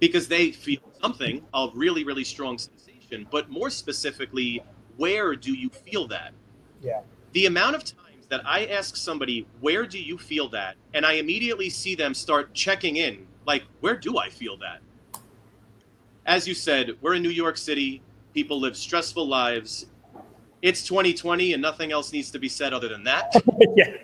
because 0.02 0.26
they 0.26 0.50
feel 0.50 0.80
something, 1.00 1.40
a 1.54 1.68
really, 1.76 2.02
really 2.02 2.24
strong 2.24 2.58
sensation. 2.58 3.24
But 3.30 3.48
more 3.50 3.70
specifically, 3.70 4.60
where 4.96 5.36
do 5.36 5.54
you 5.54 5.68
feel 5.68 6.08
that? 6.08 6.32
Yeah. 6.82 7.02
The 7.34 7.46
amount 7.46 7.76
of 7.76 7.84
times 7.84 8.26
that 8.28 8.40
I 8.44 8.66
ask 8.66 8.96
somebody, 8.96 9.46
where 9.60 9.86
do 9.86 10.00
you 10.00 10.18
feel 10.18 10.48
that? 10.48 10.74
And 10.92 11.06
I 11.06 11.12
immediately 11.12 11.70
see 11.70 11.94
them 11.94 12.14
start 12.14 12.52
checking 12.52 12.96
in, 12.96 13.28
like, 13.46 13.62
where 13.78 13.96
do 13.96 14.18
I 14.18 14.28
feel 14.28 14.56
that? 14.56 14.80
As 16.26 16.48
you 16.48 16.54
said, 16.54 16.96
we're 17.00 17.14
in 17.14 17.22
New 17.22 17.30
York 17.30 17.56
City. 17.56 18.02
People 18.34 18.58
live 18.58 18.76
stressful 18.76 19.28
lives. 19.28 19.86
It's 20.62 20.84
2020 20.84 21.52
and 21.52 21.62
nothing 21.62 21.92
else 21.92 22.12
needs 22.12 22.32
to 22.32 22.40
be 22.40 22.48
said 22.48 22.72
other 22.72 22.88
than 22.88 23.04
that. 23.04 23.40
yeah. 23.76 23.98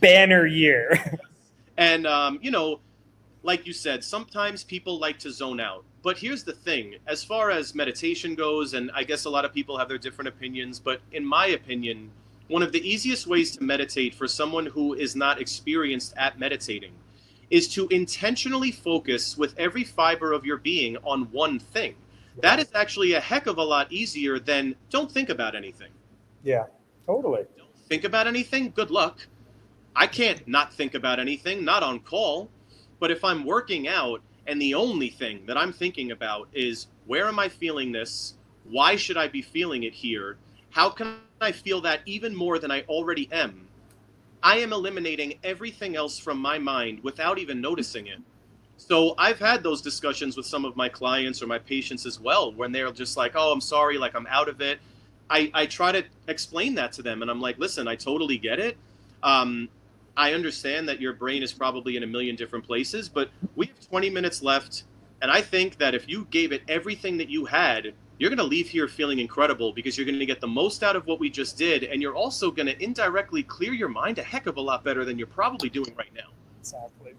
Banner 0.00 0.46
year. 0.46 1.20
and, 1.76 2.04
um, 2.04 2.40
you 2.42 2.50
know, 2.50 2.80
like 3.44 3.66
you 3.66 3.72
said, 3.72 4.02
sometimes 4.02 4.64
people 4.64 4.98
like 4.98 5.18
to 5.20 5.30
zone 5.30 5.60
out. 5.60 5.84
But 6.02 6.18
here's 6.18 6.42
the 6.42 6.52
thing 6.52 6.96
as 7.06 7.22
far 7.22 7.50
as 7.50 7.74
meditation 7.74 8.34
goes, 8.34 8.74
and 8.74 8.90
I 8.94 9.04
guess 9.04 9.26
a 9.26 9.30
lot 9.30 9.44
of 9.44 9.52
people 9.52 9.78
have 9.78 9.88
their 9.88 9.98
different 9.98 10.28
opinions, 10.28 10.80
but 10.80 11.00
in 11.12 11.24
my 11.24 11.48
opinion, 11.48 12.10
one 12.48 12.62
of 12.62 12.72
the 12.72 12.88
easiest 12.88 13.26
ways 13.26 13.56
to 13.56 13.62
meditate 13.62 14.14
for 14.14 14.26
someone 14.26 14.66
who 14.66 14.94
is 14.94 15.14
not 15.14 15.40
experienced 15.40 16.14
at 16.16 16.38
meditating 16.38 16.92
is 17.50 17.68
to 17.68 17.86
intentionally 17.88 18.72
focus 18.72 19.36
with 19.36 19.54
every 19.58 19.84
fiber 19.84 20.32
of 20.32 20.44
your 20.44 20.56
being 20.56 20.96
on 21.04 21.24
one 21.30 21.58
thing. 21.58 21.94
That 22.40 22.58
is 22.58 22.68
actually 22.74 23.12
a 23.12 23.20
heck 23.20 23.46
of 23.46 23.58
a 23.58 23.62
lot 23.62 23.92
easier 23.92 24.38
than 24.38 24.74
don't 24.90 25.10
think 25.10 25.28
about 25.28 25.54
anything. 25.54 25.90
Yeah, 26.42 26.64
totally. 27.06 27.44
Don't 27.56 27.68
think 27.88 28.04
about 28.04 28.26
anything? 28.26 28.72
Good 28.74 28.90
luck. 28.90 29.26
I 29.94 30.06
can't 30.06 30.46
not 30.48 30.72
think 30.74 30.94
about 30.94 31.20
anything, 31.20 31.64
not 31.64 31.82
on 31.82 32.00
call. 32.00 32.50
But 33.04 33.10
if 33.10 33.22
I'm 33.22 33.44
working 33.44 33.86
out 33.86 34.22
and 34.46 34.58
the 34.58 34.72
only 34.72 35.10
thing 35.10 35.44
that 35.44 35.58
I'm 35.58 35.74
thinking 35.74 36.10
about 36.10 36.48
is 36.54 36.86
where 37.04 37.28
am 37.28 37.38
I 37.38 37.50
feeling 37.50 37.92
this? 37.92 38.32
Why 38.64 38.96
should 38.96 39.18
I 39.18 39.28
be 39.28 39.42
feeling 39.42 39.82
it 39.82 39.92
here? 39.92 40.38
How 40.70 40.88
can 40.88 41.18
I 41.38 41.52
feel 41.52 41.82
that 41.82 42.00
even 42.06 42.34
more 42.34 42.58
than 42.58 42.70
I 42.70 42.80
already 42.88 43.28
am? 43.30 43.68
I 44.42 44.56
am 44.56 44.72
eliminating 44.72 45.34
everything 45.44 45.96
else 45.96 46.18
from 46.18 46.38
my 46.38 46.58
mind 46.58 47.04
without 47.04 47.38
even 47.38 47.60
noticing 47.60 48.06
it. 48.06 48.20
So 48.78 49.14
I've 49.18 49.38
had 49.38 49.62
those 49.62 49.82
discussions 49.82 50.34
with 50.34 50.46
some 50.46 50.64
of 50.64 50.74
my 50.74 50.88
clients 50.88 51.42
or 51.42 51.46
my 51.46 51.58
patients 51.58 52.06
as 52.06 52.18
well 52.18 52.54
when 52.54 52.72
they're 52.72 52.90
just 52.90 53.18
like, 53.18 53.32
oh, 53.34 53.52
I'm 53.52 53.60
sorry, 53.60 53.98
like 53.98 54.14
I'm 54.14 54.26
out 54.28 54.48
of 54.48 54.62
it. 54.62 54.78
I, 55.28 55.50
I 55.52 55.66
try 55.66 55.92
to 55.92 56.04
explain 56.26 56.74
that 56.76 56.92
to 56.92 57.02
them 57.02 57.20
and 57.20 57.30
I'm 57.30 57.42
like, 57.42 57.58
listen, 57.58 57.86
I 57.86 57.96
totally 57.96 58.38
get 58.38 58.58
it. 58.58 58.78
Um, 59.22 59.68
I 60.16 60.32
understand 60.32 60.88
that 60.88 61.00
your 61.00 61.12
brain 61.12 61.42
is 61.42 61.52
probably 61.52 61.96
in 61.96 62.02
a 62.02 62.06
million 62.06 62.36
different 62.36 62.64
places, 62.64 63.08
but 63.08 63.30
we 63.56 63.66
have 63.66 63.80
20 63.88 64.10
minutes 64.10 64.42
left. 64.42 64.84
And 65.22 65.30
I 65.30 65.40
think 65.40 65.78
that 65.78 65.94
if 65.94 66.08
you 66.08 66.26
gave 66.30 66.52
it 66.52 66.62
everything 66.68 67.16
that 67.18 67.28
you 67.28 67.44
had, 67.44 67.94
you're 68.18 68.30
going 68.30 68.38
to 68.38 68.44
leave 68.44 68.68
here 68.68 68.86
feeling 68.86 69.18
incredible 69.18 69.72
because 69.72 69.98
you're 69.98 70.06
going 70.06 70.18
to 70.18 70.26
get 70.26 70.40
the 70.40 70.46
most 70.46 70.82
out 70.82 70.94
of 70.94 71.06
what 71.06 71.18
we 71.18 71.28
just 71.28 71.58
did. 71.58 71.84
And 71.84 72.00
you're 72.00 72.14
also 72.14 72.50
going 72.50 72.66
to 72.66 72.82
indirectly 72.82 73.42
clear 73.42 73.72
your 73.72 73.88
mind 73.88 74.18
a 74.18 74.22
heck 74.22 74.46
of 74.46 74.56
a 74.56 74.60
lot 74.60 74.84
better 74.84 75.04
than 75.04 75.18
you're 75.18 75.26
probably 75.26 75.68
doing 75.68 75.94
right 75.96 76.12
now. 76.14 76.30
Exactly. 76.60 77.14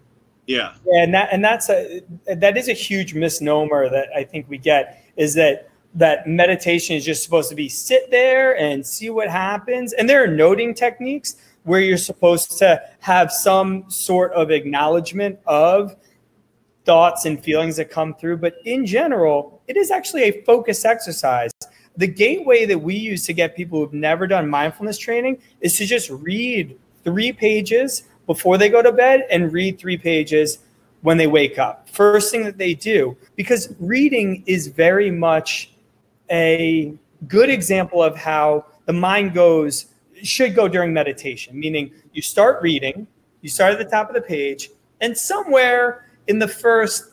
Yeah. 0.47 0.75
yeah 0.85 1.03
and 1.03 1.13
that, 1.13 1.29
and 1.31 1.43
that's 1.43 1.69
a, 1.69 2.01
that 2.27 2.55
is 2.55 2.69
a 2.69 2.73
huge 2.73 3.13
misnomer 3.13 3.89
that 3.89 4.09
I 4.15 4.23
think 4.23 4.47
we 4.47 4.57
get 4.57 5.03
is 5.17 5.33
that, 5.33 5.69
that 5.95 6.27
meditation 6.27 6.95
is 6.95 7.05
just 7.05 7.23
supposed 7.23 7.49
to 7.49 7.55
be 7.55 7.69
sit 7.69 8.11
there 8.11 8.57
and 8.57 8.85
see 8.85 9.09
what 9.09 9.29
happens. 9.29 9.93
And 9.93 10.09
there 10.09 10.23
are 10.23 10.27
noting 10.27 10.73
techniques, 10.73 11.37
where 11.65 11.81
you're 11.81 11.97
supposed 11.97 12.57
to 12.59 12.81
have 12.99 13.31
some 13.31 13.89
sort 13.89 14.31
of 14.33 14.51
acknowledgement 14.51 15.37
of 15.45 15.95
thoughts 16.85 17.25
and 17.25 17.43
feelings 17.43 17.75
that 17.77 17.89
come 17.89 18.13
through. 18.13 18.37
But 18.37 18.55
in 18.65 18.85
general, 18.85 19.61
it 19.67 19.75
is 19.75 19.91
actually 19.91 20.23
a 20.23 20.43
focus 20.43 20.85
exercise. 20.85 21.51
The 21.97 22.07
gateway 22.07 22.65
that 22.65 22.77
we 22.77 22.95
use 22.95 23.25
to 23.25 23.33
get 23.33 23.55
people 23.55 23.79
who've 23.79 23.93
never 23.93 24.27
done 24.27 24.47
mindfulness 24.47 24.97
training 24.97 25.41
is 25.59 25.75
to 25.77 25.85
just 25.85 26.09
read 26.09 26.77
three 27.03 27.33
pages 27.33 28.03
before 28.27 28.57
they 28.57 28.69
go 28.69 28.81
to 28.81 28.91
bed 28.91 29.25
and 29.31 29.51
read 29.51 29.79
three 29.79 29.97
pages 29.97 30.59
when 31.01 31.17
they 31.17 31.27
wake 31.27 31.57
up. 31.57 31.89
First 31.89 32.31
thing 32.31 32.43
that 32.43 32.57
they 32.57 32.75
do, 32.75 33.17
because 33.35 33.73
reading 33.79 34.43
is 34.45 34.67
very 34.67 35.09
much 35.09 35.71
a 36.29 36.93
good 37.27 37.49
example 37.49 38.03
of 38.03 38.15
how 38.15 38.65
the 38.85 38.93
mind 38.93 39.33
goes, 39.33 39.87
should 40.23 40.55
go 40.55 40.67
during 40.67 40.93
meditation, 40.93 41.59
meaning 41.59 41.91
you 42.13 42.21
start 42.21 42.61
reading, 42.61 43.07
you 43.41 43.49
start 43.49 43.73
at 43.73 43.79
the 43.79 43.85
top 43.85 44.09
of 44.09 44.15
the 44.15 44.21
page, 44.21 44.69
and 45.01 45.17
somewhere 45.17 46.09
in 46.27 46.39
the 46.39 46.47
first 46.47 47.11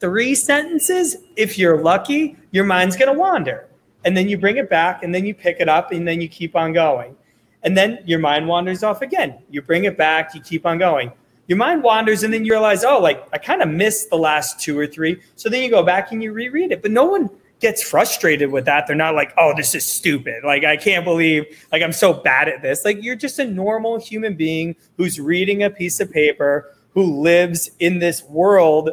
three 0.00 0.34
sentences, 0.34 1.16
if 1.36 1.58
you're 1.58 1.82
lucky, 1.82 2.36
your 2.50 2.64
mind's 2.64 2.96
going 2.96 3.12
to 3.12 3.18
wander. 3.18 3.66
And 4.04 4.16
then 4.16 4.28
you 4.28 4.38
bring 4.38 4.56
it 4.56 4.68
back, 4.68 5.02
and 5.02 5.14
then 5.14 5.24
you 5.24 5.34
pick 5.34 5.56
it 5.58 5.68
up, 5.68 5.92
and 5.92 6.06
then 6.06 6.20
you 6.20 6.28
keep 6.28 6.54
on 6.54 6.72
going. 6.72 7.16
And 7.62 7.76
then 7.76 7.98
your 8.06 8.18
mind 8.18 8.46
wanders 8.46 8.82
off 8.82 9.02
again. 9.02 9.38
You 9.50 9.62
bring 9.62 9.84
it 9.84 9.96
back, 9.96 10.34
you 10.34 10.40
keep 10.40 10.66
on 10.66 10.78
going. 10.78 11.10
Your 11.48 11.58
mind 11.58 11.82
wanders, 11.82 12.22
and 12.22 12.32
then 12.32 12.44
you 12.44 12.52
realize, 12.52 12.84
oh, 12.84 12.98
like 12.98 13.26
I 13.32 13.38
kind 13.38 13.62
of 13.62 13.68
missed 13.68 14.10
the 14.10 14.16
last 14.16 14.60
two 14.60 14.78
or 14.78 14.86
three. 14.86 15.20
So 15.36 15.48
then 15.48 15.62
you 15.62 15.70
go 15.70 15.82
back 15.82 16.12
and 16.12 16.22
you 16.22 16.32
reread 16.32 16.72
it. 16.72 16.82
But 16.82 16.90
no 16.90 17.04
one 17.04 17.30
gets 17.60 17.82
frustrated 17.82 18.50
with 18.50 18.64
that. 18.66 18.86
They're 18.86 18.96
not 18.96 19.14
like, 19.14 19.32
oh, 19.38 19.54
this 19.56 19.74
is 19.74 19.84
stupid. 19.84 20.44
Like, 20.44 20.64
I 20.64 20.76
can't 20.76 21.04
believe, 21.04 21.44
like, 21.72 21.82
I'm 21.82 21.92
so 21.92 22.12
bad 22.12 22.48
at 22.48 22.62
this. 22.62 22.84
Like, 22.84 23.02
you're 23.02 23.16
just 23.16 23.38
a 23.38 23.46
normal 23.46 23.98
human 23.98 24.34
being 24.34 24.76
who's 24.96 25.18
reading 25.18 25.62
a 25.62 25.70
piece 25.70 26.00
of 26.00 26.10
paper 26.10 26.74
who 26.90 27.20
lives 27.20 27.70
in 27.78 27.98
this 27.98 28.22
world 28.24 28.90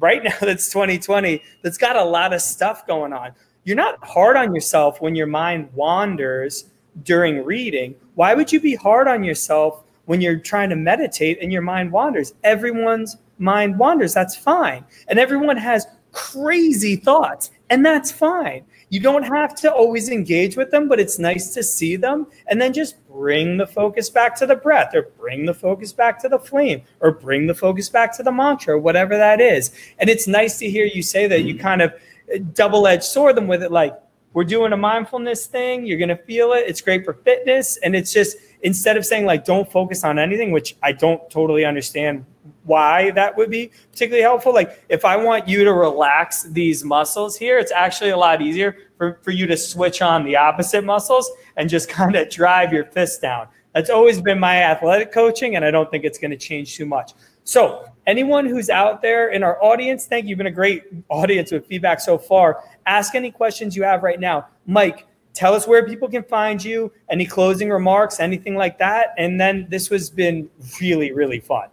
right 0.00 0.24
now 0.24 0.36
that's 0.40 0.68
2020 0.70 1.40
that's 1.62 1.78
got 1.78 1.96
a 1.96 2.04
lot 2.04 2.32
of 2.32 2.40
stuff 2.40 2.86
going 2.86 3.12
on. 3.12 3.32
You're 3.64 3.76
not 3.76 4.04
hard 4.04 4.36
on 4.36 4.54
yourself 4.54 5.00
when 5.00 5.14
your 5.14 5.26
mind 5.26 5.70
wanders 5.72 6.66
during 7.02 7.44
reading. 7.44 7.94
Why 8.14 8.34
would 8.34 8.52
you 8.52 8.60
be 8.60 8.74
hard 8.74 9.08
on 9.08 9.24
yourself 9.24 9.84
when 10.04 10.20
you're 10.20 10.38
trying 10.38 10.68
to 10.70 10.76
meditate 10.76 11.38
and 11.40 11.50
your 11.52 11.62
mind 11.62 11.90
wanders? 11.90 12.34
Everyone's 12.44 13.16
mind 13.38 13.78
wanders. 13.78 14.12
That's 14.12 14.36
fine. 14.36 14.84
And 15.08 15.18
everyone 15.18 15.56
has 15.56 15.86
crazy 16.12 16.96
thoughts, 16.96 17.50
and 17.70 17.84
that's 17.84 18.12
fine. 18.12 18.64
You 18.90 19.00
don't 19.00 19.22
have 19.22 19.54
to 19.56 19.72
always 19.72 20.08
engage 20.08 20.56
with 20.56 20.70
them, 20.70 20.88
but 20.88 21.00
it's 21.00 21.18
nice 21.18 21.54
to 21.54 21.62
see 21.62 21.96
them 21.96 22.26
and 22.48 22.60
then 22.60 22.72
just 22.72 22.96
bring 23.08 23.56
the 23.56 23.66
focus 23.66 24.10
back 24.10 24.36
to 24.36 24.46
the 24.46 24.56
breath 24.56 24.94
or 24.94 25.10
bring 25.18 25.46
the 25.46 25.54
focus 25.54 25.92
back 25.92 26.20
to 26.20 26.28
the 26.28 26.38
flame 26.38 26.82
or 27.00 27.10
bring 27.10 27.46
the 27.46 27.54
focus 27.54 27.88
back 27.88 28.16
to 28.16 28.22
the 28.22 28.30
mantra, 28.30 28.78
whatever 28.78 29.16
that 29.16 29.40
is. 29.40 29.72
And 29.98 30.10
it's 30.10 30.26
nice 30.26 30.58
to 30.58 30.70
hear 30.70 30.84
you 30.84 31.02
say 31.02 31.26
that 31.26 31.42
you 31.42 31.58
kind 31.58 31.82
of 31.82 31.92
uh, 32.32 32.38
double 32.52 32.86
edged 32.86 33.04
sword 33.04 33.36
them 33.36 33.46
with 33.46 33.62
it 33.62 33.72
like, 33.72 33.98
we're 34.34 34.44
doing 34.44 34.72
a 34.72 34.76
mindfulness 34.76 35.46
thing. 35.46 35.86
You're 35.86 35.98
going 35.98 36.08
to 36.08 36.16
feel 36.16 36.54
it. 36.54 36.64
It's 36.66 36.80
great 36.80 37.04
for 37.04 37.14
fitness. 37.14 37.76
And 37.78 37.94
it's 37.94 38.12
just 38.12 38.36
instead 38.62 38.96
of 38.96 39.06
saying 39.06 39.26
like, 39.26 39.44
don't 39.44 39.70
focus 39.70 40.02
on 40.02 40.18
anything, 40.18 40.50
which 40.50 40.76
I 40.82 40.90
don't 40.90 41.30
totally 41.30 41.64
understand 41.64 42.26
why 42.64 43.10
that 43.12 43.36
would 43.36 43.50
be 43.50 43.70
particularly 43.92 44.22
helpful. 44.22 44.52
Like 44.52 44.84
if 44.88 45.04
I 45.04 45.16
want 45.16 45.48
you 45.48 45.64
to 45.64 45.72
relax 45.72 46.44
these 46.44 46.84
muscles 46.84 47.36
here, 47.36 47.58
it's 47.58 47.72
actually 47.72 48.10
a 48.10 48.16
lot 48.16 48.42
easier 48.42 48.76
for, 48.96 49.20
for 49.22 49.30
you 49.30 49.46
to 49.46 49.56
switch 49.56 50.02
on 50.02 50.24
the 50.24 50.36
opposite 50.36 50.84
muscles 50.84 51.30
and 51.56 51.68
just 51.68 51.88
kind 52.00 52.16
of 52.16 52.30
drive 52.30 52.72
your 52.72 52.84
fist 52.84 53.22
down. 53.22 53.48
That's 53.74 53.90
always 53.90 54.20
been 54.20 54.38
my 54.38 54.62
athletic 54.62 55.10
coaching, 55.10 55.56
and 55.56 55.64
I 55.64 55.72
don't 55.72 55.90
think 55.90 56.04
it's 56.04 56.18
going 56.18 56.30
to 56.30 56.36
change 56.36 56.76
too 56.76 56.86
much. 56.86 57.12
So, 57.42 57.84
anyone 58.06 58.46
who's 58.46 58.70
out 58.70 59.02
there 59.02 59.30
in 59.30 59.42
our 59.42 59.62
audience, 59.62 60.06
thank 60.06 60.24
you. 60.24 60.30
You've 60.30 60.38
been 60.38 60.46
a 60.46 60.50
great 60.52 60.84
audience 61.08 61.50
with 61.50 61.66
feedback 61.66 62.00
so 62.00 62.16
far. 62.16 62.62
Ask 62.86 63.16
any 63.16 63.32
questions 63.32 63.74
you 63.74 63.82
have 63.82 64.04
right 64.04 64.20
now. 64.20 64.46
Mike, 64.66 65.08
tell 65.34 65.54
us 65.54 65.66
where 65.66 65.84
people 65.86 66.08
can 66.08 66.22
find 66.22 66.64
you, 66.64 66.92
any 67.10 67.26
closing 67.26 67.68
remarks, 67.68 68.20
anything 68.20 68.54
like 68.54 68.78
that. 68.78 69.08
And 69.18 69.40
then 69.40 69.66
this 69.68 69.88
has 69.88 70.08
been 70.08 70.48
really, 70.80 71.12
really 71.12 71.40
fun. 71.40 71.68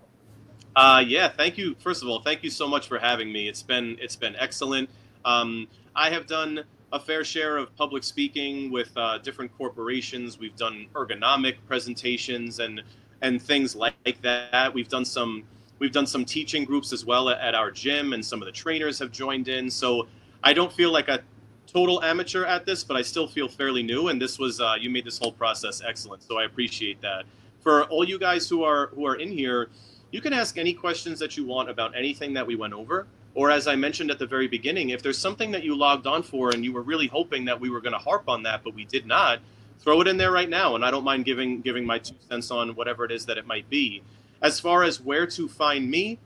Uh, 0.76 1.03
yeah, 1.06 1.27
thank 1.27 1.57
you. 1.57 1.76
First 1.80 2.02
of 2.02 2.10
all, 2.10 2.22
thank 2.22 2.43
you 2.43 2.49
so 2.49 2.68
much 2.68 2.88
for 2.88 2.98
having 2.98 3.31
me. 3.31 3.49
It's 3.49 3.64
been 3.64 3.98
it's 3.99 4.15
been 4.15 4.35
excellent. 4.38 4.89
Um, 5.26 5.68
I 5.95 6.10
have 6.10 6.27
done 6.27 6.64
a 6.93 6.99
fair 6.99 7.23
share 7.23 7.57
of 7.57 7.76
public 7.76 8.03
speaking 8.03 8.72
with 8.72 8.91
uh, 8.95 9.18
different 9.19 9.56
corporations. 9.57 10.39
We've 10.39 10.56
done 10.56 10.88
ergonomic 10.93 11.56
presentations 11.68 12.60
and 12.60 12.81
and 13.22 13.41
things 13.41 13.76
like 13.76 14.22
that. 14.22 14.73
We've 14.73 14.88
done 14.88 15.03
some 15.03 15.43
we've 15.80 15.91
done 15.91 16.07
some 16.07 16.23
teaching 16.23 16.64
groups 16.64 16.93
as 16.93 17.06
well 17.06 17.30
at, 17.30 17.56
our 17.56 17.72
gym, 17.72 18.14
and 18.14 18.23
some 18.23 18.41
of 18.41 18.45
the 18.45 18.52
trainers 18.52 18.98
have 18.99 19.11
joined 19.11 19.48
in. 19.48 19.69
So 19.69 20.07
I 20.43 20.53
don't 20.53 20.72
feel 20.72 20.91
like 20.91 21.10
a 21.10 21.22
total 21.68 22.02
amateur 22.03 22.45
at 22.45 22.65
this, 22.65 22.84
but 22.84 22.95
I 22.95 23.02
still 23.02 23.27
feel 23.27 23.48
fairly 23.48 23.84
new. 23.84 24.07
And 24.07 24.22
this 24.22 24.39
was 24.39 24.61
uh, 24.61 24.76
you 24.80 24.89
made 24.89 25.03
this 25.06 25.18
whole 25.18 25.34
process 25.34 25.81
excellent, 25.85 26.23
so 26.23 26.38
I 26.38 26.45
appreciate 26.45 27.02
that. 27.02 27.26
For 27.61 27.84
all 27.85 28.07
you 28.07 28.18
guys 28.18 28.48
who 28.48 28.64
are 28.64 28.88
who 28.88 29.06
are 29.06 29.15
in 29.15 29.31
here 29.31 29.69
you 30.11 30.21
can 30.21 30.33
ask 30.33 30.57
any 30.57 30.73
questions 30.73 31.19
that 31.19 31.38
you 31.38 31.45
want 31.45 31.69
about 31.69 31.95
anything 31.95 32.33
that 32.33 32.45
we 32.45 32.55
went 32.55 32.73
over. 32.73 33.07
Or, 33.33 33.49
as 33.49 33.65
I 33.65 33.75
mentioned 33.75 34.11
at 34.11 34.19
the 34.19 34.25
very 34.25 34.47
beginning, 34.47 34.89
if 34.89 35.01
there's 35.01 35.17
something 35.17 35.51
that 35.51 35.63
you 35.63 35.73
logged 35.73 36.05
on 36.05 36.21
for 36.21 36.51
and 36.51 36.65
you 36.65 36.73
were 36.73 36.81
really 36.81 37.07
hoping 37.07 37.45
that 37.45 37.59
we 37.59 37.69
were 37.69 37.79
going 37.79 37.93
to 37.93 37.99
harp 37.99 38.27
on 38.27 38.43
that, 38.43 38.61
but 38.63 38.73
we 38.73 38.83
did 38.83 39.05
not, 39.05 39.39
throw 39.79 40.01
it 40.01 40.07
in 40.07 40.17
there 40.17 40.31
right 40.31 40.49
now. 40.49 40.75
And 40.75 40.83
I 40.83 40.91
don't 40.91 41.05
mind 41.05 41.25
giving 41.25 41.61
giving 41.61 41.85
my 41.85 41.99
two 41.99 42.15
cents 42.29 42.51
on 42.51 42.75
whatever 42.75 43.05
it 43.05 43.11
is 43.11 43.25
that 43.27 43.38
it 43.38 43.47
might 43.47 43.69
be. 43.69 44.03
As 44.41 44.59
far 44.59 44.83
as 44.83 44.99
where 44.99 45.25
to 45.27 45.47
find 45.47 45.89
me, 45.89 46.19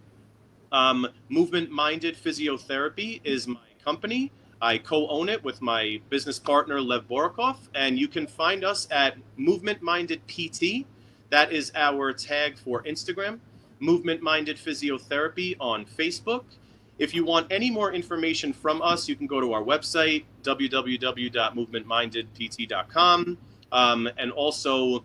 um, 0.71 1.07
Movement 1.29 1.69
Minded 1.69 2.15
Physiotherapy 2.15 3.21
is 3.23 3.47
my 3.47 3.59
company. 3.83 4.31
I 4.61 4.77
co-own 4.77 5.29
it 5.29 5.43
with 5.43 5.61
my 5.61 6.01
business 6.09 6.39
partner 6.39 6.81
Lev 6.81 7.07
Borokov, 7.07 7.57
and 7.75 7.99
you 7.99 8.07
can 8.07 8.25
find 8.25 8.63
us 8.63 8.87
at 8.89 9.15
Movement 9.37 9.81
Minded 9.81 10.25
PT. 10.27 10.85
That 11.29 11.51
is 11.51 11.71
our 11.75 12.13
tag 12.13 12.57
for 12.57 12.81
Instagram. 12.83 13.39
Movement 13.79 14.21
Minded 14.21 14.57
Physiotherapy 14.57 15.55
on 15.59 15.85
Facebook. 15.85 16.43
If 16.97 17.13
you 17.13 17.25
want 17.25 17.51
any 17.51 17.69
more 17.69 17.91
information 17.91 18.53
from 18.53 18.81
us, 18.81 19.09
you 19.09 19.17
can 19.17 19.27
go 19.27 19.41
to 19.41 19.51
our 19.53 19.61
website, 19.61 20.23
www.movementmindedpt.com. 20.43 23.37
Um, 23.71 24.09
and 24.17 24.31
also, 24.31 25.03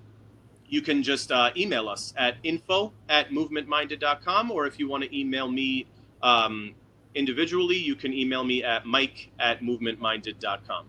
you 0.68 0.82
can 0.82 1.02
just 1.02 1.32
uh, 1.32 1.50
email 1.56 1.88
us 1.88 2.12
at 2.16 2.36
info 2.44 2.92
at 3.08 3.30
movementminded.com. 3.30 4.52
Or 4.52 4.66
if 4.66 4.78
you 4.78 4.88
want 4.88 5.02
to 5.02 5.18
email 5.18 5.50
me 5.50 5.86
um, 6.22 6.76
individually, 7.16 7.76
you 7.76 7.96
can 7.96 8.12
email 8.12 8.44
me 8.44 8.62
at 8.62 8.86
mike 8.86 9.30
at 9.40 9.60
movementminded.com. 9.60 10.86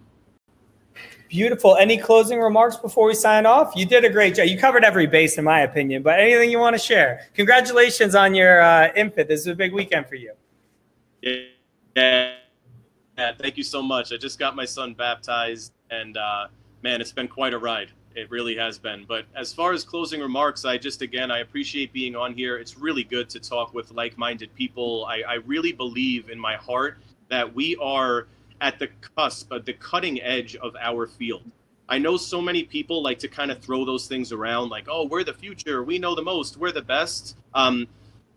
Beautiful. 1.31 1.77
Any 1.77 1.97
closing 1.97 2.41
remarks 2.41 2.75
before 2.75 3.07
we 3.07 3.13
sign 3.13 3.45
off? 3.45 3.71
You 3.73 3.85
did 3.85 4.03
a 4.03 4.09
great 4.09 4.35
job. 4.35 4.47
You 4.47 4.57
covered 4.57 4.83
every 4.83 5.07
base, 5.07 5.37
in 5.37 5.45
my 5.45 5.61
opinion. 5.61 6.03
But 6.03 6.19
anything 6.19 6.51
you 6.51 6.59
want 6.59 6.75
to 6.75 6.77
share? 6.77 7.29
Congratulations 7.35 8.15
on 8.15 8.35
your 8.35 8.61
uh, 8.61 8.89
infant. 8.97 9.29
This 9.29 9.39
is 9.39 9.47
a 9.47 9.55
big 9.55 9.71
weekend 9.71 10.07
for 10.07 10.15
you. 10.15 10.33
Yeah. 11.21 11.43
yeah. 11.95 13.31
Thank 13.39 13.55
you 13.55 13.63
so 13.63 13.81
much. 13.81 14.11
I 14.11 14.17
just 14.17 14.39
got 14.39 14.57
my 14.57 14.65
son 14.65 14.93
baptized, 14.93 15.71
and 15.89 16.17
uh, 16.17 16.47
man, 16.83 16.99
it's 16.99 17.13
been 17.13 17.29
quite 17.29 17.53
a 17.53 17.57
ride. 17.57 17.91
It 18.13 18.29
really 18.29 18.57
has 18.57 18.77
been. 18.77 19.05
But 19.07 19.23
as 19.33 19.53
far 19.53 19.71
as 19.71 19.85
closing 19.85 20.19
remarks, 20.19 20.65
I 20.65 20.77
just 20.77 21.01
again 21.01 21.31
I 21.31 21.39
appreciate 21.39 21.93
being 21.93 22.13
on 22.13 22.33
here. 22.33 22.57
It's 22.57 22.77
really 22.77 23.05
good 23.05 23.29
to 23.29 23.39
talk 23.39 23.73
with 23.73 23.89
like-minded 23.91 24.53
people. 24.53 25.05
I, 25.05 25.21
I 25.25 25.33
really 25.45 25.71
believe 25.71 26.29
in 26.29 26.37
my 26.37 26.57
heart 26.57 26.97
that 27.29 27.55
we 27.55 27.77
are 27.77 28.27
at 28.61 28.79
the 28.79 28.87
cusp, 29.15 29.51
at 29.51 29.65
the 29.65 29.73
cutting 29.73 30.21
edge 30.21 30.55
of 30.55 30.75
our 30.79 31.07
field. 31.07 31.43
I 31.89 31.97
know 31.97 32.15
so 32.15 32.41
many 32.41 32.63
people 32.63 33.03
like 33.03 33.19
to 33.19 33.27
kind 33.27 33.51
of 33.51 33.59
throw 33.59 33.83
those 33.83 34.07
things 34.07 34.31
around, 34.31 34.69
like, 34.69 34.87
"Oh, 34.89 35.05
we're 35.05 35.25
the 35.25 35.33
future. 35.33 35.83
We 35.83 35.99
know 35.99 36.15
the 36.15 36.21
most. 36.21 36.55
We're 36.55 36.71
the 36.71 36.81
best." 36.81 37.35
Um, 37.53 37.87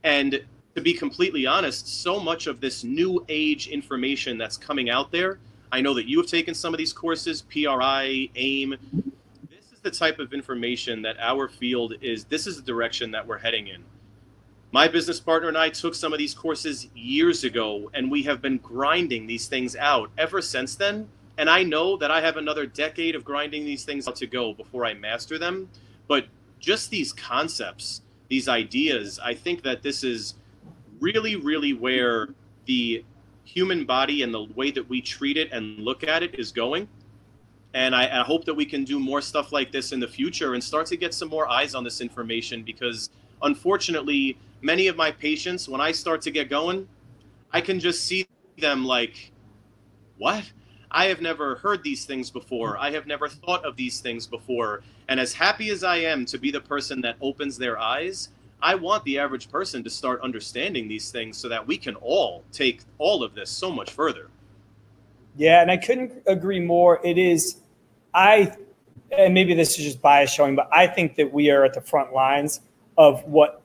and 0.03 0.43
to 0.75 0.81
be 0.81 0.93
completely 0.93 1.47
honest, 1.47 2.03
so 2.03 2.19
much 2.19 2.49
of 2.49 2.61
this 2.61 2.83
new 2.83 3.25
age 3.29 3.69
information 3.69 4.37
that's 4.37 4.57
coming 4.57 4.91
out 4.91 5.13
there. 5.13 5.39
I 5.71 5.81
know 5.81 5.95
that 5.95 6.09
you 6.09 6.19
have 6.19 6.27
taken 6.27 6.55
some 6.55 6.75
of 6.75 6.79
these 6.79 6.93
courses, 6.93 7.43
PRI, 7.43 8.29
AIM. 8.35 8.77
This 9.51 9.73
is 9.73 9.81
the 9.83 9.91
type 9.91 10.19
of 10.19 10.33
information 10.33 11.03
that 11.03 11.17
our 11.21 11.49
field 11.49 11.95
is. 12.01 12.25
This 12.25 12.47
is 12.47 12.57
the 12.57 12.63
direction 12.63 13.11
that 13.13 13.27
we're 13.27 13.39
heading 13.39 13.69
in. 13.69 13.85
My 14.75 14.89
business 14.89 15.21
partner 15.21 15.47
and 15.47 15.57
I 15.57 15.69
took 15.69 15.95
some 15.95 16.13
of 16.13 16.19
these 16.19 16.35
courses 16.35 16.89
years 16.97 17.45
ago, 17.45 17.93
and 17.95 18.11
we 18.11 18.25
have 18.25 18.43
been 18.43 18.59
grinding 18.59 19.25
these 19.25 19.47
things 19.47 19.77
out 19.77 20.11
ever 20.19 20.43
since 20.43 20.75
then. 20.75 21.09
And 21.39 21.49
I 21.49 21.63
know 21.63 21.97
that 21.97 22.11
I 22.11 22.21
have 22.21 22.39
another 22.39 22.67
decade 22.67 23.15
of 23.15 23.25
grinding 23.25 23.65
these 23.65 23.85
things 23.85 24.09
out 24.09 24.17
to 24.17 24.27
go 24.27 24.53
before 24.53 24.85
I 24.85 24.93
master 24.93 25.39
them. 25.39 25.69
But 26.09 26.27
just 26.59 26.91
these 26.91 27.13
concepts, 27.13 28.03
these 28.27 28.49
ideas, 28.49 29.21
I 29.23 29.33
think 29.33 29.63
that 29.63 29.85
this 29.85 30.03
is 30.03 30.35
really, 30.99 31.37
really 31.37 31.73
where 31.73 32.31
the 32.67 33.05
human 33.45 33.85
body 33.85 34.23
and 34.23 34.35
the 34.35 34.43
way 34.57 34.73
that 34.73 34.89
we 34.89 35.01
treat 35.01 35.37
it 35.37 35.53
and 35.53 35.79
look 35.79 36.03
at 36.03 36.25
it 36.25 36.35
is 36.37 36.51
going. 36.51 36.89
And 37.75 37.95
I, 37.95 38.23
I, 38.23 38.25
hope 38.25 38.45
that 38.47 38.55
we 38.55 38.67
can 38.67 38.83
do 38.83 38.99
more 38.99 39.21
stuff 39.21 39.53
like 39.53 39.71
this 39.71 39.93
in 39.93 40.01
the 40.01 40.09
future 40.09 40.55
and 40.55 40.65
start 40.65 40.87
to 40.87 40.97
get 40.97 41.15
some 41.15 41.29
more 41.29 41.49
eyes 41.49 41.77
on 41.77 41.85
this 41.85 42.01
information 42.01 42.65
because 42.65 43.11
unfortunately, 43.43 44.37
many 44.63 44.87
of 44.87 44.97
my 44.97 45.11
patients, 45.11 45.69
when 45.69 45.81
I 45.81 45.93
start 45.93 46.23
to 46.23 46.31
get 46.31 46.49
going, 46.49 46.89
I 47.53 47.61
can 47.61 47.79
just 47.79 48.05
see 48.05 48.27
them 48.59 48.85
like, 48.85 49.33
what? 50.19 50.51
I 50.91 51.07
have 51.07 51.21
never 51.21 51.57
heard 51.57 51.83
these 51.83 52.05
things 52.05 52.31
before. 52.31 52.79
I 52.79 52.93
have 52.93 53.07
never 53.07 53.29
thought 53.29 53.65
of 53.65 53.77
these 53.77 54.01
things 54.01 54.27
before. 54.27 54.83
And 55.09 55.19
as 55.19 55.33
happy 55.33 55.71
as 55.71 55.83
I 55.83 55.97
am 55.97 56.25
to 56.27 56.39
be 56.39 56.51
the 56.51 56.61
person 56.61 57.01
that 57.01 57.17
opens 57.21 57.59
their 57.59 57.79
eyes, 57.79 58.29
I 58.63 58.77
want 58.77 59.05
the 59.05 59.19
average 59.19 59.51
person 59.51 59.83
to 59.85 59.91
start 59.91 60.21
understanding 60.23 60.89
these 60.89 61.11
things 61.11 61.37
so 61.37 61.49
that 61.49 61.67
we 61.67 61.77
can 61.77 61.97
all 61.97 62.45
take 62.53 62.83
all 62.99 63.23
of 63.23 63.35
this 63.35 63.51
so 63.51 63.71
much 63.71 63.91
further. 63.91 64.31
Yeah, 65.37 65.61
and 65.61 65.71
I 65.71 65.77
couldn't 65.77 66.13
agree 66.27 66.61
more. 66.61 67.01
It 67.05 67.19
is, 67.19 67.57
I, 68.15 68.55
and 69.11 69.35
maybe 69.35 69.53
this 69.53 69.77
is 69.79 69.85
just 69.85 70.01
bias 70.01 70.33
showing, 70.33 70.55
but 70.55 70.69
I 70.73 70.87
think 70.87 71.17
that 71.17 71.31
we 71.31 71.51
are 71.51 71.65
at 71.65 71.75
the 71.75 71.81
front 71.81 72.13
lines 72.13 72.61
of 72.97 73.25
what 73.25 73.63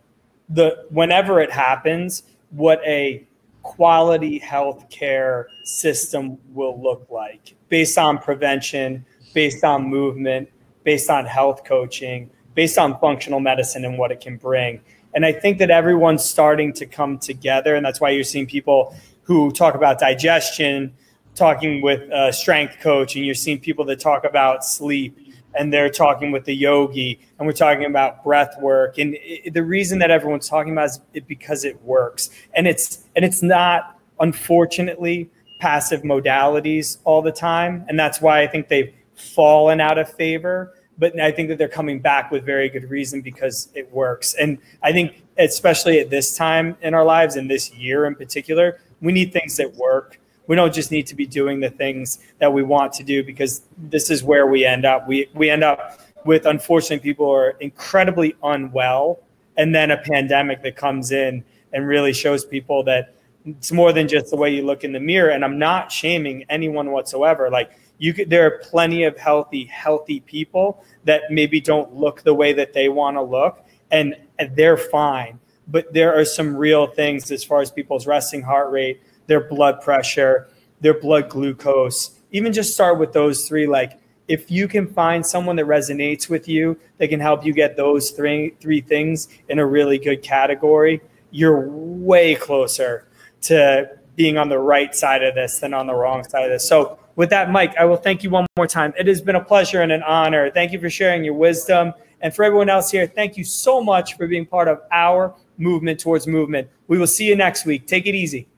the, 0.49 0.85
whenever 0.89 1.39
it 1.39 1.51
happens, 1.51 2.23
what 2.49 2.81
a 2.85 3.25
quality 3.61 4.39
health 4.39 4.89
care 4.89 5.49
system 5.63 6.37
will 6.53 6.81
look 6.81 7.07
like 7.09 7.55
based 7.69 7.97
on 7.97 8.17
prevention, 8.17 9.05
based 9.33 9.63
on 9.63 9.87
movement, 9.87 10.49
based 10.83 11.09
on 11.09 11.25
health 11.25 11.63
coaching, 11.63 12.29
based 12.55 12.77
on 12.77 12.99
functional 12.99 13.39
medicine 13.39 13.85
and 13.85 13.97
what 13.97 14.11
it 14.11 14.19
can 14.19 14.37
bring. 14.37 14.81
And 15.13 15.25
I 15.25 15.31
think 15.31 15.59
that 15.59 15.69
everyone's 15.69 16.23
starting 16.23 16.73
to 16.73 16.85
come 16.85 17.19
together. 17.19 17.75
And 17.75 17.85
that's 17.85 17.99
why 18.01 18.09
you're 18.09 18.23
seeing 18.23 18.47
people 18.47 18.95
who 19.23 19.51
talk 19.51 19.75
about 19.75 19.99
digestion 19.99 20.93
talking 21.35 21.81
with 21.81 22.01
a 22.11 22.33
strength 22.33 22.79
coach, 22.79 23.15
and 23.15 23.25
you're 23.25 23.35
seeing 23.35 23.59
people 23.59 23.85
that 23.85 23.99
talk 23.99 24.25
about 24.25 24.65
sleep 24.65 25.17
and 25.55 25.73
they're 25.73 25.89
talking 25.89 26.31
with 26.31 26.45
the 26.45 26.53
yogi 26.53 27.19
and 27.37 27.47
we're 27.47 27.53
talking 27.53 27.85
about 27.85 28.23
breath 28.23 28.55
work. 28.61 28.97
And 28.97 29.15
it, 29.19 29.53
the 29.53 29.63
reason 29.63 29.99
that 29.99 30.11
everyone's 30.11 30.47
talking 30.47 30.73
about 30.73 30.85
is 30.85 30.99
because 31.27 31.65
it 31.65 31.81
works. 31.81 32.29
And 32.53 32.67
it's 32.67 33.05
and 33.15 33.25
it's 33.25 33.41
not 33.41 33.99
unfortunately 34.19 35.29
passive 35.59 36.03
modalities 36.03 36.97
all 37.03 37.21
the 37.21 37.31
time. 37.31 37.85
And 37.87 37.99
that's 37.99 38.21
why 38.21 38.41
i 38.41 38.47
think 38.47 38.67
they've 38.67 38.93
fallen 39.15 39.81
out 39.81 39.97
of 39.97 40.11
favor. 40.13 40.73
But 40.97 41.19
i 41.19 41.31
think 41.31 41.49
that 41.49 41.57
they're 41.57 41.67
coming 41.67 41.99
back 41.99 42.31
with 42.31 42.45
very 42.45 42.69
good 42.69 42.89
reason 42.89 43.21
because 43.21 43.69
it 43.73 43.91
works. 43.91 44.35
And 44.35 44.59
i 44.83 44.91
think 44.91 45.23
especially 45.37 45.99
at 45.99 46.09
this 46.09 46.35
time 46.35 46.75
in 46.81 46.93
our 46.93 47.05
lives 47.05 47.35
and 47.35 47.49
this 47.49 47.73
year 47.73 48.05
in 48.05 48.15
particular 48.15 48.79
we 49.01 49.13
need 49.13 49.31
things 49.31 49.55
that 49.57 49.73
work 49.75 50.18
we 50.49 50.55
don't 50.55 50.73
just 50.73 50.91
need 50.91 51.05
to 51.05 51.15
be 51.15 51.27
doing 51.27 51.59
the 51.59 51.69
things 51.69 52.17
that 52.39 52.51
we 52.51 52.63
want 52.63 52.91
to 52.93 53.03
do 53.03 53.23
because 53.23 53.61
this 53.77 54.09
is 54.09 54.23
where 54.23 54.47
we 54.47 54.65
end 54.65 54.83
up. 54.83 55.07
We 55.07 55.29
we 55.35 55.47
end 55.51 55.63
up 55.63 55.99
with 56.25 56.47
unfortunately 56.47 57.07
people 57.07 57.29
are 57.29 57.51
incredibly 57.59 58.35
unwell, 58.41 59.19
and 59.57 59.75
then 59.75 59.91
a 59.91 59.97
pandemic 59.97 60.63
that 60.63 60.75
comes 60.75 61.11
in 61.11 61.43
and 61.71 61.87
really 61.87 62.13
shows 62.13 62.43
people 62.43 62.83
that 62.85 63.13
it's 63.45 63.71
more 63.71 63.93
than 63.93 64.07
just 64.07 64.31
the 64.31 64.37
way 64.37 64.49
you 64.49 64.65
look 64.65 64.83
in 64.83 64.91
the 64.91 64.99
mirror. 64.99 65.29
And 65.29 65.45
I'm 65.45 65.59
not 65.59 65.91
shaming 65.91 66.45
anyone 66.49 66.91
whatsoever. 66.91 67.51
Like 67.51 67.71
you 67.99 68.11
could, 68.11 68.31
there 68.31 68.47
are 68.47 68.57
plenty 68.63 69.03
of 69.03 69.15
healthy, 69.19 69.65
healthy 69.65 70.19
people 70.21 70.83
that 71.03 71.21
maybe 71.29 71.61
don't 71.61 71.93
look 71.93 72.23
the 72.23 72.33
way 72.33 72.53
that 72.53 72.73
they 72.73 72.89
want 72.89 73.17
to 73.17 73.21
look, 73.21 73.63
and, 73.91 74.15
and 74.39 74.55
they're 74.55 74.77
fine. 74.77 75.39
But 75.67 75.93
there 75.93 76.19
are 76.19 76.25
some 76.25 76.55
real 76.55 76.87
things 76.87 77.29
as 77.29 77.43
far 77.43 77.61
as 77.61 77.69
people's 77.69 78.07
resting 78.07 78.41
heart 78.41 78.71
rate, 78.71 78.99
their 79.29 79.39
blood 79.39 79.79
pressure, 79.79 80.49
their 80.81 80.99
blood 80.99 81.29
glucose. 81.29 82.19
Even 82.31 82.51
just 82.51 82.73
start 82.73 82.99
with 82.99 83.13
those 83.13 83.47
three. 83.47 83.67
Like 83.67 84.01
if 84.27 84.51
you 84.51 84.67
can 84.67 84.87
find 84.87 85.25
someone 85.25 85.55
that 85.55 85.67
resonates 85.67 86.29
with 86.29 86.47
you, 86.47 86.77
that 86.97 87.07
can 87.07 87.19
help 87.19 87.45
you 87.45 87.53
get 87.53 87.77
those 87.77 88.09
three 88.11 88.55
three 88.59 88.81
things 88.81 89.29
in 89.47 89.59
a 89.59 89.65
really 89.65 89.99
good 89.99 90.21
category, 90.21 90.99
you're 91.31 91.69
way 91.69 92.35
closer 92.35 93.07
to 93.41 93.89
being 94.15 94.37
on 94.37 94.49
the 94.49 94.59
right 94.59 94.93
side 94.93 95.23
of 95.23 95.35
this 95.35 95.59
than 95.59 95.73
on 95.73 95.87
the 95.87 95.95
wrong 95.95 96.23
side 96.23 96.43
of 96.43 96.49
this. 96.49 96.67
So 96.67 96.99
with 97.15 97.29
that, 97.29 97.51
Mike, 97.51 97.77
I 97.77 97.85
will 97.85 97.97
thank 97.97 98.23
you 98.23 98.31
one 98.31 98.47
more 98.57 98.67
time. 98.67 98.93
It 98.97 99.07
has 99.07 99.21
been 99.21 99.35
a 99.35 99.43
pleasure 99.43 99.81
and 99.81 99.91
an 99.91 100.03
honor. 100.03 100.49
Thank 100.49 100.73
you 100.73 100.79
for 100.79 100.89
sharing 100.89 101.23
your 101.23 101.35
wisdom. 101.35 101.93
And 102.21 102.35
for 102.35 102.43
everyone 102.43 102.69
else 102.69 102.91
here, 102.91 103.07
thank 103.07 103.37
you 103.37 103.45
so 103.45 103.81
much 103.81 104.17
for 104.17 104.27
being 104.27 104.45
part 104.45 104.67
of 104.67 104.81
our 104.91 105.35
movement 105.57 105.99
towards 105.99 106.27
movement. 106.27 106.67
We 106.87 106.97
will 106.97 107.07
see 107.07 107.27
you 107.27 107.35
next 107.35 107.65
week. 107.65 107.87
Take 107.87 108.07
it 108.07 108.15
easy. 108.15 108.48